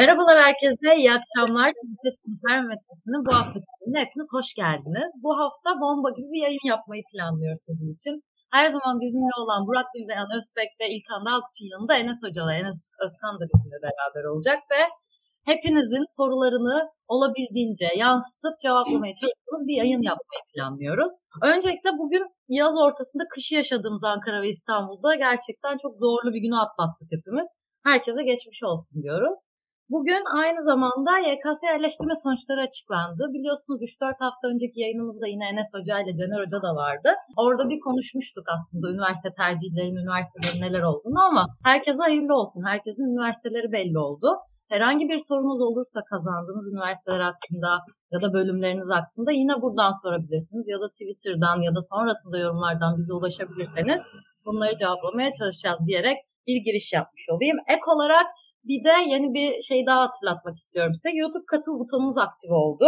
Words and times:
Merhabalar 0.00 0.38
herkese, 0.46 0.88
iyi 1.00 1.10
akşamlar. 1.18 1.68
Nefes 1.90 2.16
Konser 2.24 2.60
Metresi'nin 2.70 3.22
bu 3.26 3.30
hafta 3.38 3.58
bölümüne 3.66 4.00
hepiniz 4.04 4.28
hoş 4.36 4.48
geldiniz. 4.62 5.10
Bu 5.24 5.30
hafta 5.40 5.70
bomba 5.82 6.10
gibi 6.16 6.28
bir 6.34 6.42
yayın 6.46 6.66
yapmayı 6.72 7.02
planlıyoruz 7.10 7.62
sizin 7.68 7.90
için. 7.96 8.14
Her 8.56 8.66
zaman 8.74 8.94
bizimle 9.02 9.34
olan 9.42 9.60
Burak 9.66 9.88
Bildeyan 9.94 10.30
Özbek 10.36 10.70
ve 10.80 10.86
İlkan 10.94 11.20
Dalkut'un 11.28 11.68
yanında 11.72 11.94
Enes 12.02 12.20
Hoca'la 12.24 12.54
Enes 12.60 12.80
Özkan 13.04 13.34
da 13.40 13.44
bizimle 13.52 13.78
beraber 13.86 14.24
olacak 14.30 14.58
ve 14.72 14.82
hepinizin 15.50 16.04
sorularını 16.16 16.76
olabildiğince 17.14 17.88
yansıtıp 18.04 18.54
cevaplamaya 18.64 19.14
çalıştığımız 19.20 19.62
bir 19.68 19.76
yayın 19.82 20.02
yapmayı 20.10 20.42
planlıyoruz. 20.50 21.12
Öncelikle 21.50 21.90
bugün 22.00 22.24
yaz 22.60 22.74
ortasında 22.84 23.24
kışı 23.34 23.52
yaşadığımız 23.60 24.04
Ankara 24.12 24.38
ve 24.42 24.48
İstanbul'da 24.54 25.10
gerçekten 25.26 25.74
çok 25.82 25.92
zorlu 26.04 26.28
bir 26.34 26.42
günü 26.44 26.58
atlattık 26.64 27.08
hepimiz. 27.14 27.48
Herkese 27.88 28.22
geçmiş 28.30 28.60
olsun 28.70 29.02
diyoruz. 29.04 29.38
Bugün 29.90 30.22
aynı 30.42 30.60
zamanda 30.62 31.18
YKS 31.18 31.60
yerleştirme 31.62 32.14
sonuçları 32.22 32.60
açıklandı. 32.60 33.22
Biliyorsunuz 33.34 33.80
3-4 33.82 34.18
hafta 34.26 34.44
önceki 34.52 34.80
yayınımızda 34.80 35.26
yine 35.26 35.44
Enes 35.48 35.70
Hoca 35.74 36.00
ile 36.00 36.12
Caner 36.18 36.40
Hoca 36.44 36.62
da 36.66 36.72
vardı. 36.82 37.10
Orada 37.36 37.64
bir 37.70 37.80
konuşmuştuk 37.80 38.44
aslında 38.56 38.86
üniversite 38.94 39.30
tercihlerin, 39.42 39.96
üniversitelerin 40.02 40.60
neler 40.66 40.82
olduğunu 40.90 41.20
ama 41.30 41.42
herkese 41.64 42.02
hayırlı 42.06 42.34
olsun. 42.40 42.62
Herkesin 42.70 43.04
üniversiteleri 43.12 43.72
belli 43.72 43.98
oldu. 43.98 44.28
Herhangi 44.68 45.04
bir 45.08 45.18
sorunuz 45.28 45.60
olursa 45.68 46.00
kazandığınız 46.10 46.66
üniversiteler 46.72 47.20
hakkında 47.30 47.70
ya 48.12 48.18
da 48.22 48.28
bölümleriniz 48.36 48.88
hakkında 48.96 49.30
yine 49.32 49.54
buradan 49.62 49.92
sorabilirsiniz. 50.02 50.68
Ya 50.68 50.78
da 50.80 50.88
Twitter'dan 50.88 51.56
ya 51.66 51.72
da 51.76 51.80
sonrasında 51.92 52.38
yorumlardan 52.38 52.92
bize 52.98 53.12
ulaşabilirseniz 53.12 54.00
bunları 54.46 54.76
cevaplamaya 54.76 55.30
çalışacağız 55.38 55.78
diyerek 55.86 56.16
bir 56.46 56.56
giriş 56.66 56.92
yapmış 56.92 57.24
olayım. 57.32 57.56
Ek 57.68 57.82
olarak 57.94 58.26
bir 58.68 58.84
de 58.84 58.94
yeni 59.12 59.34
bir 59.34 59.62
şey 59.62 59.86
daha 59.86 60.00
hatırlatmak 60.06 60.56
istiyorum 60.56 60.94
size. 60.94 61.10
YouTube 61.16 61.46
katıl 61.46 61.78
butonumuz 61.80 62.18
aktif 62.18 62.50
oldu. 62.50 62.86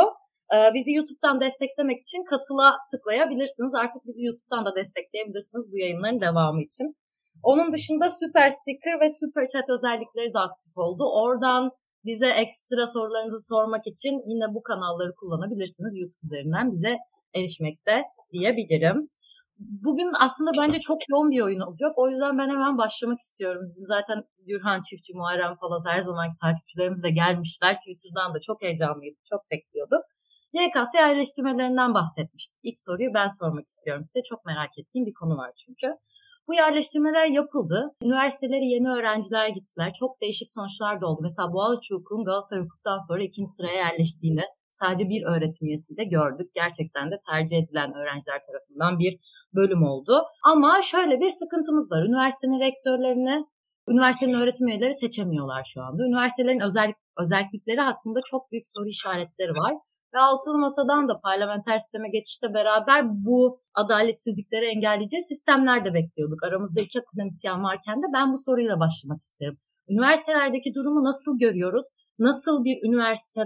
Ee, 0.54 0.74
bizi 0.74 0.90
YouTube'dan 0.92 1.40
desteklemek 1.40 1.98
için 2.00 2.24
katıla 2.24 2.76
tıklayabilirsiniz. 2.90 3.74
Artık 3.74 4.02
bizi 4.06 4.24
YouTube'dan 4.24 4.64
da 4.64 4.76
destekleyebilirsiniz 4.76 5.64
bu 5.72 5.78
yayınların 5.78 6.20
devamı 6.20 6.62
için. 6.62 6.96
Onun 7.42 7.72
dışında 7.72 8.06
Super 8.10 8.48
Sticker 8.50 9.00
ve 9.00 9.08
Super 9.20 9.46
Chat 9.52 9.70
özellikleri 9.76 10.34
de 10.34 10.38
aktif 10.38 10.72
oldu. 10.76 11.04
Oradan 11.22 11.70
bize 12.04 12.28
ekstra 12.28 12.86
sorularınızı 12.86 13.40
sormak 13.48 13.86
için 13.86 14.14
yine 14.32 14.54
bu 14.54 14.62
kanalları 14.62 15.12
kullanabilirsiniz. 15.20 15.92
YouTube 16.00 16.26
üzerinden 16.26 16.72
bize 16.72 16.96
erişmekte 17.34 18.02
diyebilirim. 18.32 19.08
Bugün 19.58 20.10
aslında 20.20 20.50
bence 20.60 20.80
çok 20.80 20.98
yoğun 21.08 21.30
bir 21.30 21.40
oyun 21.40 21.60
olacak. 21.60 21.92
O 21.96 22.08
yüzden 22.08 22.38
ben 22.38 22.48
hemen 22.48 22.78
başlamak 22.78 23.20
istiyorum. 23.20 23.62
Bizim 23.68 23.86
zaten 23.86 24.24
Gürhan 24.46 24.82
Çiftçi, 24.82 25.12
Muharrem 25.14 25.56
Palaz 25.56 25.82
her 25.86 26.00
zaman 26.00 26.26
takipçilerimiz 26.40 27.02
de 27.02 27.10
gelmişler. 27.10 27.74
Twitter'dan 27.74 28.34
da 28.34 28.40
çok 28.40 28.62
heyecanlıydık, 28.62 29.24
çok 29.24 29.50
bekliyorduk. 29.50 30.02
YKS 30.52 30.94
yerleştirmelerinden 30.94 31.94
bahsetmiştik. 31.94 32.60
İlk 32.62 32.78
soruyu 32.78 33.14
ben 33.14 33.28
sormak 33.28 33.68
istiyorum 33.68 34.04
size. 34.04 34.22
Çok 34.22 34.44
merak 34.44 34.78
ettiğim 34.78 35.06
bir 35.06 35.14
konu 35.14 35.36
var 35.36 35.52
çünkü. 35.56 35.86
Bu 36.48 36.54
yerleştirmeler 36.54 37.26
yapıldı. 37.26 37.90
Üniversiteleri 38.02 38.66
yeni 38.66 38.88
öğrenciler 38.88 39.48
gittiler. 39.48 39.92
Çok 39.92 40.20
değişik 40.20 40.50
sonuçlar 40.50 41.00
da 41.00 41.06
oldu. 41.06 41.20
Mesela 41.22 41.52
Boğaziçi 41.52 41.94
Hukuk'un 41.94 42.24
Galatasaray 42.24 42.64
Hukuk'tan 42.64 42.98
sonra 43.08 43.22
ikinci 43.22 43.50
sıraya 43.50 43.74
yerleştiğini 43.74 44.44
sadece 44.80 45.08
bir 45.08 45.22
öğretim 45.22 45.68
üyesiyle 45.68 46.04
gördük. 46.04 46.50
Gerçekten 46.54 47.10
de 47.10 47.18
tercih 47.30 47.56
edilen 47.58 47.94
öğrenciler 47.94 48.40
tarafından 48.46 48.98
bir 48.98 49.18
bölüm 49.54 49.82
oldu. 49.82 50.22
Ama 50.44 50.80
şöyle 50.82 51.20
bir 51.20 51.30
sıkıntımız 51.30 51.90
var. 51.92 52.02
Üniversitenin 52.04 52.60
rektörlerini 52.60 53.44
üniversitenin 53.90 54.34
öğretim 54.34 54.68
üyeleri 54.68 54.94
seçemiyorlar 54.94 55.64
şu 55.74 55.82
anda. 55.82 56.02
Üniversitelerin 56.02 56.60
özel, 56.60 56.92
özellikleri 57.18 57.80
hakkında 57.80 58.20
çok 58.30 58.52
büyük 58.52 58.66
soru 58.74 58.88
işaretleri 58.88 59.50
var. 59.50 59.74
Ve 60.14 60.18
altılı 60.18 60.58
masadan 60.58 61.08
da 61.08 61.14
parlamenter 61.24 61.78
sisteme 61.78 62.08
geçişte 62.08 62.54
beraber 62.54 63.04
bu 63.08 63.60
adaletsizlikleri 63.74 64.66
engelleyeceği 64.66 65.22
sistemler 65.22 65.84
de 65.84 65.94
bekliyorduk. 65.94 66.44
Aramızda 66.44 66.80
iki 66.80 67.00
akademisyen 67.00 67.64
varken 67.64 67.96
de 68.02 68.06
ben 68.14 68.32
bu 68.32 68.38
soruyla 68.38 68.80
başlamak 68.80 69.22
isterim. 69.22 69.58
Üniversitelerdeki 69.88 70.74
durumu 70.74 71.04
nasıl 71.04 71.38
görüyoruz? 71.38 71.84
Nasıl 72.18 72.64
bir 72.64 72.88
üniversite 72.88 73.40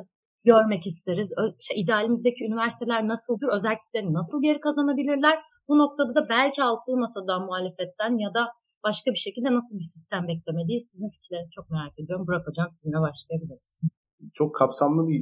görmek 0.45 0.87
isteriz? 0.87 1.33
Şey, 1.61 1.81
idealimizdeki 1.83 2.45
üniversiteler 2.45 3.09
nasıldır? 3.09 3.49
Özellikleri 3.57 4.13
nasıl 4.13 4.43
geri 4.43 4.61
kazanabilirler? 4.61 5.39
Bu 5.69 5.79
noktada 5.79 6.15
da 6.15 6.29
belki 6.29 6.63
altılı 6.63 6.97
masadan 6.97 7.43
muhalefetten 7.47 8.13
ya 8.25 8.35
da 8.35 8.49
başka 8.85 9.11
bir 9.11 9.23
şekilde 9.27 9.51
nasıl 9.55 9.77
bir 9.79 9.89
sistem 9.95 10.29
beklemeliyiz? 10.29 10.89
Sizin 10.93 11.11
fikirlerinizi 11.11 11.51
çok 11.51 11.71
merak 11.71 11.99
ediyorum. 11.99 12.27
Burak 12.27 12.47
Hocam 12.49 12.71
sizinle 12.71 13.01
başlayabiliriz. 13.01 13.71
Çok 14.35 14.55
kapsamlı 14.55 15.09
bir 15.09 15.21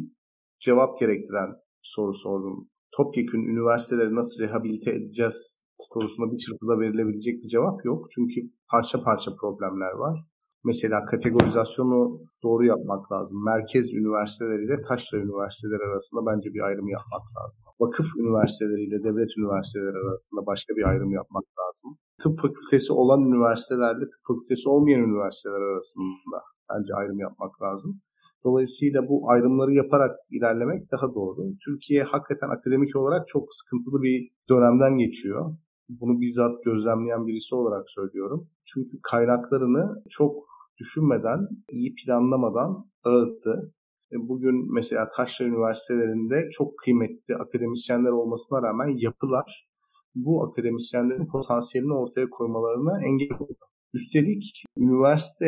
cevap 0.60 0.98
gerektiren 1.00 1.50
soru 1.82 2.14
sordum. 2.14 2.70
Topyekün 2.96 3.42
üniversiteleri 3.52 4.14
nasıl 4.14 4.42
rehabilite 4.42 4.90
edeceğiz 4.90 5.60
sorusuna 5.80 6.32
bir 6.32 6.38
çırpıda 6.38 6.80
verilebilecek 6.80 7.42
bir 7.42 7.48
cevap 7.48 7.84
yok. 7.84 8.06
Çünkü 8.14 8.40
parça 8.70 9.02
parça 9.02 9.30
problemler 9.40 9.92
var. 9.92 10.29
Mesela 10.64 11.04
kategorizasyonu 11.04 12.20
doğru 12.42 12.64
yapmak 12.64 13.12
lazım. 13.12 13.44
Merkez 13.44 13.94
üniversiteleriyle 13.94 14.76
taşra 14.88 15.18
üniversiteleri 15.18 15.82
arasında 15.90 16.20
bence 16.30 16.48
bir 16.54 16.60
ayrım 16.68 16.88
yapmak 16.88 17.24
lazım. 17.36 17.60
Vakıf 17.80 18.08
üniversiteleriyle 18.22 18.98
devlet 19.06 19.30
üniversiteleri 19.38 19.98
arasında 20.04 20.40
başka 20.46 20.70
bir 20.76 20.84
ayrım 20.90 21.12
yapmak 21.20 21.44
lazım. 21.60 21.90
Tıp 22.22 22.34
fakültesi 22.44 22.92
olan 22.92 23.20
üniversitelerle 23.20 24.04
tıp 24.12 24.22
fakültesi 24.28 24.68
olmayan 24.68 25.00
üniversiteler 25.08 25.60
arasında 25.70 26.38
bence 26.70 26.94
ayrım 26.94 27.18
yapmak 27.18 27.62
lazım. 27.62 28.00
Dolayısıyla 28.44 29.08
bu 29.08 29.30
ayrımları 29.30 29.72
yaparak 29.74 30.16
ilerlemek 30.30 30.92
daha 30.92 31.14
doğru. 31.14 31.40
Türkiye 31.64 32.02
hakikaten 32.02 32.48
akademik 32.48 32.96
olarak 32.96 33.28
çok 33.28 33.44
sıkıntılı 33.54 34.02
bir 34.02 34.30
dönemden 34.48 34.96
geçiyor. 34.98 35.56
Bunu 35.88 36.20
bizzat 36.20 36.64
gözlemleyen 36.64 37.26
birisi 37.26 37.54
olarak 37.54 37.90
söylüyorum. 37.90 38.48
Çünkü 38.64 38.90
kaynaklarını 39.02 40.02
çok 40.08 40.49
düşünmeden, 40.80 41.40
iyi 41.70 41.94
planlamadan 41.94 42.90
dağıttı. 43.04 43.74
E, 44.12 44.16
bugün 44.28 44.74
mesela 44.74 45.08
Taşra 45.16 45.44
Üniversitelerinde 45.44 46.48
çok 46.50 46.78
kıymetli 46.78 47.34
akademisyenler 47.34 48.10
olmasına 48.10 48.62
rağmen 48.62 48.90
yapılar 48.96 49.70
bu 50.14 50.44
akademisyenlerin 50.44 51.26
potansiyelini 51.26 51.94
ortaya 51.94 52.30
koymalarına 52.30 53.04
engel 53.06 53.36
oldu. 53.40 53.64
Üstelik 53.94 54.64
üniversite 54.76 55.46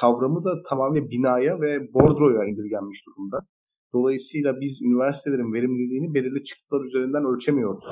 kavramı 0.00 0.44
da 0.44 0.62
tamamen 0.68 1.10
binaya 1.10 1.60
ve 1.60 1.94
bordroya 1.94 2.44
indirgenmiş 2.44 3.06
durumda. 3.06 3.38
Dolayısıyla 3.94 4.60
biz 4.60 4.82
üniversitelerin 4.82 5.52
verimliliğini 5.52 6.14
belirli 6.14 6.44
çıktılar 6.44 6.84
üzerinden 6.84 7.24
ölçemiyoruz. 7.24 7.84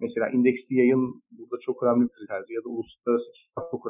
Mesela 0.00 0.26
indeksli 0.28 0.76
yayın 0.76 1.22
burada 1.30 1.56
çok 1.60 1.82
önemli 1.82 2.02
bir 2.04 2.14
kriterdir 2.16 2.54
ya 2.54 2.62
da 2.64 2.68
uluslararası 2.68 3.32
kitap 3.32 3.64
çok 3.70 3.86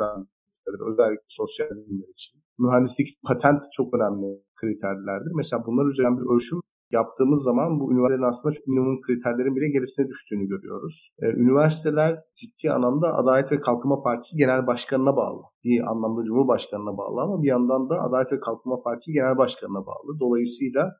kriterdir. 0.60 0.86
Özellikle 0.88 1.24
sosyal 1.28 1.70
bilimler 1.70 2.08
için. 2.08 2.40
Mühendislik, 2.58 3.08
patent 3.28 3.62
çok 3.76 3.94
önemli 3.94 4.42
kriterlerdir. 4.60 5.32
Mesela 5.36 5.62
bunlar 5.66 5.90
üzerinden 5.90 6.18
bir 6.18 6.34
ölçüm 6.34 6.60
yaptığımız 6.90 7.42
zaman 7.42 7.80
bu 7.80 7.92
üniversitelerin 7.92 8.30
aslında 8.30 8.54
çok 8.54 8.66
minimum 8.66 9.00
kriterlerin 9.00 9.56
bile 9.56 9.68
gerisine 9.68 10.08
düştüğünü 10.08 10.46
görüyoruz. 10.48 11.12
Ee, 11.22 11.26
üniversiteler 11.26 12.18
ciddi 12.36 12.72
anlamda 12.72 13.14
Adalet 13.14 13.52
ve 13.52 13.60
Kalkınma 13.60 14.02
Partisi 14.02 14.36
Genel 14.36 14.66
Başkanı'na 14.66 15.16
bağlı. 15.16 15.42
Bir 15.64 15.90
anlamda 15.90 16.24
Cumhurbaşkanı'na 16.24 16.96
bağlı 16.98 17.20
ama 17.22 17.42
bir 17.42 17.48
yandan 17.48 17.90
da 17.90 17.94
Adalet 18.00 18.32
ve 18.32 18.40
Kalkınma 18.40 18.82
Partisi 18.82 19.12
Genel 19.12 19.36
Başkanı'na 19.38 19.86
bağlı. 19.86 20.20
Dolayısıyla 20.20 20.92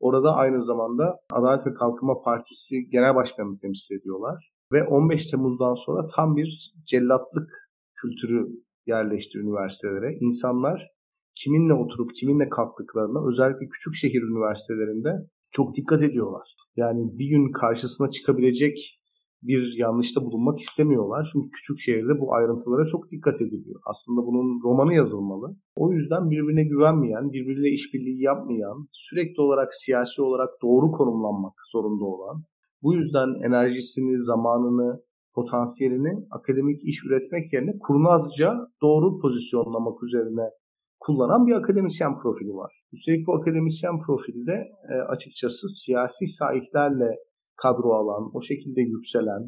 orada 0.00 0.36
aynı 0.36 0.62
zamanda 0.62 1.16
Adalet 1.32 1.66
ve 1.66 1.74
Kalkınma 1.74 2.22
Partisi 2.22 2.88
Genel 2.90 3.14
Başkanı'nı 3.14 3.58
temsil 3.58 3.94
ediyorlar. 3.96 4.52
Ve 4.72 4.84
15 4.84 5.30
Temmuz'dan 5.30 5.74
sonra 5.74 6.06
tam 6.16 6.36
bir 6.36 6.72
cellatlık 6.86 7.50
kültürü 8.02 8.48
yerleşti 8.88 9.38
üniversitelere. 9.38 10.18
İnsanlar 10.20 10.88
kiminle 11.34 11.74
oturup 11.74 12.10
kiminle 12.14 12.48
kalktıklarına 12.48 13.28
özellikle 13.28 13.68
küçük 13.68 13.94
şehir 13.94 14.22
üniversitelerinde 14.22 15.10
çok 15.50 15.76
dikkat 15.76 16.02
ediyorlar. 16.02 16.48
Yani 16.76 17.18
bir 17.18 17.28
gün 17.28 17.52
karşısına 17.52 18.10
çıkabilecek 18.10 18.98
bir 19.42 19.74
yanlışta 19.78 20.24
bulunmak 20.24 20.60
istemiyorlar. 20.60 21.30
Çünkü 21.32 21.48
küçük 21.50 21.78
şehirde 21.78 22.20
bu 22.20 22.34
ayrıntılara 22.34 22.84
çok 22.84 23.10
dikkat 23.10 23.40
ediliyor. 23.40 23.80
Aslında 23.90 24.20
bunun 24.26 24.62
romanı 24.64 24.94
yazılmalı. 24.94 25.56
O 25.76 25.92
yüzden 25.92 26.30
birbirine 26.30 26.64
güvenmeyen, 26.64 27.32
birbiriyle 27.32 27.70
işbirliği 27.70 28.22
yapmayan, 28.22 28.88
sürekli 28.92 29.40
olarak 29.40 29.74
siyasi 29.74 30.22
olarak 30.22 30.48
doğru 30.62 30.90
konumlanmak 30.90 31.54
zorunda 31.72 32.04
olan, 32.04 32.42
bu 32.82 32.94
yüzden 32.94 33.28
enerjisini, 33.46 34.18
zamanını, 34.18 35.02
potansiyelini 35.38 36.12
akademik 36.30 36.84
iş 36.90 37.04
üretmek 37.06 37.52
yerine 37.52 37.72
kurnazca 37.84 38.48
doğru 38.82 39.18
pozisyonlamak 39.22 40.02
üzerine 40.06 40.46
kullanan 41.00 41.46
bir 41.46 41.54
akademisyen 41.60 42.18
profili 42.22 42.52
var. 42.62 42.72
Üstelik 42.92 43.26
bu 43.26 43.34
akademisyen 43.38 43.96
profilde 44.06 44.56
e, 44.92 44.94
açıkçası 45.14 45.68
siyasi 45.68 46.26
sahiplerle 46.26 47.10
kadro 47.56 47.88
alan, 48.00 48.30
o 48.34 48.40
şekilde 48.42 48.80
yükselen 48.80 49.42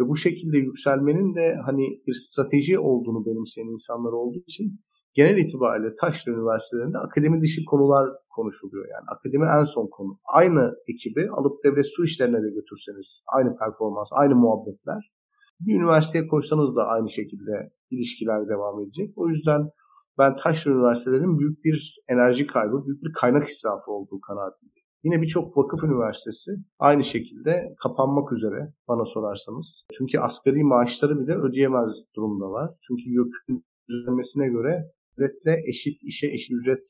ve 0.00 0.08
bu 0.08 0.16
şekilde 0.16 0.58
yükselmenin 0.58 1.34
de 1.34 1.56
hani 1.66 1.84
bir 2.06 2.14
strateji 2.14 2.78
olduğunu 2.78 3.26
benimseyen 3.26 3.66
insanlar 3.66 4.12
olduğu 4.12 4.42
için 4.46 4.80
genel 5.14 5.36
itibariyle 5.44 5.94
Taşra 6.00 6.32
Üniversitelerinde 6.32 6.98
akademi 6.98 7.40
dışı 7.42 7.60
konular 7.70 8.06
konuşuluyor. 8.36 8.84
Yani 8.94 9.06
akademi 9.14 9.46
en 9.58 9.64
son 9.64 9.86
konu. 9.96 10.18
Aynı 10.40 10.74
ekibi 10.92 11.22
alıp 11.38 11.64
devlet 11.64 11.86
su 11.94 12.04
işlerine 12.04 12.40
de 12.42 12.50
götürseniz 12.58 13.24
aynı 13.36 13.56
performans, 13.56 14.10
aynı 14.12 14.34
muhabbetler. 14.34 15.13
Bir 15.60 15.74
üniversiteye 15.74 16.26
koysanız 16.26 16.76
da 16.76 16.86
aynı 16.86 17.10
şekilde 17.10 17.70
ilişkiler 17.90 18.48
devam 18.48 18.80
edecek. 18.80 19.12
O 19.16 19.28
yüzden 19.28 19.70
ben 20.18 20.36
taşra 20.36 20.70
üniversitelerin 20.70 21.38
büyük 21.38 21.64
bir 21.64 21.96
enerji 22.08 22.46
kaybı, 22.46 22.86
büyük 22.86 23.02
bir 23.04 23.12
kaynak 23.12 23.48
israfı 23.48 23.90
olduğu 23.90 24.20
kanaatindeyim. 24.20 24.84
Yine 25.04 25.22
birçok 25.22 25.56
vakıf 25.56 25.84
üniversitesi 25.84 26.50
aynı 26.78 27.04
şekilde 27.04 27.74
kapanmak 27.82 28.32
üzere 28.32 28.72
bana 28.88 29.04
sorarsanız. 29.04 29.86
Çünkü 29.98 30.18
asgari 30.18 30.64
maaşları 30.64 31.20
bile 31.20 31.34
ödeyemez 31.34 32.08
durumdalar. 32.16 32.70
Çünkü 32.80 33.02
YÖK'ün 33.10 33.64
düzenlemesine 33.88 34.48
göre 34.48 34.90
devletle 35.18 35.62
eşit 35.68 36.02
işe 36.02 36.26
eşit 36.26 36.50
ücret 36.52 36.86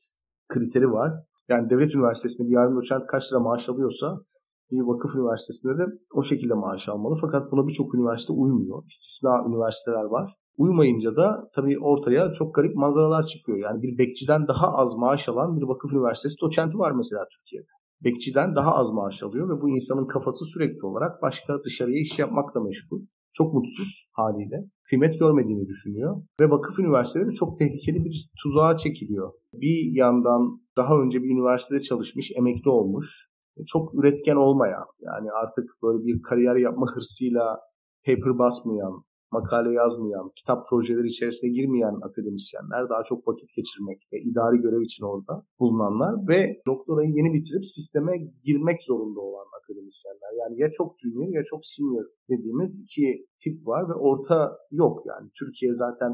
kriteri 0.47 0.91
var. 0.91 1.11
Yani 1.49 1.69
devlet 1.69 1.95
üniversitesinde 1.95 2.47
bir 2.47 2.53
yardım 2.53 2.75
doçent 2.75 3.07
kaç 3.07 3.31
lira 3.31 3.39
maaş 3.39 3.69
alıyorsa 3.69 4.21
bir 4.71 4.81
vakıf 4.81 5.15
üniversitesinde 5.15 5.77
de 5.77 5.85
o 6.13 6.23
şekilde 6.23 6.53
maaş 6.53 6.89
almalı. 6.89 7.17
Fakat 7.21 7.51
buna 7.51 7.67
birçok 7.67 7.95
üniversite 7.95 8.33
uymuyor. 8.33 8.83
İstisna 8.87 9.43
üniversiteler 9.47 10.03
var. 10.03 10.35
Uymayınca 10.57 11.15
da 11.15 11.49
tabii 11.55 11.79
ortaya 11.79 12.33
çok 12.33 12.55
garip 12.55 12.75
manzaralar 12.75 13.25
çıkıyor. 13.25 13.57
Yani 13.57 13.81
bir 13.81 13.97
bekçiden 13.97 14.47
daha 14.47 14.67
az 14.67 14.97
maaş 14.97 15.29
alan 15.29 15.57
bir 15.57 15.67
vakıf 15.67 15.93
üniversitesi 15.93 16.35
doçenti 16.41 16.77
var 16.77 16.91
mesela 16.91 17.21
Türkiye'de. 17.37 17.67
Bekçiden 18.03 18.55
daha 18.55 18.75
az 18.75 18.93
maaş 18.93 19.23
alıyor 19.23 19.49
ve 19.49 19.61
bu 19.61 19.69
insanın 19.69 20.07
kafası 20.07 20.45
sürekli 20.45 20.85
olarak 20.85 21.21
başka 21.21 21.63
dışarıya 21.63 22.01
iş 22.01 22.19
yapmakla 22.19 22.61
meşgul. 22.61 23.01
Çok 23.33 23.53
mutsuz 23.53 24.09
haliyle. 24.13 24.55
Kıymet 24.89 25.19
görmediğini 25.19 25.67
düşünüyor. 25.67 26.21
Ve 26.39 26.49
vakıf 26.49 26.79
üniversiteleri 26.79 27.35
çok 27.35 27.57
tehlikeli 27.57 28.05
bir 28.05 28.29
tuzağa 28.43 28.77
çekiliyor. 28.77 29.31
Bir 29.53 29.91
yandan 29.95 30.61
daha 30.77 31.01
önce 31.01 31.23
bir 31.23 31.29
üniversitede 31.29 31.81
çalışmış, 31.81 32.31
emekli 32.35 32.69
olmuş. 32.69 33.29
Çok 33.67 33.95
üretken 33.95 34.35
olmayan, 34.35 34.85
yani 34.99 35.31
artık 35.31 35.65
böyle 35.83 36.05
bir 36.05 36.21
kariyer 36.21 36.55
yapma 36.55 36.87
hırsıyla 36.95 37.59
paper 38.05 38.39
basmayan, 38.39 39.03
makale 39.31 39.73
yazmayan, 39.73 40.31
kitap 40.35 40.69
projeleri 40.69 41.07
içerisine 41.07 41.49
girmeyen 41.57 41.95
akademisyenler, 42.07 42.89
daha 42.89 43.03
çok 43.03 43.27
vakit 43.27 43.49
geçirmek 43.55 43.99
ve 44.13 44.17
idari 44.29 44.57
görev 44.57 44.81
için 44.81 45.03
orada 45.05 45.33
bulunanlar 45.59 46.13
ve 46.29 46.39
doktorayı 46.67 47.09
yeni 47.09 47.33
bitirip 47.33 47.65
sisteme 47.65 48.13
girmek 48.47 48.83
zorunda 48.83 49.21
olan 49.21 49.47
akademisyenler. 49.59 50.31
Yani 50.41 50.61
ya 50.61 50.71
çok 50.71 50.95
junior 50.99 51.33
ya 51.37 51.43
çok 51.51 51.61
senior 51.65 52.05
dediğimiz 52.29 52.79
iki 52.83 53.25
tip 53.43 53.67
var 53.67 53.89
ve 53.89 53.93
orta 53.93 54.57
yok 54.71 55.05
yani. 55.05 55.29
Türkiye 55.39 55.73
zaten 55.73 56.11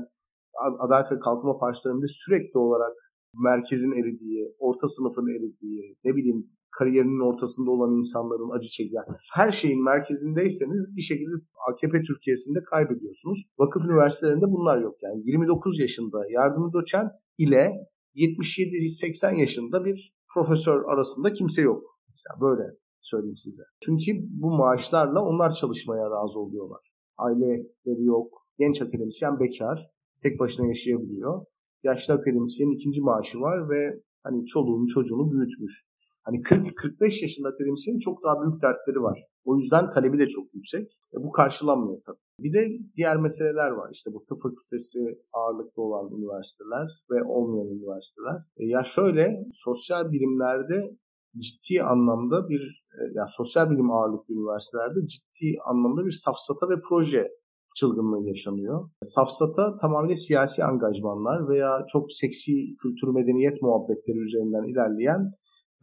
Adalet 0.79 1.11
ve 1.11 1.19
Kalkınma 1.19 1.57
Partisi 1.57 1.85
döneminde 1.85 2.07
sürekli 2.07 2.57
olarak 2.59 2.95
merkezin 3.43 3.91
eridiği, 3.91 4.55
orta 4.59 4.87
sınıfın 4.87 5.27
eridiği, 5.35 5.97
ne 6.03 6.15
bileyim 6.15 6.51
kariyerinin 6.79 7.27
ortasında 7.29 7.71
olan 7.71 7.97
insanların 7.97 8.57
acı 8.57 8.69
çeken 8.69 9.05
her 9.33 9.51
şeyin 9.51 9.83
merkezindeyseniz 9.83 10.93
bir 10.97 11.01
şekilde 11.01 11.35
AKP 11.69 12.01
Türkiye'sinde 12.01 12.59
kaybediyorsunuz. 12.63 13.39
Vakıf 13.59 13.85
üniversitelerinde 13.85 14.45
bunlar 14.45 14.81
yok. 14.81 14.95
Yani 15.01 15.21
29 15.25 15.79
yaşında 15.79 16.17
yardımcı 16.29 16.73
doçent 16.73 17.11
ile 17.37 17.71
77-80 18.15 19.39
yaşında 19.39 19.85
bir 19.85 20.13
profesör 20.33 20.83
arasında 20.85 21.33
kimse 21.33 21.61
yok. 21.61 21.83
Mesela 22.09 22.41
böyle 22.41 22.63
söyleyeyim 23.01 23.37
size. 23.37 23.63
Çünkü 23.85 24.11
bu 24.29 24.49
maaşlarla 24.51 25.21
onlar 25.21 25.53
çalışmaya 25.53 26.11
razı 26.11 26.39
oluyorlar. 26.39 26.91
Aileleri 27.17 28.03
yok. 28.03 28.47
Genç 28.59 28.81
akademisyen 28.81 29.39
bekar. 29.39 29.91
Tek 30.23 30.39
başına 30.39 30.67
yaşayabiliyor. 30.67 31.45
Yaşlı 31.83 32.13
akademisyenin 32.13 32.71
ikinci 32.71 33.01
maaşı 33.01 33.39
var 33.39 33.69
ve 33.69 34.01
hani 34.23 34.45
çoluğunu 34.45 34.87
çocuğunu 34.87 35.31
büyütmüş. 35.31 35.85
Hani 36.23 36.37
40-45 36.41 37.21
yaşında 37.21 37.49
akademisyenin 37.49 37.99
çok 37.99 38.23
daha 38.23 38.41
büyük 38.41 38.61
dertleri 38.61 39.01
var. 39.01 39.27
O 39.45 39.57
yüzden 39.57 39.89
talebi 39.89 40.19
de 40.19 40.27
çok 40.27 40.53
yüksek. 40.53 40.91
E 41.13 41.17
bu 41.23 41.31
karşılanmıyor 41.31 42.01
tabii. 42.05 42.17
Bir 42.39 42.53
de 42.53 42.67
diğer 42.95 43.17
meseleler 43.17 43.69
var. 43.69 43.89
İşte 43.93 44.13
bu 44.13 44.23
tıp 44.25 44.41
fakültesi 44.41 44.99
ağırlıklı 45.33 45.81
olan 45.83 46.11
üniversiteler 46.17 46.87
ve 47.11 47.23
olmayan 47.23 47.67
üniversiteler. 47.67 48.37
E 48.57 48.65
ya 48.65 48.83
şöyle 48.83 49.47
sosyal 49.51 50.11
bilimlerde 50.11 50.97
ciddi 51.37 51.83
anlamda 51.83 52.49
bir 52.49 52.83
e, 52.93 52.99
ya 53.13 53.25
sosyal 53.27 53.69
bilim 53.69 53.91
ağırlıklı 53.91 54.33
üniversitelerde 54.33 55.07
ciddi 55.07 55.57
anlamda 55.65 56.05
bir 56.05 56.11
safsata 56.11 56.69
ve 56.69 56.75
proje 56.89 57.27
çılgınlığı 57.75 58.27
yaşanıyor. 58.27 58.89
Safsata 59.03 59.77
tamamıyla 59.77 60.15
siyasi 60.15 60.63
angajmanlar 60.63 61.49
veya 61.49 61.85
çok 61.87 62.11
seksi 62.11 62.75
kültür 62.81 63.07
medeniyet 63.07 63.61
muhabbetleri 63.61 64.17
üzerinden 64.17 64.63
ilerleyen 64.71 65.31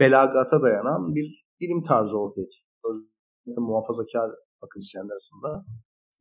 belagata 0.01 0.63
dayanan 0.63 1.15
bir 1.15 1.45
bilim 1.61 1.83
tarzı 1.83 2.19
ortaya 2.19 2.49
çıkıyor. 2.49 2.79
Özellikle 2.91 3.61
muhafazakar 3.61 4.31
akademisyenler 4.63 5.11
arasında. 5.11 5.65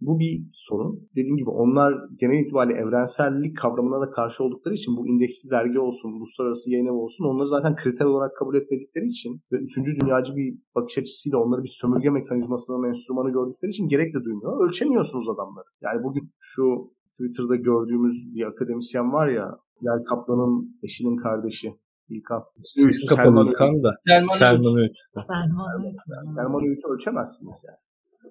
Bu 0.01 0.19
bir 0.19 0.45
sorun. 0.53 1.09
Dediğim 1.15 1.37
gibi 1.37 1.49
onlar 1.49 1.93
genel 2.19 2.43
itibariyle 2.43 2.79
evrensellik 2.79 3.57
kavramına 3.57 4.01
da 4.01 4.09
karşı 4.11 4.43
oldukları 4.43 4.73
için 4.75 4.97
bu 4.97 5.07
indeksli 5.07 5.49
dergi 5.49 5.79
olsun, 5.79 6.13
uluslararası 6.13 6.71
yayın 6.71 6.85
evi 6.85 6.91
olsun 6.91 7.25
onları 7.25 7.47
zaten 7.47 7.75
kriter 7.75 8.05
olarak 8.05 8.37
kabul 8.37 8.55
etmedikleri 8.55 9.07
için 9.07 9.41
ve 9.51 9.57
üçüncü 9.57 9.99
dünyacı 9.99 10.35
bir 10.35 10.59
bakış 10.75 10.97
açısıyla 10.97 11.37
onları 11.37 11.63
bir 11.63 11.73
sömürge 11.81 12.09
mekanizmasının 12.09 12.87
enstrümanı 12.87 13.29
gördükleri 13.31 13.71
için 13.71 13.87
gerek 13.87 14.13
de 14.13 14.23
duymuyor. 14.23 14.67
Ölçemiyorsunuz 14.67 15.29
adamları. 15.29 15.67
Yani 15.81 16.03
bugün 16.03 16.31
şu 16.39 16.63
Twitter'da 17.11 17.55
gördüğümüz 17.55 18.35
bir 18.35 18.47
akademisyen 18.47 19.13
var 19.13 19.27
ya, 19.27 19.59
Yer 19.81 20.03
Kaplan'ın 20.03 20.79
eşinin 20.83 21.17
kardeşi. 21.17 21.73
İlkan. 22.09 22.43
İsim 22.57 23.07
kapalı 23.09 23.49
İlkan 23.49 23.83
da. 23.83 23.93
Selman, 23.97 24.35
Selman 24.35 24.75
Öğüt. 24.77 24.95
Selman 25.13 25.85
Öğüt. 25.85 25.99
Selman 26.35 26.65
Öğüt'ü 26.65 26.87
ölçemezsiniz 26.87 27.63
yani. 27.67 27.77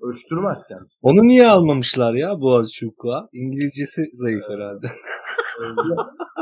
Ölçtürmez 0.03 0.65
kendisi. 0.69 0.99
Onu 1.03 1.23
niye 1.23 1.49
almamışlar 1.49 2.15
ya 2.15 2.41
Boğaziçi 2.41 2.87
Hukuk'a? 2.87 3.29
İngilizcesi 3.33 4.03
zayıf 4.13 4.45
herhalde. 4.49 4.87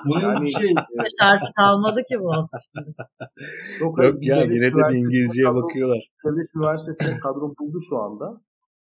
Bunun 0.07 0.21
Yani- 0.21 0.53
şey 0.53 0.75
Şartı 1.21 1.47
kalmadı 1.57 2.01
ki 2.09 2.21
bu 2.21 2.33
aslında. 2.35 3.09
Yok, 3.81 4.03
Yok 4.05 4.17
ya 4.27 4.37
yine 4.43 4.51
de 4.51 4.75
bir 4.75 4.99
İngilizceye 4.99 5.47
kadro- 5.47 5.63
bakıyorlar. 5.63 6.11
Devlet 6.25 6.47
Üniversitesi'ne 6.57 7.21
kadro 7.21 7.55
buldu 7.61 7.79
şu 7.89 7.97
anda. 8.03 8.41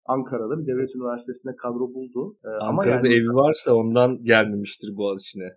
Ankara'da 0.06 0.60
bir 0.60 0.68
devlet 0.68 0.96
üniversitesine 0.96 1.56
kadro 1.56 1.80
buldu. 1.96 2.38
Ee, 2.46 2.50
ama 2.50 2.82
Ankara'da 2.82 3.08
yani 3.08 3.16
evi 3.18 3.28
varsa 3.44 3.74
ondan 3.74 4.24
gelmemiştir 4.24 4.90
Boğaziçi'ne. 4.98 5.50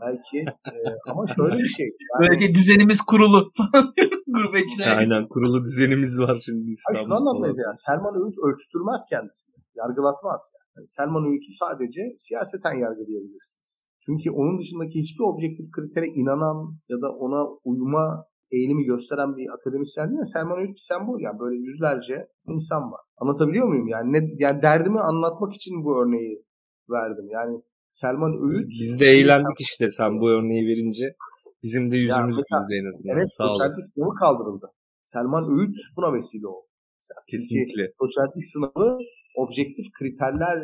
belki 0.00 0.38
e, 0.72 0.74
ama 1.10 1.26
şöyle 1.26 1.54
bir 1.64 1.72
şey. 1.78 1.86
Yani, 2.12 2.20
böylece 2.20 2.54
düzenimiz 2.54 3.00
kurulu 3.00 3.50
falan. 3.58 3.92
Gurbetçiler. 4.36 4.96
Aynen 4.96 5.28
kurulu 5.28 5.64
düzenimiz 5.64 6.20
var 6.20 6.36
şimdi 6.44 6.60
Hayır, 6.62 6.72
İstanbul'da. 6.72 7.04
şunu 7.04 7.14
anlatmaya 7.14 7.52
falan. 7.52 7.62
yani 7.66 7.76
Selman 7.86 8.14
Öğüt 8.20 8.36
ölçtürmez 8.46 9.00
kendisini. 9.12 9.56
Yargılatmaz 9.80 10.42
yani. 10.54 10.68
Yani 10.76 10.88
Selman 10.88 11.24
Öğüt'ü 11.28 11.52
sadece 11.62 12.02
siyaseten 12.16 12.74
yargılayabilirsiniz. 12.84 13.88
Çünkü 14.04 14.30
onun 14.30 14.58
dışındaki 14.60 14.98
hiçbir 14.98 15.24
objektif 15.32 15.66
kritere 15.70 16.06
inanan 16.06 16.58
ya 16.88 17.00
da 17.00 17.08
ona 17.24 17.40
uyma 17.64 18.24
eğilimi 18.50 18.84
gösteren 18.84 19.36
bir 19.36 19.54
akademisyen 19.54 20.08
değil 20.08 20.20
de 20.20 20.24
Selman 20.24 20.58
Öğüt 20.58 20.74
bir 20.74 20.86
sembol 20.90 21.20
yani 21.20 21.38
böyle 21.38 21.56
yüzlerce 21.56 22.28
insan 22.46 22.92
var. 22.92 23.00
Anlatabiliyor 23.16 23.68
muyum? 23.68 23.88
Yani 23.88 24.12
ne, 24.12 24.20
yani 24.38 24.62
derdimi 24.62 25.00
anlatmak 25.00 25.52
için 25.54 25.84
bu 25.84 26.02
örneği 26.02 26.44
verdim. 26.90 27.28
Yani 27.30 27.62
Selman 27.90 28.32
Öğüt 28.44 28.68
Biz 28.68 29.00
de 29.00 29.06
eğlendik 29.06 29.60
işte 29.60 29.90
sen 29.90 30.20
bu 30.20 30.30
örneği 30.30 30.66
verince. 30.68 31.16
Bizim 31.62 31.90
de 31.90 31.96
yüzümüz 31.96 32.36
güldü 32.36 32.74
en 32.80 32.88
azından. 32.90 33.16
Evet, 33.16 33.32
Sağ 33.32 33.44
doçentlik 33.44 33.90
sınavı 33.90 34.14
kaldırıldı. 34.14 34.66
Selman 35.04 35.44
Öğüt 35.58 35.76
buna 35.96 36.12
vesile 36.12 36.46
oldu. 36.46 36.66
Mesela 36.98 37.20
Çünkü 37.30 37.42
Kesinlikle. 37.42 37.92
doçentlik 38.02 38.44
sınavı 38.44 38.98
objektif 39.36 39.86
kriterler 39.98 40.58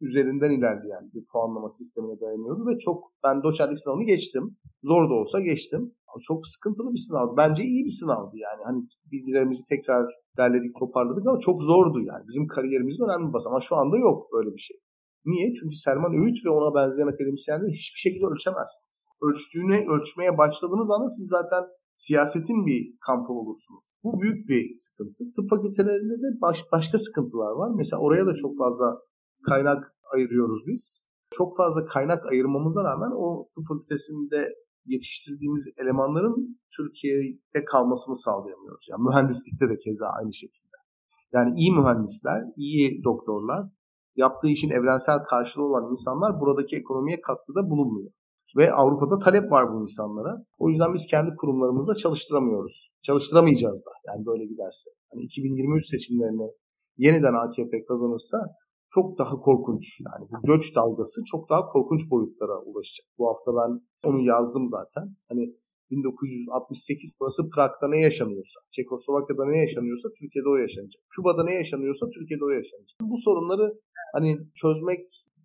üzerinden 0.00 0.50
ilerleyen 0.58 1.10
bir 1.14 1.24
puanlama 1.32 1.68
sistemine 1.68 2.20
dayanıyordu 2.20 2.66
ve 2.66 2.78
çok 2.78 3.12
ben 3.24 3.42
doçentlik 3.42 3.78
sınavını 3.78 4.04
geçtim. 4.04 4.56
Zor 4.82 5.10
da 5.10 5.14
olsa 5.14 5.40
geçtim. 5.40 5.94
Çok 6.28 6.46
sıkıntılı 6.46 6.92
bir 6.94 7.04
sınavdı. 7.06 7.32
Bence 7.36 7.62
iyi 7.62 7.84
bir 7.84 7.96
sınavdı 8.00 8.36
yani. 8.46 8.62
Hani 8.68 8.80
bilgilerimizi 9.12 9.62
tekrar 9.72 10.04
derledik, 10.36 10.72
toparladık 10.78 11.24
ama 11.28 11.40
çok 11.40 11.62
zordu 11.62 11.98
yani. 12.10 12.24
Bizim 12.28 12.46
kariyerimizin 12.46 13.04
önemli 13.04 13.28
bir 13.28 13.32
bas 13.32 13.46
ama 13.46 13.60
şu 13.60 13.76
anda 13.76 13.96
yok 13.98 14.32
böyle 14.32 14.50
bir 14.56 14.64
şey. 14.68 14.76
Niye? 15.26 15.46
Çünkü 15.58 15.76
Selman 15.76 16.14
Öğüt 16.20 16.38
ve 16.46 16.50
ona 16.50 16.74
benzeyen 16.78 17.12
akademisyenleri 17.12 17.72
hiçbir 17.72 18.02
şekilde 18.04 18.26
ölçemezsiniz. 18.26 18.98
Ölçtüğüne 19.26 19.78
ölçmeye 19.94 20.38
başladığınız 20.38 20.90
anda 20.90 21.08
siz 21.08 21.26
zaten 21.36 21.64
siyasetin 21.96 22.66
bir 22.66 22.80
kampı 23.06 23.32
olursunuz. 23.32 23.84
Bu 24.04 24.20
büyük 24.20 24.48
bir 24.48 24.74
sıkıntı. 24.74 25.20
Tıp 25.36 25.46
fakültelerinde 25.50 26.16
de 26.24 26.40
baş, 26.42 26.58
başka 26.72 26.98
sıkıntılar 26.98 27.52
var. 27.60 27.70
Mesela 27.76 28.00
oraya 28.00 28.26
da 28.26 28.34
çok 28.34 28.58
fazla 28.58 28.86
kaynak 29.48 29.82
ayırıyoruz 30.14 30.60
biz. 30.66 31.10
Çok 31.32 31.56
fazla 31.56 31.84
kaynak 31.84 32.32
ayırmamıza 32.32 32.84
rağmen 32.84 33.12
o 33.16 33.48
tıp 33.54 33.64
fakültesinde 33.68 34.48
yetiştirdiğimiz 34.86 35.68
elemanların 35.78 36.58
Türkiye'de 36.76 37.64
kalmasını 37.64 38.16
sağlayamıyoruz. 38.16 38.86
Yani 38.90 39.02
mühendislikte 39.08 39.68
de 39.68 39.78
keza 39.78 40.06
aynı 40.06 40.34
şekilde. 40.34 40.76
Yani 41.32 41.60
iyi 41.60 41.72
mühendisler, 41.72 42.42
iyi 42.56 43.04
doktorlar, 43.04 43.66
yaptığı 44.16 44.48
işin 44.48 44.70
evrensel 44.70 45.18
karşılığı 45.18 45.64
olan 45.64 45.90
insanlar 45.90 46.40
buradaki 46.40 46.76
ekonomiye 46.76 47.20
katkıda 47.20 47.70
bulunmuyor. 47.70 48.10
Ve 48.56 48.72
Avrupa'da 48.72 49.18
talep 49.18 49.52
var 49.52 49.72
bu 49.72 49.82
insanlara. 49.82 50.44
O 50.58 50.68
yüzden 50.68 50.94
biz 50.94 51.06
kendi 51.06 51.36
kurumlarımızda 51.36 51.94
çalıştıramıyoruz. 51.94 52.90
Çalıştıramayacağız 53.02 53.78
da 53.86 53.90
yani 54.06 54.26
böyle 54.26 54.44
giderse. 54.44 54.90
Hani 55.12 55.22
2023 55.22 55.86
seçimlerini 55.86 56.50
yeniden 56.96 57.34
AKP 57.34 57.84
kazanırsa 57.84 58.38
çok 58.94 59.18
daha 59.18 59.34
korkunç 59.46 59.84
yani 60.06 60.24
bu 60.30 60.46
göç 60.46 60.76
dalgası 60.76 61.20
çok 61.30 61.50
daha 61.50 61.62
korkunç 61.66 62.10
boyutlara 62.10 62.56
ulaşacak. 62.68 63.06
Bu 63.18 63.28
hafta 63.28 63.50
ben 63.60 63.70
onu 64.08 64.20
yazdım 64.32 64.68
zaten. 64.68 65.16
Hani 65.28 65.44
1968 65.90 67.16
burası 67.20 67.42
Prag'da 67.54 67.88
ne 67.88 68.00
yaşanıyorsa, 68.00 68.60
Çekoslovakya'da 68.70 69.44
ne 69.46 69.58
yaşanıyorsa 69.58 70.08
Türkiye'de 70.18 70.48
o 70.48 70.56
yaşanacak. 70.56 71.02
Küba'da 71.16 71.44
ne 71.44 71.54
yaşanıyorsa 71.54 72.06
Türkiye'de 72.14 72.44
o 72.44 72.48
yaşanacak. 72.48 72.96
Bu 73.00 73.16
sorunları 73.16 73.66
hani 74.14 74.30
çözmek 74.54 75.00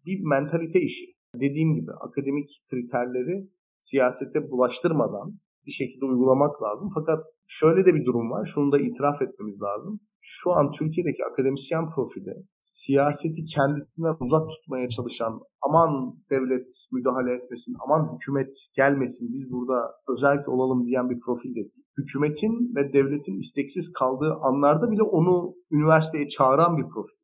bir 0.06 0.20
mentalite 0.24 0.82
işi. 0.82 1.06
Dediğim 1.36 1.76
gibi 1.76 1.92
akademik 1.92 2.50
kriterleri 2.70 3.50
siyasete 3.80 4.52
bulaştırmadan 4.52 5.40
bir 5.66 5.72
şekilde 5.72 6.06
uygulamak 6.06 6.64
lazım. 6.64 6.90
Fakat 6.96 7.24
şöyle 7.48 7.86
de 7.86 7.96
bir 7.96 8.06
durum 8.06 8.32
var. 8.32 8.46
Şunu 8.46 8.72
da 8.72 8.80
itiraf 8.80 9.22
etmemiz 9.22 9.62
lazım. 9.62 10.00
Şu 10.22 10.52
an 10.52 10.72
Türkiye'deki 10.72 11.26
akademisyen 11.32 11.90
profili 11.90 12.34
siyaseti 12.62 13.46
kendisinden 13.46 14.16
uzak 14.20 14.50
tutmaya 14.50 14.90
çalışan 14.90 15.40
aman 15.62 16.16
devlet 16.30 16.72
müdahale 16.92 17.34
etmesin, 17.34 17.76
aman 17.86 18.16
hükümet 18.16 18.54
gelmesin, 18.76 19.34
biz 19.34 19.52
burada 19.52 19.80
özel 20.10 20.38
olalım 20.48 20.86
diyen 20.86 21.10
bir 21.10 21.20
profil 21.20 21.52
de 21.52 21.56
değil. 21.56 21.86
Hükümetin 21.98 22.76
ve 22.76 22.94
devletin 22.94 23.40
isteksiz 23.40 23.94
kaldığı 23.94 24.34
anlarda 24.42 24.92
bile 24.92 25.04
onu 25.04 25.56
üniversiteye 25.72 26.28
çağıran 26.28 26.78
bir 26.78 26.88
profil. 26.94 27.20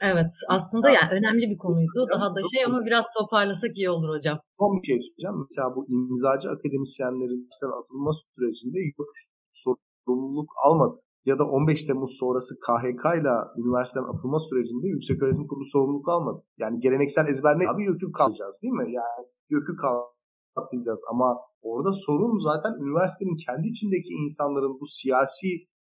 Evet 0.00 0.32
aslında 0.48 0.90
yani 0.90 1.10
önemli 1.18 1.44
bir 1.52 1.58
konuydu. 1.58 2.00
Daha 2.14 2.34
da 2.34 2.40
şey 2.52 2.64
ama 2.64 2.78
biraz 2.86 3.06
toparlasak 3.18 3.72
iyi 3.76 3.90
olur 3.90 4.10
hocam. 4.16 4.38
Son 4.58 4.72
bir 4.78 4.86
şey 4.86 4.98
söyleyeceğim. 5.00 5.38
Mesela 5.44 5.68
bu 5.76 5.80
imzacı 5.94 6.46
akademisyenlerin 6.54 7.42
mesela 7.50 7.72
atılma 7.80 8.12
sürecinde 8.12 8.78
yok 8.98 9.08
sorumluluk 9.62 10.50
almadı. 10.64 10.96
Ya 11.24 11.38
da 11.38 11.44
15 11.44 11.84
Temmuz 11.84 12.16
sonrası 12.20 12.54
KHK 12.66 13.04
ile 13.20 13.34
üniversiteden 13.56 14.04
atılma 14.04 14.38
sürecinde 14.38 14.86
Yüksek 14.88 15.22
Öğretim 15.22 15.46
Kurulu 15.46 15.64
sorumluluk 15.64 16.08
almadı. 16.08 16.44
Yani 16.58 16.80
geleneksel 16.80 17.26
ezber 17.28 17.58
ne? 17.58 17.68
Abi 17.68 17.84
yökü 17.84 18.12
kalacağız 18.12 18.60
değil 18.62 18.74
mi? 18.74 18.92
Yani 18.92 19.26
yökü 19.50 19.72
kalacağız 19.76 21.04
ama 21.10 21.36
orada 21.62 21.92
sorun 21.92 22.38
zaten 22.38 22.72
üniversitenin 22.84 23.36
kendi 23.46 23.68
içindeki 23.68 24.12
insanların 24.24 24.80
bu 24.80 24.86
siyasi 24.86 25.48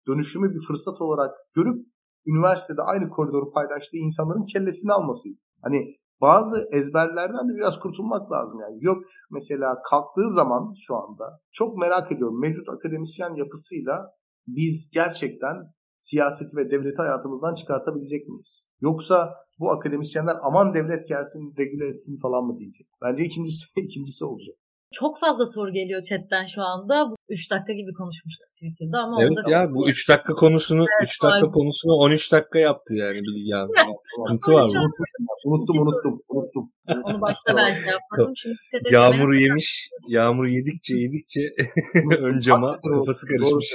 dönüşümü 0.08 0.54
bir 0.54 0.66
fırsat 0.66 1.00
olarak 1.00 1.34
görüp 1.56 1.86
üniversitede 2.26 2.82
aynı 2.82 3.08
koridoru 3.08 3.50
paylaştığı 3.50 3.96
insanların 3.96 4.44
kellesini 4.44 4.92
almasıydı. 4.92 5.40
Hani 5.62 5.96
bazı 6.20 6.68
ezberlerden 6.72 7.48
de 7.48 7.54
biraz 7.56 7.80
kurtulmak 7.80 8.32
lazım. 8.32 8.60
Yani 8.60 8.76
yok 8.80 8.98
mesela 9.30 9.82
kalktığı 9.90 10.30
zaman 10.30 10.74
şu 10.86 10.96
anda 10.96 11.40
çok 11.52 11.78
merak 11.78 12.12
ediyorum 12.12 12.40
mevcut 12.40 12.68
akademisyen 12.68 13.34
yapısıyla 13.34 14.10
biz 14.46 14.90
gerçekten 14.94 15.56
siyaseti 15.98 16.56
ve 16.56 16.70
devleti 16.70 16.96
hayatımızdan 16.96 17.54
çıkartabilecek 17.54 18.28
miyiz? 18.28 18.68
Yoksa 18.80 19.34
bu 19.58 19.70
akademisyenler 19.70 20.36
aman 20.42 20.74
devlet 20.74 21.08
gelsin 21.08 21.54
regüle 21.58 21.88
etsin 21.88 22.18
falan 22.22 22.44
mı 22.44 22.58
diyecek? 22.58 22.86
Bence 23.02 23.24
ikincisi, 23.24 23.64
ikincisi 23.80 24.24
olacak. 24.24 24.56
Çok 25.00 25.18
fazla 25.18 25.46
soru 25.46 25.72
geliyor 25.72 26.02
chatten 26.02 26.44
şu 26.44 26.62
anda. 26.62 27.06
3 27.28 27.50
dakika 27.50 27.72
gibi 27.72 27.92
konuşmuştuk 28.00 28.50
Twitter'da 28.54 28.98
ama 28.98 29.22
Evet 29.22 29.48
ya 29.50 29.60
bu 29.74 29.88
3 29.88 30.08
dakika 30.08 30.32
konusunu 30.34 30.82
3 30.82 30.88
evet, 31.00 31.22
dakika 31.22 31.50
konusunu 31.50 31.92
13 31.92 32.32
dakika 32.32 32.58
yaptı 32.58 32.94
yani 32.94 33.18
Bilgi 33.26 33.52
Hanım. 33.52 33.96
Sıkıntı 34.04 34.52
var 34.52 34.64
mı? 34.64 34.90
Unuttum 35.44 35.78
unuttum 35.82 36.20
unuttum. 36.28 36.64
Onu 37.04 37.20
başta 37.20 37.56
ben 37.56 37.74
şey 37.74 37.92
yapmadım. 37.96 38.34
Şimdi 38.36 38.54
Yağmur 38.94 39.34
yemiş. 39.34 39.88
Yağmur 40.08 40.46
yedikçe 40.46 40.94
yedikçe 40.96 41.40
ön 42.26 42.40
cama 42.40 42.80
kafası 42.80 43.26
karışmış. 43.26 43.68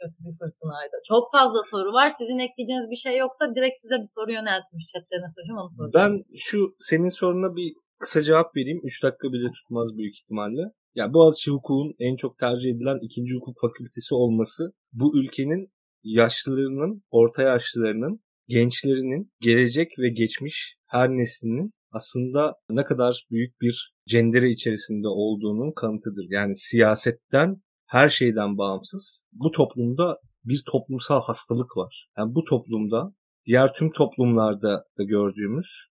Kötü 0.00 0.18
bir 0.24 0.34
fırtınaydı. 0.40 0.96
Çok 1.08 1.32
fazla 1.32 1.60
soru 1.70 1.92
var. 1.92 2.10
Sizin 2.10 2.38
ekleyeceğiniz 2.38 2.90
bir 2.90 2.96
şey 2.96 3.16
yoksa 3.16 3.54
direkt 3.56 3.76
size 3.82 3.96
bir 4.02 4.10
soru 4.16 4.32
yöneltmiş 4.32 4.86
chatten 4.92 5.22
hocam 5.36 5.56
onu 5.62 5.70
soracağım. 5.70 5.92
Ben 5.94 6.12
şu 6.36 6.58
senin 6.78 7.08
soruna 7.08 7.56
bir 7.56 7.74
kısa 8.00 8.22
cevap 8.22 8.56
vereyim. 8.56 8.80
3 8.84 9.02
dakika 9.02 9.32
bile 9.32 9.52
tutmaz 9.52 9.96
büyük 9.96 10.14
ihtimalle. 10.14 10.60
Ya 10.60 10.70
yani 10.94 11.12
Boğaziçi 11.12 11.50
Hukuk'un 11.50 11.94
en 11.98 12.16
çok 12.16 12.38
tercih 12.38 12.70
edilen 12.70 12.98
ikinci 13.02 13.34
hukuk 13.34 13.56
fakültesi 13.60 14.14
olması 14.14 14.72
bu 14.92 15.18
ülkenin 15.18 15.72
yaşlılarının, 16.02 17.02
orta 17.10 17.42
yaşlılarının, 17.42 18.20
gençlerinin, 18.48 19.32
gelecek 19.40 19.98
ve 19.98 20.08
geçmiş 20.08 20.76
her 20.86 21.10
neslinin 21.10 21.72
aslında 21.92 22.54
ne 22.70 22.84
kadar 22.84 23.26
büyük 23.30 23.60
bir 23.60 23.94
cendere 24.08 24.50
içerisinde 24.50 25.08
olduğunun 25.08 25.72
kanıtıdır. 25.72 26.26
Yani 26.30 26.56
siyasetten, 26.56 27.56
her 27.86 28.08
şeyden 28.08 28.58
bağımsız 28.58 29.24
bu 29.32 29.50
toplumda 29.50 30.16
bir 30.44 30.62
toplumsal 30.72 31.22
hastalık 31.22 31.76
var. 31.76 32.08
Yani 32.18 32.34
bu 32.34 32.44
toplumda 32.44 33.12
diğer 33.46 33.72
tüm 33.74 33.92
toplumlarda 33.92 34.84
da 34.98 35.04
gördüğümüz 35.04 35.89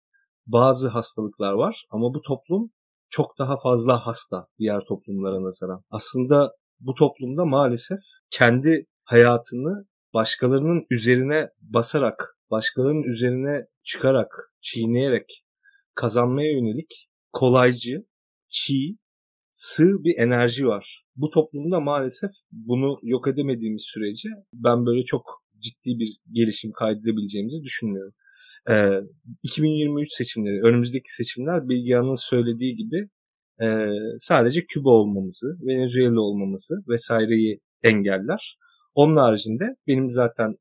bazı 0.46 0.88
hastalıklar 0.88 1.52
var 1.52 1.84
ama 1.90 2.14
bu 2.14 2.22
toplum 2.22 2.70
çok 3.10 3.38
daha 3.38 3.56
fazla 3.56 4.06
hasta 4.06 4.46
diğer 4.58 4.80
toplumlara 4.80 5.42
nazaran. 5.42 5.84
Aslında 5.90 6.52
bu 6.80 6.94
toplumda 6.94 7.44
maalesef 7.44 8.00
kendi 8.30 8.86
hayatını 9.04 9.86
başkalarının 10.14 10.86
üzerine 10.90 11.50
basarak, 11.60 12.38
başkalarının 12.50 13.02
üzerine 13.02 13.66
çıkarak, 13.82 14.52
çiğneyerek 14.60 15.44
kazanmaya 15.94 16.52
yönelik 16.52 17.08
kolaycı, 17.32 18.06
çiğ, 18.48 18.96
sığ 19.52 20.04
bir 20.04 20.18
enerji 20.18 20.66
var. 20.66 21.04
Bu 21.16 21.30
toplumda 21.30 21.80
maalesef 21.80 22.30
bunu 22.52 22.98
yok 23.02 23.28
edemediğimiz 23.28 23.82
sürece 23.86 24.28
ben 24.52 24.86
böyle 24.86 25.04
çok 25.04 25.42
ciddi 25.58 25.98
bir 25.98 26.18
gelişim 26.32 26.72
kaydedebileceğimizi 26.72 27.62
düşünmüyorum. 27.62 28.14
2023 29.42 30.12
seçimleri, 30.12 30.60
önümüzdeki 30.62 31.14
seçimler 31.14 31.68
Bilgehan'ın 31.68 32.30
söylediği 32.30 32.76
gibi 32.76 33.08
sadece 34.18 34.64
Küba 34.64 34.90
olmamızı, 34.90 35.46
Venezuela 35.60 36.20
olmamızı 36.20 36.74
vesaireyi 36.88 37.60
engeller. 37.82 38.58
Onun 38.94 39.16
haricinde 39.16 39.64
benim 39.86 40.10
zaten 40.10 40.54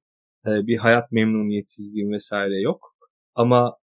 bir 0.45 0.77
hayat 0.77 1.11
memnuniyetsizliğim 1.11 2.11
vesaire 2.11 2.61
yok. 2.61 2.95
Ama 3.35 3.77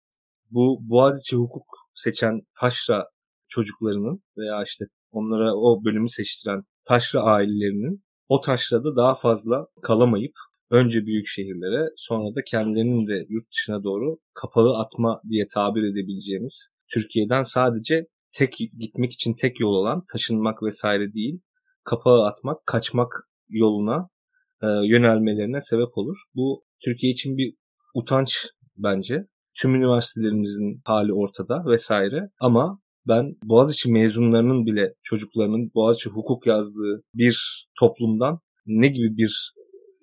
bu 0.50 0.78
Boğaziçi 0.80 1.36
hukuk 1.36 1.66
seçen 1.94 2.40
taşra 2.60 3.04
çocuklarının 3.48 4.22
veya 4.38 4.62
işte 4.62 4.84
onlara 5.10 5.54
o 5.54 5.84
bölümü 5.84 6.08
seçtiren 6.08 6.62
taşra 6.84 7.20
ailelerinin 7.20 8.02
o 8.28 8.40
taşrada 8.40 8.96
daha 8.96 9.14
fazla 9.14 9.66
kalamayıp 9.82 10.32
önce 10.72 11.06
büyük 11.06 11.26
şehirlere 11.26 11.88
sonra 11.96 12.34
da 12.34 12.40
kendilerinin 12.46 13.06
de 13.06 13.26
yurt 13.28 13.50
dışına 13.52 13.84
doğru 13.84 14.18
kapalı 14.34 14.78
atma 14.78 15.20
diye 15.30 15.48
tabir 15.48 15.82
edebileceğimiz 15.82 16.70
Türkiye'den 16.92 17.42
sadece 17.42 18.06
tek 18.32 18.56
gitmek 18.78 19.12
için 19.12 19.34
tek 19.34 19.60
yol 19.60 19.74
olan 19.74 20.04
taşınmak 20.12 20.62
vesaire 20.62 21.14
değil 21.14 21.40
kapağı 21.84 22.26
atmak, 22.26 22.66
kaçmak 22.66 23.28
yoluna 23.48 24.08
e, 24.62 24.66
yönelmelerine 24.66 25.60
sebep 25.60 25.98
olur. 25.98 26.16
Bu 26.34 26.64
Türkiye 26.84 27.12
için 27.12 27.36
bir 27.36 27.54
utanç 27.94 28.46
bence. 28.76 29.26
Tüm 29.54 29.74
üniversitelerimizin 29.74 30.80
hali 30.84 31.12
ortada 31.12 31.64
vesaire 31.66 32.30
ama 32.40 32.80
ben 33.08 33.36
Boğaziçi 33.44 33.92
mezunlarının 33.92 34.66
bile 34.66 34.94
çocuklarının 35.02 35.70
Boğaziçi 35.74 36.10
hukuk 36.10 36.46
yazdığı 36.46 37.02
bir 37.14 37.66
toplumdan 37.78 38.40
ne 38.66 38.88
gibi 38.88 39.16
bir 39.16 39.52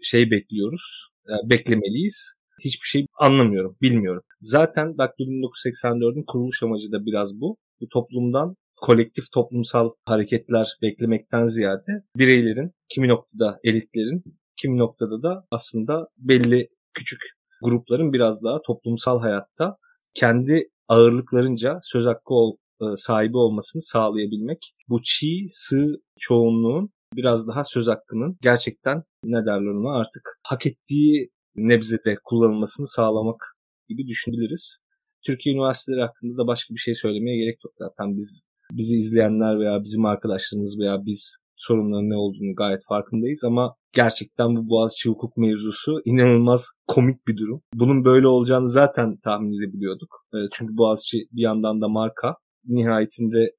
şey 0.04 0.32
bekliyoruz, 0.32 1.10
e, 1.28 1.50
beklemeliyiz. 1.50 2.36
Hiçbir 2.64 2.88
şey 2.88 3.06
anlamıyorum, 3.20 3.78
bilmiyorum. 3.82 4.22
Zaten 4.42 4.98
Daktilo 4.98 5.30
1984'ün 5.30 6.24
kuruluş 6.28 6.64
amacı 6.64 6.92
da 6.92 7.06
biraz 7.06 7.42
bu. 7.42 7.58
Bu 7.82 7.88
toplumdan 7.88 8.56
kolektif 8.82 9.32
toplumsal 9.34 9.90
hareketler 10.06 10.68
beklemekten 10.82 11.46
ziyade 11.46 12.04
bireylerin, 12.18 12.72
kimi 12.90 13.08
noktada 13.08 13.60
elitlerin, 13.64 14.24
kimi 14.62 14.78
noktada 14.78 15.24
da 15.24 15.46
aslında 15.52 16.08
belli 16.18 16.70
küçük 16.94 17.20
grupların 17.62 18.14
biraz 18.14 18.44
daha 18.44 18.62
toplumsal 18.62 19.20
hayatta 19.20 19.78
kendi 20.16 20.70
ağırlıklarınca 20.88 21.80
söz 21.84 22.06
hakkı 22.06 22.34
ol, 22.34 22.56
e, 22.82 22.86
sahibi 22.98 23.38
olmasını 23.38 23.82
sağlayabilmek. 23.82 24.74
Bu 24.90 25.02
çiğ, 25.04 25.46
sığ 25.50 26.02
çoğunluğun 26.20 26.90
biraz 27.16 27.48
daha 27.48 27.64
söz 27.64 27.88
hakkının 27.88 28.38
gerçekten 28.42 29.04
ne 29.24 29.46
derler 29.46 29.72
ona 29.72 30.00
artık 30.00 30.40
hak 30.44 30.66
ettiği 30.66 31.30
nebzede 31.56 32.18
kullanılmasını 32.24 32.88
sağlamak 32.88 33.56
gibi 33.90 34.08
düşünebiliriz. 34.08 34.84
Türkiye 35.26 35.56
üniversiteleri 35.56 36.02
hakkında 36.02 36.38
da 36.38 36.48
başka 36.48 36.74
bir 36.74 36.80
şey 36.80 36.96
söylemeye 36.96 37.38
gerek 37.38 37.60
yok 37.66 37.74
zaten 37.78 38.18
biz 38.18 38.46
bizi 38.72 38.96
izleyenler 38.96 39.60
veya 39.60 39.84
bizim 39.84 40.06
arkadaşlarımız 40.06 40.80
veya 40.80 41.06
biz 41.06 41.38
sorunların 41.56 42.10
ne 42.10 42.16
olduğunu 42.16 42.56
gayet 42.56 42.82
farkındayız 42.88 43.44
ama 43.44 43.76
gerçekten 43.94 44.56
bu 44.56 44.70
Boğaziçi 44.70 45.10
hukuk 45.10 45.38
mevzusu 45.38 46.02
inanılmaz 46.06 46.72
komik 46.88 47.28
bir 47.28 47.38
durum. 47.38 47.62
Bunun 47.74 48.06
böyle 48.06 48.28
olacağını 48.28 48.70
zaten 48.70 49.18
tahmin 49.18 49.62
edebiliyorduk. 49.62 50.26
Çünkü 50.54 50.78
Boğaziçi 50.78 51.18
bir 51.32 51.42
yandan 51.42 51.82
da 51.82 51.88
marka. 51.88 52.36
Nihayetinde 52.66 53.52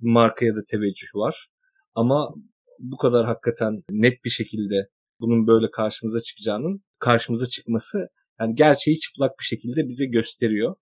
markaya 0.00 0.56
da 0.56 0.60
teveccüh 0.68 1.14
var. 1.14 1.46
Ama 1.94 2.34
bu 2.82 2.96
kadar 2.96 3.26
hakikaten 3.26 3.82
net 3.90 4.24
bir 4.24 4.30
şekilde 4.30 4.88
bunun 5.20 5.46
böyle 5.46 5.70
karşımıza 5.70 6.20
çıkacağının 6.20 6.82
karşımıza 6.98 7.46
çıkması 7.46 7.98
yani 8.40 8.54
gerçeği 8.54 8.98
çıplak 8.98 9.30
bir 9.40 9.44
şekilde 9.44 9.88
bize 9.88 10.06
gösteriyor. 10.06 10.74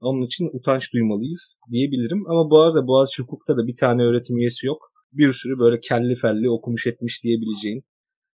Onun 0.00 0.26
için 0.26 0.50
utanç 0.52 0.92
duymalıyız 0.92 1.58
diyebilirim. 1.72 2.30
Ama 2.30 2.50
bu 2.50 2.60
arada 2.62 2.86
Boğaziçi 2.86 3.22
Hukuk'ta 3.22 3.56
da 3.56 3.66
bir 3.66 3.76
tane 3.76 4.02
öğretim 4.02 4.38
üyesi 4.38 4.66
yok. 4.66 4.92
Bir 5.12 5.32
sürü 5.32 5.58
böyle 5.58 5.80
kelli 5.80 6.14
felli 6.14 6.50
okumuş 6.50 6.86
etmiş 6.86 7.24
diyebileceğin 7.24 7.84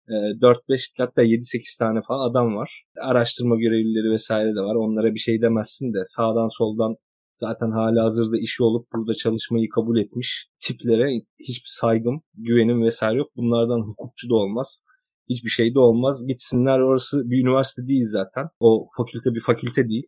4-5 0.08 0.74
e, 0.74 0.78
hatta 0.98 1.24
7-8 1.24 1.78
tane 1.78 2.00
falan 2.08 2.30
adam 2.30 2.56
var. 2.56 2.84
Araştırma 3.00 3.56
görevlileri 3.56 4.10
vesaire 4.10 4.54
de 4.56 4.60
var. 4.60 4.74
Onlara 4.74 5.14
bir 5.14 5.18
şey 5.18 5.42
demezsin 5.42 5.94
de 5.94 5.98
sağdan 6.06 6.48
soldan 6.58 6.96
zaten 7.46 7.70
hala 7.70 8.04
hazırda 8.04 8.38
işi 8.38 8.62
olup 8.62 8.84
burada 8.92 9.14
çalışmayı 9.14 9.68
kabul 9.68 9.96
etmiş 9.98 10.48
tiplere 10.64 11.06
hiçbir 11.48 11.72
saygım, 11.80 12.22
güvenim 12.34 12.82
vesaire 12.82 13.18
yok. 13.18 13.30
Bunlardan 13.36 13.80
hukukçu 13.88 14.30
da 14.30 14.34
olmaz. 14.34 14.82
Hiçbir 15.30 15.48
şey 15.48 15.74
de 15.74 15.78
olmaz. 15.78 16.26
Gitsinler 16.26 16.78
orası 16.78 17.30
bir 17.30 17.42
üniversite 17.42 17.88
değil 17.88 18.06
zaten. 18.06 18.46
O 18.60 18.88
fakülte 18.96 19.30
bir 19.34 19.40
fakülte 19.40 19.88
değil. 19.88 20.06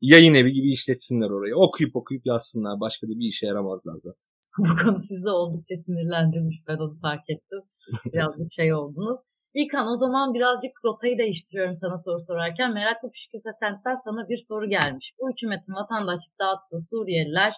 Yayın 0.00 0.34
evi 0.34 0.52
gibi 0.52 0.70
işletsinler 0.70 1.30
orayı. 1.30 1.54
Okuyup 1.56 1.96
okuyup 1.96 2.26
yazsınlar. 2.26 2.80
Başka 2.80 3.06
da 3.06 3.10
bir 3.10 3.28
işe 3.28 3.46
yaramazlar 3.46 3.94
zaten. 3.94 4.28
Bu 4.58 4.72
konu 4.82 4.98
sizi 4.98 5.28
oldukça 5.28 5.74
sinirlendirmiş. 5.84 6.56
Ben 6.68 6.76
onu 6.76 6.98
fark 7.02 7.24
ettim. 7.28 7.60
Birazcık 8.12 8.52
şey 8.52 8.74
oldunuz. 8.74 9.18
İlkan 9.54 9.86
o 9.92 9.96
zaman 9.96 10.34
birazcık 10.34 10.72
rotayı 10.84 11.18
değiştiriyorum 11.18 11.76
sana 11.76 11.98
soru 11.98 12.20
sorarken. 12.20 12.74
Meraklı 12.74 13.10
Püşkürte 13.10 13.50
Sent'ten 13.60 13.96
sana 14.04 14.28
bir 14.28 14.40
soru 14.48 14.68
gelmiş. 14.68 15.12
Bu 15.18 15.30
hükümetin 15.30 15.74
vatandaşlık 15.80 16.38
dağıttığı 16.40 16.80
Suriyeliler 16.90 17.52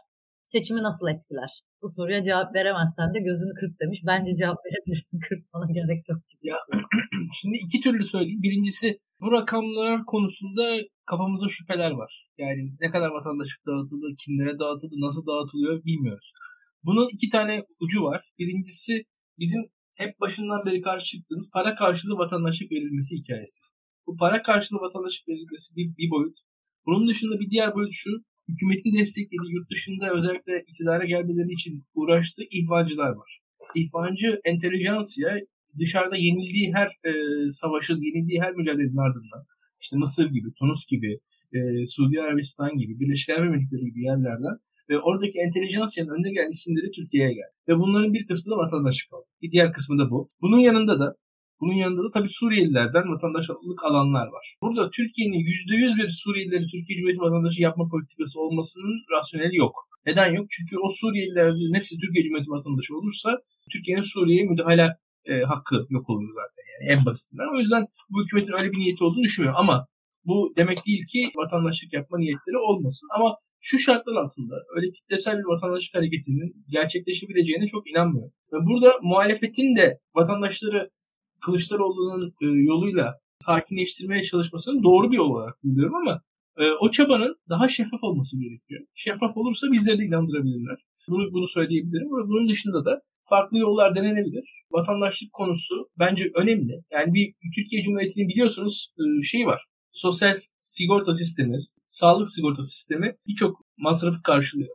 seçimi 0.47 0.83
nasıl 0.83 1.07
etkiler? 1.09 1.51
Bu 1.83 1.89
soruya 1.89 2.23
cevap 2.23 2.55
veremezsen 2.55 3.15
de 3.15 3.21
gözünü 3.29 3.55
kırp 3.61 3.81
demiş. 3.81 4.01
Bence 4.07 4.31
cevap 4.41 4.59
verebilirsin. 4.67 5.21
Kırpmana 5.29 5.67
gerek 5.79 6.09
yok. 6.09 6.21
Ya, 6.43 6.57
şimdi 7.41 7.57
iki 7.65 7.81
türlü 7.81 8.05
söyleyeyim. 8.05 8.43
Birincisi 8.43 8.99
bu 9.21 9.33
rakamlar 9.33 10.05
konusunda 10.13 10.65
kafamızda 11.11 11.47
şüpheler 11.49 11.91
var. 11.91 12.13
Yani 12.39 12.63
ne 12.81 12.91
kadar 12.91 13.11
vatandaşlık 13.17 13.67
dağıtıldı, 13.67 14.07
kimlere 14.25 14.59
dağıtıldı, 14.59 14.95
nasıl 15.07 15.27
dağıtılıyor 15.27 15.85
bilmiyoruz. 15.85 16.33
Bunun 16.85 17.09
iki 17.15 17.29
tane 17.29 17.63
ucu 17.81 18.03
var. 18.03 18.21
Birincisi 18.39 19.05
bizim 19.39 19.63
hep 19.95 20.21
başından 20.21 20.67
beri 20.67 20.81
karşı 20.81 21.07
çıktığımız 21.07 21.51
para 21.53 21.75
karşılığı 21.75 22.19
vatandaşlık 22.19 22.73
verilmesi 22.73 23.17
hikayesi. 23.17 23.63
Bu 24.07 24.17
para 24.17 24.43
karşılığı 24.43 24.81
vatandaşlık 24.81 25.29
verilmesi 25.29 25.77
bir, 25.77 25.97
bir 25.99 26.11
boyut. 26.11 26.39
Bunun 26.87 27.09
dışında 27.09 27.41
bir 27.41 27.51
diğer 27.51 27.75
boyut 27.75 27.93
şu. 27.93 28.11
Hükümetin 28.49 28.99
desteklediği 28.99 29.53
yurt 29.53 29.71
dışında 29.71 30.11
özellikle 30.17 30.61
iktidara 30.61 31.05
gelmeleri 31.05 31.53
için 31.53 31.85
uğraştığı 31.95 32.43
ihvancılar 32.51 33.11
var. 33.11 33.41
İhvancı 33.75 34.41
entelijansiya 34.45 35.31
dışarıda 35.79 36.17
yenildiği 36.17 36.73
her 36.75 36.87
e, 36.87 37.13
savaşın, 37.51 38.01
yenildiği 38.01 38.41
her 38.41 38.53
mücadelenin 38.55 38.97
ardından 38.97 39.47
işte 39.81 39.97
Mısır 39.97 40.31
gibi, 40.31 40.49
Tunus 40.59 40.87
gibi, 40.87 41.19
e, 41.53 41.87
Suudi 41.87 42.21
Arabistan 42.21 42.79
gibi, 42.79 43.01
Birleşik 43.01 43.31
Arap 43.31 43.47
Emirlikleri 43.47 43.85
gibi 43.85 44.05
yerlerden 44.05 44.57
ve 44.91 44.99
oradaki 44.99 45.39
entelijansiyanın 45.39 46.11
önüne 46.15 46.31
gelen 46.33 46.51
isimleri 46.51 46.91
Türkiye'ye 46.91 47.33
geldi. 47.33 47.55
Ve 47.69 47.75
bunların 47.79 48.13
bir 48.13 48.27
kısmı 48.27 48.53
da 48.53 48.57
vatandaşlık 48.57 49.13
oldu. 49.15 49.27
Bir 49.43 49.51
diğer 49.53 49.73
kısmı 49.73 49.99
da 49.99 50.11
bu. 50.11 50.27
Bunun 50.43 50.59
yanında 50.59 51.01
da 51.01 51.15
bunun 51.61 51.75
yanında 51.75 52.03
da 52.05 52.11
tabii 52.11 52.29
Suriyelilerden 52.29 53.05
vatandaşlık 53.15 53.85
alanlar 53.85 54.27
var. 54.27 54.57
Burada 54.63 54.91
Türkiye'nin 54.91 55.39
%100 55.39 55.97
bir 56.03 56.09
Suriyelileri 56.09 56.67
Türkiye 56.73 56.97
Cumhuriyeti 56.99 57.21
vatandaşı 57.21 57.63
yapma 57.63 57.89
politikası 57.89 58.41
olmasının 58.41 58.95
rasyoneli 59.13 59.57
yok. 59.57 59.75
Neden 60.07 60.33
yok? 60.33 60.47
Çünkü 60.51 60.77
o 60.85 60.89
Suriyelilerin 60.91 61.75
hepsi 61.75 61.99
Türkiye 61.99 62.25
Cumhuriyeti 62.25 62.51
vatandaşı 62.51 62.97
olursa 62.99 63.39
Türkiye'nin 63.73 64.03
Suriye'ye 64.13 64.45
müdahale 64.51 64.89
e, 65.25 65.35
hakkı 65.41 65.87
yok 65.91 66.11
olur 66.11 66.29
zaten 66.41 66.65
yani 66.73 66.85
en 66.93 67.07
basitinden. 67.07 67.55
O 67.55 67.59
yüzden 67.59 67.87
bu 68.11 68.23
hükümetin 68.23 68.53
öyle 68.59 68.73
bir 68.73 68.79
niyeti 68.79 69.05
olduğunu 69.05 69.23
düşünmüyorum. 69.23 69.61
Ama 69.61 69.87
bu 70.25 70.55
demek 70.57 70.87
değil 70.87 71.05
ki 71.13 71.31
vatandaşlık 71.37 71.93
yapma 71.93 72.19
niyetleri 72.19 72.59
olmasın. 72.59 73.09
Ama 73.17 73.37
şu 73.67 73.79
şartlar 73.79 74.15
altında 74.15 74.55
öyle 74.77 74.91
kitlesel 74.91 75.39
bir 75.39 75.45
vatandaşlık 75.45 75.95
hareketinin 75.97 76.65
gerçekleşebileceğine 76.69 77.67
çok 77.67 77.91
inanmıyorum. 77.91 78.33
Burada 78.53 78.93
muhalefetin 79.03 79.77
de 79.77 80.01
vatandaşları 80.15 80.91
Kılıçdaroğlu'nun 81.41 82.35
e, 82.43 82.47
yoluyla 82.47 83.15
sakinleştirmeye 83.39 84.23
çalışmasının 84.23 84.83
doğru 84.83 85.11
bir 85.11 85.17
yol 85.17 85.31
olarak 85.31 85.65
buluyorum 85.65 85.95
ama 85.95 86.23
e, 86.59 86.71
o 86.81 86.91
çabanın 86.91 87.37
daha 87.49 87.69
şeffaf 87.69 88.05
olması 88.05 88.41
gerekiyor. 88.41 88.81
Şeffaf 88.95 89.37
olursa 89.37 89.67
bizleri 89.73 89.99
de 89.99 90.05
inandırabilirler. 90.05 90.79
Bunu, 91.09 91.33
bunu 91.33 91.47
söyleyebilirim. 91.47 92.11
Bunun 92.11 92.49
dışında 92.49 92.85
da 92.85 93.01
farklı 93.25 93.59
yollar 93.59 93.95
denenebilir. 93.95 94.65
Vatandaşlık 94.71 95.33
konusu 95.33 95.89
bence 95.99 96.31
önemli. 96.35 96.73
Yani 96.93 97.15
bir 97.15 97.35
Türkiye 97.55 97.83
Cumhuriyeti'nin 97.83 98.29
biliyorsunuz 98.29 98.95
e, 98.99 99.23
şey 99.23 99.47
var 99.47 99.63
sosyal 99.95 100.35
sigorta 100.59 101.15
sistemi, 101.15 101.57
sağlık 101.87 102.29
sigorta 102.29 102.63
sistemi 102.63 103.17
birçok 103.29 103.61
masrafı 103.79 104.23
karşılıyor. 104.23 104.75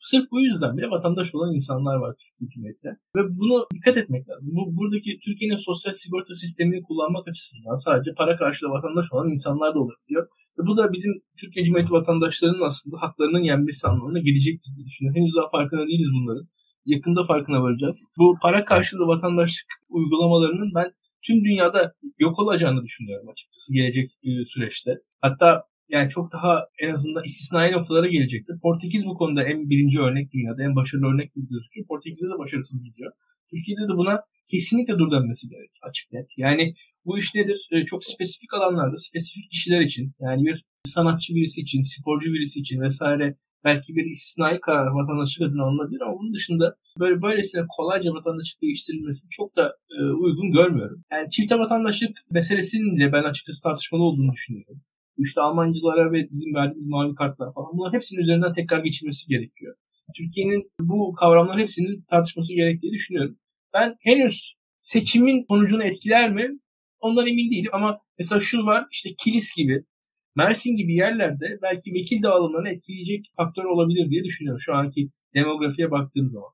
Sırf 0.00 0.30
bu 0.30 0.40
yüzden 0.40 0.76
bile 0.76 0.90
vatandaş 0.90 1.34
olan 1.34 1.54
insanlar 1.54 1.96
var 1.96 2.14
Türkiye 2.18 2.48
Cumhuriyeti'ne. 2.50 2.92
Ve 3.16 3.20
bunu 3.38 3.66
dikkat 3.74 3.96
etmek 3.96 4.28
lazım. 4.28 4.50
Bu, 4.56 4.76
buradaki 4.76 5.18
Türkiye'nin 5.24 5.54
sosyal 5.68 5.92
sigorta 5.92 6.34
sistemini 6.34 6.82
kullanmak 6.82 7.28
açısından 7.28 7.74
sadece 7.74 8.10
para 8.14 8.36
karşılığı 8.36 8.70
vatandaş 8.70 9.06
olan 9.12 9.28
insanlar 9.28 9.74
da 9.74 9.78
olabiliyor. 9.78 10.26
Ve 10.58 10.62
bu 10.66 10.76
da 10.76 10.92
bizim 10.92 11.12
Türkiye 11.40 11.64
Cumhuriyeti 11.64 11.92
vatandaşlarının 11.92 12.66
aslında 12.70 12.96
haklarının 13.02 13.42
yenmesi 13.50 13.86
anlamına 13.88 14.18
gelecektir 14.18 14.70
diye 14.76 14.86
düşünüyorum. 14.86 15.20
Henüz 15.20 15.34
daha 15.36 15.48
farkında 15.48 15.86
değiliz 15.86 16.10
bunların. 16.16 16.46
Yakında 16.84 17.24
farkına 17.24 17.62
varacağız. 17.62 18.08
Bu 18.18 18.34
para 18.42 18.64
karşılığı 18.64 19.06
vatandaşlık 19.06 19.70
uygulamalarının 19.88 20.70
ben 20.74 20.92
tüm 21.22 21.44
dünyada 21.44 21.94
yok 22.18 22.38
olacağını 22.38 22.82
düşünüyorum 22.82 23.28
açıkçası 23.28 23.72
gelecek 23.72 24.10
e, 24.22 24.44
süreçte. 24.44 24.90
Hatta 25.20 25.64
yani 25.88 26.08
çok 26.08 26.32
daha 26.32 26.66
en 26.78 26.90
azından 26.90 27.24
istisnai 27.24 27.72
noktalara 27.72 28.06
gelecektir. 28.06 28.60
Portekiz 28.62 29.06
bu 29.06 29.14
konuda 29.14 29.42
en 29.42 29.70
birinci 29.70 30.00
örnek 30.00 30.32
dünyada, 30.32 30.62
en 30.62 30.76
başarılı 30.76 31.06
örnek 31.06 31.34
gibi 31.34 31.48
gözüküyor. 31.48 31.86
Portekiz'de 31.86 32.26
de 32.26 32.38
başarısız 32.38 32.84
gidiyor. 32.84 33.12
Türkiye'de 33.50 33.92
de 33.92 33.96
buna 33.96 34.20
kesinlikle 34.50 34.98
dur 34.98 35.10
denmesi 35.12 35.48
gerek. 35.48 35.70
Açık 35.82 36.12
net. 36.12 36.30
Yani 36.36 36.74
bu 37.04 37.18
iş 37.18 37.34
nedir? 37.34 37.68
E, 37.72 37.84
çok 37.84 38.04
spesifik 38.04 38.54
alanlarda, 38.54 38.96
spesifik 38.98 39.50
kişiler 39.50 39.80
için 39.80 40.12
yani 40.20 40.44
bir 40.44 40.64
sanatçı 40.84 41.34
birisi 41.34 41.60
için, 41.60 41.82
sporcu 41.82 42.32
birisi 42.32 42.60
için 42.60 42.80
vesaire 42.80 43.36
belki 43.64 43.94
bir 43.94 44.04
istisnai 44.04 44.60
karar 44.60 44.86
vatandaşlık 44.86 45.48
adına 45.48 45.64
alınabilir 45.64 46.00
ama 46.00 46.18
bunun 46.18 46.34
dışında 46.34 46.76
böyle 47.00 47.22
böylesine 47.22 47.62
kolayca 47.76 48.10
vatandaşlık 48.14 48.62
değiştirilmesini 48.62 49.30
çok 49.30 49.56
da 49.56 49.76
e, 49.98 50.02
uygun 50.02 50.52
görmüyorum. 50.52 51.04
Yani 51.12 51.30
çifte 51.30 51.58
vatandaşlık 51.58 52.10
meselesinin 52.30 52.96
bile 52.96 53.12
ben 53.12 53.22
açıkçası 53.22 53.62
tartışmalı 53.62 54.02
olduğunu 54.02 54.32
düşünüyorum. 54.32 54.82
İşte 55.18 55.40
Almancılara 55.40 56.12
ve 56.12 56.30
bizim 56.30 56.54
verdiğimiz 56.54 56.86
mavi 56.86 57.14
kartlar 57.14 57.52
falan 57.52 57.68
bunların 57.72 57.94
hepsinin 57.94 58.20
üzerinden 58.20 58.52
tekrar 58.52 58.78
geçilmesi 58.78 59.28
gerekiyor. 59.28 59.74
Türkiye'nin 60.16 60.70
bu 60.80 61.12
kavramların 61.12 61.58
hepsinin 61.58 62.04
tartışması 62.10 62.54
gerektiğini 62.54 62.92
düşünüyorum. 62.92 63.38
Ben 63.74 63.96
henüz 64.00 64.54
seçimin 64.78 65.44
sonucunu 65.48 65.84
etkiler 65.84 66.32
mi? 66.32 66.58
Ondan 67.00 67.26
emin 67.26 67.50
değilim 67.50 67.70
ama 67.72 67.98
mesela 68.18 68.40
şu 68.40 68.66
var 68.66 68.84
işte 68.92 69.10
Kilis 69.18 69.56
gibi 69.56 69.84
Mersin 70.40 70.74
gibi 70.80 70.92
yerlerde 71.04 71.46
belki 71.66 71.88
vekil 71.96 72.20
dağılımlarını 72.22 72.70
etkileyecek 72.74 73.22
faktör 73.38 73.66
olabilir 73.74 74.04
diye 74.10 74.22
düşünüyorum 74.24 74.62
şu 74.66 74.72
anki 74.80 75.00
demografiye 75.36 75.88
baktığım 75.96 76.28
zaman. 76.34 76.52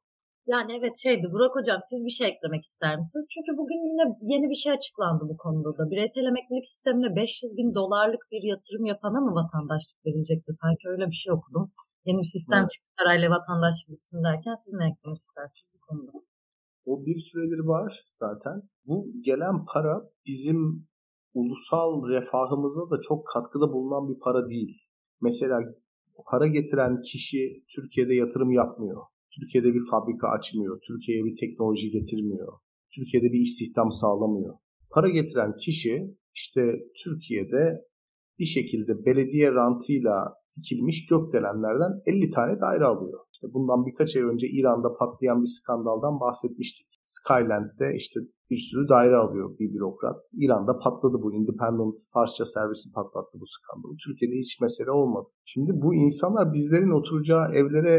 Yani 0.53 0.71
evet 0.79 0.97
şeydi 1.05 1.27
Burak 1.33 1.55
Hocam 1.57 1.81
siz 1.91 2.01
bir 2.07 2.17
şey 2.19 2.29
eklemek 2.33 2.65
ister 2.71 2.93
misiniz? 3.01 3.27
Çünkü 3.35 3.51
bugün 3.61 3.81
yine 3.91 4.05
yeni 4.33 4.47
bir 4.53 4.61
şey 4.63 4.73
açıklandı 4.79 5.23
bu 5.33 5.37
konuda 5.45 5.71
da. 5.79 5.83
Bireysel 5.91 6.27
emeklilik 6.33 6.67
sistemine 6.73 7.09
500 7.17 7.57
bin 7.59 7.69
dolarlık 7.79 8.23
bir 8.33 8.43
yatırım 8.53 8.85
yapana 8.93 9.21
mı 9.27 9.33
vatandaşlık 9.41 9.99
verilecekti? 10.07 10.51
Sanki 10.63 10.85
öyle 10.93 11.07
bir 11.11 11.19
şey 11.23 11.33
okudum. 11.39 11.65
Yeni 12.07 12.19
bir 12.23 12.31
sistem 12.37 12.63
evet. 12.65 12.71
çıktı 12.75 12.91
parayla 12.99 13.29
vatandaşlık 13.37 13.89
bitsin 13.95 14.21
derken 14.29 14.57
siz 14.63 14.73
ne 14.79 14.85
eklemek 14.91 15.21
istersiniz 15.27 15.71
bu 15.75 15.81
konuda? 15.87 16.13
O 16.91 16.93
bir 17.07 17.19
süredir 17.29 17.63
var 17.75 17.91
zaten. 18.25 18.57
Bu 18.89 18.97
gelen 19.29 19.57
para 19.73 19.95
bizim 20.27 20.61
ulusal 21.35 22.09
refahımıza 22.09 22.91
da 22.91 23.01
çok 23.01 23.27
katkıda 23.27 23.73
bulunan 23.73 24.09
bir 24.09 24.19
para 24.21 24.49
değil. 24.49 24.79
Mesela 25.21 25.61
para 26.31 26.47
getiren 26.47 27.01
kişi 27.01 27.65
Türkiye'de 27.75 28.15
yatırım 28.15 28.51
yapmıyor. 28.53 29.03
Türkiye'de 29.35 29.75
bir 29.75 29.83
fabrika 29.91 30.29
açmıyor. 30.29 30.81
Türkiye'ye 30.87 31.25
bir 31.25 31.37
teknoloji 31.37 31.91
getirmiyor. 31.91 32.53
Türkiye'de 32.95 33.33
bir 33.33 33.41
istihdam 33.41 33.93
sağlamıyor. 33.93 34.55
Para 34.91 35.09
getiren 35.09 35.57
kişi 35.57 36.17
işte 36.35 36.63
Türkiye'de 37.05 37.85
bir 38.39 38.45
şekilde 38.45 39.05
belediye 39.07 39.53
rantıyla 39.53 40.35
dikilmiş 40.57 41.07
gökdelenlerden 41.07 41.93
50 42.07 42.31
tane 42.31 42.61
daire 42.61 42.85
alıyor. 42.85 43.21
İşte 43.33 43.47
bundan 43.55 43.87
birkaç 43.87 44.17
ay 44.17 44.23
önce 44.23 44.47
İran'da 44.49 44.95
patlayan 44.99 45.43
bir 45.43 45.47
skandaldan 45.47 46.21
bahsetmiştik. 46.21 46.87
Skyland'de 47.05 47.97
işte 47.97 48.21
bir 48.51 48.57
sürü 48.57 48.89
daire 48.89 49.17
alıyor 49.17 49.59
bir 49.59 49.75
bürokrat. 49.75 50.21
İran'da 50.35 50.79
patladı 50.79 51.17
bu. 51.23 51.35
Independent 51.35 51.99
Farsça 52.13 52.45
servisi 52.45 52.93
patlattı 52.95 53.41
bu 53.41 53.47
skandalı. 53.47 53.97
Türkiye'de 54.07 54.37
hiç 54.39 54.61
mesele 54.61 54.91
olmadı. 54.91 55.29
Şimdi 55.45 55.71
bu 55.75 55.95
insanlar 55.95 56.53
bizlerin 56.53 56.99
oturacağı 56.99 57.45
evlere 57.53 57.95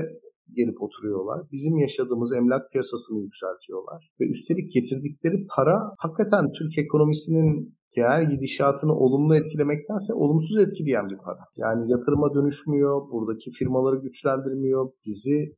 gelip 0.54 0.82
oturuyorlar. 0.82 1.48
Bizim 1.52 1.78
yaşadığımız 1.78 2.34
emlak 2.34 2.72
piyasasını 2.72 3.22
yükseltiyorlar. 3.22 4.12
Ve 4.20 4.26
üstelik 4.26 4.74
getirdikleri 4.74 5.48
para 5.56 5.78
hakikaten 5.98 6.52
Türk 6.58 6.78
ekonomisinin 6.78 7.76
genel 7.96 8.30
gidişatını 8.30 8.94
olumlu 8.94 9.36
etkilemektense 9.36 10.14
olumsuz 10.14 10.58
etkileyen 10.58 11.10
bir 11.10 11.18
para. 11.18 11.44
Yani 11.56 11.92
yatırıma 11.92 12.34
dönüşmüyor, 12.34 13.12
buradaki 13.12 13.52
firmaları 13.52 13.96
güçlendirmiyor, 14.02 14.92
bizi 15.06 15.56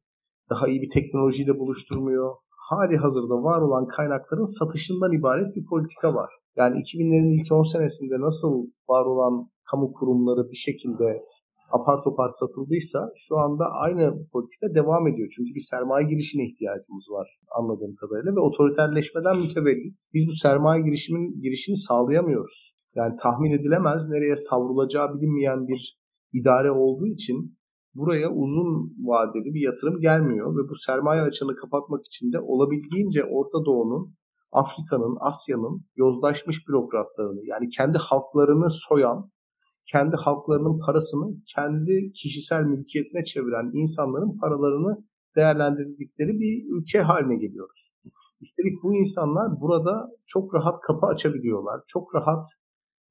daha 0.50 0.68
iyi 0.68 0.82
bir 0.82 0.90
teknolojiyle 0.90 1.60
buluşturmuyor. 1.60 2.36
Hali 2.70 2.98
hazırda 2.98 3.44
var 3.44 3.62
olan 3.62 3.88
kaynakların 3.88 4.58
satışından 4.60 5.12
ibaret 5.20 5.56
bir 5.56 5.66
politika 5.66 6.14
var. 6.14 6.32
Yani 6.56 6.76
2000'lerin 6.78 7.42
ilk 7.42 7.52
10 7.52 7.62
senesinde 7.62 8.20
nasıl 8.20 8.68
var 8.90 9.06
olan 9.06 9.50
kamu 9.72 9.94
kurumları 9.94 10.52
bir 10.52 10.56
şekilde 10.56 11.24
apar 11.72 12.04
topar 12.04 12.30
satıldıysa 12.30 13.12
şu 13.16 13.38
anda 13.38 13.66
aynı 13.66 14.28
politika 14.34 14.76
devam 14.76 15.08
ediyor. 15.08 15.30
Çünkü 15.36 15.56
bir 15.56 15.66
sermaye 15.72 16.08
girişine 16.08 16.44
ihtiyacımız 16.46 17.08
var 17.12 17.28
anladığım 17.60 17.96
kadarıyla 17.96 18.36
ve 18.36 18.40
otoriterleşmeden 18.40 19.38
mütevellit 19.38 19.98
biz 20.14 20.28
bu 20.28 20.34
sermaye 20.34 20.82
girişimin 20.84 21.42
girişini 21.42 21.78
sağlayamıyoruz. 21.78 22.74
Yani 22.96 23.16
tahmin 23.24 23.52
edilemez 23.52 24.08
nereye 24.10 24.36
savrulacağı 24.36 25.08
bilinmeyen 25.16 25.68
bir 25.68 25.98
idare 26.34 26.72
olduğu 26.72 27.08
için 27.08 27.57
buraya 27.98 28.32
uzun 28.32 28.96
vadeli 29.00 29.54
bir 29.54 29.62
yatırım 29.62 30.00
gelmiyor 30.00 30.56
ve 30.58 30.70
bu 30.70 30.76
sermaye 30.76 31.22
açığını 31.22 31.56
kapatmak 31.56 32.06
için 32.06 32.34
de 32.34 32.40
olabildiğince 32.40 33.24
Orta 33.26 33.66
Doğu'nun, 33.66 34.16
Afrika'nın, 34.52 35.18
Asya'nın 35.20 35.86
yozlaşmış 35.96 36.68
bürokratlarını 36.68 37.42
yani 37.46 37.70
kendi 37.70 37.98
halklarını 37.98 38.70
soyan 38.70 39.32
kendi 39.92 40.16
halklarının 40.16 40.80
parasını 40.86 41.36
kendi 41.56 42.12
kişisel 42.12 42.64
mülkiyetine 42.64 43.24
çeviren 43.24 43.72
insanların 43.74 44.38
paralarını 44.38 45.06
değerlendirdikleri 45.36 46.40
bir 46.40 46.66
ülke 46.78 47.00
haline 47.00 47.36
geliyoruz. 47.36 47.92
Üstelik 48.42 48.84
bu 48.84 48.96
insanlar 48.96 49.62
burada 49.62 50.10
çok 50.26 50.56
rahat 50.56 50.82
kapı 50.82 51.06
açabiliyorlar. 51.06 51.82
Çok 51.88 52.16
rahat 52.16 52.46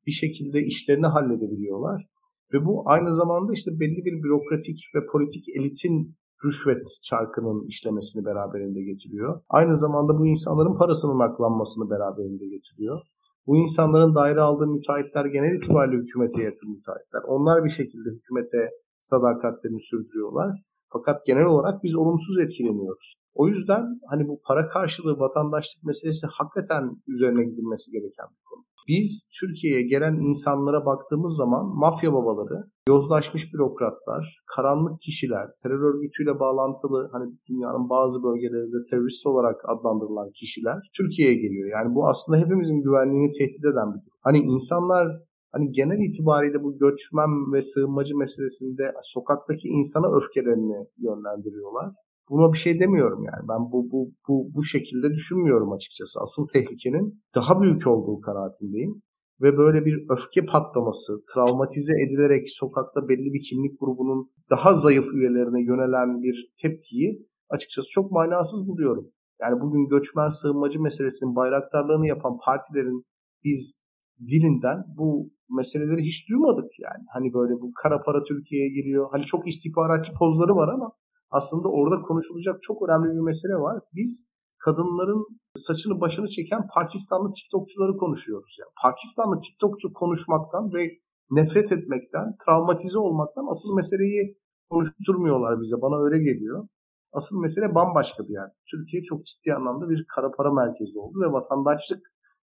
bir 0.06 0.12
şekilde 0.12 0.62
işlerini 0.62 1.06
halledebiliyorlar. 1.06 2.06
Ve 2.52 2.64
bu 2.66 2.82
aynı 2.86 3.12
zamanda 3.12 3.52
işte 3.52 3.70
belli 3.80 4.04
bir 4.04 4.22
bürokratik 4.22 4.78
ve 4.94 5.06
politik 5.12 5.44
elitin 5.58 6.16
rüşvet 6.44 6.86
çarkının 7.04 7.66
işlemesini 7.66 8.24
beraberinde 8.24 8.82
getiriyor. 8.82 9.40
Aynı 9.48 9.76
zamanda 9.76 10.18
bu 10.18 10.26
insanların 10.26 10.78
parasının 10.78 11.20
aklanmasını 11.20 11.90
beraberinde 11.90 12.46
getiriyor. 12.46 13.00
Bu 13.46 13.56
insanların 13.56 14.14
daire 14.14 14.40
aldığı 14.40 14.66
müteahhitler 14.66 15.24
genel 15.24 15.56
itibariyle 15.56 16.02
hükümete 16.02 16.42
yakın 16.42 16.70
müteahhitler. 16.70 17.22
Onlar 17.28 17.64
bir 17.64 17.70
şekilde 17.70 18.08
hükümete 18.10 18.70
sadakatlerini 19.00 19.80
sürdürüyorlar. 19.80 20.50
Fakat 20.92 21.26
genel 21.26 21.44
olarak 21.44 21.82
biz 21.84 21.96
olumsuz 21.96 22.38
etkileniyoruz. 22.38 23.14
O 23.34 23.48
yüzden 23.48 24.00
hani 24.10 24.28
bu 24.28 24.40
para 24.48 24.68
karşılığı 24.68 25.18
vatandaşlık 25.18 25.84
meselesi 25.84 26.26
hakikaten 26.26 26.84
üzerine 27.06 27.44
gidilmesi 27.44 27.90
gereken 27.90 28.26
bir 28.30 28.42
konu. 28.48 28.64
Biz 28.88 29.28
Türkiye'ye 29.40 29.82
gelen 29.82 30.14
insanlara 30.14 30.86
baktığımız 30.86 31.36
zaman 31.36 31.66
mafya 31.66 32.12
babaları, 32.12 32.64
yozlaşmış 32.88 33.54
bürokratlar, 33.54 34.42
karanlık 34.56 35.00
kişiler, 35.00 35.46
terör 35.62 35.80
örgütüyle 35.80 36.40
bağlantılı 36.40 37.08
hani 37.12 37.26
dünyanın 37.48 37.88
bazı 37.90 38.22
bölgelerinde 38.22 38.76
terörist 38.90 39.26
olarak 39.26 39.56
adlandırılan 39.68 40.30
kişiler 40.30 40.78
Türkiye'ye 40.96 41.34
geliyor. 41.34 41.68
Yani 41.72 41.94
bu 41.94 42.08
aslında 42.08 42.38
hepimizin 42.38 42.82
güvenliğini 42.82 43.30
tehdit 43.38 43.64
eden 43.64 43.88
bir 43.94 44.00
durum. 44.00 44.18
Hani 44.22 44.38
insanlar 44.38 45.06
hani 45.52 45.72
genel 45.72 46.00
itibariyle 46.08 46.62
bu 46.62 46.78
göçmen 46.78 47.52
ve 47.52 47.60
sığınmacı 47.62 48.16
meselesinde 48.16 48.92
sokaktaki 49.02 49.68
insana 49.68 50.16
öfkelerini 50.16 50.86
yönlendiriyorlar. 50.98 51.86
Buna 52.30 52.52
bir 52.52 52.58
şey 52.58 52.80
demiyorum 52.80 53.24
yani. 53.24 53.48
Ben 53.48 53.72
bu 53.72 53.90
bu 53.92 54.10
bu 54.28 54.50
bu 54.54 54.64
şekilde 54.64 55.10
düşünmüyorum 55.10 55.72
açıkçası. 55.72 56.20
Asıl 56.22 56.48
tehlikenin 56.48 57.22
daha 57.34 57.62
büyük 57.62 57.86
olduğu 57.86 58.20
kanaatindeyim 58.20 59.02
ve 59.42 59.58
böyle 59.58 59.84
bir 59.84 60.04
öfke 60.10 60.46
patlaması, 60.46 61.12
travmatize 61.34 61.92
edilerek 62.06 62.48
sokakta 62.48 63.08
belli 63.08 63.32
bir 63.34 63.42
kimlik 63.48 63.80
grubunun 63.80 64.30
daha 64.50 64.74
zayıf 64.74 65.06
üyelerine 65.14 65.62
yönelen 65.62 66.22
bir 66.22 66.52
tepkiyi 66.62 67.26
açıkçası 67.48 67.88
çok 67.90 68.12
manasız 68.12 68.68
buluyorum. 68.68 69.10
Yani 69.40 69.60
bugün 69.60 69.88
göçmen 69.88 70.28
sığınmacı 70.28 70.80
meselesinin 70.80 71.36
bayraktarlığını 71.36 72.06
yapan 72.06 72.38
partilerin 72.44 73.02
biz 73.44 73.80
dilinden 74.20 74.84
bu 74.98 75.30
meseleleri 75.56 76.02
hiç 76.02 76.28
duymadık 76.28 76.70
yani. 76.78 77.04
Hani 77.14 77.32
böyle 77.32 77.54
bu 77.60 77.72
kara 77.82 78.02
para 78.02 78.24
Türkiye'ye 78.24 78.68
giriyor. 78.68 79.08
Hani 79.12 79.24
çok 79.24 79.48
istihbaratçı 79.48 80.12
pozları 80.18 80.56
var 80.56 80.68
ama 80.74 80.92
aslında 81.30 81.68
orada 81.68 82.02
konuşulacak 82.02 82.62
çok 82.62 82.88
önemli 82.88 83.08
bir 83.16 83.24
mesele 83.30 83.56
var. 83.56 83.82
Biz 83.94 84.28
kadınların 84.58 85.26
saçını 85.56 86.00
başını 86.00 86.28
çeken 86.28 86.62
Pakistanlı 86.74 87.32
TikTokçuları 87.32 87.96
konuşuyoruz. 87.96 88.56
Yani 88.60 88.72
Pakistanlı 88.82 89.40
TikTokçu 89.40 89.92
konuşmaktan 89.92 90.64
ve 90.74 90.82
nefret 91.30 91.72
etmekten, 91.72 92.36
travmatize 92.46 92.98
olmaktan 92.98 93.46
asıl 93.50 93.74
meseleyi 93.74 94.38
konuşturmuyorlar 94.70 95.60
bize. 95.60 95.76
Bana 95.82 96.04
öyle 96.04 96.18
geliyor. 96.18 96.68
Asıl 97.12 97.40
mesele 97.40 97.74
bambaşka 97.74 98.22
bir 98.24 98.34
yer. 98.40 98.50
Türkiye 98.70 99.02
çok 99.02 99.26
ciddi 99.26 99.54
anlamda 99.54 99.88
bir 99.88 100.06
kara 100.14 100.30
para 100.30 100.52
merkezi 100.52 100.98
oldu 100.98 101.16
ve 101.24 101.32
vatandaşlık 101.32 102.02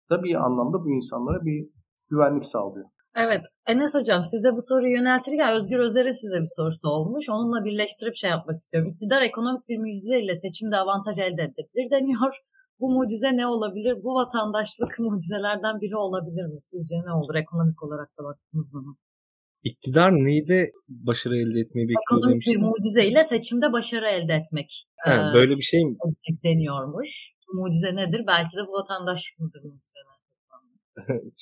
da 0.10 0.24
bir 0.24 0.36
anlamda 0.36 0.78
bu 0.84 0.90
insanlara 0.90 1.40
bir 1.46 1.70
güvenlik 2.10 2.46
sağlıyor. 2.46 2.86
Evet. 3.16 3.42
Enes 3.68 3.94
Hocam 3.96 4.24
size 4.24 4.50
bu 4.56 4.62
soruyu 4.62 4.94
yöneltirken 4.98 5.54
Özgür 5.58 5.80
Özer'e 5.80 6.14
size 6.14 6.42
bir 6.42 6.52
sorusu 6.56 6.88
olmuş. 6.88 7.30
Onunla 7.30 7.66
birleştirip 7.66 8.16
şey 8.16 8.30
yapmak 8.30 8.58
istiyorum. 8.58 8.92
İktidar 8.94 9.22
ekonomik 9.22 9.70
bir 9.70 9.78
mucizeyle 9.78 10.36
seçimde 10.36 10.76
avantaj 10.78 11.18
elde 11.20 11.44
edebilir 11.44 11.92
deniyor. 11.92 12.34
Bu 12.80 12.90
mucize 12.90 13.38
ne 13.38 13.48
olabilir? 13.48 13.96
Bu 14.04 14.16
vatandaşlık 14.16 15.00
mucizelerden 15.00 15.82
biri 15.82 15.96
olabilir 15.96 16.46
mi? 16.54 16.60
Sizce 16.72 16.96
ne 17.08 17.14
olur 17.14 17.36
ekonomik 17.36 17.84
olarak 17.84 18.10
da 18.18 18.24
baktığınız 18.24 18.70
zaman? 18.70 18.96
İktidar 19.64 20.12
neyde 20.12 20.72
başarı 20.90 21.36
elde 21.38 21.60
etmeyi 21.60 21.86
bekliyor 21.88 22.04
Ekonomik 22.12 22.34
demiştim. 22.34 22.54
bir 22.54 22.66
mucizeyle 22.68 23.24
seçimde 23.24 23.72
başarı 23.72 24.08
elde 24.08 24.34
etmek. 24.34 24.86
He, 25.06 25.14
e, 25.14 25.34
böyle 25.34 25.58
bir 25.58 25.62
şey 25.62 25.86
mi? 25.86 25.96
deniyormuş. 26.44 27.34
Mucize 27.54 27.96
nedir? 27.96 28.22
Belki 28.28 28.58
de 28.58 28.62
bu 28.68 28.72
vatandaşlık 28.72 29.40
mıdır 29.40 29.62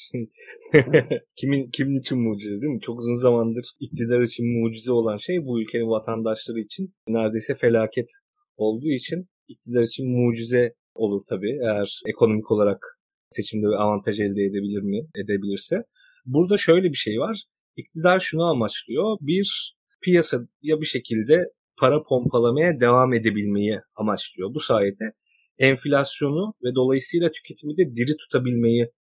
kimin 1.35 1.69
kimin 1.69 1.99
için 1.99 2.19
mucize 2.19 2.61
değil 2.61 2.73
mi? 2.73 2.81
Çok 2.81 2.99
uzun 2.99 3.15
zamandır 3.15 3.65
iktidar 3.79 4.21
için 4.21 4.61
mucize 4.61 4.91
olan 4.91 5.17
şey 5.17 5.45
bu 5.45 5.61
ülkenin 5.61 5.89
vatandaşları 5.89 6.59
için 6.59 6.93
neredeyse 7.07 7.55
felaket 7.55 8.09
olduğu 8.57 8.89
için 8.89 9.29
iktidar 9.47 9.81
için 9.81 10.11
mucize 10.11 10.73
olur 10.95 11.21
tabii 11.29 11.59
eğer 11.63 12.01
ekonomik 12.07 12.51
olarak 12.51 12.99
seçimde 13.29 13.67
bir 13.67 13.81
avantaj 13.83 14.19
elde 14.19 14.41
edebilir 14.43 14.81
mi? 14.81 15.01
Edebilirse. 15.15 15.83
Burada 16.25 16.57
şöyle 16.57 16.89
bir 16.89 16.97
şey 16.97 17.19
var. 17.19 17.43
İktidar 17.75 18.19
şunu 18.19 18.43
amaçlıyor. 18.43 19.17
Bir 19.21 19.75
piyasaya 20.01 20.81
bir 20.81 20.85
şekilde 20.85 21.43
para 21.77 22.03
pompalamaya 22.03 22.79
devam 22.79 23.13
edebilmeyi 23.13 23.79
amaçlıyor. 23.95 24.53
Bu 24.53 24.59
sayede 24.59 25.13
enflasyonu 25.57 26.53
ve 26.63 26.75
dolayısıyla 26.75 27.31
tüketimi 27.31 27.77
de 27.77 27.95
diri 27.95 28.17
tutabilmeyi 28.17 28.91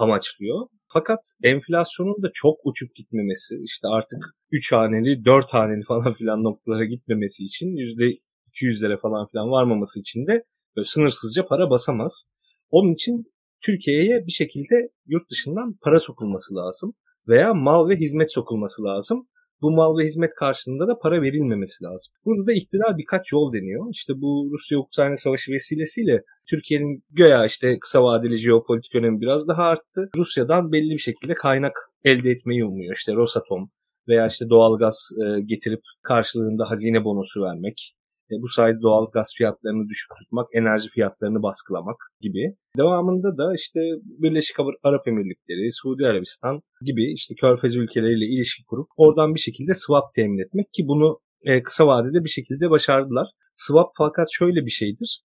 amaçlıyor. 0.00 0.66
Fakat 0.92 1.18
enflasyonun 1.42 2.22
da 2.22 2.30
çok 2.34 2.58
uçup 2.64 2.94
gitmemesi, 2.94 3.54
işte 3.64 3.88
artık 3.88 4.18
3 4.50 4.72
haneli, 4.72 5.24
4 5.24 5.46
haneli 5.54 5.82
falan 5.88 6.12
filan 6.12 6.44
noktalara 6.44 6.84
gitmemesi 6.84 7.44
için 7.44 7.66
%200'lere 7.66 9.00
falan 9.00 9.26
filan 9.26 9.50
varmaması 9.50 10.00
için 10.00 10.26
de 10.26 10.44
sınırsızca 10.84 11.46
para 11.46 11.70
basamaz. 11.70 12.28
Onun 12.70 12.94
için 12.94 13.24
Türkiye'ye 13.66 14.26
bir 14.26 14.32
şekilde 14.32 14.74
yurt 15.06 15.30
dışından 15.30 15.76
para 15.82 16.00
sokulması 16.00 16.54
lazım 16.54 16.94
veya 17.28 17.54
mal 17.54 17.88
ve 17.88 17.96
hizmet 17.96 18.32
sokulması 18.32 18.84
lazım. 18.84 19.28
Bu 19.62 19.70
mal 19.70 19.98
ve 19.98 20.04
hizmet 20.04 20.34
karşılığında 20.34 20.88
da 20.88 20.98
para 20.98 21.22
verilmemesi 21.22 21.84
lazım. 21.84 22.12
Burada 22.24 22.46
da 22.46 22.52
iktidar 22.52 22.98
birkaç 22.98 23.32
yol 23.32 23.52
deniyor. 23.52 23.86
İşte 23.90 24.12
bu 24.16 24.48
Rusya-Ukrayna 24.52 25.16
savaşı 25.16 25.52
vesilesiyle 25.52 26.22
Türkiye'nin 26.50 27.04
göya 27.10 27.46
işte 27.46 27.78
kısa 27.78 28.02
vadeli 28.02 28.36
jeopolitik 28.36 28.94
önemi 28.94 29.20
biraz 29.20 29.48
daha 29.48 29.62
arttı. 29.62 30.08
Rusya'dan 30.16 30.72
belli 30.72 30.90
bir 30.90 30.98
şekilde 30.98 31.34
kaynak 31.34 31.76
elde 32.04 32.30
etmeyi 32.30 32.64
umuyor. 32.64 32.94
İşte 32.94 33.12
Rosatom 33.12 33.70
veya 34.08 34.26
işte 34.26 34.48
doğalgaz 34.50 35.08
e, 35.24 35.40
getirip 35.40 35.80
karşılığında 36.02 36.70
hazine 36.70 37.04
bonosu 37.04 37.42
vermek 37.42 37.94
e, 38.30 38.34
bu 38.42 38.48
sayede 38.48 38.80
doğal 38.82 39.06
gaz 39.12 39.32
fiyatlarını 39.36 39.88
düşük 39.88 40.10
tutmak, 40.18 40.48
enerji 40.52 40.88
fiyatlarını 40.88 41.42
baskılamak 41.42 41.96
gibi. 42.20 42.56
Devamında 42.76 43.38
da 43.38 43.54
işte 43.54 43.80
Birleşik 44.02 44.56
Arap 44.82 45.08
Emirlikleri, 45.08 45.72
Suudi 45.72 46.06
Arabistan 46.06 46.60
gibi 46.84 47.12
işte 47.12 47.34
körfez 47.34 47.76
ülkeleriyle 47.76 48.26
ilişki 48.26 48.64
kurup 48.64 48.88
oradan 48.96 49.34
bir 49.34 49.40
şekilde 49.40 49.74
swap 49.74 50.12
temin 50.14 50.38
etmek 50.38 50.72
ki 50.72 50.82
bunu 50.88 51.20
e, 51.42 51.62
kısa 51.62 51.86
vadede 51.86 52.24
bir 52.24 52.28
şekilde 52.28 52.70
başardılar. 52.70 53.28
Swap 53.54 53.90
fakat 53.98 54.28
şöyle 54.32 54.66
bir 54.66 54.70
şeydir. 54.70 55.22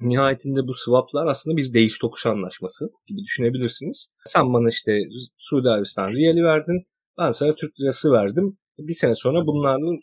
Nihayetinde 0.00 0.66
bu 0.66 0.74
swaplar 0.74 1.26
aslında 1.26 1.56
bir 1.56 1.74
değiş 1.74 1.98
tokuş 1.98 2.26
anlaşması 2.26 2.90
gibi 3.06 3.18
düşünebilirsiniz. 3.22 4.12
Sen 4.24 4.52
bana 4.52 4.68
işte 4.68 5.00
Suudi 5.36 5.68
Arabistan 5.68 6.08
riyali 6.08 6.42
verdin, 6.42 6.82
ben 7.18 7.30
sana 7.30 7.54
Türk 7.54 7.80
lirası 7.80 8.12
verdim. 8.12 8.58
Bir 8.78 8.92
sene 8.92 9.14
sonra 9.14 9.46
bunlarla 9.46 10.00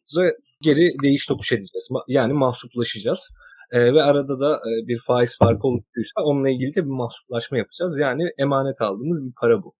geri 0.64 0.92
değiş 1.04 1.26
tokuş 1.26 1.52
edeceğiz. 1.52 1.90
Yani 2.08 2.34
mahsuplaşacağız. 2.34 3.34
E, 3.72 3.94
ve 3.94 4.04
arada 4.04 4.40
da 4.40 4.56
e, 4.56 4.88
bir 4.88 5.00
faiz 5.00 5.38
farkı 5.38 5.68
oluştuysa 5.68 6.22
onunla 6.24 6.50
ilgili 6.50 6.76
de 6.76 6.86
bir 6.86 6.90
mahsuplaşma 6.90 7.58
yapacağız. 7.58 8.00
Yani 8.00 8.24
emanet 8.38 8.82
aldığımız 8.82 9.26
bir 9.26 9.34
para 9.42 9.64
bu. 9.64 9.74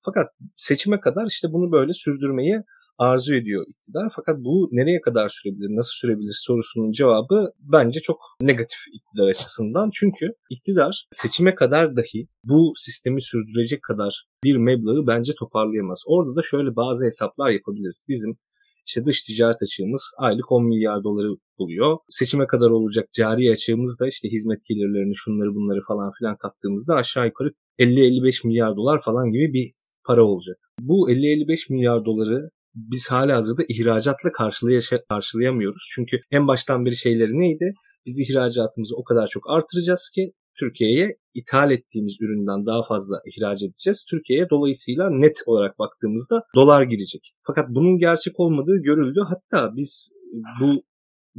Fakat 0.00 0.26
seçime 0.56 1.00
kadar 1.00 1.26
işte 1.26 1.48
bunu 1.52 1.72
böyle 1.72 1.92
sürdürmeyi 1.92 2.62
arzu 2.98 3.34
ediyor 3.34 3.66
iktidar. 3.68 4.08
Fakat 4.16 4.38
bu 4.38 4.68
nereye 4.72 5.00
kadar 5.00 5.28
sürebilir, 5.28 5.76
nasıl 5.76 5.92
sürebilir 5.92 6.36
sorusunun 6.40 6.92
cevabı 6.92 7.52
bence 7.60 8.00
çok 8.00 8.20
negatif 8.40 8.78
iktidar 8.92 9.28
açısından. 9.28 9.90
Çünkü 9.94 10.34
iktidar 10.50 11.06
seçime 11.10 11.54
kadar 11.54 11.96
dahi 11.96 12.28
bu 12.44 12.72
sistemi 12.76 13.22
sürdürecek 13.22 13.82
kadar 13.82 14.24
bir 14.44 14.56
meblağı 14.56 15.06
bence 15.06 15.32
toparlayamaz. 15.38 16.02
Orada 16.06 16.36
da 16.36 16.42
şöyle 16.42 16.76
bazı 16.76 17.04
hesaplar 17.04 17.50
yapabiliriz. 17.50 18.04
Bizim 18.08 18.38
işte 18.88 19.04
dış 19.04 19.22
ticaret 19.22 19.62
açığımız 19.62 20.02
aylık 20.18 20.52
10 20.52 20.68
milyar 20.68 21.04
doları 21.04 21.28
buluyor. 21.58 21.96
Seçime 22.10 22.46
kadar 22.46 22.70
olacak 22.70 23.08
cari 23.12 23.52
açığımız 23.52 24.00
da 24.00 24.08
işte 24.08 24.28
hizmet 24.28 24.64
gelirlerini 24.64 25.14
şunları 25.14 25.54
bunları 25.54 25.80
falan 25.88 26.12
filan 26.18 26.36
kattığımızda 26.36 26.94
aşağı 26.94 27.26
yukarı 27.26 27.50
50-55 27.78 28.46
milyar 28.46 28.76
dolar 28.76 29.00
falan 29.04 29.32
gibi 29.32 29.52
bir 29.52 29.72
para 30.06 30.24
olacak. 30.24 30.56
Bu 30.80 31.10
50-55 31.10 31.72
milyar 31.72 32.04
doları 32.04 32.50
biz 32.74 33.10
hala 33.10 33.36
hazırda 33.36 33.62
ihracatla 33.68 34.32
karşılayamıyoruz. 35.08 35.82
Çünkü 35.94 36.20
en 36.30 36.48
baştan 36.48 36.84
beri 36.84 36.96
şeyleri 36.96 37.38
neydi? 37.38 37.74
Biz 38.06 38.18
ihracatımızı 38.18 38.96
o 38.96 39.04
kadar 39.04 39.26
çok 39.26 39.50
artıracağız 39.50 40.10
ki 40.14 40.32
Türkiye'ye 40.60 41.18
ithal 41.34 41.70
ettiğimiz 41.70 42.16
üründen 42.20 42.66
daha 42.66 42.82
fazla 42.82 43.16
ihraç 43.26 43.62
edeceğiz. 43.62 44.06
Türkiye'ye 44.10 44.50
dolayısıyla 44.50 45.10
net 45.10 45.36
olarak 45.46 45.78
baktığımızda 45.78 46.42
dolar 46.54 46.82
girecek. 46.82 47.34
Fakat 47.46 47.68
bunun 47.68 47.98
gerçek 47.98 48.40
olmadığı 48.40 48.82
görüldü. 48.82 49.20
Hatta 49.28 49.76
biz 49.76 50.12
bu 50.60 50.82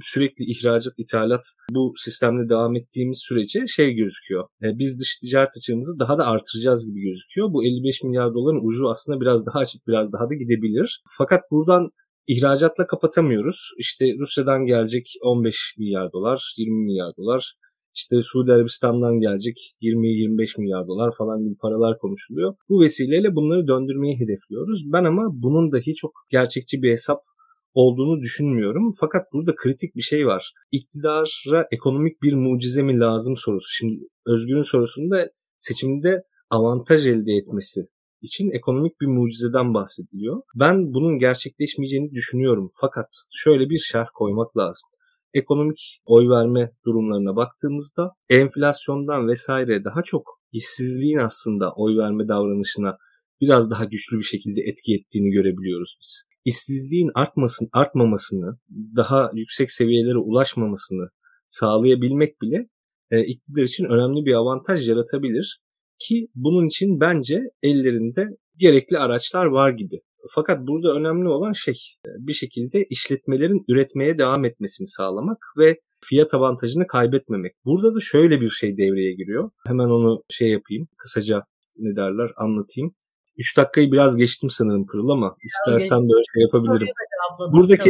sürekli 0.01 0.45
ihracat, 0.45 0.93
ithalat 0.97 1.45
bu 1.71 1.93
sistemle 1.97 2.49
devam 2.49 2.75
ettiğimiz 2.75 3.19
sürece 3.21 3.67
şey 3.67 3.93
gözüküyor. 3.93 4.47
E, 4.63 4.77
biz 4.79 4.99
dış 4.99 5.19
ticaret 5.19 5.57
açığımızı 5.57 5.99
daha 5.99 6.17
da 6.17 6.25
artıracağız 6.27 6.87
gibi 6.87 7.01
gözüküyor. 7.01 7.53
Bu 7.53 7.65
55 7.65 8.03
milyar 8.03 8.33
doların 8.33 8.67
ucu 8.67 8.89
aslında 8.89 9.21
biraz 9.21 9.45
daha 9.45 9.59
açık, 9.59 9.87
biraz 9.87 10.13
daha 10.13 10.29
da 10.29 10.33
gidebilir. 10.33 11.01
Fakat 11.17 11.41
buradan 11.51 11.89
ihracatla 12.27 12.87
kapatamıyoruz. 12.87 13.71
İşte 13.77 14.13
Rusya'dan 14.19 14.65
gelecek 14.65 15.13
15 15.21 15.75
milyar 15.77 16.11
dolar, 16.11 16.53
20 16.57 16.85
milyar 16.85 17.15
dolar. 17.17 17.53
İşte 17.95 18.21
Suudi 18.21 18.51
Arabistan'dan 18.53 19.19
gelecek 19.19 19.75
20-25 19.81 20.61
milyar 20.61 20.87
dolar 20.87 21.11
falan 21.17 21.43
gibi 21.43 21.55
paralar 21.55 21.97
konuşuluyor. 21.97 22.55
Bu 22.69 22.81
vesileyle 22.81 23.35
bunları 23.35 23.67
döndürmeyi 23.67 24.19
hedefliyoruz. 24.19 24.83
Ben 24.93 25.03
ama 25.03 25.23
bunun 25.31 25.71
dahi 25.71 25.95
çok 25.95 26.11
gerçekçi 26.29 26.81
bir 26.81 26.91
hesap 26.91 27.19
olduğunu 27.73 28.21
düşünmüyorum. 28.21 28.91
Fakat 28.99 29.33
burada 29.33 29.55
kritik 29.55 29.95
bir 29.95 30.01
şey 30.01 30.27
var. 30.27 30.53
İktidara 30.71 31.67
ekonomik 31.71 32.21
bir 32.21 32.33
mucize 32.33 32.81
mi 32.81 32.99
lazım 32.99 33.37
sorusu. 33.37 33.71
Şimdi 33.71 33.99
Özgür'ün 34.25 34.61
sorusunda 34.61 35.29
seçimde 35.57 36.23
avantaj 36.49 37.07
elde 37.07 37.31
etmesi 37.31 37.87
için 38.21 38.51
ekonomik 38.51 39.01
bir 39.01 39.07
mucizeden 39.07 39.73
bahsediliyor. 39.73 40.41
Ben 40.55 40.93
bunun 40.93 41.19
gerçekleşmeyeceğini 41.19 42.11
düşünüyorum. 42.11 42.67
Fakat 42.81 43.07
şöyle 43.31 43.69
bir 43.69 43.77
şerh 43.77 44.07
koymak 44.13 44.57
lazım. 44.57 44.89
Ekonomik 45.33 46.01
oy 46.05 46.29
verme 46.29 46.71
durumlarına 46.85 47.35
baktığımızda 47.35 48.11
enflasyondan 48.29 49.27
vesaire 49.27 49.83
daha 49.83 50.03
çok 50.03 50.39
işsizliğin 50.51 51.17
aslında 51.17 51.73
oy 51.75 51.97
verme 51.97 52.27
davranışına 52.27 52.97
biraz 53.41 53.71
daha 53.71 53.85
güçlü 53.85 54.17
bir 54.17 54.23
şekilde 54.23 54.61
etki 54.61 54.95
ettiğini 54.95 55.29
görebiliyoruz 55.31 55.97
biz 56.01 56.29
işsizliğin 56.45 57.11
artmasın, 57.15 57.69
artmamasını, 57.73 58.57
daha 58.95 59.31
yüksek 59.33 59.71
seviyelere 59.71 60.17
ulaşmamasını 60.17 61.09
sağlayabilmek 61.47 62.41
bile 62.41 62.69
e, 63.11 63.25
iktidar 63.25 63.63
için 63.63 63.85
önemli 63.85 64.25
bir 64.25 64.33
avantaj 64.33 64.89
yaratabilir 64.89 65.61
ki 65.99 66.27
bunun 66.35 66.67
için 66.67 66.99
bence 66.99 67.41
ellerinde 67.63 68.27
gerekli 68.57 68.97
araçlar 68.97 69.45
var 69.45 69.71
gibi. 69.71 70.01
Fakat 70.29 70.67
burada 70.67 70.93
önemli 70.93 71.29
olan 71.29 71.51
şey 71.51 71.73
e, 72.05 72.09
bir 72.19 72.33
şekilde 72.33 72.83
işletmelerin 72.83 73.65
üretmeye 73.67 74.17
devam 74.17 74.45
etmesini 74.45 74.87
sağlamak 74.87 75.37
ve 75.57 75.79
fiyat 76.05 76.33
avantajını 76.33 76.87
kaybetmemek. 76.87 77.55
Burada 77.65 77.95
da 77.95 77.99
şöyle 77.99 78.41
bir 78.41 78.49
şey 78.49 78.77
devreye 78.77 79.13
giriyor. 79.13 79.51
Hemen 79.67 79.89
onu 79.89 80.23
şey 80.29 80.49
yapayım, 80.49 80.87
kısaca 80.97 81.43
ne 81.77 81.95
derler 81.95 82.31
anlatayım. 82.37 82.95
3 83.37 83.57
dakikayı 83.57 83.91
biraz 83.91 84.17
geçtim 84.17 84.49
sanırım 84.49 84.85
Pırıl 84.85 85.09
ama 85.09 85.35
istersen 85.43 86.01
böyle 86.01 86.23
şey 86.33 86.41
yapabilirim. 86.41 86.87
Buradaki 87.51 87.89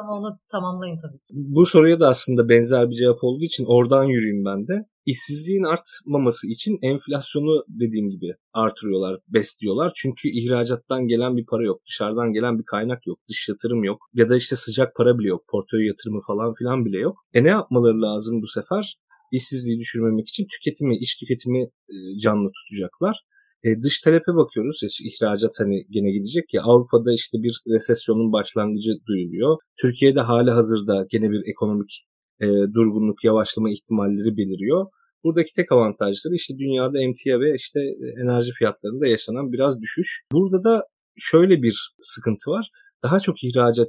ama 0.00 0.18
onu 0.18 0.38
tamamlayın 0.48 1.00
tabii 1.00 1.18
ki. 1.18 1.34
Bu 1.34 1.66
soruya 1.66 2.00
da 2.00 2.08
aslında 2.08 2.48
benzer 2.48 2.90
bir 2.90 2.94
cevap 2.94 3.24
olduğu 3.24 3.44
için 3.44 3.64
oradan 3.64 4.04
yürüyeyim 4.04 4.44
ben 4.44 4.68
de. 4.68 4.86
İşsizliğin 5.12 5.62
artmaması 5.62 6.48
için 6.48 6.78
enflasyonu 6.82 7.64
dediğim 7.68 8.10
gibi 8.10 8.34
artırıyorlar, 8.52 9.20
besliyorlar. 9.28 9.92
Çünkü 9.96 10.28
ihracattan 10.28 11.08
gelen 11.08 11.36
bir 11.36 11.46
para 11.46 11.64
yok, 11.64 11.80
dışarıdan 11.86 12.32
gelen 12.32 12.58
bir 12.58 12.64
kaynak 12.64 13.06
yok, 13.06 13.18
dış 13.28 13.48
yatırım 13.48 13.84
yok 13.84 13.98
ya 14.14 14.28
da 14.28 14.36
işte 14.36 14.56
sıcak 14.56 14.96
para 14.96 15.18
bile 15.18 15.28
yok, 15.28 15.44
portföy 15.48 15.86
yatırımı 15.86 16.20
falan 16.26 16.54
filan 16.54 16.84
bile 16.84 16.98
yok. 16.98 17.16
E 17.34 17.44
ne 17.44 17.48
yapmaları 17.48 18.02
lazım 18.02 18.42
bu 18.42 18.46
sefer? 18.46 18.98
İşsizliği 19.32 19.78
düşürmemek 19.78 20.28
için 20.28 20.46
tüketimi, 20.52 20.98
iş 20.98 21.16
tüketimi 21.16 21.62
e, 21.62 21.96
canlı 22.22 22.50
tutacaklar. 22.52 23.16
E, 23.64 23.82
dış 23.82 24.00
talebe 24.00 24.34
bakıyoruz. 24.40 24.80
ihracat 25.04 25.54
hani 25.58 25.86
gene 25.90 26.10
gidecek 26.10 26.54
ya 26.54 26.62
Avrupa'da 26.62 27.12
işte 27.12 27.38
bir 27.38 27.60
resesyonun 27.74 28.32
başlangıcı 28.32 28.90
duyuluyor. 29.06 29.56
Türkiye'de 29.80 30.20
hali 30.20 30.50
hazırda 30.50 31.06
gene 31.10 31.30
bir 31.30 31.42
ekonomik 31.50 32.06
e, 32.40 32.46
durgunluk, 32.74 33.24
yavaşlama 33.24 33.70
ihtimalleri 33.70 34.36
beliriyor. 34.36 34.86
Buradaki 35.24 35.52
tek 35.52 35.72
avantajları 35.72 36.34
işte 36.34 36.54
dünyada 36.58 37.00
emtia 37.00 37.40
ve 37.40 37.54
işte 37.54 37.80
enerji 38.22 38.52
fiyatlarında 38.52 39.06
yaşanan 39.06 39.52
biraz 39.52 39.80
düşüş. 39.80 40.22
Burada 40.32 40.64
da 40.64 40.84
şöyle 41.16 41.62
bir 41.62 41.94
sıkıntı 42.00 42.50
var. 42.50 42.70
Daha 43.02 43.20
çok 43.20 43.44
ihracat 43.44 43.88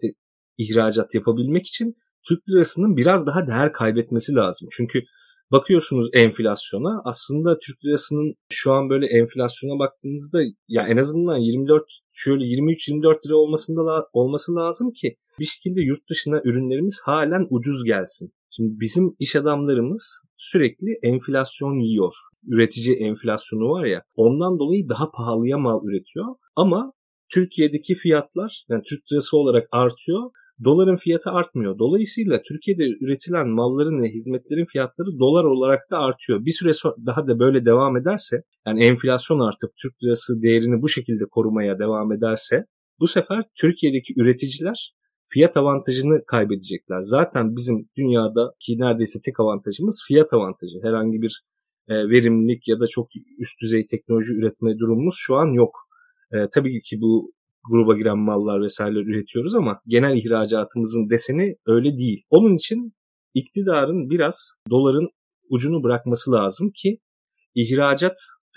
ihracat 0.57 1.15
yapabilmek 1.15 1.67
için 1.67 1.95
Türk 2.27 2.49
lirasının 2.49 2.97
biraz 2.97 3.27
daha 3.27 3.47
değer 3.47 3.73
kaybetmesi 3.73 4.35
lazım. 4.35 4.67
Çünkü 4.71 5.03
bakıyorsunuz 5.51 6.09
enflasyona 6.13 7.01
aslında 7.05 7.59
Türk 7.59 7.85
lirasının 7.85 8.35
şu 8.49 8.71
an 8.71 8.89
böyle 8.89 9.05
enflasyona 9.05 9.79
baktığınızda 9.79 10.41
ya 10.67 10.87
en 10.87 10.97
azından 10.97 11.37
24 11.37 11.83
şöyle 12.11 12.43
23-24 12.43 13.27
lira 13.27 13.35
olmasında 13.35 13.81
olması 14.13 14.55
lazım 14.55 14.91
ki 14.91 15.15
bir 15.39 15.45
şekilde 15.45 15.81
yurt 15.81 16.09
dışına 16.09 16.41
ürünlerimiz 16.43 17.01
halen 17.05 17.47
ucuz 17.49 17.83
gelsin. 17.83 18.33
Şimdi 18.49 18.79
bizim 18.79 19.15
iş 19.19 19.35
adamlarımız 19.35 20.23
sürekli 20.37 20.99
enflasyon 21.03 21.79
yiyor. 21.79 22.13
Üretici 22.47 22.95
enflasyonu 22.95 23.69
var 23.69 23.85
ya 23.85 24.03
ondan 24.15 24.59
dolayı 24.59 24.89
daha 24.89 25.11
pahalıya 25.11 25.57
mal 25.57 25.81
üretiyor. 25.85 26.25
Ama 26.55 26.93
Türkiye'deki 27.33 27.95
fiyatlar 27.95 28.65
yani 28.69 28.83
Türk 28.83 29.11
lirası 29.11 29.37
olarak 29.37 29.67
artıyor 29.71 30.31
doların 30.63 30.95
fiyatı 30.95 31.29
artmıyor. 31.29 31.79
Dolayısıyla 31.79 32.41
Türkiye'de 32.41 32.83
üretilen 33.01 33.47
malların 33.47 34.01
ve 34.01 34.09
hizmetlerin 34.09 34.65
fiyatları 34.65 35.19
dolar 35.19 35.43
olarak 35.43 35.79
da 35.91 35.97
artıyor. 35.97 36.45
Bir 36.45 36.51
süre 36.51 36.73
sonra 36.73 36.95
daha 37.05 37.27
da 37.27 37.39
böyle 37.39 37.65
devam 37.65 37.97
ederse 37.97 38.43
yani 38.67 38.83
enflasyon 38.83 39.39
artıp 39.39 39.71
Türk 39.81 40.03
lirası 40.03 40.41
değerini 40.41 40.81
bu 40.81 40.89
şekilde 40.89 41.25
korumaya 41.31 41.79
devam 41.79 42.11
ederse 42.11 42.65
bu 42.99 43.07
sefer 43.07 43.43
Türkiye'deki 43.55 44.13
üreticiler 44.17 44.93
fiyat 45.33 45.57
avantajını 45.57 46.25
kaybedecekler. 46.25 47.01
Zaten 47.01 47.55
bizim 47.55 47.89
dünyadaki 47.97 48.79
neredeyse 48.79 49.19
tek 49.25 49.39
avantajımız 49.39 50.03
fiyat 50.07 50.33
avantajı. 50.33 50.79
Herhangi 50.83 51.21
bir 51.21 51.43
e, 51.87 51.93
verimlilik 51.93 52.67
ya 52.67 52.79
da 52.79 52.87
çok 52.87 53.07
üst 53.39 53.61
düzey 53.61 53.85
teknoloji 53.85 54.33
üretme 54.33 54.79
durumumuz 54.79 55.15
şu 55.17 55.35
an 55.35 55.47
yok. 55.47 55.75
E, 56.31 56.37
tabii 56.53 56.81
ki 56.81 57.01
bu 57.01 57.33
gruba 57.71 57.97
giren 57.97 58.17
mallar 58.17 58.61
vesaireler 58.61 59.01
üretiyoruz 59.01 59.55
ama 59.55 59.81
genel 59.87 60.17
ihracatımızın 60.17 61.09
deseni 61.09 61.55
öyle 61.65 61.97
değil. 61.97 62.23
Onun 62.29 62.55
için 62.55 62.93
iktidarın 63.33 64.09
biraz 64.09 64.53
doların 64.69 65.09
ucunu 65.49 65.83
bırakması 65.83 66.31
lazım 66.31 66.71
ki 66.71 66.99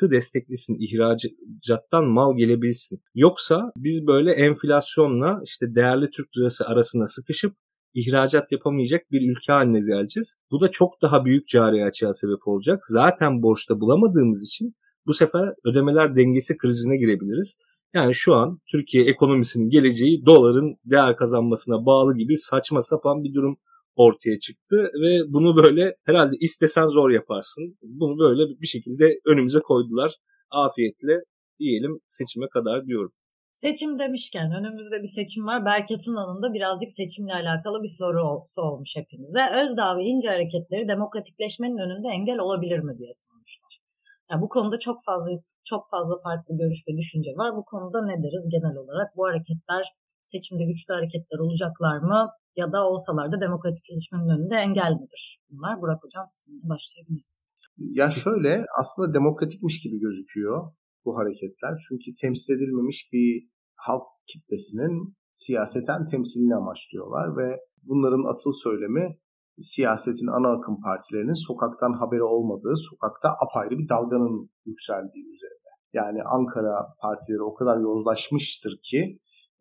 ihracatı 0.02 0.10
desteklesin, 0.10 0.76
ihracattan 0.80 2.04
mal 2.04 2.36
gelebilsin. 2.36 3.00
Yoksa 3.14 3.72
biz 3.76 4.06
böyle 4.06 4.32
enflasyonla 4.32 5.40
işte 5.44 5.74
değerli 5.74 6.10
Türk 6.10 6.36
lirası 6.36 6.66
arasına 6.66 7.06
sıkışıp 7.06 7.54
ihracat 7.94 8.52
yapamayacak 8.52 9.10
bir 9.10 9.30
ülke 9.30 9.52
haline 9.52 9.80
geleceğiz. 9.80 10.40
Bu 10.50 10.60
da 10.60 10.70
çok 10.70 11.02
daha 11.02 11.24
büyük 11.24 11.48
cari 11.48 11.84
açığa 11.84 12.12
sebep 12.12 12.48
olacak. 12.48 12.82
Zaten 12.88 13.42
borçta 13.42 13.80
bulamadığımız 13.80 14.44
için 14.44 14.74
bu 15.06 15.14
sefer 15.14 15.54
ödemeler 15.64 16.16
dengesi 16.16 16.56
krizine 16.56 16.96
girebiliriz. 16.96 17.58
Yani 17.94 18.14
şu 18.14 18.34
an 18.34 18.58
Türkiye 18.70 19.04
ekonomisinin 19.04 19.70
geleceği 19.70 20.26
doların 20.26 20.76
değer 20.84 21.16
kazanmasına 21.16 21.86
bağlı 21.86 22.16
gibi 22.16 22.36
saçma 22.36 22.82
sapan 22.82 23.22
bir 23.24 23.34
durum 23.34 23.56
ortaya 23.96 24.38
çıktı 24.38 24.76
ve 25.02 25.32
bunu 25.32 25.56
böyle 25.56 25.94
herhalde 26.06 26.36
istesen 26.40 26.88
zor 26.88 27.10
yaparsın. 27.10 27.78
Bunu 27.82 28.18
böyle 28.18 28.60
bir 28.60 28.66
şekilde 28.66 29.04
önümüze 29.26 29.60
koydular. 29.60 30.12
Afiyetle 30.50 31.14
diyelim 31.58 32.00
seçime 32.08 32.48
kadar 32.48 32.86
diyorum. 32.86 33.12
Seçim 33.52 33.98
demişken 33.98 34.48
önümüzde 34.58 35.02
bir 35.02 35.12
seçim 35.18 35.46
var. 35.46 35.64
Berke 35.64 35.96
Tuna'nın 36.04 36.42
da 36.42 36.54
birazcık 36.54 36.90
seçimle 36.90 37.34
alakalı 37.34 37.82
bir 37.82 37.92
soru 37.98 38.20
olmuş 38.56 38.96
hepimize. 38.96 39.42
Özdağ 39.62 39.96
ve 39.96 40.02
İnce 40.02 40.28
hareketleri 40.28 40.88
demokratikleşmenin 40.88 41.78
önünde 41.84 42.08
engel 42.08 42.38
olabilir 42.38 42.78
mi 42.78 42.98
diye 42.98 43.12
sormuşlar. 43.22 43.72
Yani 44.30 44.42
bu 44.42 44.48
konuda 44.48 44.78
çok 44.78 45.04
fazla 45.04 45.30
çok 45.64 45.90
fazla 45.90 46.14
farklı 46.24 46.56
görüş 46.60 46.80
ve 46.88 46.96
düşünce 46.96 47.30
var. 47.36 47.56
Bu 47.56 47.64
konuda 47.64 48.06
ne 48.06 48.16
deriz 48.22 48.44
genel 48.54 48.76
olarak? 48.82 49.16
Bu 49.16 49.24
hareketler 49.28 49.84
seçimde 50.32 50.64
güçlü 50.70 50.90
hareketler 50.94 51.38
olacaklar 51.46 51.98
mı? 52.10 52.20
Ya 52.56 52.66
da 52.72 52.78
olsalar 52.90 53.32
da 53.32 53.40
demokratikleşmenin 53.46 54.28
önünde 54.34 54.56
engel 54.66 54.92
midir? 55.00 55.22
Bunlar 55.50 55.74
Burak 55.80 56.00
Hocam 56.04 56.26
sizinle 56.34 56.68
başlayabiliriz. 56.72 57.32
Ya 58.00 58.10
şöyle 58.10 58.64
aslında 58.80 59.14
demokratikmiş 59.18 59.76
gibi 59.84 59.98
gözüküyor 60.06 60.72
bu 61.04 61.10
hareketler. 61.18 61.72
Çünkü 61.88 62.08
temsil 62.20 62.54
edilmemiş 62.56 62.98
bir 63.12 63.48
halk 63.86 64.06
kitlesinin 64.26 65.16
siyaseten 65.34 66.04
temsilini 66.04 66.54
amaçlıyorlar 66.56 67.26
ve 67.38 67.60
bunların 67.82 68.24
asıl 68.30 68.52
söylemi 68.64 69.18
siyasetin 69.60 70.26
ana 70.26 70.48
akım 70.56 70.76
partilerinin 70.80 71.46
sokaktan 71.48 71.92
haberi 72.00 72.22
olmadığı, 72.22 72.76
sokakta 72.90 73.28
apayrı 73.44 73.78
bir 73.78 73.88
dalganın 73.88 74.50
yükseldiği 74.66 75.24
üzerine. 75.34 75.70
Yani 75.92 76.20
Ankara 76.22 76.76
partileri 77.02 77.42
o 77.42 77.54
kadar 77.54 77.80
yozlaşmıştır 77.80 78.80
ki 78.82 79.18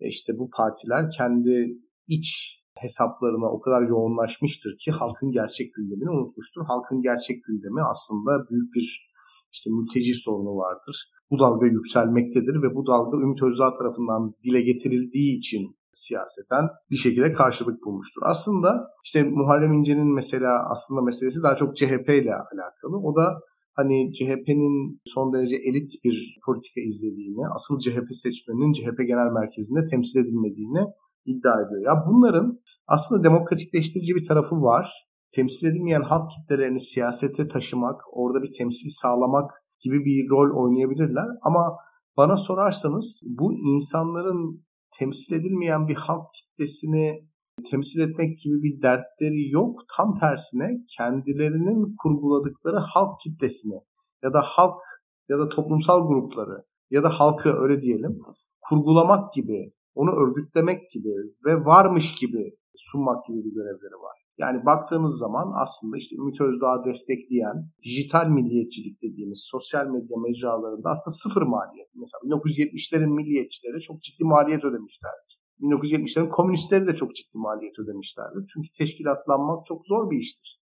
işte 0.08 0.38
bu 0.40 0.50
partiler 0.50 1.12
kendi 1.18 1.78
iç 2.08 2.62
hesaplarına 2.78 3.52
o 3.52 3.62
kadar 3.62 3.82
yoğunlaşmıştır 3.82 4.78
ki 4.78 4.92
halkın 4.92 5.32
gerçek 5.32 5.74
gündemini 5.74 6.10
unutmuştur. 6.10 6.62
Halkın 6.68 7.02
gerçek 7.02 7.44
gündemi 7.44 7.82
aslında 7.92 8.50
büyük 8.50 8.74
bir 8.76 9.12
işte 9.54 9.70
mülteci 9.70 10.14
sorunu 10.14 10.56
vardır. 10.58 11.12
Bu 11.32 11.40
dalga 11.40 11.66
yükselmektedir 11.66 12.62
ve 12.64 12.76
bu 12.76 12.88
dalga 12.88 13.18
Ümit 13.18 13.44
Özdağ 13.44 13.74
tarafından 13.74 14.34
dile 14.44 14.62
getirildiği 14.62 15.38
için 15.38 15.76
siyaseten 15.92 16.70
bir 16.92 16.96
şekilde 16.96 17.32
karşılık 17.32 17.86
bulmuştur. 17.86 18.22
Aslında 18.26 18.88
işte 19.06 19.24
Muharrem 19.24 19.74
İnce'nin 19.74 20.14
mesela 20.14 20.70
aslında 20.70 21.02
meselesi 21.02 21.44
daha 21.44 21.56
çok 21.56 21.76
CHP 21.76 22.10
ile 22.10 22.34
alakalı. 22.36 22.98
O 22.98 23.16
da 23.16 23.40
hani 23.74 24.14
CHP'nin 24.14 25.00
son 25.06 25.34
derece 25.34 25.56
elit 25.56 25.92
bir 26.04 26.40
politika 26.46 26.82
izlediğini, 26.82 27.44
asıl 27.56 27.80
CHP 27.80 28.08
seçmeninin 28.12 28.74
CHP 28.74 28.98
genel 29.12 29.32
merkezinde 29.40 29.80
temsil 29.92 30.20
edilmediğini 30.20 30.84
iddia 31.26 31.56
ediyor. 31.62 31.82
Ya 31.86 31.94
bunların 32.08 32.60
aslında 32.88 33.24
demokratikleştirici 33.24 34.16
bir 34.16 34.26
tarafı 34.28 34.56
var. 34.56 34.92
Temsil 35.36 35.68
edilmeyen 35.68 36.02
halk 36.02 36.32
kitlelerini 36.32 36.82
siyasete 36.82 37.48
taşımak, 37.48 38.02
orada 38.12 38.44
bir 38.44 38.54
temsil 38.58 38.90
sağlamak 39.02 39.52
gibi 39.84 40.06
bir 40.06 40.30
rol 40.30 40.64
oynayabilirler. 40.64 41.28
Ama 41.42 41.78
bana 42.18 42.38
sorarsanız 42.38 43.22
bu 43.26 43.54
insanların 43.54 44.66
temsil 45.00 45.36
edilmeyen 45.36 45.88
bir 45.88 45.96
halk 45.96 46.26
kitlesini 46.36 47.31
temsil 47.70 48.02
etmek 48.02 48.40
gibi 48.40 48.64
bir 48.64 48.82
dertleri 48.82 49.50
yok. 49.50 49.80
Tam 49.98 50.20
tersine 50.20 50.68
kendilerinin 50.98 51.96
kurguladıkları 52.04 52.78
halk 52.78 53.20
kitlesini 53.20 53.80
ya 54.24 54.34
da 54.34 54.42
halk 54.42 54.82
ya 55.30 55.40
da 55.40 55.50
toplumsal 55.50 56.08
grupları 56.08 56.64
ya 56.90 57.04
da 57.04 57.10
halkı 57.10 57.50
öyle 57.50 57.82
diyelim 57.82 58.20
kurgulamak 58.62 59.34
gibi, 59.34 59.74
onu 59.96 60.12
örgütlemek 60.12 60.92
gibi 60.92 61.14
ve 61.46 61.66
varmış 61.66 62.16
gibi 62.16 62.52
sunmak 62.76 63.26
gibi 63.26 63.38
bir 63.38 63.54
görevleri 63.54 63.98
var. 64.08 64.18
Yani 64.38 64.66
baktığımız 64.66 65.20
zaman 65.20 65.48
aslında 65.64 65.98
işte 65.98 66.16
Ümit 66.16 66.42
Özdağ'ı 66.42 66.86
destekleyen 66.86 67.58
dijital 67.86 68.28
milliyetçilik 68.28 69.02
dediğimiz 69.02 69.42
sosyal 69.52 69.86
medya 69.88 70.18
mecralarında 70.28 70.90
aslında 70.90 71.14
sıfır 71.24 71.42
maliyet. 71.42 71.90
Mesela 71.96 72.20
1970'lerin 72.24 73.14
milliyetçileri 73.20 73.82
çok 73.82 74.02
ciddi 74.02 74.24
maliyet 74.24 74.64
ödemişlerdir. 74.64 75.31
1970'lerin 75.62 76.30
komünistleri 76.30 76.88
de 76.88 76.96
çok 76.96 77.16
ciddi 77.16 77.38
maliyet 77.38 77.80
ödemişlerdir. 77.80 78.46
Çünkü 78.54 78.68
teşkilatlanmak 78.78 79.66
çok 79.66 79.88
zor 79.88 80.10
bir 80.10 80.18
iştir. 80.18 80.62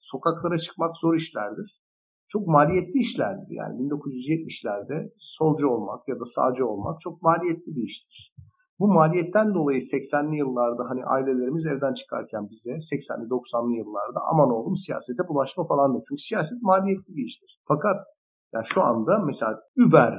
Sokaklara 0.00 0.58
çıkmak 0.58 0.96
zor 0.96 1.14
işlerdir. 1.14 1.82
Çok 2.28 2.46
maliyetli 2.46 3.00
işlerdir. 3.00 3.50
Yani 3.50 3.74
1970'lerde 3.82 5.12
solcu 5.18 5.68
olmak 5.68 6.08
ya 6.08 6.20
da 6.20 6.24
sağcı 6.24 6.66
olmak 6.66 7.00
çok 7.00 7.22
maliyetli 7.22 7.76
bir 7.76 7.82
iştir. 7.82 8.34
Bu 8.78 8.88
maliyetten 8.88 9.54
dolayı 9.54 9.80
80'li 9.80 10.36
yıllarda 10.36 10.82
hani 10.90 11.04
ailelerimiz 11.04 11.66
evden 11.66 11.94
çıkarken 11.94 12.50
bize 12.50 12.70
80'li 12.70 13.26
90'lı 13.28 13.76
yıllarda 13.76 14.20
aman 14.32 14.50
oğlum 14.50 14.76
siyasete 14.76 15.22
bulaşma 15.28 15.64
falan 15.64 15.92
diyor. 15.92 16.04
Çünkü 16.08 16.22
siyaset 16.22 16.62
maliyetli 16.62 17.16
bir 17.16 17.24
iştir. 17.24 17.60
Fakat 17.68 18.06
yani 18.54 18.66
şu 18.66 18.82
anda 18.82 19.18
mesela 19.18 19.60
Uber 19.86 20.14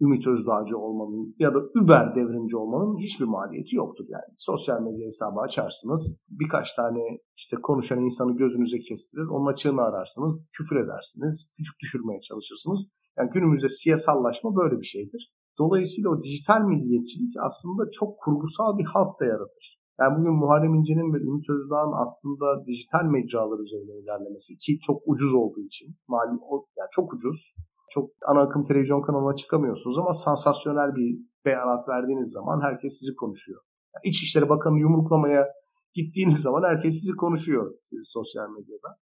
Ümit 0.00 0.26
Özdağcı 0.26 0.78
olmanın 0.78 1.34
ya 1.38 1.54
da 1.54 1.58
Uber 1.58 2.14
devrimci 2.14 2.56
olmanın 2.56 2.98
hiçbir 2.98 3.24
maliyeti 3.24 3.76
yoktur 3.76 4.04
yani. 4.08 4.32
Sosyal 4.36 4.82
medya 4.82 5.06
hesabı 5.06 5.40
açarsınız. 5.40 6.24
Birkaç 6.30 6.72
tane 6.72 7.00
işte 7.36 7.56
konuşan 7.62 8.00
insanı 8.04 8.36
gözünüze 8.36 8.78
kestirir. 8.78 9.26
Onun 9.26 9.52
açığını 9.52 9.82
ararsınız. 9.82 10.46
Küfür 10.52 10.76
edersiniz. 10.76 11.50
Küçük 11.56 11.80
düşürmeye 11.82 12.20
çalışırsınız. 12.20 12.80
Yani 13.18 13.30
günümüzde 13.30 13.68
siyasallaşma 13.68 14.56
böyle 14.56 14.80
bir 14.80 14.86
şeydir. 14.86 15.32
Dolayısıyla 15.58 16.10
o 16.10 16.20
dijital 16.20 16.60
milliyetçilik 16.60 17.34
aslında 17.46 17.90
çok 17.90 18.18
kurgusal 18.18 18.78
bir 18.78 18.84
halk 18.84 19.20
da 19.20 19.24
yaratır. 19.24 19.78
Yani 20.00 20.18
bugün 20.18 20.34
Muharrem 20.42 20.74
İnce'nin 20.74 21.14
ve 21.14 21.18
Ümit 21.18 21.50
Özdağ'ın 21.50 21.94
aslında 22.02 22.66
dijital 22.66 23.04
mecralar 23.04 23.58
üzerinde 23.58 23.94
ilerlemesi 24.02 24.58
ki 24.58 24.78
çok 24.86 25.02
ucuz 25.06 25.34
olduğu 25.34 25.60
için 25.60 25.88
mali 26.08 26.30
yani 26.78 26.90
çok 26.92 27.12
ucuz. 27.14 27.54
Çok 27.90 28.10
ana 28.26 28.40
akım 28.40 28.64
televizyon 28.64 29.02
kanalına 29.02 29.36
çıkamıyorsunuz 29.36 29.98
ama 29.98 30.12
sansasyonel 30.12 30.94
bir 30.94 31.18
beyanat 31.44 31.88
verdiğiniz 31.88 32.32
zaman 32.32 32.60
herkes 32.60 32.98
sizi 32.98 33.16
konuşuyor. 33.16 33.60
Yani 33.94 34.10
İçişleri 34.10 34.48
Bakanı 34.48 34.78
yumruklamaya 34.78 35.46
gittiğiniz 35.94 36.40
zaman 36.40 36.62
herkes 36.62 36.94
sizi 37.00 37.16
konuşuyor 37.16 37.74
sosyal 38.02 38.48
medyada. 38.50 38.98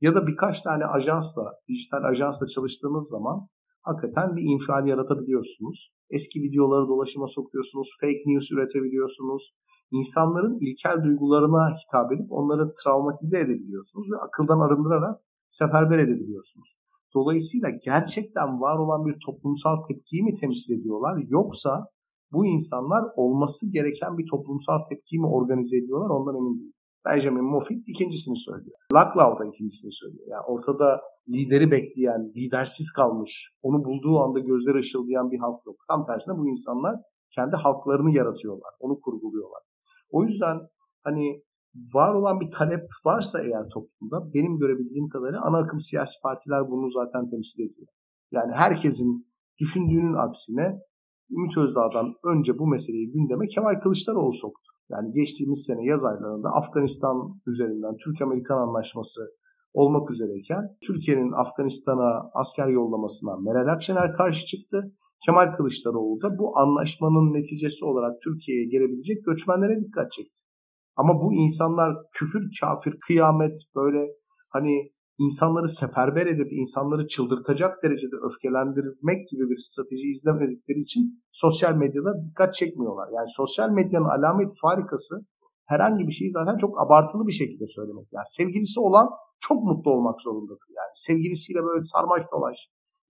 Ya 0.00 0.14
da 0.14 0.26
birkaç 0.26 0.60
tane 0.60 0.84
ajansla, 0.86 1.52
dijital 1.68 2.02
ajansla 2.04 2.46
çalıştığınız 2.46 3.08
zaman 3.08 3.48
hakikaten 3.82 4.36
bir 4.36 4.42
infial 4.42 4.86
yaratabiliyorsunuz. 4.86 5.92
Eski 6.10 6.38
videoları 6.40 6.88
dolaşıma 6.88 7.26
sokuyorsunuz, 7.28 7.88
fake 8.00 8.22
news 8.26 8.52
üretebiliyorsunuz. 8.52 9.56
İnsanların 9.90 10.58
ilkel 10.60 11.04
duygularına 11.04 11.76
hitap 11.80 12.12
edip 12.12 12.26
onları 12.32 12.74
travmatize 12.84 13.38
edebiliyorsunuz 13.40 14.06
ve 14.12 14.16
akıldan 14.16 14.60
arındırarak 14.60 15.20
seferber 15.50 15.98
edebiliyorsunuz. 15.98 16.79
Dolayısıyla 17.14 17.68
gerçekten 17.84 18.60
var 18.60 18.78
olan 18.78 19.06
bir 19.06 19.16
toplumsal 19.26 19.76
tepkiyi 19.88 20.22
mi 20.22 20.34
temsil 20.40 20.80
ediyorlar 20.80 21.24
yoksa 21.28 21.86
bu 22.32 22.46
insanlar 22.46 23.04
olması 23.16 23.72
gereken 23.72 24.18
bir 24.18 24.26
toplumsal 24.30 24.78
tepkiyi 24.88 25.20
mi 25.20 25.26
organize 25.26 25.76
ediyorlar 25.76 26.10
ondan 26.10 26.36
emin 26.36 26.58
değilim. 26.58 26.74
Benjamin 27.04 27.44
Moffitt 27.44 27.88
ikincisini 27.88 28.38
söylüyor. 28.38 28.78
Laclau 28.94 29.38
da 29.38 29.44
ikincisini 29.44 29.92
söylüyor. 29.92 30.26
Yani 30.28 30.44
ortada 30.46 31.00
lideri 31.28 31.70
bekleyen, 31.70 32.32
lidersiz 32.36 32.92
kalmış, 32.92 33.52
onu 33.62 33.84
bulduğu 33.84 34.18
anda 34.18 34.38
gözleri 34.38 34.78
ışıldayan 34.78 35.30
bir 35.30 35.38
halk 35.38 35.66
yok. 35.66 35.76
Tam 35.88 36.06
tersine 36.06 36.34
bu 36.38 36.48
insanlar 36.48 36.96
kendi 37.34 37.56
halklarını 37.56 38.10
yaratıyorlar, 38.16 38.72
onu 38.80 39.00
kurguluyorlar. 39.00 39.62
O 40.10 40.22
yüzden 40.24 40.58
hani 41.04 41.42
var 41.74 42.14
olan 42.14 42.40
bir 42.40 42.50
talep 42.50 42.84
varsa 43.04 43.42
eğer 43.42 43.68
toplumda 43.68 44.34
benim 44.34 44.58
görebildiğim 44.58 45.08
kadarıyla 45.08 45.40
ana 45.42 45.58
akım 45.58 45.80
siyasi 45.80 46.22
partiler 46.22 46.70
bunu 46.70 46.88
zaten 46.88 47.30
temsil 47.30 47.62
ediyor. 47.62 47.88
Yani 48.32 48.52
herkesin 48.52 49.26
düşündüğünün 49.60 50.14
aksine 50.14 50.80
Ümit 51.30 51.56
Özdağ'dan 51.56 52.14
önce 52.24 52.58
bu 52.58 52.66
meseleyi 52.66 53.12
gündeme 53.12 53.46
Kemal 53.46 53.80
Kılıçdaroğlu 53.80 54.32
soktu. 54.32 54.70
Yani 54.90 55.10
geçtiğimiz 55.12 55.64
sene 55.66 55.84
yaz 55.84 56.04
aylarında 56.04 56.48
Afganistan 56.48 57.40
üzerinden 57.46 57.96
Türk-Amerikan 58.04 58.58
anlaşması 58.68 59.20
olmak 59.74 60.10
üzereyken 60.10 60.62
Türkiye'nin 60.86 61.32
Afganistan'a 61.32 62.30
asker 62.34 62.68
yollamasına 62.68 63.36
Meral 63.36 63.72
Akşener 63.72 64.12
karşı 64.12 64.46
çıktı. 64.46 64.92
Kemal 65.24 65.56
Kılıçdaroğlu 65.56 66.22
da 66.22 66.38
bu 66.38 66.58
anlaşmanın 66.58 67.32
neticesi 67.32 67.84
olarak 67.84 68.12
Türkiye'ye 68.24 68.64
gelebilecek 68.64 69.24
göçmenlere 69.24 69.80
dikkat 69.80 70.12
çekti. 70.12 70.39
Ama 71.00 71.12
bu 71.22 71.34
insanlar 71.34 71.90
küfür, 72.14 72.42
kafir, 72.60 72.94
kıyamet 73.06 73.58
böyle 73.76 74.02
hani 74.48 74.74
insanları 75.18 75.68
seferber 75.68 76.26
edip 76.26 76.52
insanları 76.52 77.06
çıldırtacak 77.06 77.82
derecede 77.84 78.16
öfkelendirmek 78.26 79.28
gibi 79.28 79.44
bir 79.50 79.58
strateji 79.58 80.06
izlemedikleri 80.14 80.80
için 80.80 81.02
sosyal 81.32 81.74
medyada 81.76 82.10
dikkat 82.24 82.54
çekmiyorlar. 82.54 83.08
Yani 83.16 83.28
sosyal 83.28 83.70
medyanın 83.70 84.08
alamet 84.16 84.50
farikası 84.62 85.14
herhangi 85.66 86.06
bir 86.08 86.12
şeyi 86.12 86.30
zaten 86.30 86.56
çok 86.56 86.82
abartılı 86.82 87.26
bir 87.26 87.32
şekilde 87.32 87.66
söylemek. 87.66 88.06
Yani 88.12 88.28
sevgilisi 88.38 88.80
olan 88.80 89.08
çok 89.40 89.64
mutlu 89.64 89.90
olmak 89.90 90.20
zorundadır. 90.20 90.68
Yani 90.78 90.92
sevgilisiyle 90.94 91.60
böyle 91.64 91.82
sarmaş 91.82 92.22
dolaş 92.32 92.58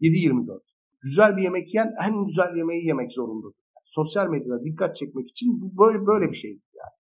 7-24. 0.01 0.61
Güzel 1.03 1.37
bir 1.37 1.43
yemek 1.43 1.75
yiyen 1.75 1.91
en 2.07 2.27
güzel 2.27 2.57
yemeği 2.57 2.87
yemek 2.87 3.13
zorundadır. 3.13 3.61
Yani 3.77 3.87
sosyal 3.99 4.27
medyada 4.29 4.65
dikkat 4.65 4.97
çekmek 4.97 5.31
için 5.31 5.49
bu 5.61 5.67
böyle 5.83 6.07
böyle 6.07 6.27
bir 6.31 6.37
şeydir 6.37 6.69
yani. 6.81 7.00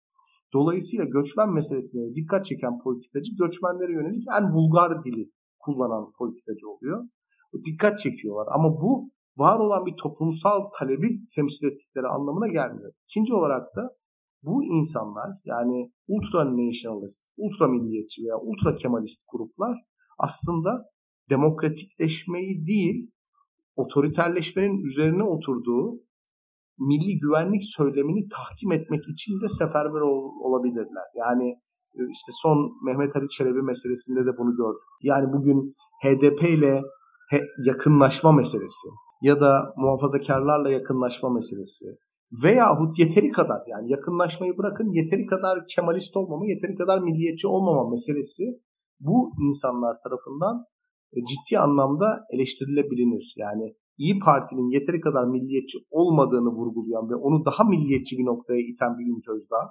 Dolayısıyla 0.54 1.04
göçmen 1.04 1.52
meselesine 1.52 2.14
dikkat 2.14 2.46
çeken 2.46 2.78
politikacı 2.78 3.30
göçmenlere 3.38 3.92
yönelik 3.92 4.24
en 4.38 4.52
vulgar 4.52 5.04
dili 5.04 5.30
kullanan 5.58 6.12
politikacı 6.18 6.68
oluyor. 6.68 7.04
Dikkat 7.64 7.98
çekiyorlar 7.98 8.46
ama 8.54 8.80
bu 8.80 9.10
var 9.36 9.58
olan 9.58 9.86
bir 9.86 9.94
toplumsal 10.02 10.60
talebi 10.78 11.28
temsil 11.34 11.66
ettikleri 11.66 12.06
anlamına 12.06 12.48
gelmiyor. 12.48 12.92
İkinci 13.08 13.34
olarak 13.34 13.76
da 13.76 13.96
bu 14.42 14.64
insanlar 14.64 15.30
yani 15.44 15.92
ultra 16.08 16.44
nationalist, 16.44 17.22
ultra 17.36 17.68
milliyetçi 17.68 18.22
veya 18.22 18.38
ultra 18.38 18.76
kemalist 18.76 19.22
gruplar 19.32 19.78
aslında 20.18 20.84
demokratikleşmeyi 21.30 22.66
değil 22.66 23.10
otoriterleşmenin 23.76 24.84
üzerine 24.84 25.22
oturduğu 25.22 26.00
milli 26.78 27.18
güvenlik 27.18 27.62
söylemini 27.64 28.28
tahkim 28.28 28.72
etmek 28.72 29.08
için 29.08 29.40
de 29.42 29.48
seferber 29.48 30.00
ol, 30.00 30.24
olabilirler. 30.46 31.08
Yani 31.16 31.48
e, 31.94 32.00
işte 32.16 32.32
son 32.42 32.58
Mehmet 32.86 33.16
Ali 33.16 33.28
Çelebi 33.28 33.62
meselesinde 33.62 34.20
de 34.26 34.38
bunu 34.38 34.56
gördük. 34.56 34.82
Yani 35.02 35.32
bugün 35.32 35.74
HDP 36.02 36.42
ile 36.42 36.82
yakınlaşma 37.66 38.32
meselesi 38.32 38.88
ya 39.22 39.40
da 39.40 39.74
muhafazakarlarla 39.76 40.70
yakınlaşma 40.70 41.30
meselesi 41.30 41.86
veyahut 42.44 42.98
yeteri 42.98 43.30
kadar 43.30 43.60
yani 43.66 43.90
yakınlaşmayı 43.90 44.58
bırakın 44.58 44.92
yeteri 44.92 45.26
kadar 45.26 45.66
kemalist 45.74 46.16
olmama, 46.16 46.46
yeteri 46.46 46.74
kadar 46.74 47.02
milliyetçi 47.02 47.48
olmama 47.48 47.90
meselesi 47.90 48.42
bu 49.00 49.32
insanlar 49.48 49.96
tarafından 50.04 50.64
e, 51.12 51.16
ciddi 51.24 51.58
anlamda 51.58 52.06
eleştirilebilir. 52.30 53.34
Yani 53.36 53.76
İyi 53.98 54.18
Parti'nin 54.18 54.70
yeteri 54.70 55.00
kadar 55.00 55.24
milliyetçi 55.24 55.78
olmadığını 55.90 56.50
vurgulayan 56.58 57.10
ve 57.10 57.14
onu 57.14 57.44
daha 57.44 57.64
milliyetçi 57.64 58.18
bir 58.18 58.24
noktaya 58.24 58.60
iten 58.60 58.98
bir 58.98 59.06
Ümit 59.10 59.28
Özdağ, 59.28 59.62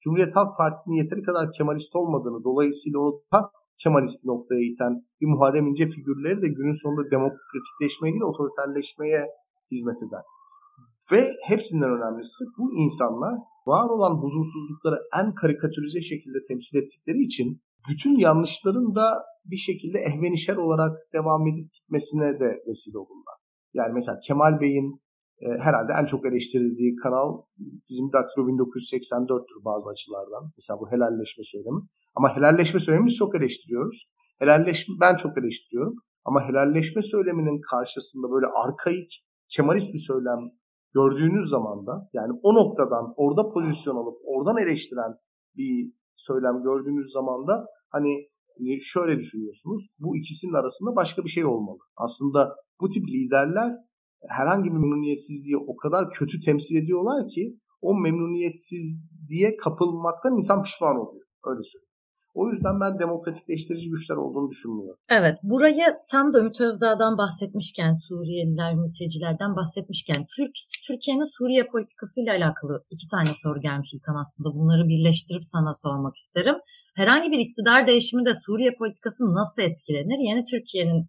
Cumhuriyet 0.00 0.36
Halk 0.36 0.56
Partisi'nin 0.58 0.96
yeteri 0.96 1.22
kadar 1.22 1.52
kemalist 1.52 1.96
olmadığını, 1.96 2.44
dolayısıyla 2.44 2.98
onu 3.00 3.20
daha 3.32 3.50
kemalist 3.82 4.22
bir 4.22 4.28
noktaya 4.28 4.62
iten 4.72 4.92
bir 5.20 5.26
Muharrem 5.26 5.66
İnce 5.66 5.86
figürleri 5.86 6.42
de 6.42 6.48
günün 6.48 6.82
sonunda 6.82 7.10
demokratikleşmeye 7.10 8.12
değil 8.12 8.30
otoriterleşmeye 8.32 9.26
hizmet 9.70 9.98
eder. 10.06 10.24
Ve 11.12 11.32
hepsinden 11.50 11.90
önemlisi 11.90 12.44
bu 12.58 12.74
insanlar 12.84 13.34
var 13.66 13.88
olan 13.94 14.14
huzursuzlukları 14.22 14.98
en 15.20 15.34
karikatürize 15.34 16.02
şekilde 16.02 16.38
temsil 16.48 16.78
ettikleri 16.78 17.18
için 17.18 17.60
bütün 17.88 18.18
yanlışların 18.18 18.94
da 18.94 19.06
bir 19.44 19.56
şekilde 19.56 19.98
ehvenişer 19.98 20.56
olarak 20.56 20.92
devam 21.12 21.46
edip 21.46 21.72
gitmesine 21.74 22.40
de 22.40 22.48
vesile 22.66 22.98
olurlar. 22.98 23.35
Yani 23.74 23.92
mesela 23.92 24.20
Kemal 24.26 24.60
Bey'in 24.60 25.00
e, 25.40 25.46
herhalde 25.48 25.92
en 26.00 26.06
çok 26.06 26.26
eleştirildiği 26.26 26.96
kanal 26.96 27.42
bizim 27.88 28.12
Daktilo 28.12 28.46
1984'tür 28.46 29.64
bazı 29.64 29.90
açılardan. 29.90 30.52
Mesela 30.56 30.80
bu 30.80 30.90
helalleşme 30.90 31.44
söylemi. 31.44 31.80
Ama 32.14 32.36
helalleşme 32.36 32.80
söylemini 32.80 33.10
çok 33.10 33.36
eleştiriyoruz. 33.36 34.06
Helalleşme 34.38 34.94
ben 35.00 35.16
çok 35.16 35.38
eleştiriyorum. 35.38 35.94
Ama 36.24 36.48
helalleşme 36.48 37.02
söyleminin 37.02 37.60
karşısında 37.70 38.30
böyle 38.30 38.46
arkaik, 38.46 39.24
kemalist 39.48 39.94
bir 39.94 39.98
söylem 39.98 40.40
gördüğünüz 40.94 41.48
zaman 41.48 41.86
da 41.86 42.08
yani 42.12 42.32
o 42.42 42.54
noktadan 42.54 43.14
orada 43.16 43.48
pozisyon 43.48 43.96
alıp 43.96 44.16
oradan 44.24 44.56
eleştiren 44.56 45.12
bir 45.56 45.92
söylem 46.16 46.62
gördüğünüz 46.62 47.12
zaman 47.12 47.46
da 47.46 47.66
hani 47.90 48.28
şöyle 48.80 49.18
düşünüyorsunuz. 49.18 49.86
Bu 49.98 50.16
ikisinin 50.16 50.52
arasında 50.52 50.96
başka 50.96 51.24
bir 51.24 51.28
şey 51.28 51.44
olmalı. 51.44 51.78
Aslında 51.96 52.56
bu 52.80 52.88
tip 52.88 53.08
liderler 53.08 53.72
herhangi 54.28 54.64
bir 54.64 54.74
memnuniyetsizliği 54.74 55.56
o 55.56 55.76
kadar 55.76 56.10
kötü 56.10 56.40
temsil 56.40 56.76
ediyorlar 56.76 57.28
ki 57.28 57.58
o 57.80 58.00
memnuniyetsizliğe 58.00 59.56
kapılmaktan 59.56 60.34
insan 60.34 60.62
pişman 60.62 60.96
oluyor. 60.96 61.26
Öyle 61.46 61.60
söyleyeyim. 61.62 61.85
O 62.40 62.42
yüzden 62.50 62.80
ben 62.80 62.98
demokratikleştirici 62.98 63.90
güçler 63.90 64.16
olduğunu 64.16 64.50
düşünmüyorum. 64.50 65.00
Evet. 65.08 65.36
Burayı 65.42 65.86
tam 66.12 66.32
da 66.32 66.40
Ümit 66.40 66.60
Özdağ'dan 66.60 67.18
bahsetmişken, 67.18 67.92
Suriyeliler, 68.08 68.74
mültecilerden 68.74 69.56
bahsetmişken, 69.56 70.20
Türk 70.36 70.54
Türkiye'nin 70.86 71.28
Suriye 71.36 71.64
politikasıyla 71.72 72.32
alakalı 72.38 72.84
iki 72.90 73.06
tane 73.08 73.30
soru 73.42 73.60
gelmiş 73.60 73.94
İlkan 73.94 74.16
aslında. 74.22 74.48
Bunları 74.58 74.88
birleştirip 74.88 75.44
sana 75.44 75.74
sormak 75.74 76.16
isterim. 76.16 76.56
Herhangi 76.96 77.30
bir 77.32 77.38
iktidar 77.38 77.86
değişimi 77.86 78.24
de 78.26 78.32
Suriye 78.46 78.72
politikası 78.80 79.22
nasıl 79.40 79.62
etkilenir? 79.62 80.18
Yeni 80.28 80.44
Türkiye'nin 80.44 81.00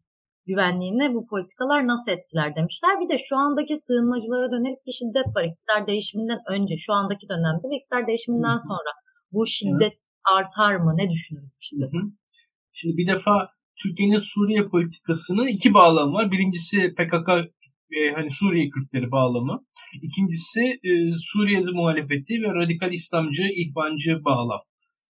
güvenliğine 0.50 1.14
bu 1.16 1.28
politikalar 1.28 1.88
nasıl 1.88 2.12
etkiler 2.12 2.56
demişler. 2.56 2.92
Bir 3.02 3.10
de 3.10 3.18
şu 3.18 3.36
andaki 3.38 3.78
sığınmacılara 3.78 4.52
dönelik 4.52 4.86
bir 4.86 4.96
şiddet 5.00 5.28
var. 5.36 5.44
İktidar 5.44 5.88
değişiminden 5.88 6.40
önce, 6.50 6.76
şu 6.86 6.94
andaki 6.94 7.26
dönemde 7.30 7.66
ve 7.70 7.76
iktidar 7.80 8.08
değişiminden 8.08 8.58
sonra 8.70 8.92
bu 9.32 9.46
şiddet 9.48 9.94
artar 10.36 10.76
mı? 10.76 10.94
Ne 10.98 11.10
düşünüyorsunuz 11.12 12.14
Şimdi 12.72 12.98
bir 12.98 13.08
defa 13.08 13.50
Türkiye'nin 13.84 14.18
Suriye 14.18 14.68
politikasının 14.68 15.48
iki 15.48 15.74
bağlamı 15.74 16.14
var. 16.14 16.32
Birincisi 16.32 16.96
PKK 16.96 17.30
e, 17.92 18.12
hani 18.16 18.32
Suriye 18.32 18.70
Kürtleri 18.70 19.12
bağlamı. 19.12 19.66
İkincisi 20.02 20.62
e, 20.84 20.92
Suriye'de 21.18 21.72
muhalefeti 21.72 22.34
ve 22.42 22.54
radikal 22.56 22.94
İslamcı, 22.94 23.44
ihvancı 23.44 24.24
bağlam. 24.26 24.60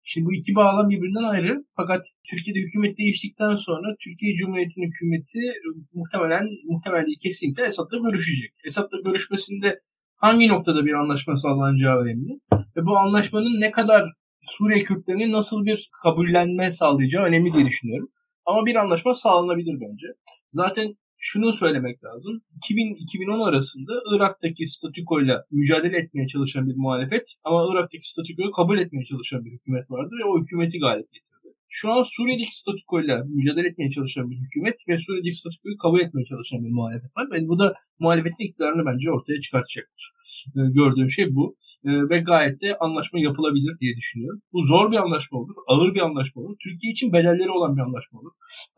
Şimdi 0.02 0.26
bu 0.26 0.34
iki 0.34 0.54
bağlam 0.54 0.90
birbirinden 0.90 1.30
ayrı. 1.32 1.64
Fakat 1.76 2.04
Türkiye'de 2.30 2.58
hükümet 2.58 2.98
değiştikten 2.98 3.54
sonra 3.54 3.96
Türkiye 4.00 4.34
Cumhuriyeti'nin 4.34 4.86
hükümeti 4.86 5.38
e, 5.38 5.68
muhtemelen 5.92 6.46
muhtemelen 6.64 7.06
değil 7.06 7.18
kesinlikle 7.22 7.62
Esad'la 7.62 7.98
görüşecek. 7.98 8.50
Esad'la 8.64 9.00
görüşmesinde 9.04 9.80
hangi 10.16 10.48
noktada 10.48 10.86
bir 10.86 10.92
anlaşma 10.92 11.36
sağlanacağı 11.36 11.96
önemli. 11.96 12.32
Ve 12.76 12.86
bu 12.86 12.98
anlaşmanın 12.98 13.60
ne 13.60 13.70
kadar 13.70 14.04
Suriye 14.46 14.80
Kürtlerine 14.80 15.32
nasıl 15.32 15.64
bir 15.64 15.90
kabullenme 16.02 16.70
sağlayacağı 16.72 17.24
önemli 17.24 17.52
diye 17.52 17.66
düşünüyorum. 17.66 18.08
Ama 18.46 18.66
bir 18.66 18.76
anlaşma 18.76 19.14
sağlanabilir 19.14 19.80
bence. 19.80 20.06
Zaten 20.50 20.96
şunu 21.18 21.52
söylemek 21.52 22.04
lazım. 22.04 22.42
2000-2010 22.70 23.48
arasında 23.48 23.92
Irak'taki 24.14 24.66
statükoyla 24.66 25.44
mücadele 25.50 25.96
etmeye 25.96 26.26
çalışan 26.26 26.68
bir 26.68 26.76
muhalefet 26.76 27.34
ama 27.44 27.66
Irak'taki 27.72 28.10
statükoyu 28.10 28.50
kabul 28.50 28.78
etmeye 28.78 29.04
çalışan 29.04 29.44
bir 29.44 29.52
hükümet 29.52 29.90
vardı 29.90 30.10
ve 30.20 30.24
o 30.28 30.40
hükümeti 30.40 30.78
galip 30.78 31.12
getirdi. 31.12 31.35
Şu 31.78 31.92
an 31.92 32.02
Suriye'deki 32.02 32.56
statükoyla 32.56 33.24
mücadele 33.24 33.68
etmeye 33.68 33.90
çalışan 33.90 34.30
bir 34.30 34.36
hükümet 34.36 34.88
ve 34.88 34.98
Suriye'deki 34.98 35.36
statükoyu 35.36 35.76
kabul 35.78 36.00
etmeye 36.00 36.24
çalışan 36.24 36.64
bir 36.64 36.70
muhalefet 36.70 37.16
var. 37.16 37.26
Ve 37.32 37.48
bu 37.48 37.58
da 37.58 37.74
muhalefetin 37.98 38.44
iktidarını 38.44 38.82
bence 38.86 39.10
ortaya 39.10 39.40
çıkartacaktır. 39.40 40.12
Ee, 40.56 40.60
gördüğüm 40.78 41.10
şey 41.10 41.34
bu. 41.34 41.56
Ee, 41.84 41.90
ve 42.10 42.18
gayet 42.18 42.62
de 42.62 42.76
anlaşma 42.80 43.18
yapılabilir 43.20 43.78
diye 43.80 43.96
düşünüyorum. 43.96 44.40
Bu 44.52 44.62
zor 44.62 44.92
bir 44.92 44.96
anlaşma 44.96 45.38
olur, 45.38 45.54
ağır 45.66 45.94
bir 45.94 46.00
anlaşma 46.00 46.42
olur. 46.42 46.56
Türkiye 46.64 46.92
için 46.92 47.12
bedelleri 47.12 47.50
olan 47.50 47.76
bir 47.76 47.82
anlaşma 47.82 48.20
olur. 48.20 48.32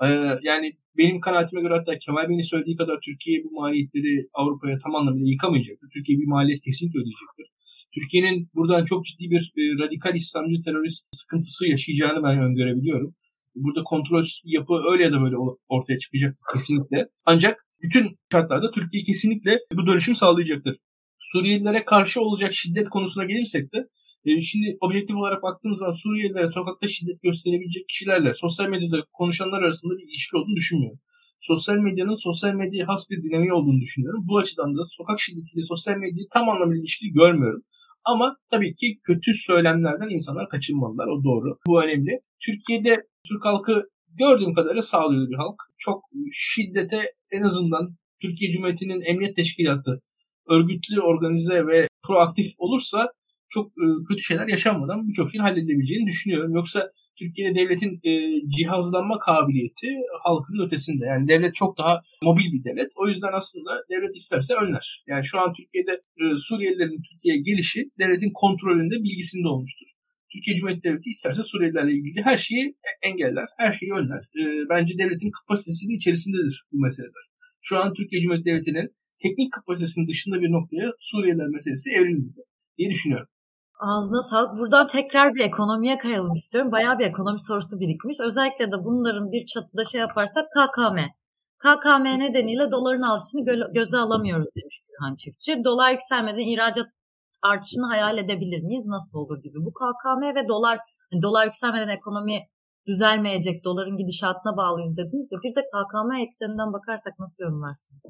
Ee, 0.05 0.39
yani 0.43 0.73
benim 0.99 1.21
kanaatime 1.21 1.63
göre 1.63 1.75
hatta 1.75 1.99
Kemal 1.99 2.29
Bey'in 2.29 2.43
söylediği 2.43 2.77
kadar 2.77 2.99
Türkiye 3.05 3.45
bu 3.45 3.51
maliyetleri 3.61 4.29
Avrupa'ya 4.35 4.79
tam 4.79 4.95
anlamıyla 4.95 5.29
yıkamayacaktır. 5.29 5.89
Türkiye 5.95 6.19
bir 6.19 6.27
maliyet 6.27 6.61
kesinlikle 6.61 7.01
ödeyecektir. 7.01 7.47
Türkiye'nin 7.95 8.49
buradan 8.55 8.85
çok 8.85 9.05
ciddi 9.05 9.31
bir 9.31 9.53
e, 9.57 9.63
radikal 9.85 10.15
İslamcı 10.15 10.61
terörist 10.65 11.17
sıkıntısı 11.17 11.69
yaşayacağını 11.69 12.23
ben 12.23 12.39
öngörebiliyorum. 12.39 13.15
Burada 13.55 13.83
kontrolsüz 13.83 14.43
bir 14.45 14.53
yapı 14.53 14.75
öyle 14.93 15.03
ya 15.03 15.13
da 15.13 15.21
böyle 15.23 15.37
ortaya 15.69 15.99
çıkacak 15.99 16.39
kesinlikle. 16.53 17.09
Ancak 17.27 17.67
bütün 17.83 18.19
şartlarda 18.33 18.71
Türkiye 18.71 19.03
kesinlikle 19.03 19.59
bu 19.75 19.87
dönüşüm 19.87 20.15
sağlayacaktır. 20.15 20.77
Suriyelilere 21.19 21.85
karşı 21.85 22.21
olacak 22.21 22.53
şiddet 22.55 22.89
konusuna 22.89 23.25
gelirsek 23.25 23.73
de 23.75 23.79
e, 24.25 24.41
şimdi 24.41 24.77
objektif 24.81 25.17
olarak 25.17 25.43
baktığımız 25.43 25.79
zaman 25.79 25.93
Suriyelilere 26.03 26.49
sokakta 26.49 26.89
şiddet 26.89 27.23
gösterebilecek 27.23 27.89
kişilerle 27.89 28.33
sosyal 28.33 28.69
medyada 28.69 29.05
konuşanlar 29.13 29.63
arasında 29.63 29.95
bir 29.99 30.09
ilişki 30.09 30.37
olduğunu 30.37 30.57
düşünmüyorum 30.57 31.01
sosyal 31.39 31.77
medyanın 31.77 32.15
sosyal 32.15 32.55
medyaya 32.55 32.89
has 32.89 33.11
bir 33.11 33.23
dinamiği 33.23 33.53
olduğunu 33.53 33.81
düşünüyorum. 33.81 34.25
Bu 34.29 34.39
açıdan 34.39 34.77
da 34.77 34.83
sokak 34.87 35.21
şiddetiyle 35.21 35.63
sosyal 35.63 35.97
medyayı 35.97 36.27
tam 36.33 36.49
anlamıyla 36.49 36.81
ilişkili 36.81 37.13
görmüyorum. 37.13 37.63
Ama 38.05 38.37
tabii 38.51 38.75
ki 38.75 38.99
kötü 39.03 39.35
söylemlerden 39.35 40.09
insanlar 40.09 40.49
kaçınmalılar. 40.49 41.07
O 41.07 41.25
doğru. 41.25 41.59
Bu 41.67 41.83
önemli. 41.83 42.21
Türkiye'de 42.41 42.97
Türk 43.29 43.45
halkı 43.45 43.83
gördüğüm 44.19 44.55
kadarıyla 44.55 44.83
sağlıyor 44.83 45.29
bir 45.29 45.37
halk. 45.37 45.63
Çok 45.79 46.05
şiddete 46.33 47.01
en 47.33 47.43
azından 47.43 47.97
Türkiye 48.23 48.51
Cumhuriyeti'nin 48.51 49.01
emniyet 49.01 49.37
teşkilatı 49.37 50.01
örgütlü, 50.49 51.01
organize 51.01 51.67
ve 51.67 51.89
proaktif 52.03 52.47
olursa 52.59 53.09
çok 53.51 53.67
e, 53.69 53.85
kötü 54.09 54.23
şeyler 54.23 54.49
yaşanmadan 54.49 55.09
birçok 55.09 55.31
şeyin 55.31 55.43
halledilebileceğini 55.43 56.07
düşünüyorum. 56.07 56.55
Yoksa 56.55 56.93
Türkiye'de 57.19 57.55
devletin 57.55 58.01
e, 58.05 58.13
cihazlanma 58.57 59.19
kabiliyeti 59.19 59.89
halkın 60.25 60.67
ötesinde. 60.67 61.05
Yani 61.05 61.29
devlet 61.29 61.55
çok 61.55 61.79
daha 61.79 62.03
mobil 62.23 62.53
bir 62.53 62.65
devlet. 62.65 62.91
O 62.97 63.09
yüzden 63.09 63.33
aslında 63.33 63.71
devlet 63.91 64.17
isterse 64.17 64.55
önler. 64.55 65.05
Yani 65.07 65.25
şu 65.25 65.41
an 65.41 65.53
Türkiye'de 65.53 65.93
e, 65.93 66.37
Suriyelilerin 66.37 67.03
Türkiye'ye 67.11 67.41
gelişi 67.41 67.91
devletin 67.99 68.31
kontrolünde, 68.35 68.95
bilgisinde 69.05 69.49
olmuştur. 69.49 69.87
Türkiye 70.33 70.57
Cumhuriyeti 70.57 70.89
Devleti 70.89 71.11
isterse 71.11 71.43
Suriyelilerle 71.43 71.93
ilgili 71.93 72.23
her 72.23 72.37
şeyi 72.37 72.77
engeller, 73.03 73.47
her 73.59 73.73
şeyi 73.73 73.93
önler. 73.93 74.23
Bence 74.71 74.99
devletin 74.99 75.31
kapasitesinin 75.31 75.97
içerisindedir 75.97 76.65
bu 76.73 76.77
meseleler. 76.81 77.25
Şu 77.61 77.79
an 77.79 77.95
Türkiye 77.95 78.23
Cumhuriyeti 78.23 78.51
Devleti'nin 78.51 78.89
teknik 79.23 79.53
kapasitesinin 79.53 80.09
dışında 80.09 80.41
bir 80.41 80.51
noktaya 80.53 80.93
Suriyeliler 80.99 81.49
meselesi 81.49 81.91
evrilmedi 81.91 82.41
diye 82.79 82.91
düşünüyorum. 82.91 83.29
Ağzına 83.79 84.23
sağlık. 84.23 84.59
Buradan 84.59 84.87
tekrar 84.87 85.35
bir 85.35 85.45
ekonomiye 85.45 85.99
kayalım 85.99 86.33
istiyorum. 86.33 86.73
Bayağı 86.73 86.99
bir 86.99 87.05
ekonomi 87.05 87.41
sorusu 87.41 87.81
birikmiş. 87.81 88.17
Özellikle 88.21 88.67
de 88.73 88.77
bunların 88.85 89.33
bir 89.33 89.47
çatıda 89.47 89.85
şey 89.85 90.01
yaparsak 90.01 90.47
KKM. 90.57 90.99
KKM 91.65 92.05
nedeniyle 92.05 92.71
doların 92.71 93.03
artışını 93.03 93.41
gö- 93.41 93.73
göze 93.75 93.97
alamıyoruz 93.97 94.49
demiş 94.57 94.81
Gülhan 94.89 95.15
Çiftçi. 95.15 95.65
Dolar 95.65 95.93
yükselmeden 95.93 96.49
ihracat 96.53 96.87
artışını 97.43 97.87
hayal 97.87 98.19
edebilir 98.19 98.63
miyiz? 98.63 98.87
Nasıl 98.87 99.19
olur 99.19 99.39
gibi. 99.43 99.59
Bu 99.67 99.73
KKM 99.73 100.23
ve 100.39 100.49
dolar 100.49 100.79
yani 101.13 101.23
dolar 101.23 101.47
yükselmeden 101.47 101.89
ekonomi 101.89 102.39
düzelmeyecek, 102.87 103.65
doların 103.65 103.97
gidişatına 103.97 104.57
bağlıyız 104.57 104.97
dediniz 104.97 105.29
ya. 105.33 105.39
Bir 105.43 105.55
de 105.57 105.63
KKM 105.73 106.13
ekseninden 106.27 106.73
bakarsak 106.73 107.19
nasıl 107.19 107.43
yorumlarsınız? 107.43 108.01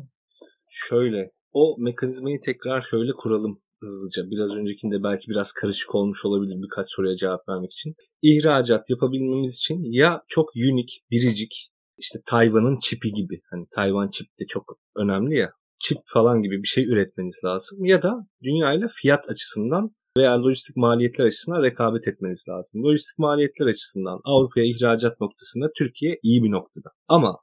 Şöyle, 0.68 1.30
o 1.52 1.76
mekanizmayı 1.78 2.40
tekrar 2.40 2.80
şöyle 2.80 3.12
kuralım 3.12 3.58
hızlıca. 3.80 4.30
Biraz 4.30 4.56
öncekinde 4.56 5.02
belki 5.02 5.28
biraz 5.28 5.52
karışık 5.52 5.94
olmuş 5.94 6.24
olabilir 6.24 6.56
birkaç 6.62 6.86
soruya 6.88 7.16
cevap 7.16 7.48
vermek 7.48 7.72
için. 7.72 7.94
İhracat 8.22 8.90
yapabilmemiz 8.90 9.56
için 9.56 9.92
ya 9.92 10.22
çok 10.28 10.50
unik, 10.56 11.00
biricik, 11.10 11.70
işte 11.98 12.18
Tayvan'ın 12.26 12.78
çipi 12.82 13.12
gibi. 13.12 13.40
Hani 13.50 13.66
Tayvan 13.74 14.10
çip 14.10 14.26
de 14.40 14.44
çok 14.48 14.78
önemli 14.96 15.38
ya. 15.38 15.50
Çip 15.80 15.98
falan 16.06 16.42
gibi 16.42 16.62
bir 16.62 16.68
şey 16.68 16.84
üretmeniz 16.84 17.40
lazım. 17.44 17.84
Ya 17.84 18.02
da 18.02 18.14
dünyayla 18.42 18.88
fiyat 19.02 19.30
açısından 19.30 19.90
veya 20.18 20.42
lojistik 20.42 20.76
maliyetler 20.76 21.24
açısından 21.24 21.62
rekabet 21.62 22.08
etmeniz 22.08 22.44
lazım. 22.48 22.84
Lojistik 22.84 23.18
maliyetler 23.18 23.66
açısından 23.66 24.20
Avrupa'ya 24.24 24.66
ihracat 24.66 25.20
noktasında 25.20 25.70
Türkiye 25.78 26.18
iyi 26.22 26.42
bir 26.42 26.50
noktada. 26.50 26.90
Ama 27.08 27.36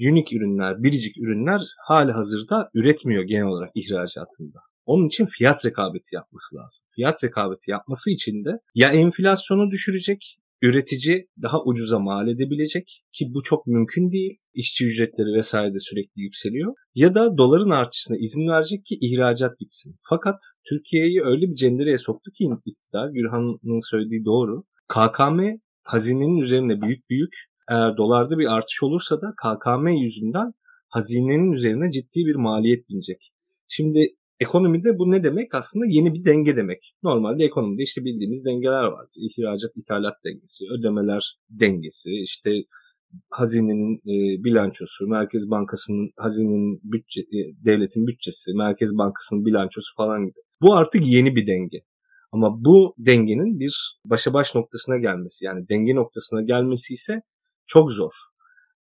unik 0.00 0.32
ürünler, 0.32 0.82
biricik 0.82 1.18
ürünler 1.18 1.60
hali 1.88 2.12
hazırda 2.12 2.70
üretmiyor 2.74 3.22
genel 3.22 3.46
olarak 3.46 3.70
ihracatında. 3.74 4.58
Onun 4.86 5.06
için 5.06 5.26
fiyat 5.26 5.66
rekabeti 5.66 6.14
yapması 6.14 6.56
lazım. 6.56 6.84
Fiyat 6.94 7.24
rekabeti 7.24 7.70
yapması 7.70 8.10
için 8.10 8.44
de 8.44 8.50
ya 8.74 8.92
enflasyonu 8.92 9.70
düşürecek, 9.70 10.38
üretici 10.62 11.26
daha 11.42 11.64
ucuza 11.64 11.98
mal 11.98 12.28
edebilecek 12.28 13.04
ki 13.12 13.26
bu 13.34 13.42
çok 13.42 13.66
mümkün 13.66 14.12
değil. 14.12 14.38
İşçi 14.54 14.86
ücretleri 14.86 15.32
vesaire 15.38 15.74
de 15.74 15.78
sürekli 15.78 16.22
yükseliyor. 16.22 16.74
Ya 16.94 17.14
da 17.14 17.38
doların 17.38 17.70
artışına 17.70 18.16
izin 18.16 18.48
verecek 18.48 18.84
ki 18.84 18.98
ihracat 19.00 19.58
gitsin. 19.58 19.96
Fakat 20.08 20.36
Türkiye'yi 20.68 21.22
öyle 21.22 21.50
bir 21.50 21.54
cendereye 21.54 21.98
soktu 21.98 22.30
ki 22.30 22.44
iktidar, 22.66 23.10
Gürhan'ın 23.10 23.90
söylediği 23.90 24.24
doğru. 24.24 24.64
KKM 24.88 25.40
hazinenin 25.82 26.38
üzerine 26.38 26.82
büyük 26.82 27.10
büyük 27.10 27.34
eğer 27.68 27.96
dolarda 27.96 28.38
bir 28.38 28.46
artış 28.46 28.82
olursa 28.82 29.20
da 29.20 29.34
KKM 29.42 29.88
yüzünden 29.88 30.52
hazinenin 30.88 31.52
üzerine 31.52 31.90
ciddi 31.90 32.26
bir 32.26 32.34
maliyet 32.34 32.88
binecek. 32.88 33.32
Şimdi 33.68 34.08
Ekonomide 34.40 34.98
bu 34.98 35.10
ne 35.10 35.24
demek? 35.24 35.54
Aslında 35.54 35.86
yeni 35.88 36.14
bir 36.14 36.24
denge 36.24 36.56
demek. 36.56 36.94
Normalde 37.02 37.44
ekonomide 37.44 37.82
işte 37.82 38.04
bildiğimiz 38.04 38.44
dengeler 38.44 38.84
var. 38.84 39.06
İhracat, 39.16 39.70
ithalat 39.76 40.14
dengesi, 40.24 40.64
ödemeler 40.78 41.36
dengesi, 41.50 42.10
işte 42.10 42.50
hazinenin 43.30 43.96
e, 43.96 44.44
bilançosu, 44.44 45.06
Merkez 45.06 45.50
Bankası'nın 45.50 46.10
hazinenin 46.16 46.80
bütçe, 46.82 47.20
e, 47.20 47.38
devletin 47.64 48.06
bütçesi, 48.06 48.52
Merkez 48.54 48.98
Bankası'nın 48.98 49.44
bilançosu 49.44 49.96
falan 49.96 50.20
gibi. 50.20 50.40
Bu 50.62 50.74
artık 50.74 51.06
yeni 51.06 51.36
bir 51.36 51.46
denge. 51.46 51.78
Ama 52.32 52.64
bu 52.64 52.94
dengenin 52.98 53.60
bir 53.60 53.98
başa 54.04 54.32
baş 54.34 54.54
noktasına 54.54 54.96
gelmesi 54.96 55.44
yani 55.44 55.68
denge 55.68 55.94
noktasına 55.94 56.42
gelmesi 56.42 56.94
ise 56.94 57.22
çok 57.66 57.92
zor. 57.92 58.12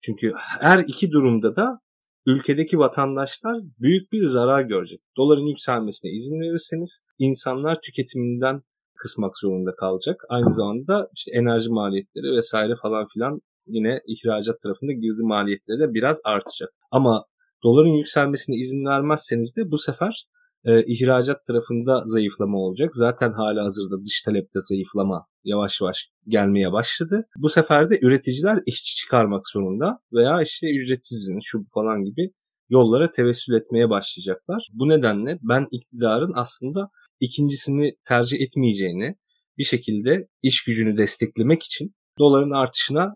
Çünkü 0.01 0.31
her 0.59 0.79
iki 0.79 1.11
durumda 1.11 1.55
da 1.55 1.79
ülkedeki 2.25 2.79
vatandaşlar 2.79 3.61
büyük 3.79 4.11
bir 4.11 4.25
zarar 4.25 4.61
görecek. 4.61 5.01
Doların 5.17 5.45
yükselmesine 5.45 6.11
izin 6.11 6.39
verirseniz 6.39 7.05
insanlar 7.19 7.81
tüketiminden 7.81 8.61
kısmak 8.95 9.39
zorunda 9.39 9.75
kalacak. 9.75 10.23
Aynı 10.29 10.49
zamanda 10.49 11.09
işte 11.15 11.31
enerji 11.31 11.69
maliyetleri 11.69 12.35
vesaire 12.37 12.73
falan 12.81 13.05
filan 13.13 13.41
yine 13.67 14.01
ihracat 14.07 14.59
tarafında 14.59 14.91
girdi 14.91 15.21
maliyetleri 15.21 15.79
de 15.79 15.93
biraz 15.93 16.19
artacak. 16.23 16.69
Ama 16.91 17.25
doların 17.63 17.97
yükselmesine 17.97 18.55
izin 18.55 18.85
vermezseniz 18.85 19.55
de 19.57 19.71
bu 19.71 19.77
sefer 19.77 20.25
e, 20.65 20.85
ihracat 20.85 21.45
tarafında 21.45 22.01
zayıflama 22.05 22.57
olacak. 22.57 22.95
Zaten 22.95 23.31
hala 23.31 23.63
hazırda 23.63 24.05
dış 24.05 24.21
talepte 24.21 24.59
zayıflama 24.59 25.25
yavaş 25.43 25.81
yavaş 25.81 26.09
gelmeye 26.27 26.71
başladı. 26.71 27.25
Bu 27.37 27.49
sefer 27.49 27.89
de 27.89 27.99
üreticiler 28.01 28.59
işçi 28.65 28.95
çıkarmak 28.95 29.49
zorunda 29.49 29.99
veya 30.13 30.41
işte 30.41 30.67
ücretsiz 30.71 31.21
izin 31.21 31.39
şu 31.43 31.65
falan 31.73 32.03
gibi 32.03 32.31
yollara 32.69 33.11
tevessül 33.11 33.53
etmeye 33.53 33.89
başlayacaklar. 33.89 34.69
Bu 34.73 34.89
nedenle 34.89 35.39
ben 35.41 35.67
iktidarın 35.71 36.33
aslında 36.35 36.89
ikincisini 37.19 37.95
tercih 38.07 38.41
etmeyeceğini 38.41 39.15
bir 39.57 39.63
şekilde 39.63 40.27
iş 40.43 40.63
gücünü 40.63 40.97
desteklemek 40.97 41.63
için 41.63 41.95
doların 42.19 42.51
artışına 42.51 43.15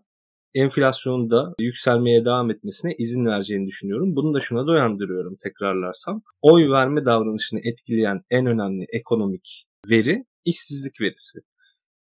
enflasyonun 0.54 1.30
da 1.30 1.54
yükselmeye 1.60 2.24
devam 2.24 2.50
etmesine 2.50 2.94
izin 2.98 3.26
vereceğini 3.26 3.66
düşünüyorum. 3.66 4.16
Bunu 4.16 4.34
da 4.34 4.40
şuna 4.40 4.66
dayandırıyorum 4.66 5.36
tekrarlarsam. 5.42 6.22
Oy 6.42 6.70
verme 6.70 7.04
davranışını 7.04 7.60
etkileyen 7.64 8.20
en 8.30 8.46
önemli 8.46 8.86
ekonomik 8.92 9.64
veri 9.90 10.24
işsizlik 10.44 11.00
verisi. 11.00 11.38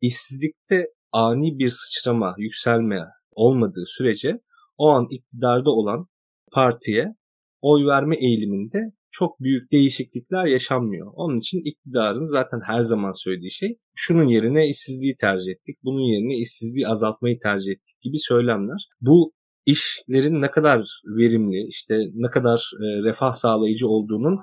İşsizlikte 0.02 0.88
ani 1.12 1.60
bir 1.60 1.70
sıçrama, 1.70 2.36
yükselme 2.38 3.06
olmadığı 3.32 3.86
sürece 3.86 4.39
o 4.78 4.89
an 4.89 5.08
iktidarda 5.10 5.70
olan 5.70 6.08
partiye 6.52 7.16
oy 7.62 7.86
verme 7.86 8.16
eğiliminde 8.16 8.80
çok 9.12 9.39
büyük 9.39 9.72
değişiklikler 9.72 10.45
yaşanmıyor. 10.45 11.12
Onun 11.16 11.39
için 11.39 11.62
iktidarın 11.66 12.24
zaten 12.24 12.60
her 12.66 12.82
zaman 12.82 13.12
söylediği 13.12 13.51
şey 13.51 13.78
şunun 13.95 14.28
yerine 14.28 14.70
işsizliği 14.70 15.16
tercih 15.16 15.51
ettik, 15.51 15.78
bunun 15.84 16.01
yerine 16.01 16.38
işsizliği 16.38 16.88
azaltmayı 16.88 17.39
tercih 17.39 17.72
ettik 17.72 18.01
gibi 18.01 18.20
söylemler. 18.20 18.88
Bu 19.01 19.34
işlerin 19.66 20.41
ne 20.41 20.51
kadar 20.51 21.01
verimli, 21.05 21.68
işte 21.68 21.95
ne 22.14 22.30
kadar 22.30 22.72
e, 22.82 23.03
refah 23.03 23.32
sağlayıcı 23.32 23.88
olduğunun 23.88 24.39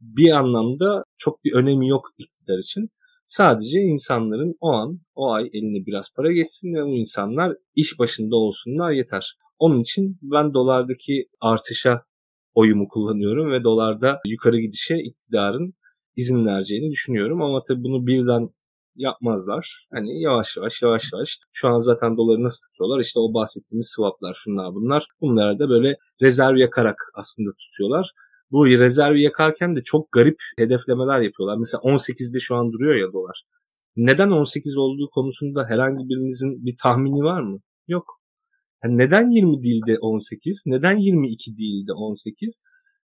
bir 0.00 0.30
anlamda 0.30 1.04
çok 1.18 1.44
bir 1.44 1.52
önemi 1.52 1.88
yok 1.88 2.04
iktidar 2.18 2.58
için. 2.58 2.88
Sadece 3.26 3.78
insanların 3.80 4.54
o 4.60 4.72
an, 4.72 5.00
o 5.14 5.32
ay 5.32 5.50
eline 5.52 5.86
biraz 5.86 6.14
para 6.16 6.32
geçsin 6.32 6.74
ve 6.74 6.84
bu 6.84 6.96
insanlar 6.96 7.56
iş 7.74 7.98
başında 7.98 8.36
olsunlar 8.36 8.90
yeter. 8.90 9.36
Onun 9.58 9.80
için 9.80 10.18
ben 10.22 10.54
dolardaki 10.54 11.28
artışa 11.40 12.02
oyumu 12.54 12.88
kullanıyorum 12.88 13.52
ve 13.52 13.64
dolarda 13.64 14.20
yukarı 14.26 14.60
gidişe 14.60 14.98
iktidarın 14.98 15.74
izin 16.16 16.46
vereceğini 16.46 16.90
düşünüyorum. 16.90 17.42
Ama 17.42 17.62
tabii 17.68 17.84
bunu 17.84 18.06
birden 18.06 18.48
yapmazlar. 18.96 19.86
Hani 19.92 20.22
yavaş 20.22 20.56
yavaş 20.56 20.82
yavaş 20.82 21.12
yavaş 21.12 21.38
şu 21.52 21.68
an 21.68 21.78
zaten 21.78 22.16
doları 22.16 22.42
nasıl 22.42 22.66
tutuyorlar? 22.66 23.00
İşte 23.00 23.20
o 23.20 23.34
bahsettiğimiz 23.34 23.88
swaplar 23.88 24.34
şunlar 24.34 24.74
bunlar. 24.74 25.06
Bunları 25.20 25.58
da 25.58 25.68
böyle 25.68 25.96
rezerv 26.22 26.56
yakarak 26.56 26.96
aslında 27.14 27.50
tutuyorlar. 27.58 28.10
Bu 28.50 28.66
rezerv 28.66 29.16
yakarken 29.16 29.76
de 29.76 29.82
çok 29.84 30.12
garip 30.12 30.36
hedeflemeler 30.58 31.20
yapıyorlar. 31.20 31.56
Mesela 31.58 31.80
18'de 31.80 32.40
şu 32.40 32.56
an 32.56 32.72
duruyor 32.72 32.94
ya 32.94 33.12
dolar. 33.12 33.42
Neden 33.96 34.30
18 34.30 34.76
olduğu 34.76 35.10
konusunda 35.10 35.66
herhangi 35.68 36.08
birinizin 36.08 36.66
bir 36.66 36.76
tahmini 36.82 37.22
var 37.22 37.42
mı? 37.42 37.58
Yok. 37.88 38.19
Yani 38.84 38.98
neden 38.98 39.30
20 39.30 39.62
değil 39.62 39.82
de 39.86 39.98
18? 40.00 40.62
Neden 40.66 40.96
22 40.96 41.56
değil 41.56 41.86
de 41.86 41.92
18? 41.92 42.60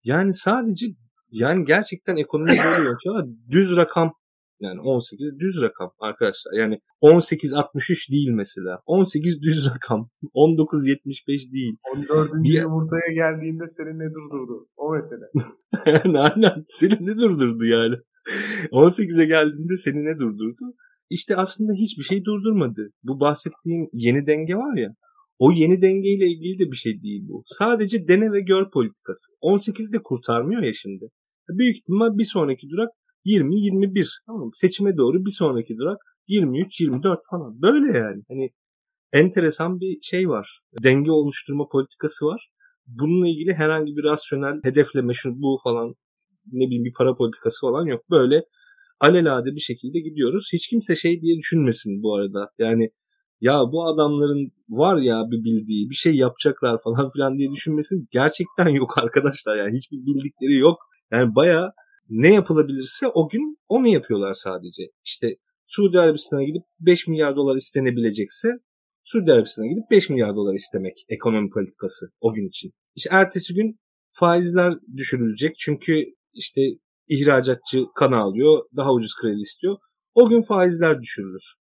Yani 0.04 0.34
sadece 0.34 0.86
yani 1.30 1.64
gerçekten 1.64 2.16
ekonomi 2.16 2.48
böyle 2.64 2.88
yönetiyorlar. 2.88 3.26
Düz 3.50 3.76
rakam 3.76 4.12
yani 4.60 4.80
18 4.80 5.38
düz 5.38 5.62
rakam 5.62 5.90
arkadaşlar. 6.00 6.52
Yani 6.52 6.78
18 7.00 7.54
63 7.54 8.10
değil 8.10 8.30
mesela. 8.30 8.80
18 8.86 9.42
düz 9.42 9.70
rakam. 9.74 10.08
19 10.32 10.86
75 10.86 11.52
değil. 11.52 11.76
14. 11.96 12.30
Bir... 12.34 12.62
yumurtaya 12.62 13.12
geldiğinde 13.14 13.66
seni 13.66 13.98
ne 13.98 14.08
durdurdu? 14.14 14.68
O 14.76 14.92
mesele. 14.92 15.24
aynen. 16.18 16.62
Seni 16.66 17.06
ne 17.06 17.18
durdurdu 17.18 17.64
yani? 17.64 17.94
18'e 18.72 19.24
geldiğinde 19.24 19.76
seni 19.76 20.04
ne 20.04 20.18
durdurdu? 20.18 20.74
İşte 21.10 21.36
aslında 21.36 21.72
hiçbir 21.72 22.02
şey 22.02 22.24
durdurmadı. 22.24 22.90
Bu 23.02 23.20
bahsettiğim 23.20 23.88
yeni 23.92 24.26
denge 24.26 24.54
var 24.54 24.76
ya. 24.76 24.94
O 25.38 25.52
yeni 25.52 25.82
dengeyle 25.82 26.26
ilgili 26.26 26.58
de 26.58 26.70
bir 26.72 26.76
şey 26.76 27.02
değil 27.02 27.22
bu. 27.28 27.42
Sadece 27.46 28.08
dene 28.08 28.32
ve 28.32 28.40
gör 28.40 28.70
politikası. 28.70 29.32
18 29.40 29.92
de 29.92 30.02
kurtarmıyor 30.02 30.62
ya 30.62 30.72
şimdi. 30.72 31.08
Büyük 31.48 31.76
ihtimal 31.76 32.18
bir 32.18 32.24
sonraki 32.24 32.68
durak 32.68 32.88
20-21. 33.26 34.08
Tamam 34.26 34.50
Seçime 34.54 34.96
doğru 34.96 35.24
bir 35.24 35.30
sonraki 35.30 35.76
durak 35.76 35.98
23-24 36.28 37.18
falan. 37.30 37.62
Böyle 37.62 37.98
yani. 37.98 38.22
Hani 38.28 38.50
enteresan 39.12 39.80
bir 39.80 39.98
şey 40.02 40.28
var. 40.28 40.60
Denge 40.84 41.10
oluşturma 41.10 41.68
politikası 41.68 42.26
var. 42.26 42.50
Bununla 42.86 43.28
ilgili 43.28 43.54
herhangi 43.54 43.96
bir 43.96 44.04
rasyonel 44.04 44.60
hedefleme 44.64 45.12
şu 45.12 45.30
bu 45.34 45.58
falan 45.64 45.94
ne 46.52 46.66
bileyim 46.66 46.84
bir 46.84 46.92
para 46.92 47.14
politikası 47.14 47.60
falan 47.60 47.86
yok. 47.86 48.10
Böyle 48.10 48.44
alelade 49.00 49.54
bir 49.54 49.60
şekilde 49.60 50.00
gidiyoruz. 50.00 50.50
Hiç 50.52 50.68
kimse 50.68 50.96
şey 50.96 51.20
diye 51.22 51.36
düşünmesin 51.36 52.02
bu 52.02 52.16
arada. 52.16 52.50
Yani 52.58 52.90
ya 53.40 53.60
bu 53.72 53.86
adamların 53.86 54.52
var 54.68 55.00
ya 55.00 55.22
bir 55.30 55.44
bildiği 55.44 55.90
bir 55.90 55.94
şey 55.94 56.16
yapacaklar 56.16 56.78
falan 56.84 57.08
filan 57.12 57.38
diye 57.38 57.50
düşünmesin 57.50 58.08
gerçekten 58.10 58.68
yok 58.68 58.98
arkadaşlar 58.98 59.56
yani 59.56 59.76
hiçbir 59.76 59.96
bildikleri 59.96 60.58
yok. 60.58 60.78
Yani 61.12 61.34
baya 61.34 61.72
ne 62.08 62.34
yapılabilirse 62.34 63.08
o 63.08 63.28
gün 63.28 63.58
onu 63.68 63.88
yapıyorlar 63.88 64.34
sadece. 64.34 64.82
İşte 65.04 65.36
Suudi 65.66 66.00
Arabistan'a 66.00 66.42
gidip 66.42 66.62
5 66.80 67.06
milyar 67.06 67.36
dolar 67.36 67.56
istenebilecekse 67.56 68.48
Suudi 69.04 69.32
Arabistan'a 69.32 69.66
gidip 69.66 69.90
5 69.90 70.10
milyar 70.10 70.36
dolar 70.36 70.54
istemek 70.54 71.04
ekonomi 71.08 71.50
politikası 71.50 72.06
o 72.20 72.34
gün 72.34 72.48
için. 72.48 72.72
İşte 72.96 73.10
ertesi 73.12 73.54
gün 73.54 73.78
faizler 74.12 74.74
düşürülecek. 74.96 75.58
Çünkü 75.58 76.04
işte 76.32 76.60
ihracatçı 77.08 77.84
kan 77.94 78.12
alıyor, 78.12 78.64
daha 78.76 78.92
ucuz 78.92 79.14
kredi 79.20 79.40
istiyor. 79.40 79.76
O 80.14 80.28
gün 80.28 80.40
faizler 80.40 81.02
düşürülür. 81.02 81.54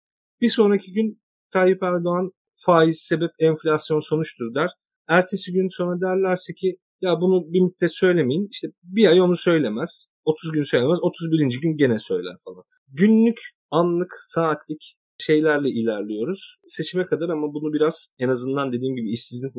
Bir 0.42 0.50
sonraki 0.50 0.94
gün 0.94 1.22
Tayyip 1.56 1.84
Erdoğan 1.84 2.32
faiz 2.66 3.00
sebep 3.10 3.32
enflasyon 3.40 4.00
sonuçtur 4.00 4.56
der. 4.56 4.70
Ertesi 5.08 5.54
gün 5.54 5.68
sonra 5.78 6.02
derlerse 6.02 6.54
ki 6.54 6.78
ya 7.02 7.22
bunu 7.22 7.54
bir 7.54 7.62
müddet 7.62 7.96
söylemeyin. 7.96 8.48
İşte 8.52 8.68
bir 8.84 9.08
ay 9.08 9.22
onu 9.22 9.36
söylemez. 9.38 10.08
30 10.26 10.52
gün 10.52 10.64
söylemez. 10.64 11.00
31. 11.02 11.62
gün 11.62 11.78
gene 11.78 12.00
söyler 12.00 12.36
falan. 12.46 12.64
Günlük, 12.88 13.40
anlık, 13.72 14.14
saatlik 14.20 14.96
şeylerle 15.18 15.70
ilerliyoruz. 15.70 16.58
Seçime 16.68 17.06
kadar 17.06 17.30
ama 17.30 17.48
bunu 17.54 17.74
biraz 17.74 18.08
en 18.20 18.30
azından 18.30 18.72
dediğim 18.72 18.96
gibi 18.96 19.12
işsizlik 19.12 19.56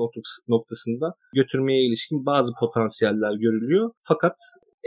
noktasında 0.49 1.15
götürmeye 1.35 1.89
ilişkin 1.89 2.27
bazı 2.27 2.53
potansiyeller 2.61 3.35
görülüyor. 3.35 3.91
Fakat 4.01 4.37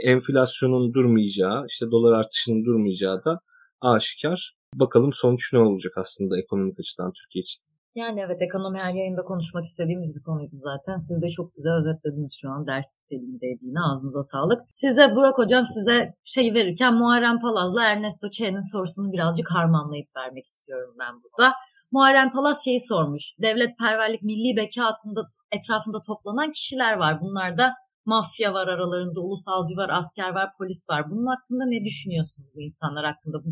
enflasyonun 0.04 0.92
durmayacağı, 0.92 1.64
işte 1.68 1.86
dolar 1.90 2.12
artışının 2.12 2.64
durmayacağı 2.64 3.24
da 3.24 3.38
aşikar. 3.80 4.59
Bakalım 4.74 5.10
sonuç 5.12 5.52
ne 5.52 5.58
olacak 5.58 5.92
aslında 5.96 6.38
ekonomik 6.38 6.80
açıdan 6.80 7.12
Türkiye 7.12 7.40
için. 7.40 7.62
Yani 7.94 8.20
evet 8.20 8.42
ekonomi 8.42 8.78
her 8.78 8.92
yayında 8.94 9.22
konuşmak 9.22 9.64
istediğimiz 9.64 10.14
bir 10.14 10.22
konuydu 10.22 10.56
zaten. 10.56 10.98
Siz 10.98 11.22
de 11.22 11.28
çok 11.28 11.54
güzel 11.54 11.72
özetlediniz 11.72 12.38
şu 12.40 12.50
an 12.50 12.66
ders 12.66 12.86
niteliğindeydi 12.94 13.58
yine 13.62 13.80
ağzınıza 13.92 14.22
sağlık. 14.22 14.62
Size 14.72 15.16
Burak 15.16 15.38
Hocam 15.38 15.66
size 15.66 16.14
şey 16.24 16.54
verirken 16.54 16.94
Muharrem 16.94 17.40
Palaz'la 17.40 17.84
Ernesto 17.84 18.30
Che'nin 18.30 18.72
sorusunu 18.72 19.12
birazcık 19.12 19.50
harmanlayıp 19.50 20.08
vermek 20.16 20.46
istiyorum 20.46 20.94
ben 20.98 21.14
burada. 21.22 21.52
Muharrem 21.92 22.32
Palaz 22.32 22.64
şeyi 22.64 22.80
sormuş. 22.80 23.22
Devlet 23.42 23.78
perverlik 23.78 24.22
milli 24.22 24.56
beka 24.56 24.84
hakkında 24.84 25.20
etrafında 25.52 26.02
toplanan 26.06 26.52
kişiler 26.52 26.96
var. 26.96 27.20
Bunlarda 27.20 27.74
mafya 28.04 28.54
var 28.54 28.68
aralarında, 28.68 29.20
ulusalcı 29.20 29.76
var, 29.76 29.90
asker 29.92 30.30
var, 30.34 30.48
polis 30.58 30.88
var. 30.90 31.10
Bunun 31.10 31.26
hakkında 31.26 31.64
ne 31.66 31.84
düşünüyorsunuz 31.84 32.48
bu 32.54 32.60
insanlar 32.60 33.04
hakkında? 33.04 33.44
Bu 33.44 33.48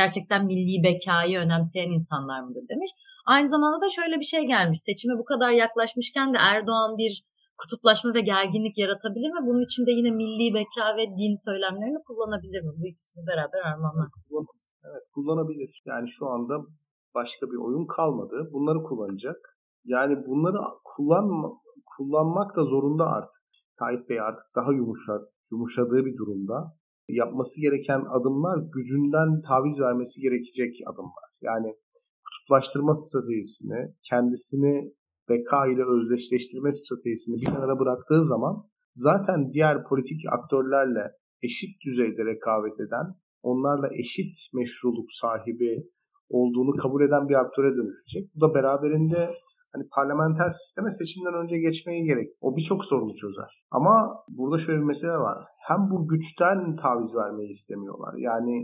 gerçekten 0.00 0.40
milli 0.50 0.76
bekayı 0.86 1.36
önemseyen 1.44 1.90
insanlar 1.98 2.40
mıdır 2.46 2.64
demiş. 2.72 2.90
Aynı 3.34 3.48
zamanda 3.54 3.78
da 3.84 3.88
şöyle 3.98 4.16
bir 4.22 4.30
şey 4.34 4.42
gelmiş. 4.54 4.78
Seçime 4.88 5.14
bu 5.20 5.24
kadar 5.24 5.50
yaklaşmışken 5.64 6.28
de 6.34 6.38
Erdoğan 6.52 6.92
bir 7.02 7.12
kutuplaşma 7.60 8.14
ve 8.14 8.20
gerginlik 8.32 8.76
yaratabilir 8.78 9.30
mi? 9.36 9.40
Bunun 9.48 9.62
için 9.68 9.82
de 9.86 9.92
yine 9.98 10.10
milli 10.20 10.54
beka 10.54 10.86
ve 10.98 11.04
din 11.18 11.34
söylemlerini 11.46 12.00
kullanabilir 12.06 12.60
mi? 12.66 12.72
Bu 12.78 12.84
ikisini 12.92 13.22
beraber 13.30 13.60
armağanlar. 13.70 14.08
Evet 14.88 15.04
kullanabilir. 15.14 15.70
Yani 15.90 16.08
şu 16.16 16.24
anda 16.34 16.54
başka 17.14 17.46
bir 17.52 17.58
oyun 17.66 17.86
kalmadı. 17.96 18.36
Bunları 18.52 18.80
kullanacak. 18.88 19.40
Yani 19.84 20.14
bunları 20.26 20.58
kullanma, 20.84 21.48
kullanmak 21.96 22.56
da 22.56 22.64
zorunda 22.64 23.04
artık. 23.16 23.42
Tayyip 23.78 24.08
Bey 24.08 24.20
artık 24.20 24.46
daha 24.56 24.72
yumuşak, 24.72 25.22
yumuşadığı 25.52 26.04
bir 26.06 26.16
durumda 26.20 26.56
yapması 27.08 27.60
gereken 27.60 28.02
adımlar 28.10 28.58
gücünden 28.74 29.42
taviz 29.48 29.80
vermesi 29.80 30.20
gerekecek 30.20 30.76
adımlar. 30.86 31.26
Yani 31.42 31.76
kutuplaştırma 32.26 32.94
stratejisini, 32.94 33.94
kendisini 34.08 34.92
beka 35.28 35.66
ile 35.66 35.84
özdeşleştirme 35.94 36.72
stratejisini 36.72 37.36
bir 37.40 37.46
kenara 37.46 37.78
bıraktığı 37.78 38.24
zaman 38.24 38.68
zaten 38.94 39.52
diğer 39.52 39.84
politik 39.88 40.20
aktörlerle 40.32 41.12
eşit 41.42 41.84
düzeyde 41.86 42.24
rekabet 42.24 42.80
eden, 42.80 43.06
onlarla 43.42 43.88
eşit 43.94 44.36
meşruluk 44.54 45.12
sahibi 45.12 45.90
olduğunu 46.28 46.76
kabul 46.82 47.02
eden 47.02 47.28
bir 47.28 47.34
aktöre 47.34 47.76
dönüşecek. 47.76 48.30
Bu 48.34 48.40
da 48.40 48.54
beraberinde 48.54 49.28
hani 49.76 49.88
parlamenter 49.88 50.50
sisteme 50.50 50.90
seçimden 50.90 51.34
önce 51.34 51.58
geçmeyi 51.58 52.04
gerek. 52.04 52.28
O 52.40 52.56
birçok 52.56 52.84
sorunu 52.84 53.14
çözer. 53.14 53.64
Ama 53.70 54.24
burada 54.28 54.58
şöyle 54.58 54.78
bir 54.78 54.84
mesele 54.84 55.18
var. 55.28 55.38
Hem 55.68 55.90
bu 55.90 56.08
güçten 56.08 56.76
taviz 56.76 57.16
vermeyi 57.16 57.50
istemiyorlar. 57.50 58.14
Yani 58.18 58.54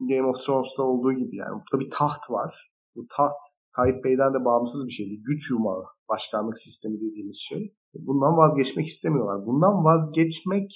Game 0.00 0.28
of 0.28 0.36
Thrones'ta 0.42 0.82
olduğu 0.82 1.12
gibi 1.12 1.36
yani 1.36 1.54
burada 1.54 1.84
bir 1.84 1.90
taht 1.90 2.30
var. 2.30 2.70
Bu 2.96 3.06
taht 3.16 3.40
Tayyip 3.76 4.04
Bey'den 4.04 4.34
de 4.34 4.44
bağımsız 4.44 4.86
bir 4.86 4.92
şeydi. 4.92 5.22
Güç 5.22 5.50
yumağı 5.50 5.84
başkanlık 6.08 6.58
sistemi 6.58 6.96
dediğimiz 6.96 7.38
şey. 7.48 7.74
Bundan 7.94 8.36
vazgeçmek 8.36 8.86
istemiyorlar. 8.86 9.46
Bundan 9.46 9.84
vazgeçmek 9.84 10.70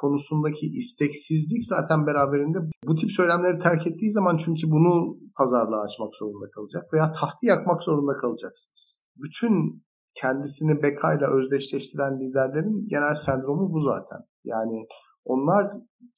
konusundaki 0.00 0.66
isteksizlik 0.66 1.64
zaten 1.64 2.06
beraberinde 2.06 2.58
bu 2.86 2.94
tip 2.94 3.10
söylemleri 3.12 3.58
terk 3.58 3.86
ettiği 3.86 4.12
zaman 4.12 4.36
çünkü 4.36 4.70
bunu 4.70 5.18
pazarlığa 5.36 5.82
açmak 5.82 6.16
zorunda 6.16 6.50
kalacak 6.50 6.92
veya 6.92 7.12
tahtı 7.12 7.46
yakmak 7.46 7.82
zorunda 7.82 8.16
kalacaksınız 8.20 9.07
bütün 9.22 9.82
kendisini 10.14 10.82
bekayla 10.82 11.26
özdeşleştiren 11.38 12.20
liderlerin 12.20 12.88
genel 12.88 13.14
sendromu 13.14 13.72
bu 13.72 13.80
zaten. 13.80 14.18
Yani 14.44 14.86
onlar 15.24 15.66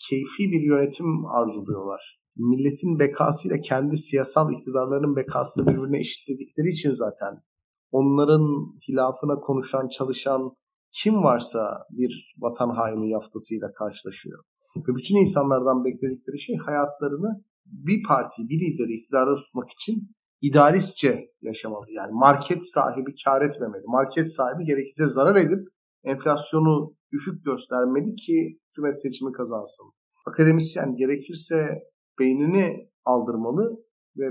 keyfi 0.09 0.53
bir 0.53 0.63
yönetim 0.73 1.27
arzuluyorlar. 1.27 2.21
Milletin 2.37 2.99
bekasıyla 2.99 3.61
kendi 3.61 3.97
siyasal 3.97 4.53
iktidarların 4.53 5.17
bekasını 5.17 5.67
birbirine 5.67 5.99
eşitledikleri 5.99 6.69
için 6.69 6.91
zaten 6.91 7.43
onların 7.91 8.45
hilafına 8.89 9.41
konuşan, 9.41 9.89
çalışan 9.89 10.57
kim 10.93 11.15
varsa 11.15 11.87
bir 11.91 12.35
vatan 12.39 12.71
haini 12.71 13.11
yaftasıyla 13.11 13.73
karşılaşıyor. 13.73 14.45
Ve 14.77 14.97
bütün 14.97 15.17
insanlardan 15.17 15.85
bekledikleri 15.85 16.41
şey 16.41 16.57
hayatlarını 16.57 17.45
bir 17.67 18.03
parti, 18.09 18.43
bir 18.49 18.61
lideri 18.61 18.93
iktidarda 18.93 19.37
tutmak 19.37 19.71
için 19.71 19.95
idealistçe 20.41 21.31
yaşamalı. 21.43 21.87
Yani 21.89 22.13
market 22.13 22.67
sahibi 22.67 23.15
kar 23.25 23.43
etmemeli. 23.43 23.83
Market 23.87 24.33
sahibi 24.33 24.65
gerekirse 24.65 25.07
zarar 25.07 25.37
edip 25.37 25.69
enflasyonu 26.05 26.95
düşük 27.13 27.45
göstermeli 27.45 28.15
ki 28.15 28.59
hükümet 28.69 29.03
seçimi 29.03 29.33
kazansın. 29.33 29.87
Akademisyen 30.27 30.97
gerekirse 30.97 31.83
beynini 32.19 32.91
aldırmalı 33.05 33.77
ve 34.17 34.25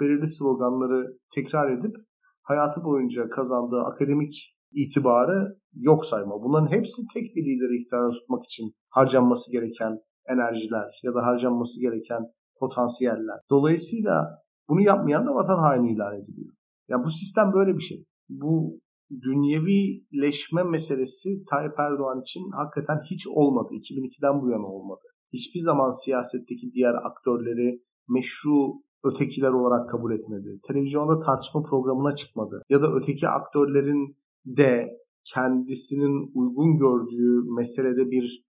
belirli 0.00 0.26
sloganları 0.26 1.18
tekrar 1.34 1.78
edip 1.78 1.96
hayatı 2.42 2.84
boyunca 2.84 3.28
kazandığı 3.28 3.80
akademik 3.80 4.56
itibarı 4.72 5.58
yok 5.72 6.06
sayma. 6.06 6.42
Bunların 6.42 6.72
hepsi 6.72 7.02
tek 7.14 7.36
bir 7.36 7.42
lideri 7.42 7.82
iktidara 7.82 8.10
tutmak 8.10 8.44
için 8.44 8.72
harcanması 8.88 9.52
gereken 9.52 9.98
enerjiler 10.28 11.00
ya 11.02 11.14
da 11.14 11.26
harcanması 11.26 11.80
gereken 11.80 12.22
potansiyeller. 12.58 13.40
Dolayısıyla 13.50 14.40
bunu 14.70 14.80
yapmayan 14.80 15.26
da 15.26 15.34
vatan 15.34 15.58
haini 15.58 15.92
ilan 15.92 16.14
ediliyor. 16.20 16.54
Ya 16.88 17.04
bu 17.04 17.10
sistem 17.10 17.52
böyle 17.52 17.76
bir 17.76 17.82
şey. 17.82 18.04
Bu 18.28 18.80
dünyevileşme 19.10 20.62
meselesi 20.62 21.44
Tayyip 21.50 21.78
Erdoğan 21.78 22.20
için 22.20 22.50
hakikaten 22.50 23.00
hiç 23.10 23.26
olmadı. 23.28 23.68
2002'den 23.72 24.42
bu 24.42 24.50
yana 24.50 24.66
olmadı. 24.66 25.00
Hiçbir 25.32 25.60
zaman 25.60 25.90
siyasetteki 25.90 26.72
diğer 26.72 26.94
aktörleri 26.94 27.82
meşru 28.08 28.82
ötekiler 29.04 29.50
olarak 29.50 29.90
kabul 29.90 30.12
etmedi. 30.12 30.60
Televizyonda 30.68 31.18
tartışma 31.18 31.62
programına 31.62 32.14
çıkmadı. 32.14 32.62
Ya 32.68 32.82
da 32.82 32.92
öteki 32.92 33.28
aktörlerin 33.28 34.16
de 34.46 35.00
kendisinin 35.24 36.30
uygun 36.34 36.78
gördüğü 36.78 37.52
meselede 37.56 38.10
bir 38.10 38.44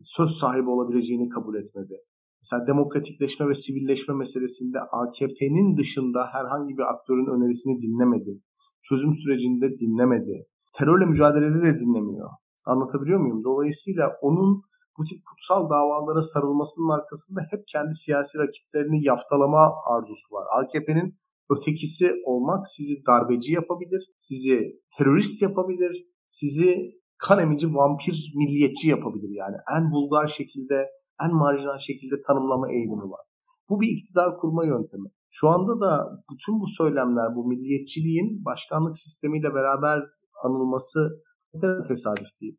söz 0.00 0.30
sahibi 0.30 0.70
olabileceğini 0.70 1.28
kabul 1.28 1.54
etmedi. 1.54 1.94
Mesela 2.44 2.66
demokratikleşme 2.66 3.48
ve 3.48 3.54
sivilleşme 3.54 4.14
meselesinde 4.14 4.78
AKP'nin 4.80 5.76
dışında 5.76 6.20
herhangi 6.32 6.76
bir 6.78 6.82
aktörün 6.92 7.28
önerisini 7.34 7.82
dinlemedi. 7.82 8.32
Çözüm 8.82 9.14
sürecinde 9.14 9.78
dinlemedi. 9.78 10.46
Terörle 10.76 11.06
mücadelede 11.06 11.62
de 11.62 11.80
dinlemiyor. 11.80 12.30
Anlatabiliyor 12.64 13.20
muyum? 13.20 13.44
Dolayısıyla 13.44 14.04
onun 14.20 14.62
bu 14.98 15.04
tip 15.04 15.18
kutsal 15.26 15.70
davalara 15.70 16.22
sarılmasının 16.22 16.88
arkasında 16.98 17.40
hep 17.50 17.62
kendi 17.66 17.94
siyasi 17.94 18.38
rakiplerini 18.38 19.04
yaftalama 19.04 19.72
arzusu 19.92 20.34
var. 20.34 20.44
AKP'nin 20.58 21.18
ötekisi 21.50 22.12
olmak 22.24 22.68
sizi 22.68 22.94
darbeci 23.06 23.52
yapabilir, 23.52 24.02
sizi 24.18 24.80
terörist 24.98 25.42
yapabilir, 25.42 26.06
sizi 26.28 26.70
kan 27.18 27.38
emici 27.40 27.74
vampir 27.74 28.32
milliyetçi 28.36 28.88
yapabilir 28.88 29.30
yani. 29.42 29.56
En 29.76 29.92
vulgar 29.92 30.26
şekilde 30.26 30.88
en 31.22 31.34
marjinal 31.34 31.78
şekilde 31.78 32.22
tanımlama 32.26 32.72
eğilimi 32.72 33.10
var. 33.10 33.24
Bu 33.68 33.80
bir 33.80 33.88
iktidar 33.88 34.36
kurma 34.40 34.64
yöntemi. 34.64 35.08
Şu 35.30 35.48
anda 35.48 35.80
da 35.80 36.22
bütün 36.32 36.60
bu 36.60 36.66
söylemler, 36.66 37.36
bu 37.36 37.48
milliyetçiliğin 37.48 38.44
başkanlık 38.44 38.96
sistemiyle 38.98 39.54
beraber 39.54 40.02
anılması 40.44 41.22
o 41.52 41.60
kadar 41.60 41.88
tesadüf 41.88 42.40
değil. 42.40 42.56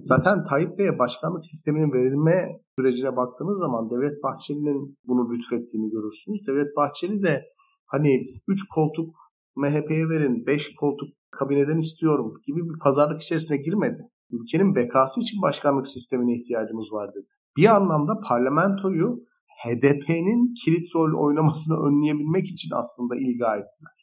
Zaten 0.00 0.44
Tayyip 0.44 0.78
Bey'e 0.78 0.98
başkanlık 0.98 1.44
sisteminin 1.46 1.92
verilme 1.92 2.60
sürecine 2.78 3.16
baktığınız 3.16 3.58
zaman 3.58 3.90
Devlet 3.90 4.22
Bahçeli'nin 4.22 4.98
bunu 5.06 5.32
lütfettiğini 5.32 5.90
görürsünüz. 5.90 6.46
Devlet 6.46 6.76
Bahçeli 6.76 7.22
de 7.22 7.44
hani 7.86 8.26
3 8.48 8.68
koltuk 8.74 9.14
MHP'ye 9.56 10.08
verin, 10.08 10.46
5 10.46 10.74
koltuk 10.74 11.08
kabineden 11.30 11.78
istiyorum 11.78 12.34
gibi 12.46 12.60
bir 12.68 12.78
pazarlık 12.78 13.22
içerisine 13.22 13.56
girmedi. 13.56 14.08
Ülkenin 14.30 14.74
bekası 14.74 15.20
için 15.20 15.42
başkanlık 15.42 15.86
sistemine 15.86 16.34
ihtiyacımız 16.36 16.92
var 16.92 17.14
dedi 17.14 17.26
bir 17.56 17.74
anlamda 17.76 18.12
parlamentoyu 18.28 19.24
HDP'nin 19.64 20.54
kilit 20.64 20.94
rol 20.94 21.26
oynamasını 21.26 21.76
önleyebilmek 21.86 22.46
için 22.46 22.70
aslında 22.74 23.16
ilga 23.16 23.56
ettiler. 23.56 23.96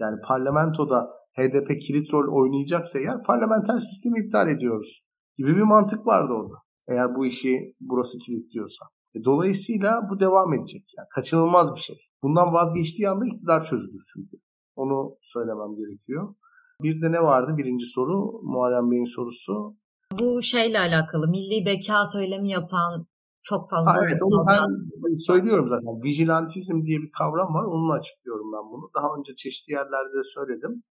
Yani 0.00 0.16
parlamentoda 0.28 1.10
HDP 1.38 1.80
kilit 1.80 2.12
rol 2.12 2.42
oynayacaksa 2.42 2.98
eğer 2.98 3.22
parlamenter 3.22 3.78
sistemi 3.78 4.26
iptal 4.26 4.48
ediyoruz 4.48 5.04
gibi 5.38 5.56
bir 5.56 5.62
mantık 5.62 6.06
vardı 6.06 6.32
orada. 6.32 6.54
Eğer 6.88 7.14
bu 7.16 7.26
işi 7.26 7.74
burası 7.80 8.18
kilitliyorsa. 8.18 8.86
E, 9.14 9.24
dolayısıyla 9.24 10.00
bu 10.10 10.20
devam 10.20 10.54
edecek. 10.54 10.84
Yani 10.98 11.06
kaçınılmaz 11.14 11.74
bir 11.74 11.80
şey. 11.80 11.96
Bundan 12.22 12.52
vazgeçtiği 12.52 13.08
anda 13.08 13.26
iktidar 13.26 13.64
çözülür 13.64 14.02
çünkü. 14.14 14.36
Onu 14.76 15.16
söylemem 15.22 15.76
gerekiyor. 15.76 16.34
Bir 16.82 17.02
de 17.02 17.12
ne 17.12 17.22
vardı 17.22 17.56
birinci 17.56 17.86
soru? 17.86 18.42
Muharrem 18.42 18.90
Bey'in 18.90 19.14
sorusu. 19.16 19.76
Bu 20.18 20.42
şeyle 20.42 20.78
alakalı 20.78 21.28
milli 21.28 21.66
beka 21.66 22.06
söylemi 22.12 22.50
yapan 22.50 23.06
çok 23.42 23.70
fazla. 23.70 23.94
Ha, 23.94 24.00
evet 24.04 24.22
onu 24.22 24.46
ben 24.48 25.14
söylüyorum 25.14 25.68
zaten. 25.68 26.02
Vigilantizm 26.02 26.84
diye 26.86 26.98
bir 27.02 27.10
kavram 27.18 27.54
var. 27.54 27.64
Onunla 27.64 27.92
açıklıyorum 27.92 28.52
ben 28.52 28.64
bunu. 28.72 28.90
Daha 28.96 29.08
önce 29.18 29.34
çeşitli 29.34 29.72
yerlerde 29.72 30.14
de 30.18 30.24
söyledim. 30.34 30.82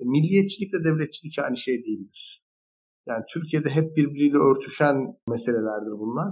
E, 0.00 0.02
milliyetçilikle 0.04 0.78
devletçilik 0.84 1.38
aynı 1.38 1.56
şey 1.56 1.74
değildir. 1.84 2.44
Yani 3.06 3.24
Türkiye'de 3.32 3.70
hep 3.70 3.96
birbiriyle 3.96 4.38
örtüşen 4.38 4.96
meselelerdir 5.28 5.94
bunlar. 5.98 6.30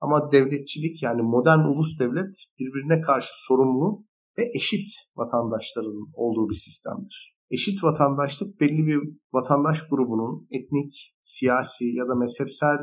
Ama 0.00 0.32
devletçilik 0.32 1.02
yani 1.02 1.22
modern 1.22 1.58
ulus 1.58 1.98
devlet 1.98 2.34
birbirine 2.58 3.00
karşı 3.00 3.30
sorumlu 3.46 4.04
ve 4.38 4.50
eşit 4.54 4.88
vatandaşların 5.16 6.06
olduğu 6.14 6.48
bir 6.50 6.54
sistemdir. 6.54 7.39
Eşit 7.50 7.84
vatandaşlık 7.84 8.60
belli 8.60 8.86
bir 8.86 8.98
vatandaş 9.32 9.88
grubunun 9.88 10.46
etnik, 10.50 11.16
siyasi 11.22 11.84
ya 11.84 12.08
da 12.08 12.14
mezhepsel 12.14 12.78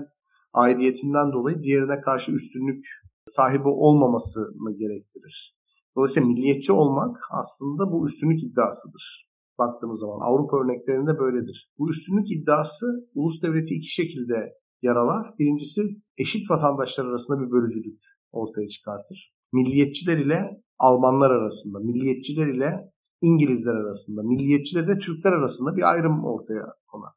aidiyetinden 0.54 1.32
dolayı 1.34 1.64
diğerine 1.64 2.02
karşı 2.02 2.32
üstünlük 2.32 2.86
sahibi 3.26 3.68
olmamasını 3.68 4.78
gerektirir. 4.78 5.58
Dolayısıyla 5.96 6.30
milliyetçi 6.30 6.72
olmak 6.72 7.18
aslında 7.32 7.92
bu 7.92 8.08
üstünlük 8.08 8.44
iddiasıdır. 8.44 9.28
Baktığımız 9.60 10.00
zaman 10.00 10.20
Avrupa 10.28 10.58
örneklerinde 10.58 11.20
böyledir. 11.20 11.72
Bu 11.78 11.90
üstünlük 11.90 12.32
iddiası 12.32 12.86
ulus 13.14 13.42
devleti 13.42 13.74
iki 13.76 13.92
şekilde 13.94 14.54
yaralar. 14.82 15.34
Birincisi 15.40 15.82
eşit 16.18 16.52
vatandaşlar 16.52 17.06
arasında 17.06 17.42
bir 17.42 17.52
bölücülük 17.52 18.02
ortaya 18.32 18.68
çıkartır. 18.68 19.34
Milliyetçiler 19.54 20.18
ile 20.18 20.62
Almanlar 20.80 21.32
arasında, 21.32 21.80
milliyetçiler 21.80 22.48
ile 22.48 22.92
İngilizler 23.22 23.76
arasında, 23.76 24.24
milliyetçiler 24.24 24.84
ile 24.84 24.98
Türkler 24.98 25.32
arasında 25.32 25.76
bir 25.76 25.92
ayrım 25.92 26.26
ortaya 26.26 26.66
konar. 26.88 27.14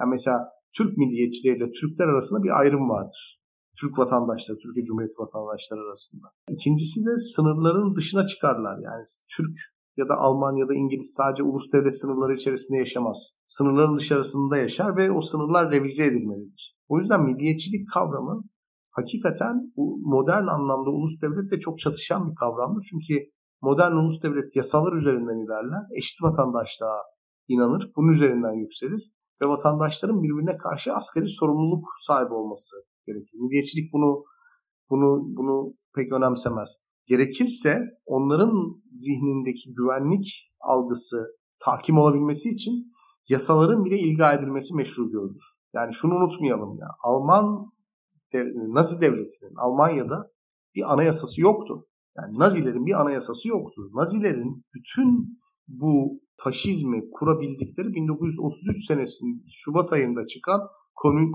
Yani 0.00 0.10
mesela 0.10 0.48
Türk 0.76 0.98
milliyetçileriyle 0.98 1.70
Türkler 1.70 2.08
arasında 2.08 2.42
bir 2.42 2.60
ayrım 2.60 2.88
vardır. 2.88 3.40
Türk 3.80 3.98
vatandaşları, 3.98 4.58
Türkiye 4.58 4.84
Cumhuriyeti 4.84 5.18
vatandaşları 5.18 5.80
arasında. 5.80 6.26
İkincisi 6.50 7.00
de 7.06 7.18
sınırların 7.18 7.96
dışına 7.96 8.26
çıkarlar. 8.26 8.78
Yani 8.78 9.04
Türk 9.36 9.56
ya 9.96 10.08
da 10.08 10.14
Alman 10.16 10.56
ya 10.56 10.68
da 10.68 10.74
İngiliz 10.74 11.14
sadece 11.16 11.42
ulus 11.42 11.72
devlet 11.72 12.00
sınırları 12.00 12.34
içerisinde 12.34 12.78
yaşamaz. 12.78 13.18
Sınırların 13.46 13.98
dışarısında 13.98 14.56
yaşar 14.56 14.96
ve 14.96 15.10
o 15.10 15.20
sınırlar 15.20 15.70
revize 15.70 16.04
edilmelidir. 16.04 16.76
O 16.88 16.98
yüzden 16.98 17.24
milliyetçilik 17.24 17.90
kavramı 17.94 18.42
hakikaten 18.90 19.72
modern 20.02 20.46
anlamda 20.46 20.90
ulus 20.90 21.22
devletle 21.22 21.58
çok 21.58 21.78
çatışan 21.78 22.30
bir 22.30 22.34
kavramdır. 22.34 22.86
Çünkü 22.90 23.30
modern 23.62 23.92
ulus 23.92 24.22
devlet 24.22 24.56
yasalar 24.56 24.92
üzerinden 24.92 25.44
ilerler, 25.44 25.82
eşit 25.96 26.22
vatandaşlığa 26.22 26.98
inanır, 27.48 27.92
bunun 27.96 28.08
üzerinden 28.08 28.52
yükselir 28.52 29.12
ve 29.42 29.46
vatandaşların 29.46 30.22
birbirine 30.22 30.56
karşı 30.56 30.94
askeri 30.94 31.28
sorumluluk 31.28 31.84
sahibi 32.06 32.34
olması 32.34 32.76
gerekir. 33.06 33.38
Milliyetçilik 33.38 33.92
bunu 33.92 34.24
bunu 34.90 35.36
bunu 35.36 35.74
pek 35.94 36.12
önemsemez. 36.12 36.70
Gerekirse 37.06 37.78
onların 38.06 38.82
zihnindeki 38.92 39.74
güvenlik 39.74 40.52
algısı 40.60 41.26
tahkim 41.58 41.98
olabilmesi 41.98 42.48
için 42.48 42.92
yasaların 43.28 43.84
bile 43.84 43.98
ilga 43.98 44.32
edilmesi 44.32 44.76
meşru 44.76 45.10
görülür. 45.10 45.44
Yani 45.74 45.94
şunu 45.94 46.14
unutmayalım 46.14 46.78
ya. 46.78 46.88
Alman 47.04 47.70
Nazi 48.74 49.00
devletinin 49.00 49.54
Almanya'da 49.56 50.30
bir 50.74 50.92
anayasası 50.92 51.40
yoktu. 51.40 51.86
Yani 52.22 52.38
Nazilerin 52.38 52.86
bir 52.86 53.00
anayasası 53.00 53.48
yoktu. 53.48 53.82
Nazilerin 53.94 54.64
bütün 54.74 55.38
bu 55.68 56.20
faşizmi 56.36 57.10
kurabildikleri 57.10 57.94
1933 57.94 58.86
senesinin 58.86 59.42
Şubat 59.52 59.92
ayında 59.92 60.26
çıkan 60.26 60.60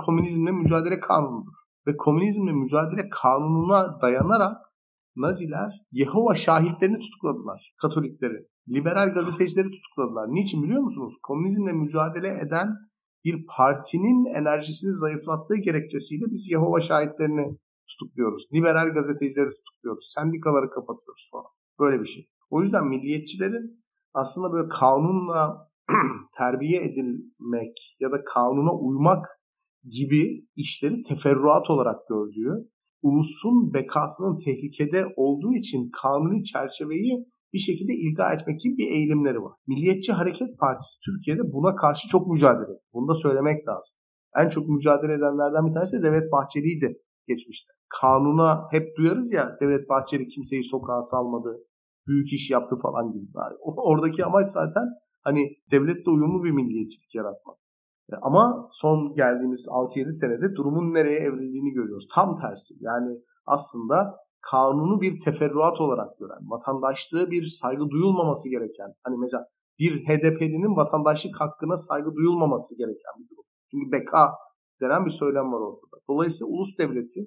komünizmle 0.06 0.52
mücadele 0.52 1.00
kanunudur. 1.00 1.54
Ve 1.88 1.98
komünizmle 1.98 2.52
mücadele 2.52 3.10
kanununa 3.10 4.02
dayanarak 4.02 4.58
Naziler 5.16 5.72
Yehova 5.92 6.36
şahitlerini 6.36 7.00
tutukladılar. 7.00 7.74
Katolikleri. 7.82 8.48
Liberal 8.70 9.14
gazetecileri 9.14 9.72
tutukladılar. 9.72 10.28
Niçin 10.28 10.64
biliyor 10.64 10.82
musunuz? 10.82 11.14
Komünizmle 11.24 11.74
mücadele 11.74 12.28
eden 12.28 12.68
bir 13.26 13.46
partinin 13.58 14.36
enerjisini 14.36 14.94
zayıflattığı 14.94 15.56
gerekçesiyle 15.56 16.26
biz 16.32 16.52
Yehova 16.52 16.82
şahitlerini 16.82 17.58
tutukluyoruz. 17.90 18.44
Liberal 18.54 18.88
gazetecileri 18.94 19.50
tutukluyoruz. 19.50 19.75
Sendikaları 20.00 20.70
kapatıyoruz 20.70 21.30
falan. 21.32 21.52
Böyle 21.80 22.02
bir 22.02 22.08
şey. 22.08 22.30
O 22.50 22.62
yüzden 22.62 22.88
milliyetçilerin 22.88 23.84
aslında 24.14 24.54
böyle 24.54 24.70
kanunla 24.70 25.72
terbiye 26.38 26.84
edilmek 26.84 27.98
ya 28.00 28.12
da 28.12 28.24
kanuna 28.24 28.74
uymak 28.74 29.26
gibi 29.90 30.48
işleri 30.56 31.04
teferruat 31.04 31.70
olarak 31.70 32.08
gördüğü, 32.10 32.70
ulusun 33.02 33.74
bekasının 33.74 34.38
tehlikede 34.46 35.06
olduğu 35.16 35.54
için 35.54 35.90
kanuni 36.02 36.44
çerçeveyi 36.44 37.26
bir 37.54 37.60
şekilde 37.60 37.94
ilga 37.94 38.34
etmek 38.34 38.60
gibi 38.60 38.78
bir 38.78 38.88
eğilimleri 38.88 39.42
var. 39.42 39.54
Milliyetçi 39.68 40.12
Hareket 40.14 40.60
Partisi 40.60 41.00
Türkiye'de 41.06 41.42
buna 41.54 41.76
karşı 41.76 42.08
çok 42.08 42.28
mücadele 42.28 42.64
ediyor. 42.64 42.80
Bunu 42.94 43.08
da 43.08 43.16
söylemek 43.16 43.68
lazım. 43.68 43.98
En 44.42 44.50
çok 44.50 44.70
mücadele 44.70 45.14
edenlerden 45.14 45.66
bir 45.68 45.74
tanesi 45.74 45.98
de 45.98 46.04
Devlet 46.04 46.32
Bahçeli'ydi 46.32 47.02
geçmişte. 47.28 47.75
Kanuna 47.90 48.68
hep 48.72 48.98
duyarız 48.98 49.34
ya 49.34 49.58
Devlet 49.62 49.90
Bahçeli 49.90 50.28
kimseyi 50.28 50.64
sokağa 50.64 51.02
salmadı, 51.02 51.58
büyük 52.08 52.34
iş 52.34 52.52
yaptı 52.52 52.76
falan 52.76 53.12
gibi. 53.12 53.26
Yani 53.36 53.56
oradaki 53.62 54.26
amaç 54.26 54.48
zaten 54.48 54.84
hani 55.24 55.50
devletle 55.72 56.12
uyumlu 56.12 56.44
bir 56.44 56.52
milliyetçilik 56.52 57.16
yaratmak. 57.16 57.58
E, 58.12 58.16
ama 58.22 58.70
son 58.72 59.14
geldiğimiz 59.16 59.68
6-7 59.68 60.12
senede 60.12 60.56
durumun 60.56 60.94
nereye 60.94 61.20
evrildiğini 61.20 61.72
görüyoruz. 61.72 62.08
Tam 62.16 62.40
tersi. 62.40 62.74
Yani 62.80 63.18
aslında 63.46 64.16
kanunu 64.52 65.02
bir 65.02 65.20
teferruat 65.20 65.82
olarak 65.82 66.20
gören, 66.20 66.50
vatandaşlığı 66.50 67.32
bir 67.32 67.48
saygı 67.48 67.90
duyulmaması 67.90 68.50
gereken, 68.50 68.94
hani 69.04 69.18
mesela 69.18 69.46
bir 69.80 70.06
HDP'linin 70.06 70.76
vatandaşlık 70.76 71.42
hakkına 71.42 71.78
saygı 71.78 72.14
duyulmaması 72.16 72.78
gereken 72.78 73.14
bir 73.20 73.30
durum. 73.30 73.46
Çünkü 73.72 73.92
beka 73.92 74.32
denen 74.82 75.06
bir 75.06 75.12
söylem 75.12 75.54
var 75.54 75.60
ortada. 75.60 76.02
Dolayısıyla 76.10 76.54
ulus 76.54 76.78
devleti 76.78 77.20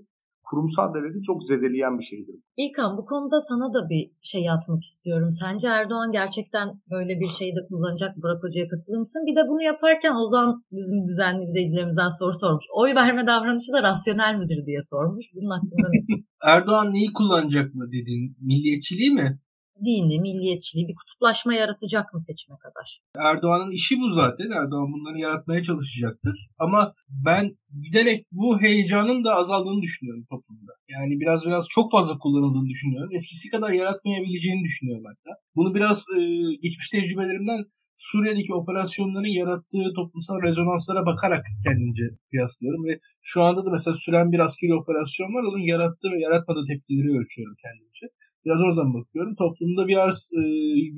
kurumsal 0.50 0.94
devleti 0.94 1.22
çok 1.22 1.44
zedeleyen 1.44 1.98
bir 1.98 2.04
şeydir. 2.04 2.36
İlkan 2.56 2.90
bu 2.98 3.04
konuda 3.10 3.40
sana 3.40 3.66
da 3.74 3.88
bir 3.92 4.04
şey 4.22 4.50
atmak 4.50 4.82
istiyorum. 4.82 5.30
Sence 5.42 5.68
Erdoğan 5.68 6.12
gerçekten 6.12 6.66
böyle 6.90 7.20
bir 7.20 7.30
şeyde 7.38 7.60
kullanacak 7.68 8.12
Burak 8.22 8.42
Hoca'ya 8.44 8.68
katılır 8.68 8.98
mısın? 8.98 9.22
Bir 9.26 9.36
de 9.36 9.42
bunu 9.50 9.62
yaparken 9.62 10.14
Ozan 10.22 10.64
bizim 10.72 11.08
düzenli 11.08 11.42
izleyicilerimizden 11.42 12.10
soru 12.18 12.34
sormuş. 12.38 12.64
Oy 12.80 12.94
verme 12.94 13.26
davranışı 13.26 13.72
da 13.72 13.82
rasyonel 13.82 14.34
midir 14.40 14.66
diye 14.66 14.80
sormuş. 14.90 15.26
Bunun 15.34 15.50
hakkında 15.50 15.88
ne? 15.92 16.00
Erdoğan 16.54 16.92
neyi 16.92 17.12
kullanacak 17.12 17.74
mı 17.74 17.84
dedin? 17.92 18.36
Milliyetçiliği 18.40 19.10
mi? 19.10 19.38
Dini, 19.84 20.20
milliyetçiliği 20.20 20.88
bir 20.88 20.94
kutuplaşma 20.94 21.54
yaratacak 21.54 22.14
mı 22.14 22.20
seçime 22.20 22.56
kadar? 22.64 23.00
Erdoğan'ın 23.30 23.70
işi 23.70 23.94
bu 24.00 24.08
zaten. 24.08 24.50
Erdoğan 24.50 24.92
bunları 24.92 25.18
yaratmaya 25.18 25.62
çalışacaktır. 25.62 26.48
Ama 26.58 26.94
ben 27.08 27.56
giderek 27.84 28.26
bu 28.32 28.60
heyecanın 28.60 29.24
da 29.24 29.34
azaldığını 29.34 29.82
düşünüyorum 29.82 30.24
toplumda. 30.30 30.72
Yani 30.88 31.20
biraz 31.20 31.44
biraz 31.46 31.68
çok 31.68 31.92
fazla 31.92 32.18
kullanıldığını 32.18 32.68
düşünüyorum. 32.68 33.10
Eskisi 33.12 33.50
kadar 33.50 33.70
yaratmayabileceğini 33.70 34.64
düşünüyorum 34.64 35.04
hatta. 35.06 35.30
Bunu 35.56 35.74
biraz 35.74 36.06
e, 36.18 36.20
geçmiş 36.62 36.90
tecrübelerimden 36.90 37.64
Suriye'deki 37.98 38.54
operasyonların 38.54 39.38
yarattığı 39.40 39.86
toplumsal 39.96 40.42
rezonanslara 40.42 41.06
bakarak 41.06 41.44
kendince 41.64 42.04
kıyaslıyorum 42.30 42.84
ve 42.88 43.00
şu 43.22 43.42
anda 43.42 43.66
da 43.66 43.70
mesela 43.70 43.94
süren 43.94 44.32
bir 44.32 44.38
askeri 44.38 44.74
operasyon 44.74 45.34
var. 45.34 45.42
Onun 45.50 45.64
yarattığı 45.72 46.10
ve 46.12 46.20
yaratmadığı 46.20 46.66
tepkileri 46.70 47.18
ölçüyorum 47.18 47.56
kendimce. 47.64 48.06
Biraz 48.44 48.60
oradan 48.62 48.94
bakıyorum. 48.94 49.34
Toplumda 49.42 49.88
biraz 49.88 50.30
e, 50.38 50.42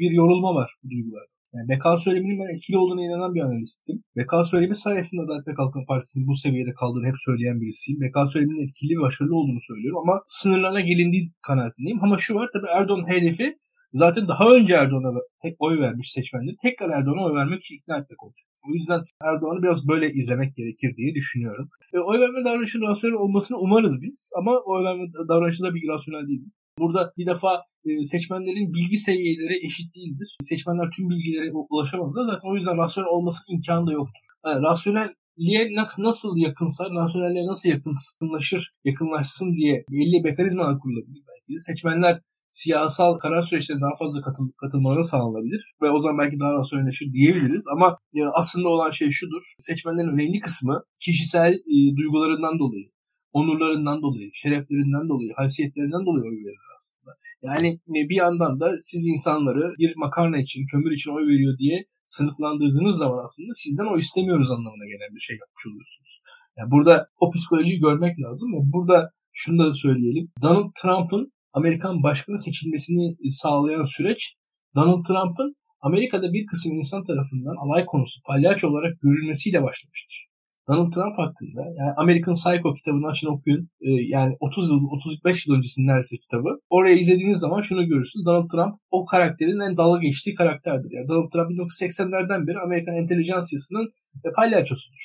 bir 0.00 0.10
yorulma 0.10 0.54
var 0.54 0.70
bu 0.82 0.90
duygularda. 0.90 1.34
Yani 1.54 1.68
Bekal 1.68 1.96
söyleminin 1.96 2.38
ben 2.40 2.54
etkili 2.54 2.78
olduğuna 2.78 3.02
inanan 3.04 3.34
bir 3.34 3.40
analistim. 3.40 3.96
Bekal 4.16 4.44
söylemi 4.44 4.74
sayesinde 4.74 5.22
Adalet 5.22 5.48
ve 5.48 5.54
Kalkınma 5.54 5.86
Partisi'nin 5.88 6.26
bu 6.26 6.34
seviyede 6.34 6.72
kaldığını 6.80 7.06
hep 7.06 7.18
söyleyen 7.26 7.60
birisiyim. 7.60 8.00
Bekal 8.00 8.26
söyleminin 8.26 8.64
etkili 8.64 8.98
ve 8.98 9.02
başarılı 9.06 9.36
olduğunu 9.36 9.60
söylüyorum 9.60 9.98
ama 10.04 10.14
sınırlarına 10.26 10.80
gelindiği 10.80 11.32
kanaatindeyim. 11.42 12.04
Ama 12.04 12.16
şu 12.18 12.34
var 12.34 12.48
tabii 12.52 12.70
Erdoğan 12.78 13.10
hedefi 13.14 13.56
zaten 13.92 14.28
daha 14.28 14.44
önce 14.56 14.74
Erdoğan'a 14.74 15.20
tek 15.42 15.54
oy 15.58 15.80
vermiş 15.80 16.12
seçmenleri 16.12 16.56
tekrar 16.62 16.90
Erdoğan'a 16.90 17.24
oy 17.24 17.34
vermek 17.34 17.60
için 17.60 17.74
ikna 17.74 17.98
etmek 17.98 18.24
olacak. 18.24 18.46
O 18.68 18.74
yüzden 18.74 19.00
Erdoğan'ı 19.24 19.62
biraz 19.62 19.88
böyle 19.88 20.06
izlemek 20.10 20.56
gerekir 20.56 20.96
diye 20.96 21.14
düşünüyorum. 21.14 21.68
E, 21.94 21.98
oy 21.98 22.18
verme 22.20 22.44
davranışının 22.44 22.88
rasyonel 22.88 23.16
olmasını 23.16 23.58
umarız 23.58 24.02
biz 24.02 24.30
ama 24.38 24.52
oy 24.70 24.84
verme 24.84 25.04
davranışı 25.28 25.62
da 25.62 25.74
bir 25.74 25.88
rasyonel 25.88 26.28
değil. 26.28 26.44
Burada 26.78 27.12
bir 27.18 27.26
defa 27.26 27.62
e, 27.84 28.04
seçmenlerin 28.04 28.74
bilgi 28.74 28.98
seviyeleri 28.98 29.66
eşit 29.66 29.94
değildir. 29.94 30.36
Seçmenler 30.40 30.90
tüm 30.96 31.10
bilgilere 31.10 31.52
ulaşamazlar. 31.70 32.24
Zaten 32.24 32.48
o 32.50 32.54
yüzden 32.54 32.76
rasyonel 32.78 33.10
olması 33.10 33.52
imkanı 33.52 33.86
da 33.86 33.92
yoktur. 33.92 34.24
Yani 34.46 34.62
rasyonelliğe 34.62 35.74
nasıl 35.98 36.36
yakınsa, 36.36 36.84
rasyonelliğe 36.90 37.46
nasıl 37.46 37.68
yakınlaşır, 37.68 38.72
yakınlaşsın 38.84 39.56
diye 39.56 39.84
belli 39.90 40.20
mekanizmalar 40.22 40.78
kurulabilir 40.78 41.22
belki 41.28 41.54
de. 41.54 41.58
Seçmenler 41.58 42.20
siyasal 42.50 43.18
karar 43.18 43.42
süreçlerine 43.42 43.82
daha 43.82 43.96
fazla 43.98 44.22
katıl, 44.22 44.50
katılmaları 44.56 45.04
sağlanabilir 45.04 45.74
ve 45.82 45.90
o 45.90 45.98
zaman 45.98 46.18
belki 46.18 46.40
daha 46.40 46.52
rasyonelleşir 46.52 47.12
diyebiliriz 47.12 47.64
ama 47.74 47.96
e, 48.14 48.18
aslında 48.34 48.68
olan 48.68 48.90
şey 48.90 49.10
şudur. 49.10 49.42
Seçmenlerin 49.58 50.08
önemli 50.08 50.40
kısmı 50.40 50.82
kişisel 51.00 51.52
e, 51.52 51.96
duygularından 51.96 52.58
dolayı, 52.58 52.86
onurlarından 53.32 54.02
dolayı, 54.02 54.30
şereflerinden 54.32 55.08
dolayı, 55.08 55.32
haysiyetlerinden 55.36 56.06
dolayı 56.06 56.24
oy 56.24 56.38
verirler 56.46 56.70
aslında. 56.76 57.10
Yani 57.42 57.68
e, 57.68 58.08
bir 58.10 58.14
yandan 58.24 58.60
da 58.60 58.78
siz 58.78 59.06
insanları 59.06 59.74
bir 59.78 59.92
makarna 59.96 60.38
için, 60.38 60.66
kömür 60.66 60.92
için 60.92 61.10
oy 61.10 61.26
veriyor 61.32 61.58
diye 61.58 61.84
sınıflandırdığınız 62.06 62.96
zaman 62.96 63.24
aslında 63.24 63.52
sizden 63.54 63.94
oy 63.94 64.00
istemiyoruz 64.00 64.50
anlamına 64.50 64.86
gelen 64.92 65.14
bir 65.14 65.20
şey 65.20 65.36
yapmış 65.36 65.66
oluyorsunuz. 65.66 66.20
Yani 66.58 66.70
burada 66.70 67.06
o 67.20 67.30
psikolojiyi 67.30 67.80
görmek 67.80 68.20
lazım 68.20 68.48
ve 68.54 68.60
burada 68.74 69.10
şunu 69.32 69.58
da 69.58 69.74
söyleyelim. 69.74 70.28
Donald 70.42 70.70
Trump'ın 70.82 71.32
Amerikan 71.52 72.02
başkanı 72.02 72.38
seçilmesini 72.38 73.30
sağlayan 73.30 73.84
süreç 73.84 74.34
Donald 74.74 75.04
Trump'ın 75.04 75.54
Amerika'da 75.80 76.32
bir 76.32 76.46
kısım 76.46 76.72
insan 76.72 77.04
tarafından 77.04 77.56
alay 77.64 77.86
konusu 77.86 78.20
palyaço 78.26 78.68
olarak 78.68 79.00
görülmesiyle 79.00 79.62
başlamıştır. 79.62 80.29
Donald 80.70 80.92
Trump 80.92 81.18
hakkında 81.18 81.60
yani 81.78 81.92
American 81.96 82.34
Psycho 82.34 82.74
kitabını 82.74 83.06
açın 83.06 83.28
okuyun. 83.28 83.68
Ee, 83.80 83.90
yani 83.90 84.36
30 84.40 84.70
yıl, 84.70 84.80
35 84.90 85.46
yıl 85.46 85.54
öncesinin 85.54 85.86
neredeyse 85.86 86.16
kitabı. 86.16 86.48
Oraya 86.70 86.94
izlediğiniz 86.94 87.38
zaman 87.38 87.60
şunu 87.60 87.86
görürsünüz. 87.86 88.26
Donald 88.26 88.48
Trump 88.50 88.74
o 88.90 89.04
karakterin 89.04 89.60
en 89.60 89.76
dalga 89.76 90.00
geçtiği 90.00 90.34
karakterdir. 90.34 90.90
Yani 90.90 91.08
Donald 91.08 91.30
Trump 91.30 91.50
1980'lerden 91.50 92.46
beri 92.46 92.58
Amerikan 92.58 92.94
entelijansiyasının 92.94 93.88
e, 94.24 94.28
palyaçosudur. 94.36 95.02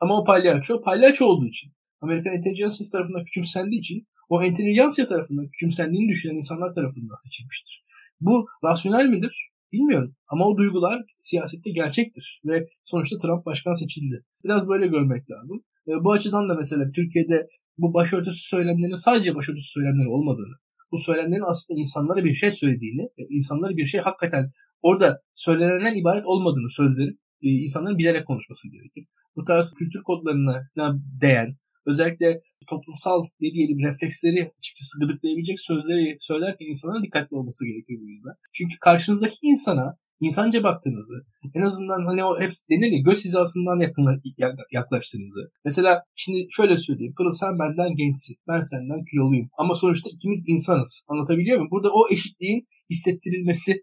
Ama 0.00 0.20
o 0.20 0.24
palyaço, 0.24 0.82
palyaço 0.82 1.24
olduğu 1.24 1.46
için, 1.46 1.72
Amerikan 2.00 2.34
entelijansiyası 2.34 2.92
tarafından 2.92 3.24
küçümsendiği 3.24 3.80
için 3.80 4.06
o 4.28 4.42
entelijansiya 4.42 5.06
tarafından 5.06 5.48
küçümsendiğini 5.48 6.08
düşünen 6.08 6.34
insanlar 6.34 6.74
tarafından 6.74 7.16
seçilmiştir. 7.24 7.84
Bu 8.20 8.46
rasyonel 8.64 9.06
midir? 9.06 9.50
Bilmiyorum. 9.74 10.14
Ama 10.28 10.44
o 10.48 10.56
duygular 10.56 11.02
siyasette 11.18 11.70
gerçektir. 11.70 12.40
Ve 12.44 12.66
sonuçta 12.84 13.18
Trump 13.18 13.46
başkan 13.46 13.72
seçildi. 13.72 14.24
Biraz 14.44 14.68
böyle 14.68 14.86
görmek 14.86 15.30
lazım. 15.30 15.58
E, 15.88 15.92
bu 16.04 16.12
açıdan 16.12 16.48
da 16.48 16.54
mesela 16.54 16.84
Türkiye'de 16.94 17.48
bu 17.78 17.94
başörtüsü 17.94 18.48
söylemlerinin 18.48 18.94
sadece 18.94 19.34
başörtüsü 19.34 19.70
söylemleri 19.70 20.08
olmadığını, 20.08 20.54
bu 20.92 20.98
söylemlerin 20.98 21.50
aslında 21.50 21.80
insanlara 21.80 22.24
bir 22.24 22.34
şey 22.34 22.50
söylediğini, 22.50 23.08
insanlara 23.30 23.76
bir 23.76 23.84
şey 23.84 24.00
hakikaten 24.00 24.50
orada 24.82 25.20
söylenenden 25.34 25.94
ibaret 25.94 26.26
olmadığını 26.26 26.70
sözlerin 26.70 27.18
e, 27.42 27.48
insanların 27.48 27.98
bilerek 27.98 28.26
konuşması 28.26 28.68
gerekir. 28.70 29.06
Bu 29.36 29.44
tarz 29.44 29.72
kültür 29.78 30.02
kodlarına 30.02 30.62
değen, 31.20 31.56
özellikle 31.86 32.40
toplumsal 32.70 33.22
ne 33.40 33.48
diyelim 33.54 33.78
refleksleri 33.86 34.52
açıkçası 34.58 35.00
gıdıklayabilecek 35.00 35.60
sözleri 35.60 36.16
söylerken 36.20 36.66
insanların 36.66 37.04
dikkatli 37.04 37.36
olması 37.36 37.66
gerekiyor 37.66 38.00
bu 38.02 38.08
yüzden. 38.08 38.34
Çünkü 38.52 38.74
karşınızdaki 38.80 39.36
insana 39.42 39.96
insanca 40.20 40.62
baktığınızı, 40.62 41.14
en 41.54 41.62
azından 41.62 42.06
hani 42.06 42.24
o 42.24 42.40
hepsi 42.40 42.68
denir 42.70 42.92
ya 42.92 42.98
göz 42.98 43.24
hizasından 43.24 43.78
yakın, 43.78 44.22
yaklaştığınızı. 44.72 45.40
Mesela 45.64 46.02
şimdi 46.14 46.46
şöyle 46.50 46.76
söyleyeyim. 46.76 47.14
Pırıl 47.16 47.30
sen 47.30 47.58
benden 47.58 47.96
gençsin. 47.96 48.36
Ben 48.48 48.60
senden 48.60 49.04
kiloluyum. 49.10 49.48
Ama 49.58 49.74
sonuçta 49.74 50.10
ikimiz 50.12 50.44
insanız. 50.48 51.04
Anlatabiliyor 51.08 51.56
muyum? 51.56 51.70
Burada 51.70 51.90
o 51.92 52.08
eşitliğin 52.12 52.66
hissettirilmesi 52.90 53.82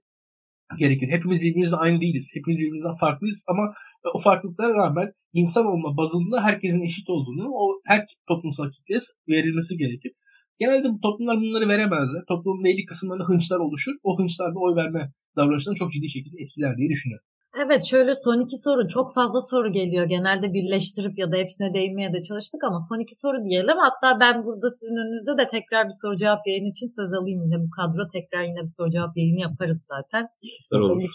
gerekir. 0.78 1.08
Hepimiz 1.12 1.42
birbirimizle 1.42 1.76
aynı 1.76 2.02
değiliz. 2.02 2.32
Hepimiz 2.36 2.58
birbirimizden 2.58 2.94
farklıyız 2.94 3.44
ama 3.48 3.64
e, 4.06 4.08
o 4.14 4.20
farklılıklara 4.20 4.74
rağmen 4.74 5.12
insan 5.34 5.66
olma 5.66 5.98
bazında 5.98 6.44
herkesin 6.44 6.82
eşit 6.82 7.10
olduğunu 7.10 7.50
o 7.54 7.78
her 7.86 8.06
toplumsal 8.28 8.70
kitleye 8.70 9.00
verilmesi 9.30 9.78
gerekir. 9.78 10.12
Genelde 10.60 10.90
bu 10.90 11.00
toplumlar 11.02 11.38
bunları 11.38 11.68
veremezler. 11.68 12.22
Toplumun 12.28 12.64
belli 12.64 12.86
kısımlarında 12.86 13.26
hınçlar 13.30 13.60
oluşur. 13.60 13.96
O 14.04 14.20
hınçlar 14.20 14.56
da 14.56 14.60
oy 14.60 14.76
verme 14.76 15.12
davranışlarını 15.38 15.78
çok 15.78 15.92
ciddi 15.92 16.10
şekilde 16.10 16.38
etkiler 16.42 16.78
diye 16.78 16.90
düşünüyorum. 16.90 17.31
Evet 17.58 17.84
şöyle 17.86 18.16
son 18.16 18.40
iki 18.46 18.58
soru 18.58 18.88
çok 18.88 19.14
fazla 19.14 19.42
soru 19.42 19.72
geliyor. 19.72 20.06
Genelde 20.06 20.54
birleştirip 20.54 21.20
ya 21.20 21.32
da 21.32 21.36
hepsine 21.38 21.74
değinmeye 21.74 22.14
de 22.14 22.22
çalıştık 22.22 22.64
ama 22.64 22.80
son 22.90 23.00
iki 23.00 23.16
soru 23.16 23.46
diyelim. 23.46 23.78
Hatta 23.86 24.20
ben 24.20 24.46
burada 24.46 24.70
sizin 24.80 24.98
önünüzde 25.04 25.34
de 25.42 25.50
tekrar 25.50 25.88
bir 25.88 25.98
soru 26.02 26.16
cevap 26.16 26.48
yayını 26.48 26.68
için 26.68 26.88
söz 26.98 27.14
alayım 27.14 27.42
yine 27.46 27.58
bu 27.66 27.70
kadro. 27.70 28.02
Tekrar 28.14 28.44
yine 28.44 28.62
bir 28.64 28.74
soru 28.78 28.90
cevap 28.90 29.18
yayını 29.18 29.40
yaparız 29.40 29.82
zaten. 29.94 30.28
Süper 30.44 30.80
olur. 30.80 31.14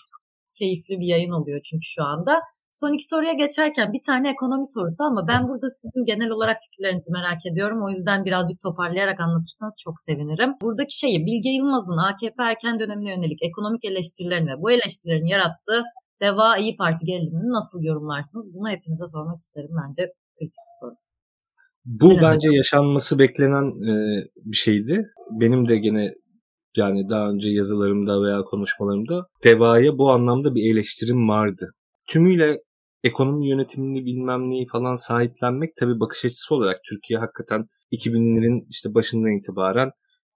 Keyifli 0.59 1.01
bir 1.01 1.07
yayın 1.07 1.31
oluyor 1.31 1.61
çünkü 1.65 1.87
şu 1.95 2.03
anda. 2.03 2.41
Son 2.81 2.93
iki 2.93 3.07
soruya 3.13 3.33
geçerken 3.33 3.93
bir 3.93 4.03
tane 4.07 4.31
ekonomi 4.31 4.67
sorusu 4.75 5.05
ama 5.11 5.29
ben 5.29 5.49
burada 5.49 5.69
sizin 5.79 6.05
genel 6.05 6.31
olarak 6.31 6.57
fikirlerinizi 6.65 7.11
merak 7.13 7.47
ediyorum. 7.51 7.79
O 7.87 7.89
yüzden 7.91 8.25
birazcık 8.25 8.61
toparlayarak 8.61 9.21
anlatırsanız 9.21 9.75
çok 9.85 10.01
sevinirim. 10.01 10.51
Buradaki 10.63 10.99
şeyi 10.99 11.19
Bilge 11.27 11.51
Yılmaz'ın 11.59 11.99
AKP 12.09 12.43
erken 12.51 12.81
dönemine 12.81 13.11
yönelik 13.15 13.41
ekonomik 13.43 13.85
eleştirilerini 13.85 14.51
ve 14.51 14.63
bu 14.63 14.71
eleştirilerin 14.71 15.27
yarattığı 15.35 15.83
Deva 16.21 16.57
İyi 16.57 16.77
Parti 16.77 17.07
gerilimini 17.07 17.53
nasıl 17.53 17.83
yorumlarsınız? 17.83 18.55
Bunu 18.55 18.69
hepinize 18.69 19.05
sormak 19.07 19.41
isterim 19.41 19.71
bence. 19.87 20.13
Soru. 20.81 20.95
Bu 21.85 22.11
Biraz 22.11 22.23
bence 22.23 22.49
yaşanması 22.51 23.19
beklenen 23.19 23.67
e, 23.91 24.25
bir 24.37 24.57
şeydi. 24.57 25.07
Benim 25.31 25.69
de 25.69 25.79
gene 25.79 26.13
yani 26.77 27.09
daha 27.09 27.31
önce 27.31 27.51
yazılarımda 27.51 28.23
veya 28.23 28.43
konuşmalarımda 28.43 29.27
Deva'ya 29.45 29.99
bu 29.99 30.11
anlamda 30.11 30.55
bir 30.55 30.73
eleştirim 30.73 31.29
vardı. 31.29 31.73
Tümüyle 32.09 32.59
ekonomi 33.05 33.49
yönetimini 33.49 34.07
bilmem 34.07 34.51
neyi 34.51 34.67
falan 34.67 34.95
sahiplenmek 34.95 35.77
tabii 35.77 36.01
bakış 36.01 36.25
açısı 36.25 36.55
olarak 36.55 36.81
Türkiye 36.89 37.19
hakikaten 37.19 37.67
2000'lerin 37.93 38.67
işte 38.71 38.95
başından 38.95 39.39
itibaren 39.39 39.91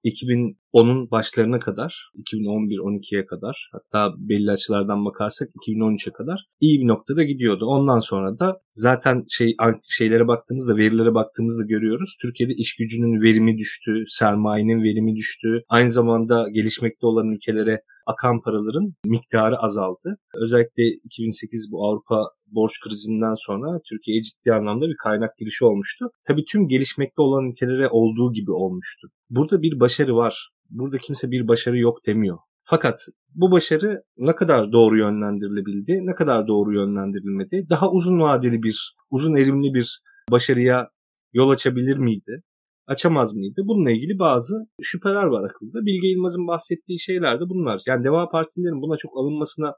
2010'un 0.04 1.10
başlarına 1.10 1.58
kadar, 1.58 2.10
2011-12'ye 2.16 3.26
kadar 3.26 3.70
hatta 3.72 4.14
belli 4.18 4.50
açılardan 4.50 5.04
bakarsak 5.04 5.48
2013'e 5.66 6.12
kadar 6.12 6.46
iyi 6.60 6.80
bir 6.80 6.86
noktada 6.86 7.22
gidiyordu. 7.22 7.66
Ondan 7.66 8.00
sonra 8.00 8.38
da 8.38 8.60
zaten 8.72 9.24
şey 9.28 9.56
şeylere 9.88 10.28
baktığımızda, 10.28 10.76
verilere 10.76 11.14
baktığımızda 11.14 11.62
görüyoruz. 11.62 12.16
Türkiye'de 12.22 12.52
iş 12.54 12.76
gücünün 12.76 13.22
verimi 13.22 13.58
düştü, 13.58 14.04
sermayenin 14.06 14.82
verimi 14.82 15.16
düştü. 15.16 15.62
Aynı 15.68 15.90
zamanda 15.90 16.44
gelişmekte 16.54 17.06
olan 17.06 17.28
ülkelere 17.28 17.82
akan 18.12 18.40
paraların 18.40 18.94
miktarı 19.04 19.56
azaldı. 19.58 20.16
Özellikle 20.34 20.82
2008 21.04 21.68
bu 21.72 21.86
Avrupa 21.86 22.16
borç 22.46 22.72
krizinden 22.84 23.34
sonra 23.34 23.80
Türkiye'ye 23.88 24.22
ciddi 24.22 24.52
anlamda 24.52 24.86
bir 24.88 24.96
kaynak 24.96 25.38
girişi 25.38 25.64
olmuştu. 25.64 26.10
Tabii 26.26 26.44
tüm 26.44 26.68
gelişmekte 26.68 27.22
olan 27.22 27.50
ülkelere 27.50 27.88
olduğu 27.88 28.32
gibi 28.32 28.50
olmuştu. 28.50 29.08
Burada 29.30 29.62
bir 29.62 29.80
başarı 29.80 30.16
var. 30.16 30.50
Burada 30.70 30.98
kimse 30.98 31.30
bir 31.30 31.48
başarı 31.48 31.78
yok 31.78 32.06
demiyor. 32.06 32.38
Fakat 32.62 33.00
bu 33.34 33.50
başarı 33.50 34.02
ne 34.18 34.34
kadar 34.34 34.72
doğru 34.72 34.98
yönlendirilebildi, 34.98 36.06
ne 36.06 36.14
kadar 36.14 36.46
doğru 36.48 36.74
yönlendirilmedi, 36.74 37.66
daha 37.70 37.90
uzun 37.90 38.20
vadeli 38.20 38.62
bir, 38.62 38.94
uzun 39.10 39.36
erimli 39.36 39.74
bir 39.74 40.00
başarıya 40.30 40.88
yol 41.32 41.50
açabilir 41.50 41.96
miydi? 41.96 42.42
Açamaz 42.90 43.36
mıydı? 43.36 43.60
Bununla 43.64 43.90
ilgili 43.90 44.18
bazı 44.18 44.54
şüpheler 44.82 45.26
var 45.26 45.44
akılda. 45.50 45.86
Bilge 45.86 46.08
Yılmaz'ın 46.08 46.46
bahsettiği 46.46 47.00
şeyler 47.00 47.40
de 47.40 47.44
bunlar. 47.48 47.82
Yani 47.86 48.04
Deva 48.04 48.28
Partilerin 48.28 48.82
buna 48.82 48.96
çok 48.96 49.12
alınmasına 49.18 49.74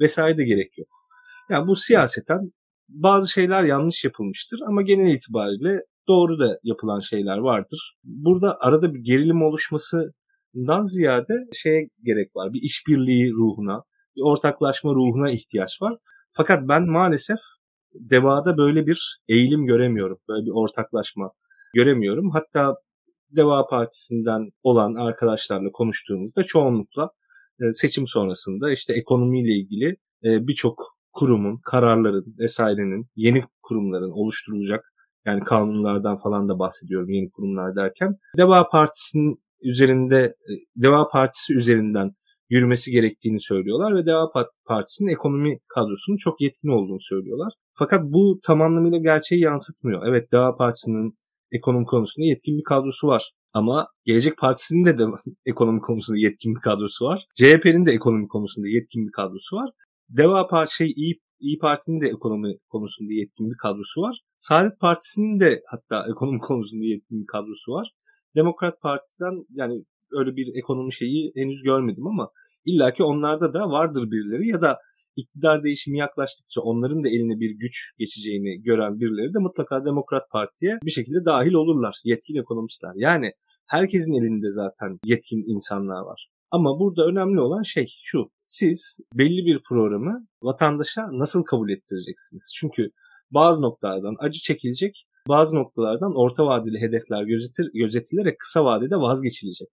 vesaire 0.00 0.38
de 0.38 0.44
gerek 0.44 0.78
yok. 0.78 0.88
Yani 1.50 1.66
bu 1.66 1.76
siyaseten 1.76 2.40
bazı 2.88 3.28
şeyler 3.28 3.64
yanlış 3.64 4.04
yapılmıştır 4.04 4.60
ama 4.68 4.82
genel 4.82 5.14
itibariyle 5.14 5.80
doğru 6.08 6.38
da 6.38 6.58
yapılan 6.62 7.00
şeyler 7.00 7.38
vardır. 7.38 7.96
Burada 8.04 8.56
arada 8.60 8.94
bir 8.94 9.00
gerilim 9.00 9.42
oluşmasından 9.42 10.84
ziyade 10.84 11.34
şeye 11.52 11.88
gerek 12.04 12.36
var. 12.36 12.52
Bir 12.52 12.62
işbirliği 12.62 13.30
ruhuna, 13.32 13.82
bir 14.16 14.22
ortaklaşma 14.22 14.90
ruhuna 14.94 15.30
ihtiyaç 15.30 15.82
var. 15.82 15.94
Fakat 16.32 16.68
ben 16.68 16.90
maalesef 16.90 17.38
Deva'da 17.94 18.56
böyle 18.56 18.86
bir 18.86 19.20
eğilim 19.28 19.66
göremiyorum. 19.66 20.18
Böyle 20.28 20.46
bir 20.46 20.52
ortaklaşma 20.54 21.30
göremiyorum. 21.76 22.30
Hatta 22.30 22.74
Deva 23.36 23.66
Partisi'nden 23.66 24.50
olan 24.62 24.94
arkadaşlarla 24.94 25.70
konuştuğumuzda 25.72 26.44
çoğunlukla 26.44 27.10
e, 27.60 27.72
seçim 27.72 28.06
sonrasında 28.06 28.72
işte 28.72 28.92
ekonomiyle 28.92 29.52
ilgili 29.52 29.86
e, 30.24 30.46
birçok 30.46 30.96
kurumun, 31.12 31.60
kararların 31.64 32.34
vesairenin, 32.38 33.06
yeni 33.16 33.44
kurumların 33.62 34.10
oluşturulacak 34.10 34.84
yani 35.26 35.40
kanunlardan 35.40 36.16
falan 36.16 36.48
da 36.48 36.58
bahsediyorum 36.58 37.10
yeni 37.10 37.30
kurumlar 37.30 37.76
derken 37.76 38.14
Deva 38.36 38.68
Partisi'nin 38.68 39.36
üzerinde 39.62 40.20
e, 40.24 40.52
Deva 40.76 41.08
Partisi 41.08 41.54
üzerinden 41.54 42.10
yürümesi 42.50 42.90
gerektiğini 42.90 43.40
söylüyorlar 43.40 43.94
ve 43.96 44.06
Deva 44.06 44.26
Partisi'nin 44.66 45.12
ekonomi 45.12 45.58
kadrosunun 45.74 46.16
çok 46.16 46.40
yetkin 46.40 46.68
olduğunu 46.68 47.00
söylüyorlar. 47.00 47.52
Fakat 47.74 48.00
bu 48.04 48.38
tamamıyla 48.46 48.98
gerçeği 48.98 49.40
yansıtmıyor. 49.40 50.06
Evet 50.08 50.32
Deva 50.32 50.56
Partisi'nin 50.56 51.14
ekonomi 51.52 51.84
konusunda 51.84 52.26
yetkin 52.26 52.58
bir 52.58 52.64
kadrosu 52.64 53.06
var. 53.08 53.32
Ama 53.52 53.86
Gelecek 54.04 54.38
Partisi'nin 54.38 54.86
de, 54.86 54.98
de 54.98 55.04
ekonomi 55.46 55.80
konusunda 55.80 56.18
yetkin 56.18 56.54
bir 56.54 56.60
kadrosu 56.60 57.04
var. 57.04 57.26
CHP'nin 57.34 57.86
de 57.86 57.92
ekonomi 57.92 58.28
konusunda 58.28 58.68
yetkin 58.68 59.06
bir 59.06 59.12
kadrosu 59.12 59.56
var. 59.56 59.70
Deva 60.08 60.46
Parti 60.46 60.74
şey 60.74 60.92
İyi, 60.96 61.20
İyi 61.40 61.58
Parti'nin 61.58 62.00
de 62.00 62.06
ekonomi 62.08 62.58
konusunda 62.68 63.12
yetkin 63.12 63.50
bir 63.50 63.56
kadrosu 63.56 64.00
var. 64.00 64.20
Saadet 64.36 64.80
Partisi'nin 64.80 65.40
de 65.40 65.62
hatta 65.66 66.06
ekonomi 66.10 66.38
konusunda 66.38 66.84
yetkin 66.84 67.20
bir 67.20 67.26
kadrosu 67.26 67.72
var. 67.72 67.92
Demokrat 68.36 68.80
Parti'den 68.80 69.46
yani 69.50 69.84
öyle 70.12 70.36
bir 70.36 70.48
ekonomi 70.58 70.92
şeyi 70.92 71.32
henüz 71.36 71.62
görmedim 71.62 72.06
ama 72.06 72.30
illaki 72.64 73.02
onlarda 73.02 73.54
da 73.54 73.70
vardır 73.70 74.10
birileri 74.10 74.48
ya 74.48 74.60
da 74.62 74.78
iktidar 75.16 75.64
değişimi 75.64 75.98
yaklaştıkça 75.98 76.60
onların 76.60 77.04
da 77.04 77.08
eline 77.08 77.40
bir 77.40 77.50
güç 77.50 77.92
geçeceğini 77.98 78.62
gören 78.62 79.00
birileri 79.00 79.34
de 79.34 79.38
mutlaka 79.38 79.84
Demokrat 79.84 80.30
Parti'ye 80.30 80.78
bir 80.84 80.90
şekilde 80.90 81.24
dahil 81.24 81.52
olurlar. 81.52 82.00
Yetkin 82.04 82.40
ekonomistler. 82.40 82.92
Yani 82.96 83.32
herkesin 83.66 84.12
elinde 84.12 84.50
zaten 84.50 84.98
yetkin 85.04 85.42
insanlar 85.54 86.00
var. 86.00 86.28
Ama 86.50 86.80
burada 86.80 87.06
önemli 87.06 87.40
olan 87.40 87.62
şey 87.62 87.86
şu. 87.98 88.30
Siz 88.44 88.98
belli 89.14 89.46
bir 89.46 89.60
programı 89.68 90.26
vatandaşa 90.42 91.08
nasıl 91.12 91.44
kabul 91.44 91.70
ettireceksiniz? 91.70 92.52
Çünkü 92.56 92.90
bazı 93.30 93.62
noktalardan 93.62 94.16
acı 94.18 94.38
çekilecek, 94.40 95.06
bazı 95.28 95.56
noktalardan 95.56 96.12
orta 96.16 96.46
vadeli 96.46 96.80
hedefler 96.80 97.22
gözetir, 97.22 97.70
gözetilerek 97.74 98.38
kısa 98.38 98.64
vadede 98.64 98.96
vazgeçilecek. 98.96 99.68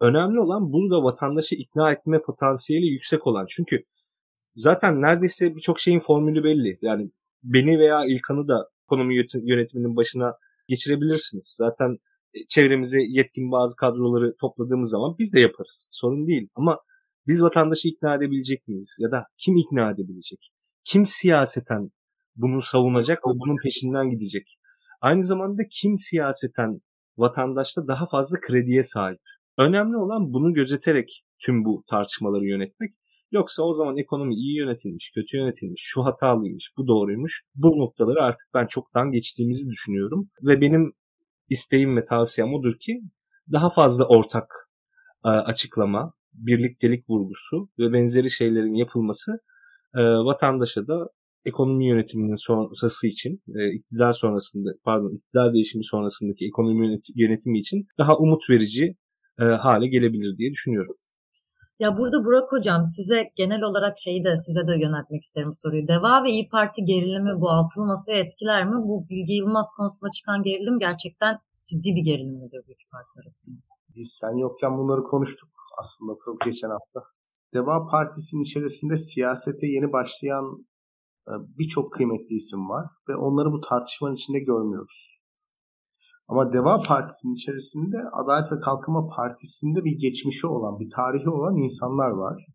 Önemli 0.00 0.40
olan 0.40 0.72
burada 0.72 1.04
vatandaşı 1.04 1.54
ikna 1.54 1.92
etme 1.92 2.22
potansiyeli 2.22 2.86
yüksek 2.86 3.26
olan. 3.26 3.46
Çünkü 3.48 3.84
zaten 4.54 5.02
neredeyse 5.02 5.56
birçok 5.56 5.80
şeyin 5.80 5.98
formülü 5.98 6.44
belli. 6.44 6.78
Yani 6.82 7.10
beni 7.42 7.78
veya 7.78 8.04
İlkan'ı 8.06 8.48
da 8.48 8.68
ekonomi 8.86 9.14
yönetiminin 9.42 9.96
başına 9.96 10.34
geçirebilirsiniz. 10.68 11.54
Zaten 11.56 11.98
e, 12.34 12.38
çevremize 12.48 12.98
yetkin 13.08 13.52
bazı 13.52 13.76
kadroları 13.76 14.36
topladığımız 14.40 14.90
zaman 14.90 15.16
biz 15.18 15.34
de 15.34 15.40
yaparız. 15.40 15.88
Sorun 15.90 16.26
değil. 16.26 16.48
Ama 16.54 16.78
biz 17.26 17.42
vatandaşı 17.42 17.88
ikna 17.88 18.14
edebilecek 18.14 18.68
miyiz? 18.68 18.96
Ya 19.00 19.10
da 19.10 19.26
kim 19.38 19.56
ikna 19.56 19.90
edebilecek? 19.90 20.50
Kim 20.84 21.06
siyaseten 21.06 21.90
bunu 22.36 22.62
savunacak 22.62 23.18
ve 23.18 23.30
bunun 23.30 23.56
peşinden 23.64 24.10
gidecek? 24.10 24.58
Aynı 25.00 25.22
zamanda 25.22 25.62
kim 25.70 25.98
siyaseten 25.98 26.80
vatandaşta 27.16 27.88
daha 27.88 28.06
fazla 28.06 28.40
krediye 28.40 28.82
sahip? 28.82 29.20
Önemli 29.58 29.96
olan 29.96 30.32
bunu 30.32 30.54
gözeterek 30.54 31.24
tüm 31.38 31.64
bu 31.64 31.84
tartışmaları 31.86 32.46
yönetmek. 32.46 32.94
Yoksa 33.34 33.62
o 33.62 33.72
zaman 33.72 33.96
ekonomi 33.96 34.34
iyi 34.34 34.58
yönetilmiş, 34.58 35.12
kötü 35.14 35.36
yönetilmiş, 35.36 35.82
şu 35.84 36.04
hatalıymış, 36.04 36.72
bu 36.76 36.88
doğruymuş. 36.88 37.42
Bu 37.54 37.68
noktaları 37.68 38.22
artık 38.22 38.48
ben 38.54 38.66
çoktan 38.66 39.10
geçtiğimizi 39.10 39.68
düşünüyorum. 39.68 40.30
Ve 40.42 40.60
benim 40.60 40.92
isteğim 41.48 41.96
ve 41.96 42.04
tavsiyem 42.04 42.54
odur 42.54 42.78
ki 42.78 43.00
daha 43.52 43.70
fazla 43.70 44.04
ortak 44.08 44.70
e, 45.24 45.28
açıklama, 45.28 46.12
birliktelik 46.32 47.10
vurgusu 47.10 47.68
ve 47.78 47.92
benzeri 47.92 48.30
şeylerin 48.30 48.74
yapılması 48.74 49.32
e, 49.94 50.00
vatandaşa 50.00 50.86
da 50.86 51.08
ekonomi 51.44 51.88
yönetiminin 51.88 52.46
sonrası 52.46 53.06
için, 53.06 53.42
e, 53.54 53.72
iktidar 53.72 54.12
sonrasında, 54.12 54.70
pardon, 54.84 55.16
iktidar 55.16 55.54
değişimi 55.54 55.84
sonrasındaki 55.84 56.46
ekonomi 56.46 57.00
yönetimi 57.14 57.58
için 57.58 57.86
daha 57.98 58.16
umut 58.18 58.50
verici 58.50 58.96
hale 59.38 59.86
gelebilir 59.88 60.38
diye 60.38 60.50
düşünüyorum. 60.50 60.94
Ya 61.78 61.98
burada 61.98 62.24
Burak 62.24 62.52
Hocam 62.52 62.84
size 62.84 63.30
genel 63.36 63.62
olarak 63.62 63.98
şeyi 63.98 64.24
de 64.24 64.36
size 64.36 64.68
de 64.68 64.72
yöneltmek 64.78 65.22
isterim 65.22 65.52
soruyu. 65.62 65.88
Deva 65.88 66.24
ve 66.24 66.30
İyi 66.30 66.48
Parti 66.48 66.84
gerilimi 66.84 67.40
bu 67.40 67.50
altılı 67.50 67.84
masaya 67.86 68.18
etkiler 68.18 68.64
mi? 68.64 68.76
Bu 68.88 69.08
Bilge 69.08 69.32
Yılmaz 69.32 69.66
konusunda 69.76 70.10
çıkan 70.10 70.42
gerilim 70.42 70.78
gerçekten 70.78 71.38
ciddi 71.66 71.88
bir 71.96 72.04
gerilim 72.04 72.38
midir 72.42 72.62
bu 72.68 72.72
iki 72.72 72.88
parti 72.88 73.20
arasında? 73.20 73.56
Biz 73.96 74.12
sen 74.20 74.36
yokken 74.36 74.78
bunları 74.78 75.02
konuştuk 75.02 75.50
aslında 75.80 76.12
geçen 76.44 76.70
hafta. 76.70 77.00
Deva 77.54 77.86
Partisi'nin 77.86 78.42
içerisinde 78.42 78.98
siyasete 78.98 79.66
yeni 79.66 79.92
başlayan 79.92 80.66
e, 81.28 81.32
birçok 81.58 81.92
kıymetli 81.92 82.34
isim 82.34 82.68
var 82.68 82.86
ve 83.08 83.16
onları 83.16 83.52
bu 83.52 83.60
tartışmanın 83.60 84.14
içinde 84.14 84.38
görmüyoruz. 84.38 85.23
Ama 86.28 86.52
Deva 86.52 86.82
Partisi'nin 86.82 87.34
içerisinde 87.34 87.96
Adalet 88.12 88.52
ve 88.52 88.60
Kalkınma 88.60 89.08
Partisi'nde 89.16 89.84
bir 89.84 89.98
geçmişi 89.98 90.46
olan, 90.46 90.78
bir 90.80 90.90
tarihi 90.90 91.28
olan 91.28 91.56
insanlar 91.56 92.10
var. 92.10 92.46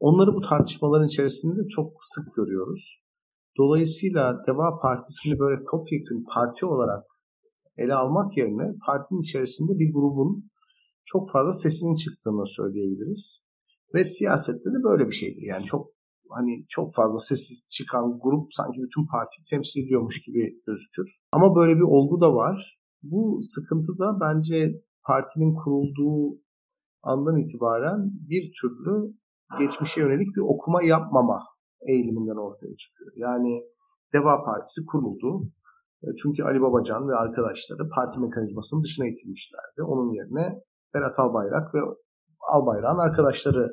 Onları 0.00 0.34
bu 0.34 0.40
tartışmaların 0.40 1.08
içerisinde 1.08 1.68
çok 1.68 1.92
sık 2.02 2.34
görüyoruz. 2.36 3.02
Dolayısıyla 3.58 4.44
Deva 4.46 4.78
Partisi'ni 4.82 5.38
böyle 5.38 5.64
topyekun 5.70 6.24
parti 6.34 6.66
olarak 6.66 7.04
ele 7.76 7.94
almak 7.94 8.36
yerine 8.36 8.74
partinin 8.86 9.20
içerisinde 9.20 9.78
bir 9.78 9.92
grubun 9.92 10.50
çok 11.04 11.30
fazla 11.30 11.52
sesinin 11.52 11.94
çıktığını 11.94 12.46
söyleyebiliriz. 12.46 13.46
Ve 13.94 14.04
siyasette 14.04 14.70
de 14.70 14.82
böyle 14.84 15.06
bir 15.06 15.12
şeydir. 15.12 15.42
Yani 15.42 15.64
çok 15.64 15.86
hani 16.30 16.64
çok 16.68 16.94
fazla 16.94 17.18
sesi 17.18 17.68
çıkan 17.70 18.18
grup 18.22 18.46
sanki 18.50 18.78
bütün 18.82 19.06
partiyi 19.06 19.44
temsil 19.50 19.84
ediyormuş 19.84 20.22
gibi 20.22 20.62
gözükür. 20.66 21.08
Ama 21.32 21.56
böyle 21.56 21.74
bir 21.76 21.86
olgu 21.96 22.20
da 22.20 22.34
var. 22.34 22.81
Bu 23.02 23.38
sıkıntı 23.42 23.98
da 23.98 24.20
bence 24.20 24.82
partinin 25.06 25.54
kurulduğu 25.54 26.38
andan 27.02 27.36
itibaren 27.36 28.10
bir 28.30 28.52
türlü 28.60 29.14
geçmişe 29.58 30.00
yönelik 30.00 30.36
bir 30.36 30.40
okuma 30.40 30.82
yapmama 30.82 31.38
eğiliminden 31.88 32.36
ortaya 32.36 32.76
çıkıyor. 32.76 33.12
Yani 33.16 33.62
Deva 34.12 34.44
Partisi 34.44 34.80
kuruldu. 34.86 35.48
E, 36.02 36.06
çünkü 36.22 36.42
Ali 36.42 36.60
Babacan 36.60 37.08
ve 37.08 37.14
arkadaşları 37.14 37.88
parti 37.94 38.20
mekanizmasının 38.20 38.82
dışına 38.82 39.06
itilmişlerdi. 39.06 39.82
Onun 39.82 40.12
yerine 40.12 40.62
Berat 40.94 41.18
Albayrak 41.18 41.74
ve 41.74 41.80
Albayrak'ın 42.52 42.98
arkadaşları 42.98 43.72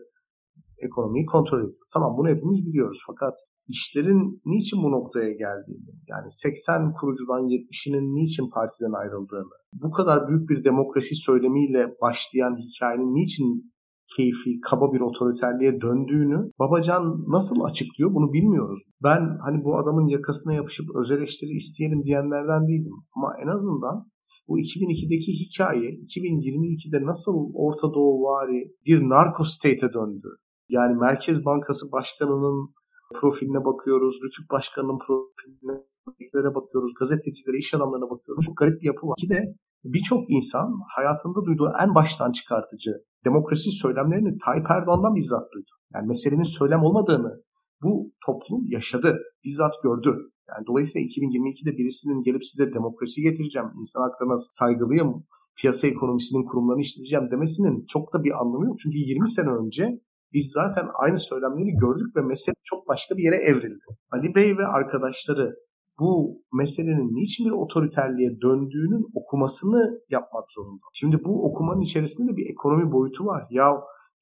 ekonomiyi 0.77 1.25
kontrol 1.25 1.59
ediyor. 1.59 1.87
Tamam 1.93 2.17
bunu 2.17 2.29
hepimiz 2.29 2.67
biliyoruz 2.67 2.99
fakat 3.07 3.33
işlerin 3.69 4.41
niçin 4.45 4.83
bu 4.83 4.91
noktaya 4.91 5.31
geldiğini, 5.31 5.91
yani 6.07 6.31
80 6.31 6.93
kurucudan 6.93 7.43
70'inin 7.55 8.15
niçin 8.15 8.49
partiden 8.49 8.93
ayrıldığını, 9.01 9.55
bu 9.73 9.91
kadar 9.91 10.27
büyük 10.27 10.49
bir 10.49 10.63
demokrasi 10.63 11.15
söylemiyle 11.15 11.95
başlayan 12.01 12.55
hikayenin 12.65 13.15
niçin 13.15 13.71
keyfi, 14.15 14.59
kaba 14.69 14.93
bir 14.93 14.99
otoriterliğe 14.99 15.81
döndüğünü 15.81 16.51
Babacan 16.59 17.03
nasıl 17.27 17.61
açıklıyor 17.63 18.13
bunu 18.13 18.33
bilmiyoruz. 18.33 18.81
Ben 19.03 19.21
hani 19.45 19.63
bu 19.63 19.77
adamın 19.77 20.07
yakasına 20.07 20.53
yapışıp 20.53 20.85
öz 20.95 21.11
eleştiri 21.11 21.51
isteyelim 21.51 22.03
diyenlerden 22.03 22.67
değilim. 22.67 22.93
Ama 23.15 23.33
en 23.43 23.47
azından 23.47 24.05
bu 24.47 24.59
2002'deki 24.59 25.31
hikaye 25.41 25.89
2022'de 25.91 27.05
nasıl 27.05 27.35
Orta 27.53 27.87
Doğu 27.93 28.23
vari 28.23 28.71
bir 28.85 28.99
narko 29.09 29.43
state'e 29.43 29.93
döndü. 29.93 30.29
Yani 30.69 30.95
Merkez 30.95 31.45
Bankası 31.45 31.91
Başkanı'nın 31.91 32.73
profiline 33.15 33.65
bakıyoruz, 33.65 34.19
Rütük 34.23 34.51
Başkanı'nın 34.51 34.99
profiline 35.07 36.55
bakıyoruz, 36.55 36.91
gazetecilere, 36.99 37.57
iş 37.57 37.73
adamlarına 37.73 38.09
bakıyoruz. 38.09 38.45
Çok 38.45 38.57
garip 38.57 38.81
bir 38.81 38.87
yapı 38.87 39.07
var. 39.07 39.15
Ki 39.17 39.29
de 39.29 39.55
birçok 39.83 40.29
insan 40.29 40.67
hayatında 40.95 41.45
duyduğu 41.45 41.71
en 41.83 41.95
baştan 41.95 42.31
çıkartıcı 42.31 42.91
demokrasi 43.25 43.71
söylemlerini 43.71 44.37
Tayyip 44.45 44.65
Erdoğan'dan 44.71 45.15
bizzat 45.15 45.51
duydu. 45.53 45.71
Yani 45.93 46.07
meselenin 46.07 46.43
söylem 46.57 46.83
olmadığını 46.83 47.43
bu 47.83 48.11
toplum 48.25 48.61
yaşadı, 48.67 49.19
bizzat 49.45 49.73
gördü. 49.83 50.15
Yani 50.49 50.67
dolayısıyla 50.67 51.07
2022'de 51.07 51.77
birisinin 51.77 52.23
gelip 52.23 52.45
size 52.45 52.73
demokrasi 52.73 53.21
getireceğim, 53.21 53.67
insan 53.79 54.01
haklarına 54.01 54.37
saygılıyım, 54.37 55.25
piyasa 55.57 55.87
ekonomisinin 55.87 56.45
kurumlarını 56.45 56.81
işleteceğim 56.81 57.31
demesinin 57.31 57.85
çok 57.85 58.13
da 58.13 58.23
bir 58.23 58.41
anlamı 58.41 58.65
yok. 58.65 58.79
Çünkü 58.79 58.97
20 58.97 59.29
sene 59.29 59.49
önce 59.49 60.01
biz 60.33 60.51
zaten 60.51 60.87
aynı 60.93 61.19
söylemleri 61.19 61.71
gördük 61.83 62.15
ve 62.15 62.21
mesele 62.21 62.55
çok 62.63 62.87
başka 62.87 63.17
bir 63.17 63.23
yere 63.23 63.35
evrildi. 63.35 63.85
Ali 64.11 64.35
Bey 64.35 64.57
ve 64.57 64.65
arkadaşları 64.67 65.55
bu 65.99 66.41
meselenin 66.53 67.15
niçin 67.15 67.45
bir 67.45 67.51
otoriterliğe 67.51 68.29
döndüğünün 68.41 69.05
okumasını 69.13 70.01
yapmak 70.09 70.51
zorunda. 70.51 70.81
Şimdi 70.93 71.17
bu 71.25 71.45
okumanın 71.49 71.81
içerisinde 71.81 72.37
bir 72.37 72.49
ekonomi 72.49 72.91
boyutu 72.91 73.25
var. 73.25 73.43
Ya 73.49 73.65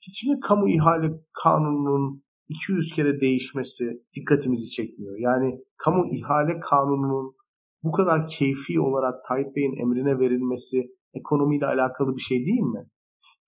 hiç 0.01 0.25
mi 0.25 0.39
kamu 0.39 0.69
ihale 0.69 1.09
kanununun 1.43 2.23
200 2.49 2.93
kere 2.93 3.21
değişmesi 3.21 3.85
dikkatimizi 4.15 4.69
çekmiyor? 4.69 5.15
Yani 5.19 5.59
kamu 5.77 6.15
ihale 6.15 6.59
kanununun 6.59 7.35
bu 7.83 7.91
kadar 7.91 8.27
keyfi 8.27 8.79
olarak 8.81 9.15
Tayyip 9.27 9.55
Bey'in 9.55 9.81
emrine 9.81 10.19
verilmesi 10.19 10.77
ekonomiyle 11.13 11.65
alakalı 11.65 12.15
bir 12.15 12.21
şey 12.21 12.37
değil 12.37 12.61
mi? 12.61 12.83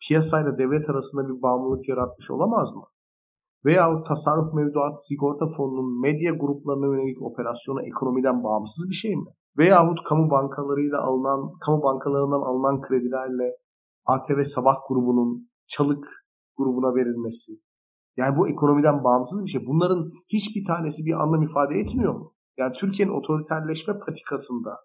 Piyasayla 0.08 0.58
devlet 0.58 0.90
arasında 0.90 1.28
bir 1.30 1.42
bağımlılık 1.42 1.90
yaratmış 1.90 2.32
olamaz 2.32 2.76
mı? 2.76 2.84
Veyahut 3.66 4.08
tasarruf 4.08 4.54
mevduatı 4.54 5.06
sigorta 5.06 5.48
fonunun 5.48 6.02
medya 6.02 6.32
gruplarına 6.32 6.86
yönelik 6.86 7.22
operasyonu 7.22 7.82
ekonomiden 7.82 8.44
bağımsız 8.44 8.90
bir 8.90 8.96
şey 8.96 9.16
mi? 9.16 9.30
Veyahut 9.58 10.04
kamu 10.04 10.32
bankalarıyla 10.32 11.02
alınan, 11.02 11.52
kamu 11.66 11.84
bankalarından 11.84 12.42
alınan 12.42 12.82
kredilerle 12.82 13.58
ATV 14.06 14.44
Sabah 14.44 14.76
grubunun 14.90 15.50
Çalık 15.68 16.06
grubuna 16.58 16.96
verilmesi. 16.96 17.52
Yani 18.18 18.38
bu 18.38 18.50
ekonomiden 18.50 19.04
bağımsız 19.04 19.46
bir 19.46 19.50
şey. 19.50 19.66
Bunların 19.66 20.12
hiçbir 20.34 20.66
tanesi 20.66 21.06
bir 21.06 21.14
anlam 21.14 21.44
ifade 21.44 21.76
etmiyor 21.76 22.14
mu? 22.14 22.34
Yani 22.58 22.72
Türkiye'nin 22.72 23.14
otoriterleşme 23.14 24.00
patikasında 24.00 24.78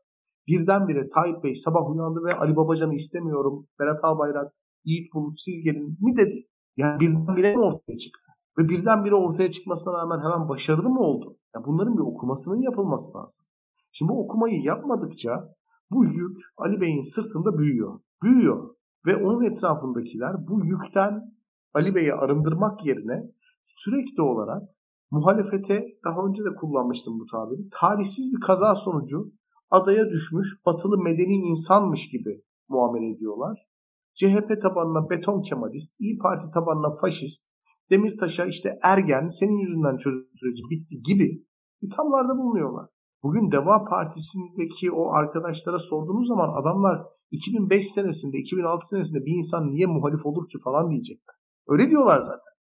birdenbire 0.48 1.08
Tayyip 1.08 1.44
Bey 1.44 1.54
sabah 1.54 1.90
uyandı 1.90 2.24
ve 2.24 2.34
Ali 2.34 2.56
Babacan'ı 2.56 2.94
istemiyorum, 2.94 3.66
Berat 3.80 4.04
Albayrak, 4.04 4.52
Yiğit 4.84 5.14
Bulut 5.14 5.40
siz 5.40 5.64
gelin 5.64 5.96
mi 6.00 6.16
dedi. 6.16 6.48
Yani 6.76 7.00
birdenbire 7.00 7.56
mi 7.56 7.62
ortaya 7.62 7.98
çıktı? 7.98 8.32
Ve 8.58 8.68
birdenbire 8.68 9.14
ortaya 9.14 9.50
çıkmasına 9.50 9.98
rağmen 9.98 10.18
hemen 10.18 10.48
başarılı 10.48 10.88
mı 10.88 11.00
oldu? 11.00 11.38
Yani 11.54 11.66
bunların 11.66 11.96
bir 11.96 12.02
okumasının 12.02 12.62
yapılması 12.62 13.18
lazım. 13.18 13.46
Şimdi 13.92 14.12
bu 14.12 14.24
okumayı 14.24 14.62
yapmadıkça 14.62 15.54
bu 15.90 16.04
yük 16.04 16.36
Ali 16.56 16.80
Bey'in 16.80 17.02
sırtında 17.02 17.58
büyüyor. 17.58 18.00
Büyüyor. 18.22 18.74
Ve 19.06 19.16
onun 19.16 19.42
etrafındakiler 19.44 20.46
bu 20.46 20.64
yükten 20.64 21.34
Ali 21.74 21.94
Bey'i 21.94 22.12
arındırmak 22.12 22.86
yerine 22.86 23.30
sürekli 23.62 24.22
olarak 24.22 24.62
muhalefete 25.10 25.86
daha 26.04 26.26
önce 26.26 26.44
de 26.44 26.54
kullanmıştım 26.60 27.20
bu 27.20 27.26
tabiri. 27.26 27.68
Tarihsiz 27.72 28.32
bir 28.34 28.40
kaza 28.40 28.74
sonucu 28.74 29.32
adaya 29.70 30.10
düşmüş 30.10 30.66
batılı 30.66 30.98
medeni 30.98 31.34
insanmış 31.34 32.08
gibi 32.08 32.42
muamele 32.68 33.10
ediyorlar. 33.10 33.66
CHP 34.14 34.62
tabanına 34.62 35.10
beton 35.10 35.42
kemalist, 35.42 36.00
İyi 36.00 36.18
Parti 36.18 36.50
tabanına 36.54 36.90
faşist, 37.00 37.54
Demirtaş'a 37.90 38.44
işte 38.44 38.78
ergen, 38.82 39.28
senin 39.28 39.58
yüzünden 39.58 39.96
çözüm 39.96 40.28
süreci 40.40 40.62
bitti 40.70 41.02
gibi 41.02 41.44
ithamlarda 41.82 42.38
bulunuyorlar. 42.38 42.86
Bugün 43.22 43.52
Deva 43.52 43.84
Partisi'ndeki 43.84 44.92
o 44.92 45.12
arkadaşlara 45.12 45.78
sorduğunuz 45.78 46.28
zaman 46.28 46.62
adamlar 46.62 47.06
2005 47.30 47.92
senesinde, 47.92 48.38
2006 48.38 48.88
senesinde 48.88 49.24
bir 49.24 49.38
insan 49.38 49.70
niye 49.70 49.86
muhalif 49.86 50.26
olur 50.26 50.48
ki 50.48 50.58
falan 50.64 50.90
diyecekler. 50.90 51.34
Öyle 51.68 51.90
diyorlar 51.90 52.20
zaten. 52.20 52.54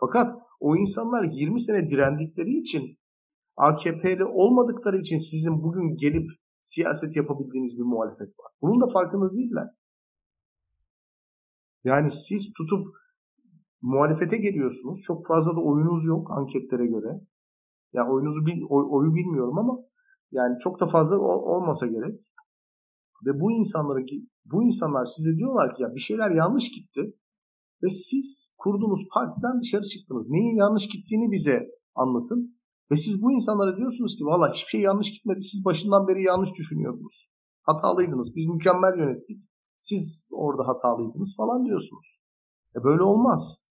Fakat 0.00 0.36
o 0.60 0.76
insanlar 0.76 1.24
20 1.24 1.60
sene 1.62 1.90
direndikleri 1.90 2.50
için 2.50 2.98
AKP'li 3.56 4.24
olmadıkları 4.24 4.98
için 4.98 5.16
sizin 5.16 5.62
bugün 5.62 5.96
gelip 5.96 6.30
siyaset 6.62 7.16
yapabildiğiniz 7.16 7.78
bir 7.78 7.84
muhalefet 7.84 8.28
var. 8.40 8.52
Bunun 8.62 8.80
da 8.80 8.86
farkında 8.92 9.32
değiller. 9.32 9.68
Yani 11.84 12.10
siz 12.10 12.52
tutup 12.56 12.86
muhalefete 13.82 14.36
geliyorsunuz. 14.36 15.02
Çok 15.06 15.26
fazla 15.26 15.56
da 15.56 15.60
oyunuz 15.60 16.04
yok 16.04 16.30
anketlere 16.30 16.86
göre. 16.86 17.20
Ya 17.92 18.08
oyunuzu 18.08 18.46
bil, 18.46 18.62
oy, 18.68 18.84
oyu 18.90 19.14
bilmiyorum 19.14 19.58
ama 19.58 19.78
yani 20.32 20.58
çok 20.58 20.80
da 20.80 20.86
fazla 20.86 21.18
olmasa 21.18 21.86
gerek. 21.86 22.20
Ve 23.26 23.40
bu 23.40 23.52
insanları 23.52 24.00
bu 24.44 24.62
insanlar 24.62 25.04
size 25.04 25.36
diyorlar 25.36 25.74
ki 25.74 25.82
ya 25.82 25.94
bir 25.94 26.00
şeyler 26.00 26.30
yanlış 26.30 26.70
gitti 26.70 27.02
ve 27.82 27.88
siz 27.88 28.54
kurduğunuz 28.58 29.00
partiden 29.14 29.60
dışarı 29.60 29.84
çıktınız. 29.84 30.30
Neyin 30.30 30.56
yanlış 30.56 30.88
gittiğini 30.88 31.32
bize 31.32 31.68
anlatın. 31.94 32.58
Ve 32.90 32.96
siz 32.96 33.22
bu 33.22 33.32
insanlara 33.32 33.76
diyorsunuz 33.76 34.16
ki 34.18 34.24
valla 34.24 34.52
hiçbir 34.52 34.68
şey 34.68 34.80
yanlış 34.80 35.10
gitmedi. 35.12 35.42
Siz 35.42 35.64
başından 35.64 36.08
beri 36.08 36.22
yanlış 36.22 36.50
düşünüyordunuz. 36.58 37.30
Hatalıydınız. 37.62 38.32
Biz 38.36 38.46
mükemmel 38.46 38.98
yönettik. 38.98 39.51
Siz 39.88 40.28
orada 40.32 40.68
hatalıydınız 40.68 41.34
falan 41.36 41.64
diyorsunuz. 41.64 42.20
E 42.76 42.84
böyle 42.84 43.02
olmaz. 43.02 43.66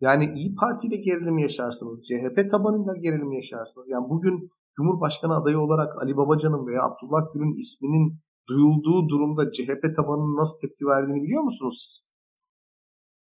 Yani 0.00 0.32
İyi 0.34 0.54
Parti 0.54 0.86
ile 0.86 0.96
gerilim 0.96 1.38
yaşarsınız. 1.38 2.02
CHP 2.08 2.50
tabanıyla 2.50 2.94
gerilim 2.96 3.32
yaşarsınız. 3.32 3.88
Yani 3.90 4.06
bugün 4.08 4.50
Cumhurbaşkanı 4.76 5.36
adayı 5.36 5.58
olarak 5.58 6.02
Ali 6.02 6.16
Babacan'ın 6.16 6.66
veya 6.66 6.82
Abdullah 6.82 7.32
Gül'ün 7.34 7.58
isminin 7.58 8.18
duyulduğu 8.48 9.08
durumda 9.08 9.52
CHP 9.52 9.82
tabanının 9.96 10.36
nasıl 10.36 10.60
tepki 10.60 10.84
verdiğini 10.86 11.22
biliyor 11.22 11.42
musunuz 11.42 11.86
siz? 11.86 12.12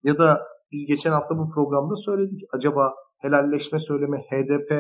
Ya 0.03 0.19
da 0.19 0.41
biz 0.73 0.87
geçen 0.87 1.13
hafta 1.13 1.39
bu 1.39 1.51
programda 1.51 1.95
söyledik. 1.95 2.41
Acaba 2.53 2.95
helalleşme 3.19 3.79
söyleme 3.79 4.19
HDP, 4.31 4.71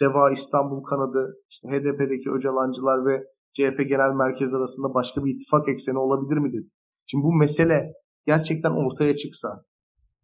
Deva 0.00 0.32
İstanbul 0.32 0.82
kanadı, 0.82 1.36
işte 1.50 1.68
HDP'deki 1.68 2.30
Öcalancılar 2.30 3.06
ve 3.06 3.24
CHP 3.52 3.78
Genel 3.88 4.14
Merkez 4.14 4.54
arasında 4.54 4.94
başka 4.94 5.24
bir 5.24 5.34
ittifak 5.34 5.68
ekseni 5.68 5.98
olabilir 5.98 6.38
mi 6.40 6.52
dedi. 6.52 6.68
Şimdi 7.06 7.24
bu 7.24 7.32
mesele 7.32 7.92
gerçekten 8.26 8.70
ortaya 8.70 9.16
çıksa, 9.16 9.64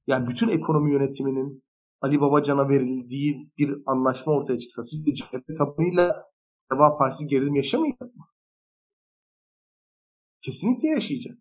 yani 0.07 0.29
bütün 0.29 0.49
ekonomi 0.49 0.93
yönetiminin 0.93 1.62
Ali 2.01 2.20
Babacan'a 2.20 2.68
verildiği 2.68 3.51
bir 3.59 3.83
anlaşma 3.87 4.33
ortaya 4.33 4.59
çıksa, 4.59 4.83
siz 4.83 5.07
de 5.07 5.14
CHP 5.14 5.59
tabanıyla 5.59 6.24
Deva 6.72 6.99
Partisi 6.99 7.26
gerilim 7.26 7.55
yaşamayacak 7.55 8.16
mı? 8.16 8.24
Kesinlikle 10.43 10.89
yaşayacak. 10.89 11.39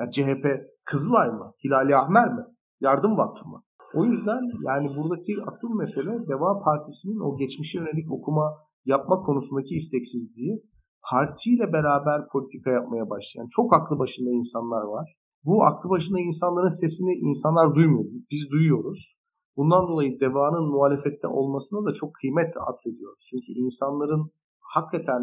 Yani 0.00 0.12
CHP 0.12 0.44
Kızılay 0.84 1.28
mı? 1.28 1.54
Hilali 1.64 1.96
Ahmer 1.96 2.28
mi? 2.34 2.44
Yardım 2.80 3.16
Vakfı 3.18 3.48
mı? 3.48 3.62
O 3.94 4.04
yüzden 4.04 4.40
yani 4.66 4.88
buradaki 4.96 5.36
asıl 5.46 5.74
mesele 5.74 6.28
Deva 6.28 6.62
Partisi'nin 6.64 7.20
o 7.20 7.36
geçmişe 7.36 7.78
yönelik 7.78 8.12
okuma 8.12 8.56
yapma 8.84 9.16
konusundaki 9.16 9.74
isteksizliği 9.74 10.62
partiyle 11.10 11.72
beraber 11.72 12.28
politika 12.32 12.70
yapmaya 12.70 13.10
başlayan 13.10 13.48
çok 13.50 13.74
aklı 13.74 13.98
başında 13.98 14.30
insanlar 14.30 14.82
var. 14.82 15.16
Bu 15.44 15.64
aklı 15.64 15.90
başında 15.90 16.20
insanların 16.20 16.80
sesini 16.80 17.12
insanlar 17.28 17.74
duymuyor. 17.74 18.04
Biz 18.30 18.50
duyuyoruz. 18.50 19.20
Bundan 19.56 19.88
dolayı 19.88 20.20
Deva'nın 20.20 20.66
muhalefette 20.74 21.26
olmasına 21.26 21.86
da 21.86 21.92
çok 21.92 22.14
kıymet 22.14 22.54
atfediyoruz. 22.68 23.26
Çünkü 23.30 23.52
insanların 23.64 24.30
hakikaten 24.60 25.22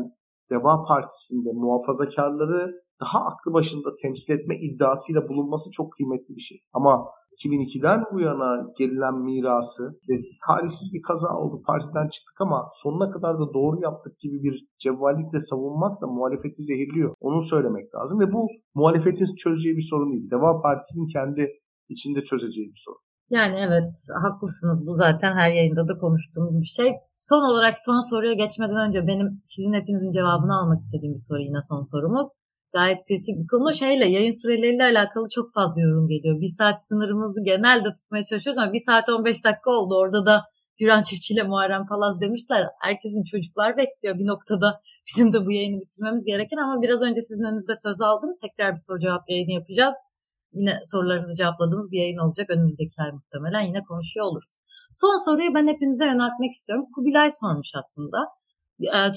Deva 0.51 0.83
Partisi'nde 0.87 1.49
muhafazakarları 1.53 2.71
daha 3.01 3.19
aklı 3.19 3.53
başında 3.53 3.89
temsil 4.01 4.33
etme 4.33 4.55
iddiasıyla 4.59 5.29
bulunması 5.29 5.71
çok 5.71 5.93
kıymetli 5.93 6.35
bir 6.35 6.41
şey. 6.41 6.57
Ama 6.73 7.05
2002'den 7.37 7.99
bu 8.13 8.19
yana 8.19 8.49
gelinen 8.79 9.15
mirası 9.25 9.83
ve 10.09 10.15
tarihsiz 10.47 10.93
bir 10.93 11.01
kaza 11.01 11.29
oldu 11.41 11.61
partiden 11.67 12.07
çıktık 12.09 12.41
ama 12.41 12.69
sonuna 12.73 13.11
kadar 13.11 13.33
da 13.39 13.53
doğru 13.53 13.81
yaptık 13.81 14.19
gibi 14.19 14.43
bir 14.43 14.65
cevvallikle 14.79 15.39
savunmak 15.39 16.01
da 16.01 16.07
muhalefeti 16.07 16.61
zehirliyor. 16.61 17.13
Onu 17.19 17.41
söylemek 17.41 17.95
lazım 17.95 18.19
ve 18.19 18.33
bu 18.33 18.47
muhalefetin 18.75 19.35
çözeceği 19.35 19.75
bir 19.77 19.87
sorun 19.91 20.13
değil. 20.13 20.31
Deva 20.31 20.61
Partisi'nin 20.61 21.07
kendi 21.07 21.43
içinde 21.89 22.23
çözeceği 22.23 22.67
bir 22.67 22.81
sorun. 22.85 23.07
Yani 23.29 23.55
evet 23.67 23.91
haklısınız 24.23 24.87
bu 24.87 24.93
zaten 24.93 25.33
her 25.35 25.51
yayında 25.51 25.87
da 25.87 25.97
konuştuğumuz 25.97 26.55
bir 26.61 26.71
şey. 26.77 26.89
Son 27.17 27.41
olarak 27.51 27.75
son 27.85 28.09
soruya 28.09 28.33
geçmeden 28.33 28.87
önce 28.87 29.07
benim 29.07 29.27
sizin 29.43 29.73
hepinizin 29.73 30.11
cevabını 30.11 30.53
almak 30.59 30.79
istediğim 30.79 31.13
bir 31.13 31.25
soru 31.27 31.39
yine 31.39 31.61
son 31.69 31.83
sorumuz 31.83 32.27
gayet 32.73 33.05
kritik 33.07 33.35
bir 33.41 33.47
konu. 33.47 33.73
Şeyle 33.73 34.05
yayın 34.07 34.41
süreleriyle 34.41 34.83
alakalı 34.83 35.29
çok 35.29 35.53
fazla 35.53 35.81
yorum 35.81 36.07
geliyor. 36.07 36.41
Bir 36.41 36.53
saat 36.57 36.85
sınırımızı 36.87 37.43
genelde 37.43 37.93
tutmaya 37.93 38.23
çalışıyoruz 38.23 38.57
ama 38.57 38.73
bir 38.73 38.83
saat 38.85 39.09
15 39.09 39.45
dakika 39.45 39.71
oldu. 39.71 39.95
Orada 39.95 40.25
da 40.25 40.43
Güran 40.79 41.03
Çiftçi 41.03 41.33
ile 41.33 41.43
Muharrem 41.43 41.85
Palaz 41.85 42.21
demişler. 42.21 42.65
Herkesin 42.81 43.23
çocuklar 43.23 43.77
bekliyor 43.77 44.19
bir 44.19 44.27
noktada. 44.27 44.81
Bizim 45.07 45.33
de 45.33 45.45
bu 45.45 45.51
yayını 45.51 45.81
bitirmemiz 45.81 46.25
gereken 46.25 46.57
ama 46.57 46.81
biraz 46.81 47.01
önce 47.01 47.21
sizin 47.21 47.43
önünüzde 47.43 47.75
söz 47.75 48.01
aldım. 48.01 48.29
Tekrar 48.41 48.75
bir 48.75 48.81
soru 48.87 48.99
cevap 48.99 49.29
yayını 49.29 49.51
yapacağız. 49.51 49.95
Yine 50.53 50.79
sorularınızı 50.91 51.35
cevapladığımız 51.37 51.91
bir 51.91 51.99
yayın 51.99 52.17
olacak. 52.17 52.49
Önümüzdeki 52.49 53.01
ay 53.01 53.11
muhtemelen 53.11 53.61
yine 53.61 53.83
konuşuyor 53.83 54.25
oluruz. 54.25 54.57
Son 54.93 55.25
soruyu 55.25 55.53
ben 55.55 55.67
hepinize 55.67 56.05
yöneltmek 56.05 56.51
istiyorum. 56.51 56.85
Kubilay 56.95 57.29
sormuş 57.31 57.71
aslında. 57.75 58.17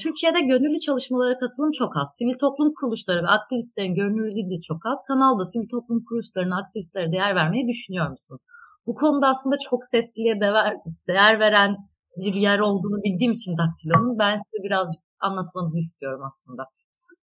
Türkiye'de 0.03 0.41
gönüllü 0.41 0.81
çalışmalara 0.81 1.39
katılım 1.39 1.71
çok 1.73 1.97
az. 1.97 2.09
Sivil 2.19 2.39
toplum 2.39 2.73
kuruluşları 2.75 3.23
ve 3.23 3.29
aktivistlerin 3.29 3.95
gönüllülüğü 3.95 4.61
çok 4.63 4.87
az. 4.87 4.99
Kanalda 5.09 5.45
sivil 5.45 5.69
toplum 5.69 6.05
kuruluşlarına, 6.05 6.57
aktivistlere 6.63 7.13
değer 7.13 7.35
vermeyi 7.35 7.69
düşünüyor 7.69 8.11
musun? 8.11 8.39
Bu 8.87 8.95
konuda 8.95 9.29
aslında 9.29 9.57
çok 9.71 9.81
sesliye 9.91 10.41
değer, 10.41 10.75
değer 11.09 11.41
veren 11.41 11.77
bir 12.17 12.35
yer 12.35 12.59
olduğunu 12.59 13.03
bildiğim 13.03 13.33
için 13.33 13.53
Daktilo'nun 13.59 14.19
ben 14.19 14.37
size 14.37 14.65
birazcık 14.65 15.03
anlatmanızı 15.21 15.79
istiyorum 15.79 16.23
aslında. 16.25 16.63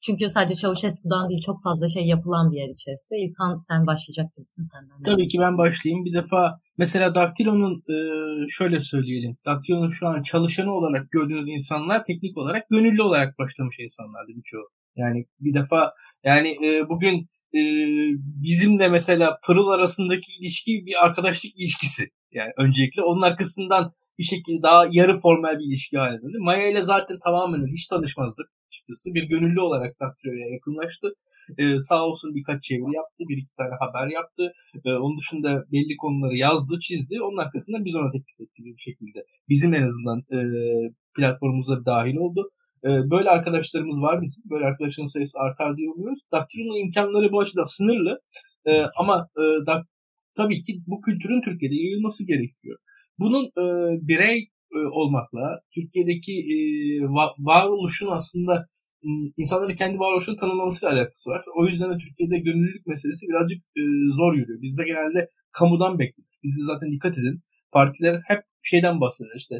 Çünkü 0.01 0.29
sadece 0.29 0.55
Çavuşesku'dan 0.55 1.29
değil 1.29 1.41
çok 1.45 1.63
fazla 1.63 1.89
şey 1.89 2.05
yapılan 2.07 2.51
bir 2.51 2.57
yer 2.57 2.69
içerisinde. 2.69 3.19
İlkan 3.19 3.61
sen 3.69 3.87
başlayacak 3.87 4.25
gibisin 4.35 4.67
senden. 4.73 5.03
Tabii 5.03 5.27
ki 5.27 5.37
ben 5.39 5.57
başlayayım. 5.57 6.05
Bir 6.05 6.13
defa 6.13 6.59
mesela 6.77 7.15
Daktilo'nun 7.15 7.83
e, 7.93 7.95
şöyle 8.49 8.79
söyleyelim. 8.79 9.37
Daktilo'nun 9.45 9.89
şu 9.89 10.07
an 10.07 10.21
çalışanı 10.21 10.71
olarak 10.73 11.11
gördüğünüz 11.11 11.47
insanlar 11.49 12.03
teknik 12.03 12.37
olarak 12.37 12.69
gönüllü 12.69 13.01
olarak 13.01 13.39
başlamış 13.39 13.79
insanlardı 13.79 14.31
birçoğu. 14.35 14.69
Yani 14.95 15.25
bir 15.39 15.53
defa 15.53 15.91
yani 16.23 16.49
e, 16.65 16.89
bugün 16.89 17.15
e, 17.53 17.61
bizim 18.43 18.79
de 18.79 18.87
mesela 18.87 19.39
Pırıl 19.45 19.67
arasındaki 19.67 20.31
ilişki 20.41 20.71
bir 20.85 21.05
arkadaşlık 21.05 21.51
ilişkisi. 21.59 22.03
Yani 22.31 22.51
öncelikle 22.57 23.01
onun 23.01 23.21
arkasından 23.21 23.91
bir 24.19 24.23
şekilde 24.23 24.63
daha 24.63 24.85
yarı 24.91 25.17
formel 25.17 25.59
bir 25.59 25.65
ilişki 25.65 25.97
haline 25.97 26.21
döndü. 26.21 26.37
Maya 26.39 26.69
ile 26.69 26.81
zaten 26.81 27.17
tamamen 27.23 27.67
hiç 27.67 27.87
tanışmazdık 27.87 28.47
açıkçası. 28.69 29.13
Bir 29.15 29.23
gönüllü 29.23 29.61
olarak 29.61 29.99
Daktilo'ya 29.99 30.47
yakınlaştı. 30.55 31.07
Ee, 31.57 31.79
sağ 31.79 32.05
olsun 32.07 32.35
birkaç 32.35 32.63
çeviri 32.63 32.95
yaptı. 32.95 33.23
Bir 33.29 33.37
iki 33.37 33.55
tane 33.59 33.73
haber 33.79 34.07
yaptı. 34.17 34.43
Ee, 34.85 34.89
onun 35.03 35.17
dışında 35.19 35.49
belli 35.73 35.97
konuları 35.97 36.35
yazdı, 36.35 36.79
çizdi. 36.79 37.15
Onun 37.21 37.37
arkasından 37.37 37.85
biz 37.85 37.95
ona 37.95 38.11
teklif 38.11 38.39
ettik 38.41 38.65
bir 38.65 38.85
şekilde. 38.87 39.19
Bizim 39.49 39.73
en 39.73 39.83
azından 39.83 40.19
e, 40.35 40.39
platformumuza 41.15 41.85
dahil 41.85 42.15
oldu. 42.15 42.49
E, 42.87 42.89
böyle 43.13 43.29
arkadaşlarımız 43.29 44.01
var 44.01 44.21
bizim. 44.21 44.43
Böyle 44.49 44.65
arkadaşların 44.65 45.07
sayısı 45.07 45.39
artar 45.39 45.77
diye 45.77 45.89
umuyoruz. 45.89 46.21
Daktilo'nun 46.31 46.83
imkanları 46.85 47.31
bu 47.31 47.39
açıdan 47.39 47.63
sınırlı. 47.77 48.19
E, 48.65 48.71
ama 49.01 49.29
e, 49.37 49.43
dak, 49.65 49.85
tabii 50.37 50.61
ki 50.61 50.71
bu 50.87 51.01
kültürün 51.01 51.41
Türkiye'de 51.41 51.75
yayılması 51.75 52.27
gerekiyor. 52.27 52.77
Bunun 53.19 53.45
e, 53.45 53.63
birey 54.07 54.49
olmakla 54.91 55.61
Türkiye'deki 55.75 56.33
e, 56.33 56.55
va- 57.17 57.35
varoluşun 57.39 58.07
aslında 58.07 58.67
insanların 59.37 59.75
kendi 59.75 59.99
varoluşunu 59.99 60.35
tanımlamasıyla 60.35 60.95
alakası 60.95 61.29
var. 61.29 61.45
O 61.55 61.65
yüzden 61.65 61.93
de 61.93 61.97
Türkiye'de 61.97 62.39
gönüllülük 62.39 62.87
meselesi 62.87 63.27
birazcık 63.27 63.63
e, 63.77 63.81
zor 64.17 64.33
yürüyor. 64.33 64.61
Bizde 64.61 64.83
genelde 64.83 65.29
kamudan 65.51 65.99
bekliyor. 65.99 66.29
Bizde 66.43 66.63
zaten 66.63 66.91
dikkat 66.91 67.17
edin. 67.17 67.41
Partiler 67.71 68.21
hep 68.27 68.43
şeyden 68.61 69.01
bahseder 69.01 69.35
işte 69.35 69.55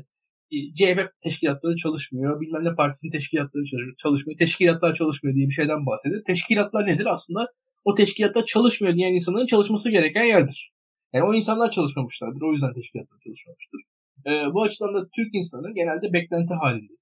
e, 0.51 0.57
CHP 0.75 0.99
teşkilatları 1.21 1.75
çalışmıyor, 1.75 2.41
bilmem 2.41 2.63
ne 2.63 2.75
partisinin 2.75 3.11
teşkilatları 3.11 3.63
çalışmıyor, 3.97 4.37
teşkilatlar 4.37 4.93
çalışmıyor 4.93 5.35
diye 5.35 5.47
bir 5.47 5.53
şeyden 5.53 5.85
bahseder. 5.85 6.23
Teşkilatlar 6.27 6.87
nedir? 6.87 7.05
Aslında 7.05 7.47
o 7.83 7.95
teşkilatlar 7.95 8.45
çalışmıyor 8.45 8.95
diyen 8.95 9.13
insanların 9.13 9.45
çalışması 9.45 9.91
gereken 9.91 10.23
yerdir. 10.23 10.73
Yani 11.13 11.25
o 11.25 11.33
insanlar 11.33 11.71
çalışmamışlardır. 11.71 12.41
O 12.41 12.51
yüzden 12.51 12.73
teşkilatlar 12.73 13.19
çalışmamıştır. 13.23 13.81
E, 14.27 14.53
bu 14.53 14.63
açıdan 14.63 14.93
da 14.95 15.07
Türk 15.15 15.35
insanı 15.35 15.73
genelde 15.75 16.13
beklenti 16.13 16.53
halinde. 16.53 16.93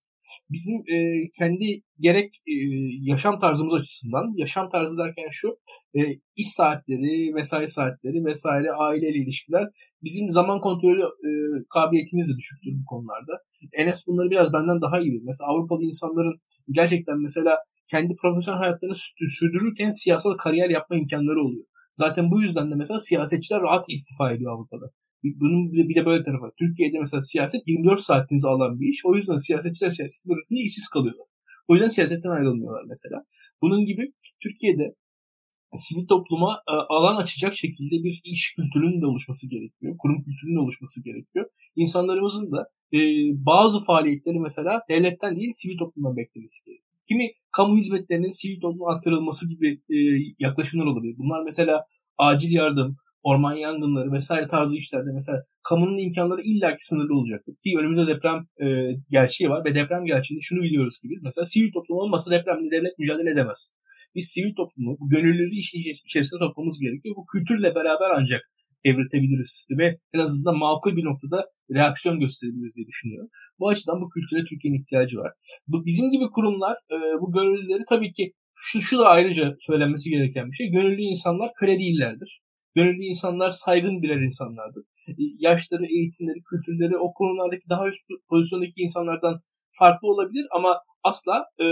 Bizim 0.50 0.76
e, 0.76 0.98
kendi 1.40 1.82
gerek 2.00 2.32
e, 2.48 2.56
yaşam 3.02 3.40
tarzımız 3.40 3.74
açısından, 3.74 4.34
yaşam 4.38 4.70
tarzı 4.70 4.98
derken 4.98 5.28
şu, 5.32 5.48
e, 5.96 6.00
iş 6.36 6.48
saatleri, 6.48 7.34
mesai 7.34 7.68
saatleri 7.68 8.26
vesaire, 8.26 8.72
aileyle 8.72 9.18
ilişkiler, 9.18 9.68
bizim 10.04 10.30
zaman 10.30 10.62
kontrolü 10.62 11.02
e, 11.02 11.30
kabiliyetimiz 11.74 12.30
de 12.30 12.34
düşüktür 12.38 12.72
bu 12.82 12.86
konularda. 12.86 13.34
Enes 13.74 14.08
bunları 14.08 14.30
biraz 14.30 14.54
benden 14.54 14.82
daha 14.82 15.00
iyi 15.00 15.12
bilir. 15.12 15.24
Mesela 15.26 15.48
Avrupalı 15.52 15.84
insanların 15.84 16.36
gerçekten 16.72 17.22
mesela 17.22 17.58
kendi 17.92 18.16
profesyonel 18.16 18.60
hayatlarını 18.60 18.96
sürdürürken 19.40 19.90
siyasal 19.90 20.38
kariyer 20.38 20.70
yapma 20.70 20.96
imkanları 20.98 21.42
oluyor. 21.42 21.66
Zaten 21.94 22.32
bu 22.32 22.42
yüzden 22.42 22.72
de 22.72 22.76
mesela 22.76 23.00
siyasetçiler 23.00 23.62
rahat 23.62 23.86
istifa 23.90 24.32
ediyor 24.32 24.54
Avrupa'da. 24.56 24.92
Bunun 25.24 25.72
bir 25.72 25.96
de 25.96 26.06
böyle 26.06 26.24
tarafı. 26.24 26.46
Türkiye'de 26.60 27.00
mesela 27.00 27.22
siyaset 27.22 27.68
24 27.68 28.00
saatinizi 28.00 28.48
alan 28.48 28.80
bir 28.80 28.88
iş. 28.88 29.06
O 29.06 29.16
yüzden 29.16 29.38
siyasetçiler 29.38 29.90
siyaseti 29.90 30.30
bırakınca 30.30 30.62
işsiz 30.62 30.88
kalıyorlar. 30.88 31.28
O 31.68 31.74
yüzden 31.74 31.90
siyasetten 31.90 32.30
ayrılmıyorlar 32.30 32.84
mesela. 32.88 33.24
Bunun 33.62 33.86
gibi 33.86 34.14
Türkiye'de 34.44 34.96
sivil 35.74 36.08
topluma 36.08 36.62
e, 36.70 36.74
alan 36.90 37.16
açacak 37.16 37.54
şekilde 37.54 38.04
bir 38.04 38.22
iş 38.24 38.56
kültürünün 38.56 39.02
de 39.02 39.06
oluşması 39.06 39.50
gerekiyor. 39.50 39.96
Kurum 40.00 40.24
kültürünün 40.24 40.56
de 40.56 40.60
oluşması 40.60 41.04
gerekiyor. 41.04 41.46
İnsanlarımızın 41.76 42.52
da 42.52 42.70
e, 42.94 43.00
bazı 43.46 43.84
faaliyetleri 43.84 44.40
mesela 44.40 44.82
devletten 44.90 45.36
değil 45.36 45.52
sivil 45.54 45.78
toplumdan 45.78 46.18
beklemesi 46.18 46.66
gerekiyor. 46.66 46.88
Kimi 47.08 47.32
kamu 47.52 47.78
hizmetlerinin 47.78 48.42
sivil 48.42 48.62
topluma 48.62 48.94
aktarılması 48.94 49.50
gibi 49.50 49.82
e, 49.90 49.98
yaklaşımlar 50.40 50.86
olabilir. 50.86 51.16
Bunlar 51.18 51.44
mesela 51.44 51.86
acil 52.18 52.52
yardım, 52.52 52.98
orman 53.24 53.54
yangınları 53.54 54.12
vesaire 54.12 54.48
tarzı 54.48 54.78
işlerde 54.78 55.10
mesela 55.14 55.44
kamunun 55.64 55.98
imkanları 55.98 56.42
illaki 56.44 56.86
sınırlı 56.86 57.14
olacaktır. 57.20 57.54
Ki 57.64 57.76
önümüzde 57.80 58.08
deprem 58.08 58.40
e, 58.64 58.92
gerçeği 59.10 59.50
var 59.50 59.66
ve 59.66 59.76
deprem 59.76 60.06
gerçeğinde 60.06 60.42
şunu 60.42 60.62
biliyoruz 60.64 61.00
ki 61.00 61.08
biz 61.12 61.20
mesela 61.24 61.46
sivil 61.46 61.72
toplum 61.72 61.98
olmasa 61.98 62.32
depremle 62.32 62.72
devlet 62.72 63.00
mücadele 63.00 63.30
edemez. 63.32 63.74
Biz 64.16 64.26
sivil 64.34 64.56
toplumu, 64.56 64.98
bu 65.00 65.10
gönüllülüğü 65.10 65.60
işin 65.60 65.80
içerisinde 66.06 66.40
sokmamız 66.40 66.80
gerekiyor. 66.80 67.16
Bu 67.16 67.26
kültürle 67.34 67.76
beraber 67.76 68.10
ancak 68.18 68.42
evretebiliriz 68.84 69.68
ve 69.80 70.00
en 70.14 70.20
azından 70.20 70.58
makul 70.58 70.96
bir 70.96 71.06
noktada 71.06 71.46
reaksiyon 71.76 72.20
gösterebiliriz 72.20 72.76
diye 72.76 72.88
düşünüyorum. 72.88 73.30
Bu 73.60 73.70
açıdan 73.70 74.02
bu 74.02 74.10
kültüre 74.10 74.46
Türkiye'nin 74.50 74.82
ihtiyacı 74.82 75.18
var. 75.18 75.32
Bu 75.68 75.86
bizim 75.86 76.12
gibi 76.12 76.26
kurumlar 76.36 76.76
e, 76.92 76.98
bu 77.22 77.32
gönüllüleri 77.32 77.84
tabii 77.90 78.12
ki 78.12 78.34
şu, 78.54 78.82
şu 78.82 79.00
da 79.00 79.06
ayrıca 79.08 79.56
söylenmesi 79.60 80.10
gereken 80.10 80.48
bir 80.48 80.56
şey. 80.56 80.68
Gönüllü 80.72 81.02
insanlar 81.02 81.52
köle 81.60 81.80
değillerdir. 81.80 82.42
Gönüllü 82.76 83.04
insanlar 83.04 83.50
saygın 83.50 84.02
birer 84.02 84.22
insanlardır. 84.22 84.84
E, 85.08 85.12
yaşları, 85.40 85.86
eğitimleri, 85.86 86.40
kültürleri 86.50 86.98
o 86.98 87.14
konulardaki 87.14 87.70
daha 87.70 87.88
üst 87.88 88.02
pozisyondaki 88.30 88.82
insanlardan 88.82 89.40
farklı 89.80 90.08
olabilir 90.08 90.48
ama 90.52 90.82
asla 91.04 91.46
e, 91.60 91.66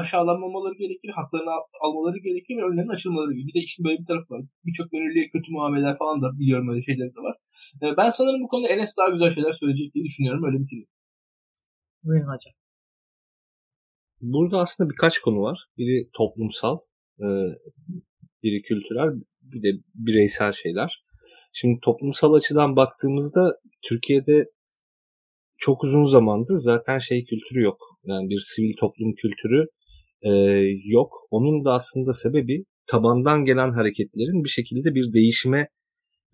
aşağılanmamaları 0.00 0.74
gerekir, 0.74 1.10
haklarını 1.14 1.50
al- 1.50 1.68
almaları 1.80 2.18
gerekir 2.18 2.56
ve 2.56 2.62
önlerinin 2.62 2.94
açılmaları 2.96 3.32
gerekir. 3.32 3.48
Bir 3.48 3.60
de 3.60 3.64
işin 3.64 3.84
böyle 3.84 3.98
bir 3.98 4.06
tarafı 4.06 4.34
var. 4.34 4.42
Birçok 4.66 4.90
gönüllüye 4.90 5.28
kötü 5.28 5.52
muameleler 5.52 5.96
falan 5.98 6.22
da 6.22 6.38
biliyorum 6.38 6.68
öyle 6.68 6.82
şeyler 6.82 7.08
de 7.08 7.20
var. 7.26 7.36
E, 7.82 7.96
ben 7.96 8.10
sanırım 8.10 8.40
bu 8.44 8.48
konuda 8.48 8.68
Enes 8.68 8.96
daha 8.98 9.08
güzel 9.08 9.30
şeyler 9.30 9.52
söyleyecek 9.52 9.94
diye 9.94 10.04
düşünüyorum. 10.04 10.44
Öyle 10.44 10.58
bitireyim. 10.62 10.88
Buyurun 12.04 12.26
hocam. 12.34 12.54
Burada 14.20 14.58
aslında 14.58 14.90
birkaç 14.90 15.18
konu 15.18 15.40
var. 15.42 15.58
Biri 15.78 16.10
toplumsal, 16.12 16.78
e, 17.20 17.26
biri 18.42 18.62
kültürel, 18.62 19.10
bir 19.52 19.62
de 19.62 19.78
bireysel 19.94 20.52
şeyler. 20.52 21.02
Şimdi 21.52 21.78
toplumsal 21.82 22.32
açıdan 22.34 22.76
baktığımızda 22.76 23.56
Türkiye'de 23.82 24.44
çok 25.58 25.84
uzun 25.84 26.04
zamandır 26.04 26.56
zaten 26.56 26.98
şey 26.98 27.24
kültürü 27.24 27.62
yok. 27.62 27.78
Yani 28.04 28.30
bir 28.30 28.40
sivil 28.40 28.76
toplum 28.80 29.14
kültürü 29.14 29.66
e, 30.22 30.30
yok. 30.84 31.12
Onun 31.30 31.64
da 31.64 31.72
aslında 31.72 32.12
sebebi 32.12 32.64
tabandan 32.86 33.44
gelen 33.44 33.72
hareketlerin 33.72 34.44
bir 34.44 34.48
şekilde 34.48 34.94
bir 34.94 35.12
değişime 35.12 35.68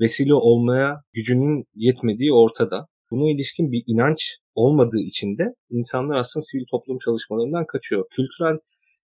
vesile 0.00 0.34
olmaya 0.34 0.96
gücünün 1.12 1.64
yetmediği 1.74 2.32
ortada. 2.32 2.86
Buna 3.10 3.30
ilişkin 3.30 3.72
bir 3.72 3.82
inanç 3.86 4.36
olmadığı 4.54 5.00
için 5.00 5.38
de 5.38 5.44
insanlar 5.70 6.16
aslında 6.16 6.44
sivil 6.44 6.64
toplum 6.70 6.98
çalışmalarından 7.04 7.66
kaçıyor. 7.66 8.04
Kültürel 8.10 8.58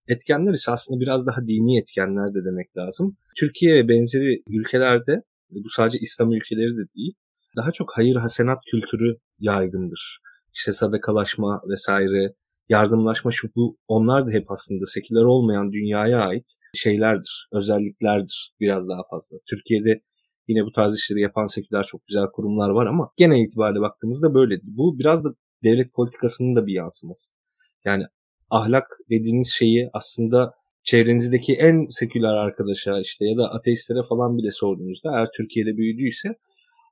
etkenler 0.09 0.55
ise 0.55 0.73
aslında 0.73 1.01
biraz 1.01 1.27
daha 1.27 1.47
dini 1.47 1.79
etkenler 1.79 2.35
de 2.35 2.45
demek 2.45 2.77
lazım. 2.77 3.17
Türkiye 3.39 3.75
ve 3.75 3.89
benzeri 3.89 4.43
ülkelerde 4.49 5.23
bu 5.51 5.69
sadece 5.69 5.99
İslam 5.99 6.33
ülkeleri 6.33 6.77
de 6.77 6.95
değil 6.97 7.15
daha 7.57 7.73
çok 7.73 7.89
hayır 7.95 8.17
hasenat 8.17 8.59
kültürü 8.71 9.17
yaygındır. 9.39 10.21
İşte 10.55 10.73
sadakalaşma 10.73 11.61
vesaire, 11.71 12.35
yardımlaşma 12.69 13.31
şu 13.31 13.49
bu 13.57 13.79
onlar 13.89 14.27
da 14.27 14.31
hep 14.31 14.51
aslında 14.51 14.87
seküler 14.87 15.23
olmayan 15.23 15.73
dünyaya 15.73 16.19
ait 16.19 16.57
şeylerdir, 16.75 17.49
özelliklerdir 17.53 18.55
biraz 18.61 18.89
daha 18.89 19.03
fazla. 19.11 19.37
Türkiye'de 19.51 20.01
yine 20.49 20.65
bu 20.65 20.73
tarz 20.73 20.95
işleri 20.95 21.21
yapan 21.21 21.47
seküler 21.47 21.83
çok 21.83 22.07
güzel 22.07 22.27
kurumlar 22.33 22.71
var 22.71 22.87
ama 22.87 23.11
genel 23.17 23.45
itibariyle 23.45 23.81
baktığımızda 23.81 24.35
böyledir. 24.35 24.69
Bu 24.77 24.99
biraz 24.99 25.25
da 25.25 25.29
devlet 25.65 25.93
politikasının 25.93 26.57
da 26.57 26.67
bir 26.67 26.73
yansıması. 26.73 27.35
Yani 27.85 28.05
ahlak 28.51 28.87
dediğiniz 29.11 29.49
şeyi 29.53 29.91
aslında 29.93 30.55
çevrenizdeki 30.83 31.53
en 31.53 31.87
seküler 31.89 32.35
arkadaşa 32.35 33.01
işte 33.01 33.25
ya 33.25 33.37
da 33.37 33.51
ateistlere 33.55 34.03
falan 34.09 34.39
bile 34.39 34.51
sorduğunuzda 34.51 35.11
eğer 35.11 35.29
Türkiye'de 35.37 35.77
büyüdüyse 35.77 36.29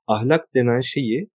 ahlak 0.07 0.53
denen 0.55 0.81
şeyi 0.81 1.29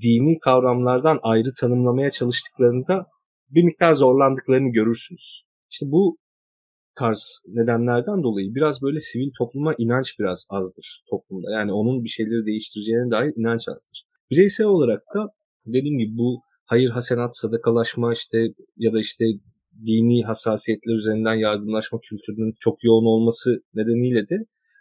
dini 0.00 0.38
kavramlardan 0.38 1.18
ayrı 1.22 1.54
tanımlamaya 1.60 2.10
çalıştıklarında 2.10 3.06
bir 3.50 3.62
miktar 3.62 3.94
zorlandıklarını 3.94 4.72
görürsünüz. 4.72 5.42
İşte 5.70 5.86
bu 5.88 6.18
tarz 6.98 7.42
nedenlerden 7.48 8.22
dolayı 8.22 8.54
biraz 8.54 8.82
böyle 8.82 8.98
sivil 8.98 9.30
topluma 9.38 9.74
inanç 9.78 10.18
biraz 10.18 10.46
azdır 10.50 11.02
toplumda. 11.10 11.50
Yani 11.50 11.72
onun 11.72 12.04
bir 12.04 12.08
şeyleri 12.08 12.46
değiştireceğine 12.46 13.10
dair 13.10 13.32
inanç 13.36 13.68
azdır. 13.68 14.04
Bireysel 14.30 14.66
olarak 14.66 15.02
da 15.14 15.28
dediğim 15.66 15.98
gibi 15.98 16.18
bu 16.18 16.40
hayır 16.64 16.90
hasenat 16.90 17.36
sadakalaşma 17.36 18.12
işte 18.12 18.38
ya 18.76 18.92
da 18.92 19.00
işte 19.00 19.24
dini 19.86 20.22
hassasiyetler 20.22 20.94
üzerinden 20.94 21.34
yardımlaşma 21.34 21.98
kültürünün 22.02 22.54
çok 22.60 22.84
yoğun 22.84 23.04
olması 23.04 23.62
nedeniyle 23.74 24.28
de 24.28 24.36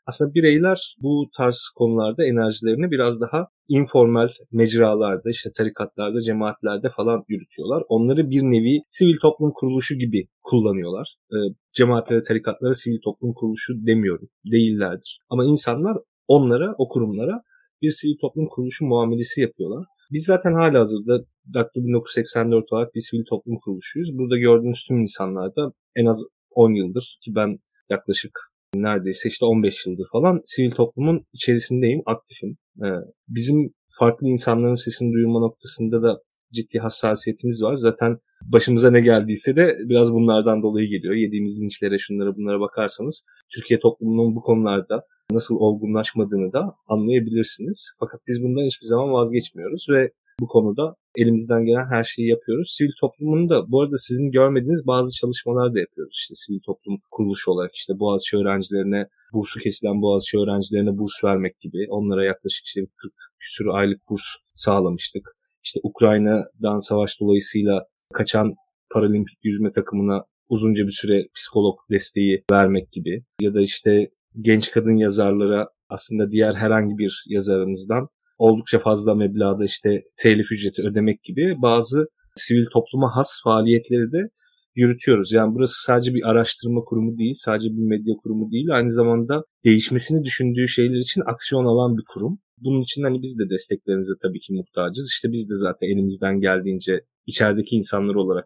aslında 0.07 0.34
bireyler 0.34 0.95
bu 1.02 1.30
tarz 1.38 1.69
konularda 1.76 2.26
enerjilerini 2.26 2.91
biraz 2.91 3.22
daha 3.22 3.48
informal 3.68 4.30
mecralarda, 4.52 5.30
işte 5.30 5.49
tarikatlarda, 5.57 6.22
cemaatlerde 6.22 6.90
falan 6.90 7.24
yürütüyorlar. 7.28 7.84
Onları 7.90 8.30
bir 8.30 8.41
nevi 8.41 8.82
sivil 8.90 9.18
toplum 9.22 9.52
kuruluşu 9.56 9.95
gibi 9.95 10.28
kullanıyorlar. 10.44 11.15
E, 11.32 11.38
cemaatlere, 11.74 12.22
tarikatlara 12.22 12.74
sivil 12.74 12.99
toplum 13.03 13.34
kuruluşu 13.34 13.74
demiyorum. 13.88 14.30
Değillerdir. 14.52 15.19
Ama 15.30 15.45
insanlar 15.45 15.98
onlara, 16.28 16.76
o 16.78 16.88
kurumlara 16.90 17.41
bir 17.82 17.91
sivil 17.91 18.18
toplum 18.22 18.48
kuruluşu 18.48 18.86
muamelesi 18.86 19.41
yapıyorlar. 19.41 19.86
Biz 20.11 20.26
zaten 20.26 20.53
hala 20.53 20.80
hazırda 20.80 21.24
Daktilo 21.53 21.84
1984 21.84 22.74
olarak 22.74 22.95
bir 22.95 23.02
sivil 23.02 23.26
toplum 23.30 23.57
kuruluşuyuz. 23.65 24.18
Burada 24.18 24.38
gördüğünüz 24.38 24.86
tüm 24.88 25.02
insanlar 25.02 25.56
da 25.56 25.74
en 25.95 26.06
az 26.06 26.24
10 26.52 26.74
yıldır 26.74 27.18
ki 27.24 27.32
ben 27.36 27.60
yaklaşık 27.90 28.40
neredeyse 28.76 29.30
işte 29.30 29.45
15 29.45 29.86
yıldır 29.86 30.07
falan 30.11 30.41
sivil 30.45 30.72
toplumun 30.72 31.26
içerisindeyim, 31.34 32.02
aktifim. 32.06 32.57
Ee, 32.86 32.88
bizim 33.28 33.74
farklı 33.99 34.28
insanların 34.28 34.76
sesini 34.76 35.14
duyurma 35.14 35.40
noktasında 35.40 36.03
da 36.03 36.22
ciddi 36.53 36.80
hassasiyetimiz 36.80 37.64
var. 37.64 37.76
Zaten 37.76 38.18
başımıza 38.45 38.91
ne 38.91 39.02
geldiyse 39.02 39.56
de 39.56 39.78
biraz 39.80 40.14
bunlardan 40.14 40.61
dolayı 40.61 40.90
geliyor. 40.90 41.14
Yediğimiz 41.14 41.61
linçlere, 41.61 41.98
şunlara 41.98 42.36
bunlara 42.36 42.60
bakarsanız 42.60 43.26
Türkiye 43.56 43.80
toplumunun 43.80 44.36
bu 44.36 44.41
konularda 44.41 45.03
nasıl 45.32 45.56
olgunlaşmadığını 45.56 46.53
da 46.53 46.76
anlayabilirsiniz. 46.88 47.91
Fakat 47.99 48.22
biz 48.28 48.44
bundan 48.44 48.65
hiçbir 48.65 48.88
zaman 48.88 49.11
vazgeçmiyoruz 49.11 49.88
ve 49.90 50.11
bu 50.40 50.48
konuda 50.48 50.96
elimizden 51.18 51.66
gelen 51.66 51.86
her 51.92 52.04
şeyi 52.04 52.30
yapıyoruz. 52.30 52.76
Sivil 52.78 52.92
toplumun 53.00 53.50
da 53.50 53.72
bu 53.72 53.82
arada 53.82 53.98
sizin 53.98 54.32
görmediğiniz 54.32 54.88
bazı 54.88 55.12
çalışmalar 55.12 55.74
da 55.76 55.80
yapıyoruz. 55.80 56.18
İşte 56.22 56.36
sivil 56.36 56.60
toplum 56.66 56.98
kuruluşu 57.12 57.52
olarak 57.52 57.76
işte 57.76 58.00
Boğaziçi 58.00 58.38
öğrencilerine, 58.38 59.08
bursu 59.34 59.60
kesilen 59.60 60.02
Boğaziçi 60.02 60.38
öğrencilerine 60.38 60.98
burs 60.98 61.24
vermek 61.24 61.60
gibi 61.60 61.88
onlara 61.90 62.26
yaklaşık 62.26 62.66
işte 62.66 62.82
40 62.98 63.14
küsur 63.40 63.66
aylık 63.68 64.02
burs 64.10 64.26
sağlamıştık. 64.54 65.38
İşte 65.64 65.80
Ukrayna'dan 65.84 66.78
savaş 66.78 67.20
dolayısıyla 67.22 67.86
kaçan 68.14 68.54
paralimpik 68.94 69.38
yüzme 69.44 69.72
takımına 69.72 70.26
uzunca 70.50 70.88
bir 70.88 70.92
süre 70.92 71.28
psikolog 71.36 71.76
desteği 71.92 72.44
vermek 72.52 72.92
gibi 72.92 73.24
ya 73.42 73.54
da 73.54 73.62
işte 73.62 74.10
genç 74.42 74.72
kadın 74.72 74.98
yazarlara 74.98 75.68
aslında 75.90 76.32
diğer 76.32 76.54
herhangi 76.54 76.98
bir 76.98 77.24
yazarımızdan 77.28 78.08
oldukça 78.38 78.80
fazla 78.80 79.16
meblağda 79.16 79.66
işte 79.66 80.02
telif 80.18 80.52
ücreti 80.52 80.82
ödemek 80.82 81.24
gibi 81.24 81.56
bazı 81.62 82.08
sivil 82.36 82.66
topluma 82.74 83.16
has 83.16 83.30
faaliyetleri 83.44 84.12
de 84.12 84.30
yürütüyoruz. 84.76 85.32
Yani 85.32 85.56
burası 85.56 85.84
sadece 85.84 86.14
bir 86.14 86.30
araştırma 86.30 86.82
kurumu 86.82 87.18
değil, 87.18 87.34
sadece 87.38 87.70
bir 87.70 87.88
medya 87.88 88.16
kurumu 88.24 88.52
değil, 88.52 88.68
aynı 88.72 88.92
zamanda 88.92 89.44
değişmesini 89.66 90.24
düşündüğü 90.24 90.68
şeyler 90.68 91.00
için 91.00 91.22
aksiyon 91.26 91.66
alan 91.66 91.98
bir 91.98 92.04
kurum. 92.14 92.40
Bunun 92.58 92.82
için 92.82 93.04
hani 93.04 93.22
biz 93.22 93.40
de 93.40 93.50
desteklerinize 93.50 94.14
tabii 94.22 94.40
ki 94.40 94.54
muhtacız. 94.54 95.10
İşte 95.14 95.32
biz 95.32 95.50
de 95.50 95.56
zaten 95.56 95.88
elimizden 95.88 96.40
geldiğince 96.40 97.02
içerideki 97.26 97.76
insanlar 97.76 98.16
olarak 98.16 98.46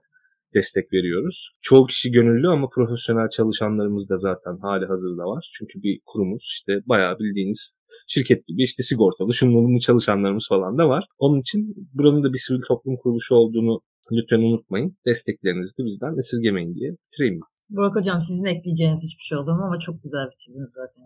destek 0.55 0.93
veriyoruz. 0.93 1.51
Çoğu 1.61 1.85
kişi 1.85 2.11
gönüllü 2.11 2.47
ama 2.47 2.69
profesyonel 2.69 3.29
çalışanlarımız 3.29 4.09
da 4.09 4.17
zaten 4.17 4.57
hali 4.61 4.85
hazırda 4.85 5.23
var. 5.23 5.51
Çünkü 5.57 5.83
bir 5.83 5.99
kurumuz 6.05 6.41
işte 6.43 6.73
bayağı 6.85 7.19
bildiğiniz 7.19 7.79
şirket 8.07 8.47
gibi 8.47 8.63
işte 8.63 8.83
sigortalı, 8.83 9.33
şunlu 9.33 9.79
çalışanlarımız 9.79 10.45
falan 10.49 10.77
da 10.77 10.89
var. 10.89 11.05
Onun 11.19 11.39
için 11.39 11.75
buranın 11.93 12.23
da 12.23 12.33
bir 12.33 12.37
sivil 12.37 12.61
toplum 12.67 12.97
kuruluşu 12.97 13.35
olduğunu 13.35 13.81
lütfen 14.11 14.39
unutmayın. 14.39 14.97
Desteklerinizi 15.07 15.77
de 15.77 15.85
bizden 15.85 16.17
esirgemeyin 16.17 16.75
diye 16.75 16.91
bitireyim. 16.91 17.39
Burak 17.69 17.95
Hocam 17.95 18.21
sizin 18.21 18.45
ekleyeceğiniz 18.45 19.03
hiçbir 19.03 19.23
şey 19.23 19.37
olur 19.37 19.51
mu 19.51 19.63
ama 19.65 19.79
çok 19.79 20.03
güzel 20.03 20.25
bitirdiniz 20.31 20.71
zaten. 20.73 21.03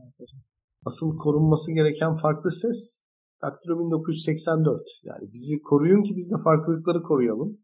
Asıl 0.85 1.17
korunması 1.17 1.71
gereken 1.71 2.15
farklı 2.15 2.51
ses 2.51 3.05
Daktilo 3.43 3.79
1984. 3.79 4.81
Yani 5.03 5.33
bizi 5.33 5.61
koruyun 5.61 6.03
ki 6.03 6.15
biz 6.15 6.31
de 6.31 6.35
farklılıkları 6.43 7.03
koruyalım. 7.03 7.57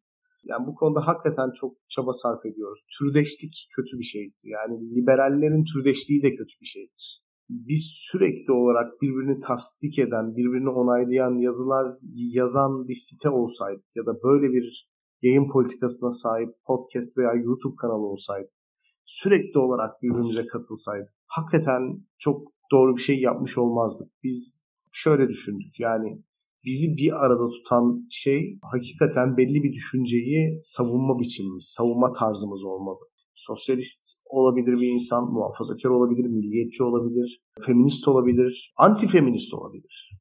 Yani 0.44 0.68
bu 0.68 0.76
konuda 0.76 1.08
hakikaten 1.08 1.52
çok 1.52 1.78
çaba 1.90 2.14
sarf 2.14 2.46
ediyoruz. 2.46 2.82
Türdeşlik 3.00 3.70
kötü 3.76 4.00
bir 4.00 4.04
şeydir. 4.04 4.40
Yani 4.44 4.96
liberallerin 4.96 5.66
türdeşliği 5.74 6.24
de 6.24 6.30
kötü 6.30 6.54
bir 6.62 6.66
şeydir. 6.66 7.22
Biz 7.50 7.86
sürekli 7.94 8.52
olarak 8.54 9.02
birbirini 9.02 9.40
tasdik 9.40 10.00
eden, 10.00 10.36
birbirini 10.36 10.70
onaylayan 10.70 11.38
yazılar 11.38 11.98
yazan 12.14 12.88
bir 12.88 12.96
site 12.96 13.30
olsaydı 13.30 13.82
ya 13.96 14.06
da 14.06 14.14
böyle 14.24 14.54
bir 14.54 14.92
yayın 15.22 15.50
politikasına 15.52 16.12
sahip 16.12 16.50
podcast 16.66 17.18
veya 17.18 17.34
YouTube 17.34 17.76
kanalı 17.76 18.06
olsaydı, 18.06 18.50
sürekli 19.06 19.60
olarak 19.60 20.02
birbirimize 20.02 20.48
katılsaydı, 20.48 21.14
hakikaten 21.28 22.06
çok 22.20 22.48
doğru 22.72 22.96
bir 22.96 23.02
şey 23.02 23.20
yapmış 23.22 23.58
olmazdık. 23.58 24.08
Biz 24.24 24.62
şöyle 24.92 25.28
düşündük 25.28 25.80
yani 25.80 26.24
bizi 26.66 26.98
bir 26.98 27.26
arada 27.26 27.50
tutan 27.50 28.08
şey 28.10 28.60
hakikaten 28.62 29.38
belli 29.38 29.64
bir 29.64 29.74
düşünceyi 29.74 30.60
savunma 30.64 31.20
biçimimiz, 31.20 31.66
savunma 31.78 32.14
tarzımız 32.14 32.64
olmalı. 32.64 33.00
Sosyalist 33.36 34.04
olabilir 34.26 34.74
bir 34.82 34.88
insan, 34.88 35.34
muhafazakar 35.34 35.90
olabilir, 35.90 36.26
milliyetçi 36.30 36.84
olabilir, 36.84 37.42
feminist 37.66 38.08
olabilir, 38.08 38.74
anti-feminist 38.78 39.56
olabilir. 39.56 40.12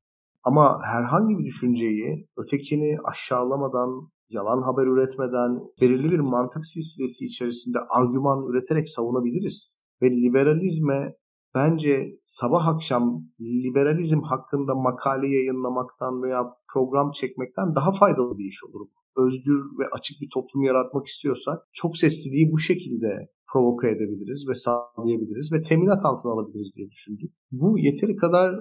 Ama 0.45 0.81
herhangi 0.85 1.39
bir 1.39 1.45
düşünceyi 1.45 2.29
ötekini 2.37 2.97
aşağılamadan, 3.05 4.11
yalan 4.29 4.63
haber 4.63 4.87
üretmeden, 4.87 5.51
belirli 5.81 6.11
bir 6.11 6.19
mantık 6.19 6.67
silsilesi 6.67 7.25
içerisinde 7.27 7.79
argüman 7.91 8.47
üreterek 8.51 8.91
savunabiliriz. 8.91 9.81
Ve 10.03 10.11
liberalizme 10.11 11.15
bence 11.55 12.19
sabah 12.25 12.67
akşam 12.69 13.25
liberalizm 13.41 14.23
hakkında 14.23 14.75
makale 14.75 15.27
yayınlamaktan 15.27 16.23
veya 16.23 16.45
program 16.73 17.11
çekmekten 17.13 17.75
daha 17.75 17.93
faydalı 17.93 18.39
bir 18.39 18.45
iş 18.45 18.65
olur. 18.65 18.87
Özgür 19.17 19.61
ve 19.79 19.85
açık 19.93 20.21
bir 20.21 20.29
toplum 20.35 20.63
yaratmak 20.63 21.07
istiyorsak 21.07 21.59
çok 21.73 21.97
sesliliği 21.97 22.53
bu 22.53 22.59
şekilde 22.59 23.29
provoke 23.53 23.89
edebiliriz 23.89 24.49
ve 24.49 24.55
sağlayabiliriz 24.55 25.53
ve 25.53 25.63
teminat 25.63 26.05
altına 26.05 26.33
alabiliriz 26.33 26.77
diye 26.77 26.91
düşündük. 26.91 27.31
Bu 27.51 27.79
yeteri 27.79 28.17
kadar 28.17 28.55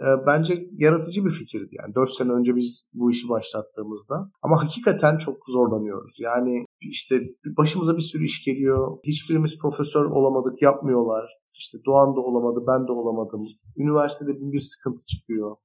e, 0.00 0.06
bence 0.26 0.68
yaratıcı 0.72 1.24
bir 1.24 1.30
fikirdi. 1.30 1.68
Yani 1.82 1.94
4 1.94 2.10
sene 2.10 2.32
önce 2.32 2.56
biz 2.56 2.88
bu 2.94 3.10
işi 3.10 3.28
başlattığımızda. 3.28 4.30
Ama 4.42 4.62
hakikaten 4.62 5.18
çok 5.18 5.36
zorlanıyoruz. 5.48 6.16
Yani 6.20 6.64
işte 6.80 7.20
başımıza 7.58 7.96
bir 7.96 8.02
sürü 8.02 8.24
iş 8.24 8.44
geliyor. 8.44 8.98
Hiçbirimiz 9.04 9.58
profesör 9.58 10.04
olamadık, 10.04 10.62
yapmıyorlar. 10.62 11.41
İşte 11.54 11.78
Doğan 11.86 12.16
da 12.16 12.20
olamadı, 12.20 12.64
ben 12.68 12.88
de 12.88 12.92
olamadım. 12.92 13.46
Üniversitede 13.76 14.40
bin 14.40 14.52
bir 14.52 14.60
sıkıntı 14.60 15.06
çıkıyor. 15.06 15.56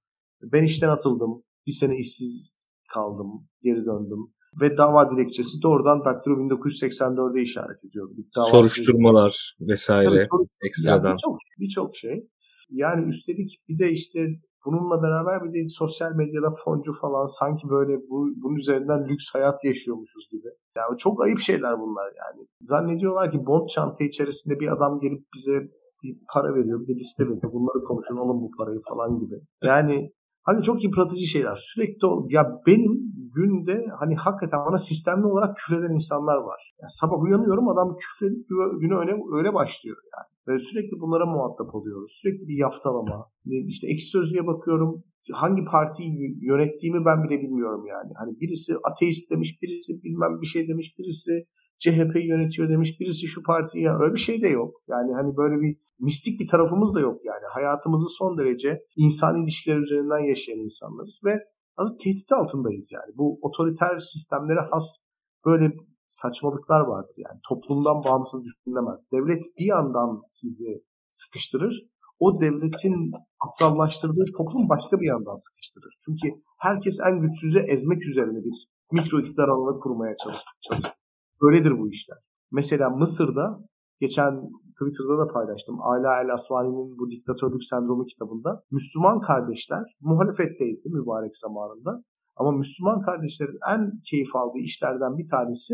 Ben 0.42 0.64
işten 0.64 0.90
atıldım. 0.90 1.44
Bir 1.68 1.72
sene 1.72 1.98
işsiz 1.98 2.58
kaldım. 2.94 3.48
Geri 3.62 3.86
döndüm. 3.86 4.34
Ve 4.62 4.78
dava 4.78 5.12
dilekçesi 5.12 5.64
doğrudan 5.64 6.06
Daktilo 6.06 6.34
1984'e 6.34 7.42
işaret 7.42 7.86
ediyor. 7.86 8.10
Dava 8.36 8.46
Soruşturmalar 8.46 9.56
vesaire 9.60 10.10
Tabii, 10.10 10.28
soruşturma, 10.32 10.68
ekstradan. 10.68 11.16
Birçok 11.60 11.94
bir 11.94 11.98
şey. 11.98 12.30
Yani 12.70 13.10
üstelik 13.10 13.62
bir 13.68 13.80
de 13.80 13.92
işte 13.92 14.28
bununla 14.68 14.98
beraber 15.06 15.44
bir 15.44 15.54
de 15.54 15.68
sosyal 15.68 16.12
medyada 16.16 16.50
foncu 16.64 16.94
falan 17.02 17.26
sanki 17.26 17.70
böyle 17.70 17.94
bu, 18.10 18.18
bunun 18.42 18.56
üzerinden 18.56 19.08
lüks 19.10 19.26
hayat 19.34 19.64
yaşıyormuşuz 19.64 20.24
gibi. 20.32 20.50
Yani 20.78 20.98
çok 20.98 21.24
ayıp 21.24 21.40
şeyler 21.40 21.80
bunlar 21.80 22.06
yani. 22.06 22.48
Zannediyorlar 22.62 23.32
ki 23.32 23.46
bond 23.46 23.68
çanta 23.68 24.04
içerisinde 24.04 24.60
bir 24.60 24.68
adam 24.76 25.00
gelip 25.00 25.24
bize 25.36 25.58
bir 26.04 26.18
para 26.34 26.56
veriyor 26.56 26.82
bir 26.82 26.88
de 26.88 27.00
liste 27.00 27.24
veriyor. 27.24 27.54
Bunları 27.54 27.84
konuşun 27.84 28.18
alın 28.18 28.42
bu 28.42 28.50
parayı 28.58 28.82
falan 28.90 29.20
gibi. 29.20 29.36
Yani 29.64 30.12
hani 30.44 30.64
çok 30.64 30.84
yıpratıcı 30.84 31.26
şeyler. 31.26 31.56
Sürekli 31.56 32.08
ya 32.30 32.44
benim 32.68 32.94
günde 33.36 33.86
hani 34.00 34.16
hakikaten 34.16 34.60
bana 34.68 34.78
sistemli 34.78 35.26
olarak 35.26 35.58
küfreden 35.58 35.94
insanlar 35.94 36.38
var. 36.38 36.74
Yani 36.82 36.92
sabah 36.92 37.22
uyanıyorum 37.22 37.70
adam 37.70 37.98
küfredip 37.98 38.48
güne 38.82 38.96
öyle, 38.96 39.14
öyle 39.38 39.54
başlıyor 39.54 39.98
yani. 40.16 40.37
Sürekli 40.48 41.00
bunlara 41.00 41.26
muhatap 41.26 41.76
oluyoruz. 41.76 42.12
Sürekli 42.22 42.48
bir 42.48 42.58
yaftalama. 42.58 43.26
İşte 43.46 43.88
ekşi 43.88 44.06
sözlüğe 44.06 44.48
bakıyorum. 44.48 45.04
Hangi 45.34 45.66
partiyi 45.66 46.38
yönettiğimi 46.42 47.06
ben 47.06 47.24
bile 47.24 47.42
bilmiyorum 47.42 47.86
yani. 47.86 48.12
Hani 48.20 48.40
birisi 48.40 48.74
ateist 48.92 49.32
demiş, 49.32 49.60
birisi 49.62 50.04
bilmem 50.04 50.42
bir 50.42 50.48
şey 50.48 50.68
demiş, 50.68 50.96
birisi 51.00 51.32
CHP 51.80 52.16
yönetiyor 52.16 52.70
demiş, 52.70 53.00
birisi 53.00 53.28
şu 53.28 53.44
partiyi 53.44 53.84
ya 53.84 54.00
öyle 54.00 54.14
bir 54.14 54.20
şey 54.20 54.42
de 54.42 54.48
yok. 54.48 54.82
Yani 54.88 55.14
hani 55.14 55.38
böyle 55.38 55.62
bir 55.62 55.78
mistik 56.00 56.40
bir 56.40 56.48
tarafımız 56.48 56.96
da 56.96 57.00
yok 57.00 57.26
yani. 57.26 57.46
Hayatımızı 57.54 58.06
son 58.18 58.38
derece 58.38 58.82
insan 58.96 59.44
ilişkiler 59.44 59.78
üzerinden 59.78 60.30
yaşayan 60.30 60.60
insanlarız 60.60 61.22
ve 61.26 61.34
aslında 61.78 61.98
tehdit 61.98 62.32
altındayız 62.32 62.92
yani. 62.92 63.18
Bu 63.18 63.40
otoriter 63.42 64.00
sistemlere 64.00 64.60
has 64.72 64.98
böyle 65.46 65.74
saçmalıklar 66.08 66.82
vardır 66.82 67.16
yani. 67.18 67.40
Toplumdan 67.50 68.04
bağımsız 68.04 68.46
düşünülemez. 68.46 69.00
Devlet 69.14 69.44
bir 69.58 69.66
yandan 69.66 70.22
sizi 70.30 70.84
sıkıştırır. 71.12 71.88
O 72.20 72.42
devletin 72.42 73.12
aptallaştırdığı 73.40 74.26
toplum 74.38 74.70
başka 74.70 75.00
bir 75.00 75.08
yandan 75.08 75.36
sıkıştırır. 75.36 75.98
Çünkü 76.06 76.42
herkes 76.58 77.00
en 77.08 77.22
güçsüzü 77.22 77.60
ezmek 77.60 78.06
üzerine 78.06 78.40
bir 78.46 78.68
mikro 78.92 79.20
iktidar 79.20 79.48
alanı 79.48 79.80
kurmaya 79.80 80.16
çalışır. 80.18 80.46
Böyledir 81.42 81.80
bu 81.80 81.90
işler. 81.90 82.18
Mesela 82.52 82.90
Mısır'da 82.90 83.60
geçen 84.00 84.34
Twitter'da 84.78 85.18
da 85.18 85.34
paylaştım. 85.34 85.82
Ala 85.82 86.22
El 86.22 86.34
Asvani'nin 86.34 87.00
bu 87.00 87.10
diktatörlük 87.10 87.64
sendromu 87.64 88.06
kitabında 88.06 88.64
Müslüman 88.72 89.22
kardeşler 89.22 89.84
muhalefetteydi 90.02 90.90
mübarek 90.90 91.38
zamanında. 91.38 92.04
Ama 92.36 92.52
Müslüman 92.52 93.02
kardeşlerin 93.02 93.60
en 93.74 93.92
keyif 94.10 94.36
aldığı 94.36 94.60
işlerden 94.60 95.18
bir 95.18 95.30
tanesi 95.30 95.74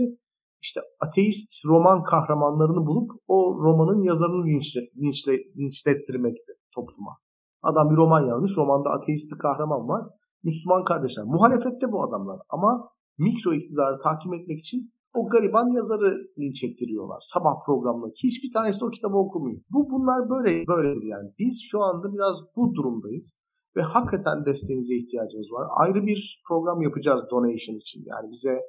işte 0.64 0.80
ateist 1.06 1.66
roman 1.66 2.04
kahramanlarını 2.04 2.86
bulup 2.88 3.12
o 3.28 3.38
romanın 3.64 4.02
yazarını 4.04 4.46
linçle, 4.46 4.82
linçle, 5.02 5.34
linçlettirmekti 5.58 6.52
topluma. 6.76 7.14
Adam 7.62 7.90
bir 7.92 7.96
roman 7.96 8.28
yazmış. 8.28 8.58
Romanda 8.58 8.90
ateist 8.90 9.32
bir 9.32 9.38
kahraman 9.38 9.88
var. 9.88 10.04
Müslüman 10.44 10.84
kardeşler. 10.84 11.26
Muhalefette 11.26 11.92
bu 11.92 12.04
adamlar. 12.04 12.40
Ama 12.50 12.90
mikro 13.18 13.54
iktidarı 13.54 14.00
takip 14.04 14.34
etmek 14.34 14.60
için 14.60 14.94
o 15.14 15.30
gariban 15.30 15.68
yazarı 15.76 16.18
linç 16.40 16.64
ettiriyorlar. 16.64 17.20
Sabah 17.22 17.56
programındaki. 17.66 18.28
Hiçbir 18.28 18.52
tanesi 18.54 18.82
de 18.82 18.86
o 18.86 18.90
kitabı 18.90 19.18
okumuyor. 19.18 19.62
Bu 19.70 19.90
bunlar 19.92 20.30
böyle 20.30 20.68
böyledir 20.68 21.08
yani. 21.14 21.30
Biz 21.40 21.62
şu 21.72 21.84
anda 21.84 22.14
biraz 22.14 22.36
bu 22.56 22.74
durumdayız. 22.74 23.38
Ve 23.76 23.82
hakikaten 23.82 24.46
desteğinize 24.46 24.96
ihtiyacımız 24.96 25.52
var. 25.52 25.68
Ayrı 25.82 26.06
bir 26.06 26.44
program 26.48 26.82
yapacağız 26.82 27.22
donation 27.32 27.76
için. 27.76 28.04
Yani 28.06 28.32
bize 28.32 28.60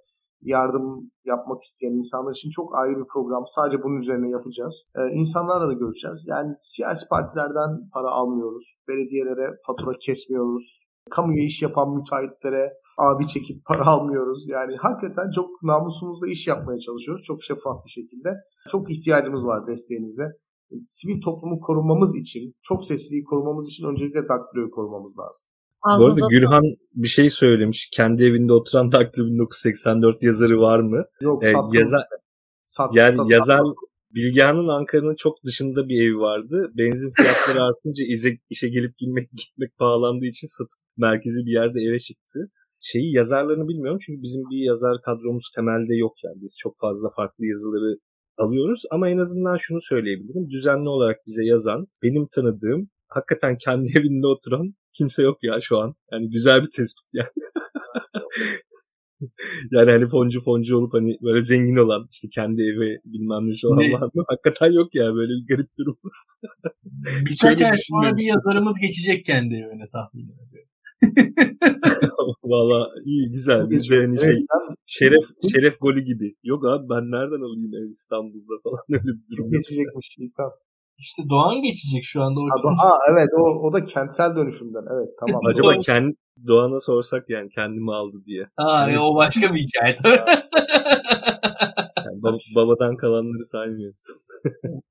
yardım 0.44 1.10
yapmak 1.24 1.62
isteyen 1.62 1.92
insanlar 1.92 2.32
için 2.32 2.50
çok 2.50 2.78
ayrı 2.78 2.96
bir 3.00 3.08
program. 3.12 3.44
Sadece 3.46 3.82
bunun 3.82 3.96
üzerine 3.96 4.30
yapacağız. 4.30 4.90
Ee, 4.96 5.00
insanlarla 5.20 5.68
da 5.68 5.72
görüşeceğiz. 5.72 6.24
Yani 6.28 6.50
siyasi 6.60 7.08
partilerden 7.08 7.70
para 7.94 8.10
almıyoruz. 8.10 8.64
Belediyelere 8.88 9.46
fatura 9.66 9.98
kesmiyoruz. 10.00 10.84
Kamuya 11.10 11.44
iş 11.44 11.62
yapan 11.62 11.96
müteahhitlere 11.96 12.72
abi 12.98 13.26
çekip 13.26 13.64
para 13.64 13.86
almıyoruz. 13.86 14.48
Yani 14.48 14.76
hakikaten 14.76 15.30
çok 15.34 15.62
namusumuzla 15.62 16.28
iş 16.28 16.46
yapmaya 16.48 16.78
çalışıyoruz. 16.78 17.22
Çok 17.24 17.42
şeffaf 17.42 17.84
bir 17.84 17.90
şekilde. 17.90 18.30
Çok 18.68 18.90
ihtiyacımız 18.90 19.44
var 19.44 19.66
desteğinize. 19.66 20.26
Sivil 20.82 21.20
toplumu 21.20 21.60
korumamız 21.60 22.16
için, 22.16 22.54
çok 22.62 22.84
sesliliği 22.84 23.24
korumamız 23.24 23.68
için 23.68 23.86
öncelikle 23.86 24.28
daktiloyu 24.28 24.70
korumamız 24.70 25.18
lazım. 25.18 25.48
Bu 25.84 26.06
arada 26.06 26.26
Gülhan 26.30 26.64
bir 26.94 27.08
şey 27.08 27.30
söylemiş. 27.30 27.88
Kendi 27.92 28.24
evinde 28.24 28.52
oturan 28.52 28.92
Daktilo 28.92 29.26
1984 29.26 30.22
yazarı 30.22 30.60
var 30.60 30.80
mı? 30.80 31.04
Yok. 31.20 31.44
Ee, 31.44 31.52
yazar, 31.72 32.02
Sat, 32.64 32.94
Yani 32.94 33.16
sat- 33.16 33.30
yazar 33.30 33.60
Bilgehan'ın 34.14 34.68
Ankara'nın 34.68 35.14
çok 35.14 35.44
dışında 35.44 35.88
bir 35.88 36.02
evi 36.02 36.18
vardı. 36.18 36.70
Benzin 36.78 37.12
fiyatları 37.16 37.62
artınca 37.68 38.04
ize, 38.08 38.38
işe 38.50 38.68
gelip 38.68 38.98
gitmek, 38.98 39.30
gitmek 39.32 39.78
pahalandığı 39.78 40.26
için 40.26 40.46
satıp 40.46 40.80
merkezi 40.96 41.46
bir 41.46 41.52
yerde 41.52 41.80
eve 41.80 41.98
çıktı. 41.98 42.50
Şeyi 42.80 43.14
yazarlarını 43.14 43.68
bilmiyorum 43.68 43.98
çünkü 44.06 44.22
bizim 44.22 44.42
bir 44.50 44.64
yazar 44.66 44.96
kadromuz 45.02 45.50
temelde 45.56 45.96
yok 45.96 46.12
yani. 46.24 46.36
Biz 46.42 46.56
çok 46.58 46.74
fazla 46.80 47.10
farklı 47.16 47.46
yazıları 47.46 47.98
alıyoruz 48.38 48.82
ama 48.90 49.08
en 49.08 49.18
azından 49.18 49.56
şunu 49.56 49.80
söyleyebilirim. 49.80 50.50
Düzenli 50.50 50.88
olarak 50.88 51.16
bize 51.26 51.44
yazan, 51.44 51.86
benim 52.02 52.26
tanıdığım, 52.34 52.88
hakikaten 53.08 53.58
kendi 53.58 53.86
evinde 53.98 54.26
oturan 54.26 54.74
kimse 54.94 55.22
yok 55.22 55.38
ya 55.42 55.60
şu 55.60 55.78
an. 55.78 55.94
Yani 56.12 56.30
güzel 56.30 56.62
bir 56.62 56.70
tespit 56.70 57.06
yani. 57.12 57.28
yani 59.70 59.90
hani 59.90 60.06
foncu 60.06 60.40
foncu 60.40 60.76
olup 60.76 60.94
hani 60.94 61.18
böyle 61.22 61.40
zengin 61.40 61.76
olan 61.76 62.08
işte 62.10 62.28
kendi 62.28 62.62
evi 62.62 63.00
bilmem 63.04 63.48
ne 63.48 63.68
olan 63.68 63.78
Ne? 63.78 63.92
var 63.92 64.10
mı? 64.14 64.24
Hakikaten 64.28 64.72
yok 64.72 64.94
ya 64.94 65.14
böyle 65.14 65.32
bir 65.32 65.46
garip 65.48 65.78
durum. 65.78 65.98
Birkaç 67.30 67.62
ay 67.62 67.78
sonra 67.78 68.16
bir 68.16 68.24
yazarımız 68.24 68.78
geçecek 68.78 69.24
kendi 69.24 69.54
evine 69.54 69.88
tahmin 69.92 70.24
ediyorum. 70.24 70.68
Valla 72.44 72.90
iyi 73.04 73.30
güzel. 73.30 73.70
Biz 73.70 73.90
de 73.90 73.96
hani 73.96 74.18
şey 74.18 74.34
şeref 74.86 75.24
şeref 75.52 75.80
golü 75.80 76.04
gibi. 76.04 76.34
Yok 76.44 76.64
abi 76.66 76.88
ben 76.88 77.10
nereden 77.10 77.42
alayım 77.46 77.74
ev 77.74 77.90
İstanbul'da 77.90 78.60
falan 78.62 78.84
öyle 78.88 79.04
bir 79.04 79.36
durum. 79.36 79.50
geçecekmiş. 79.50 80.16
İşte 80.98 81.22
Doğan 81.30 81.62
geçecek 81.62 82.04
şu 82.04 82.22
anda. 82.22 82.40
O 82.40 82.44
Ha, 82.44 82.84
ha, 82.84 82.98
evet 83.12 83.28
o, 83.38 83.68
o 83.68 83.72
da 83.72 83.84
kentsel 83.84 84.36
dönüşümden. 84.36 84.84
Evet 84.94 85.08
tamam. 85.20 85.40
Acaba 85.50 85.78
kendi 85.78 86.16
Doğan'a 86.46 86.80
sorsak 86.80 87.24
yani 87.28 87.48
kendimi 87.48 87.94
aldı 87.94 88.16
diye. 88.26 88.46
Ha, 88.56 88.90
ya 88.90 89.02
o 89.02 89.14
başka 89.14 89.54
bir 89.54 89.60
hikaye 89.60 89.96
tabii. 90.02 90.20
Yani 92.06 92.22
bab- 92.22 92.54
babadan 92.56 92.96
kalanları 92.96 93.44
saymıyoruz. 93.44 94.04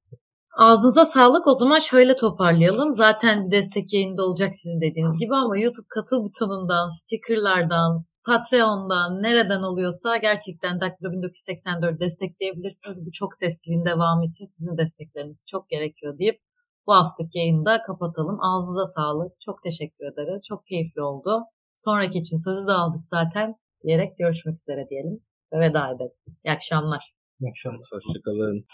Ağzınıza 0.58 1.06
sağlık. 1.06 1.48
O 1.48 1.54
zaman 1.54 1.80
şöyle 1.80 2.16
toparlayalım. 2.16 2.94
Zaten 2.94 3.46
bir 3.46 3.52
destek 3.52 3.94
yayında 3.94 4.24
olacak 4.24 4.56
sizin 4.56 4.82
dediğiniz 4.82 5.18
gibi 5.18 5.36
ama 5.36 5.58
YouTube 5.58 5.86
katıl 5.90 6.24
butonundan, 6.24 6.90
stickerlardan, 6.90 8.06
Patreon'dan 8.26 9.22
nereden 9.24 9.62
oluyorsa 9.62 10.18
gerçekten 10.18 10.82
Daktilo 10.82 11.12
1984 11.12 12.00
destekleyebilirsiniz. 12.00 13.06
Bu 13.06 13.12
çok 13.12 13.36
sesliliğin 13.36 13.86
devamı 13.86 14.26
için 14.26 14.46
sizin 14.46 14.78
destekleriniz 14.78 15.46
çok 15.48 15.70
gerekiyor 15.70 16.18
deyip 16.18 16.42
bu 16.88 16.94
haftaki 16.94 17.40
yayında 17.40 17.82
kapatalım. 17.82 18.38
Ağzınıza 18.42 18.86
sağlık. 18.86 19.42
Çok 19.42 19.64
teşekkür 19.64 20.06
ederiz. 20.06 20.46
Çok 20.48 20.66
keyifli 20.66 21.02
oldu. 21.02 21.44
Sonraki 21.76 22.20
için 22.20 22.38
sözü 22.38 22.68
de 22.68 22.72
aldık 22.72 23.06
zaten 23.06 23.56
diyerek 23.84 24.18
görüşmek 24.18 24.60
üzere 24.60 24.90
diyelim 24.90 25.20
ve 25.54 25.60
veda 25.60 25.92
edelim. 25.92 26.12
İyi 26.46 26.52
akşamlar. 26.52 27.14
İyi 27.42 27.50
akşamlar. 27.50 27.88
Hoşçakalın. 27.92 28.66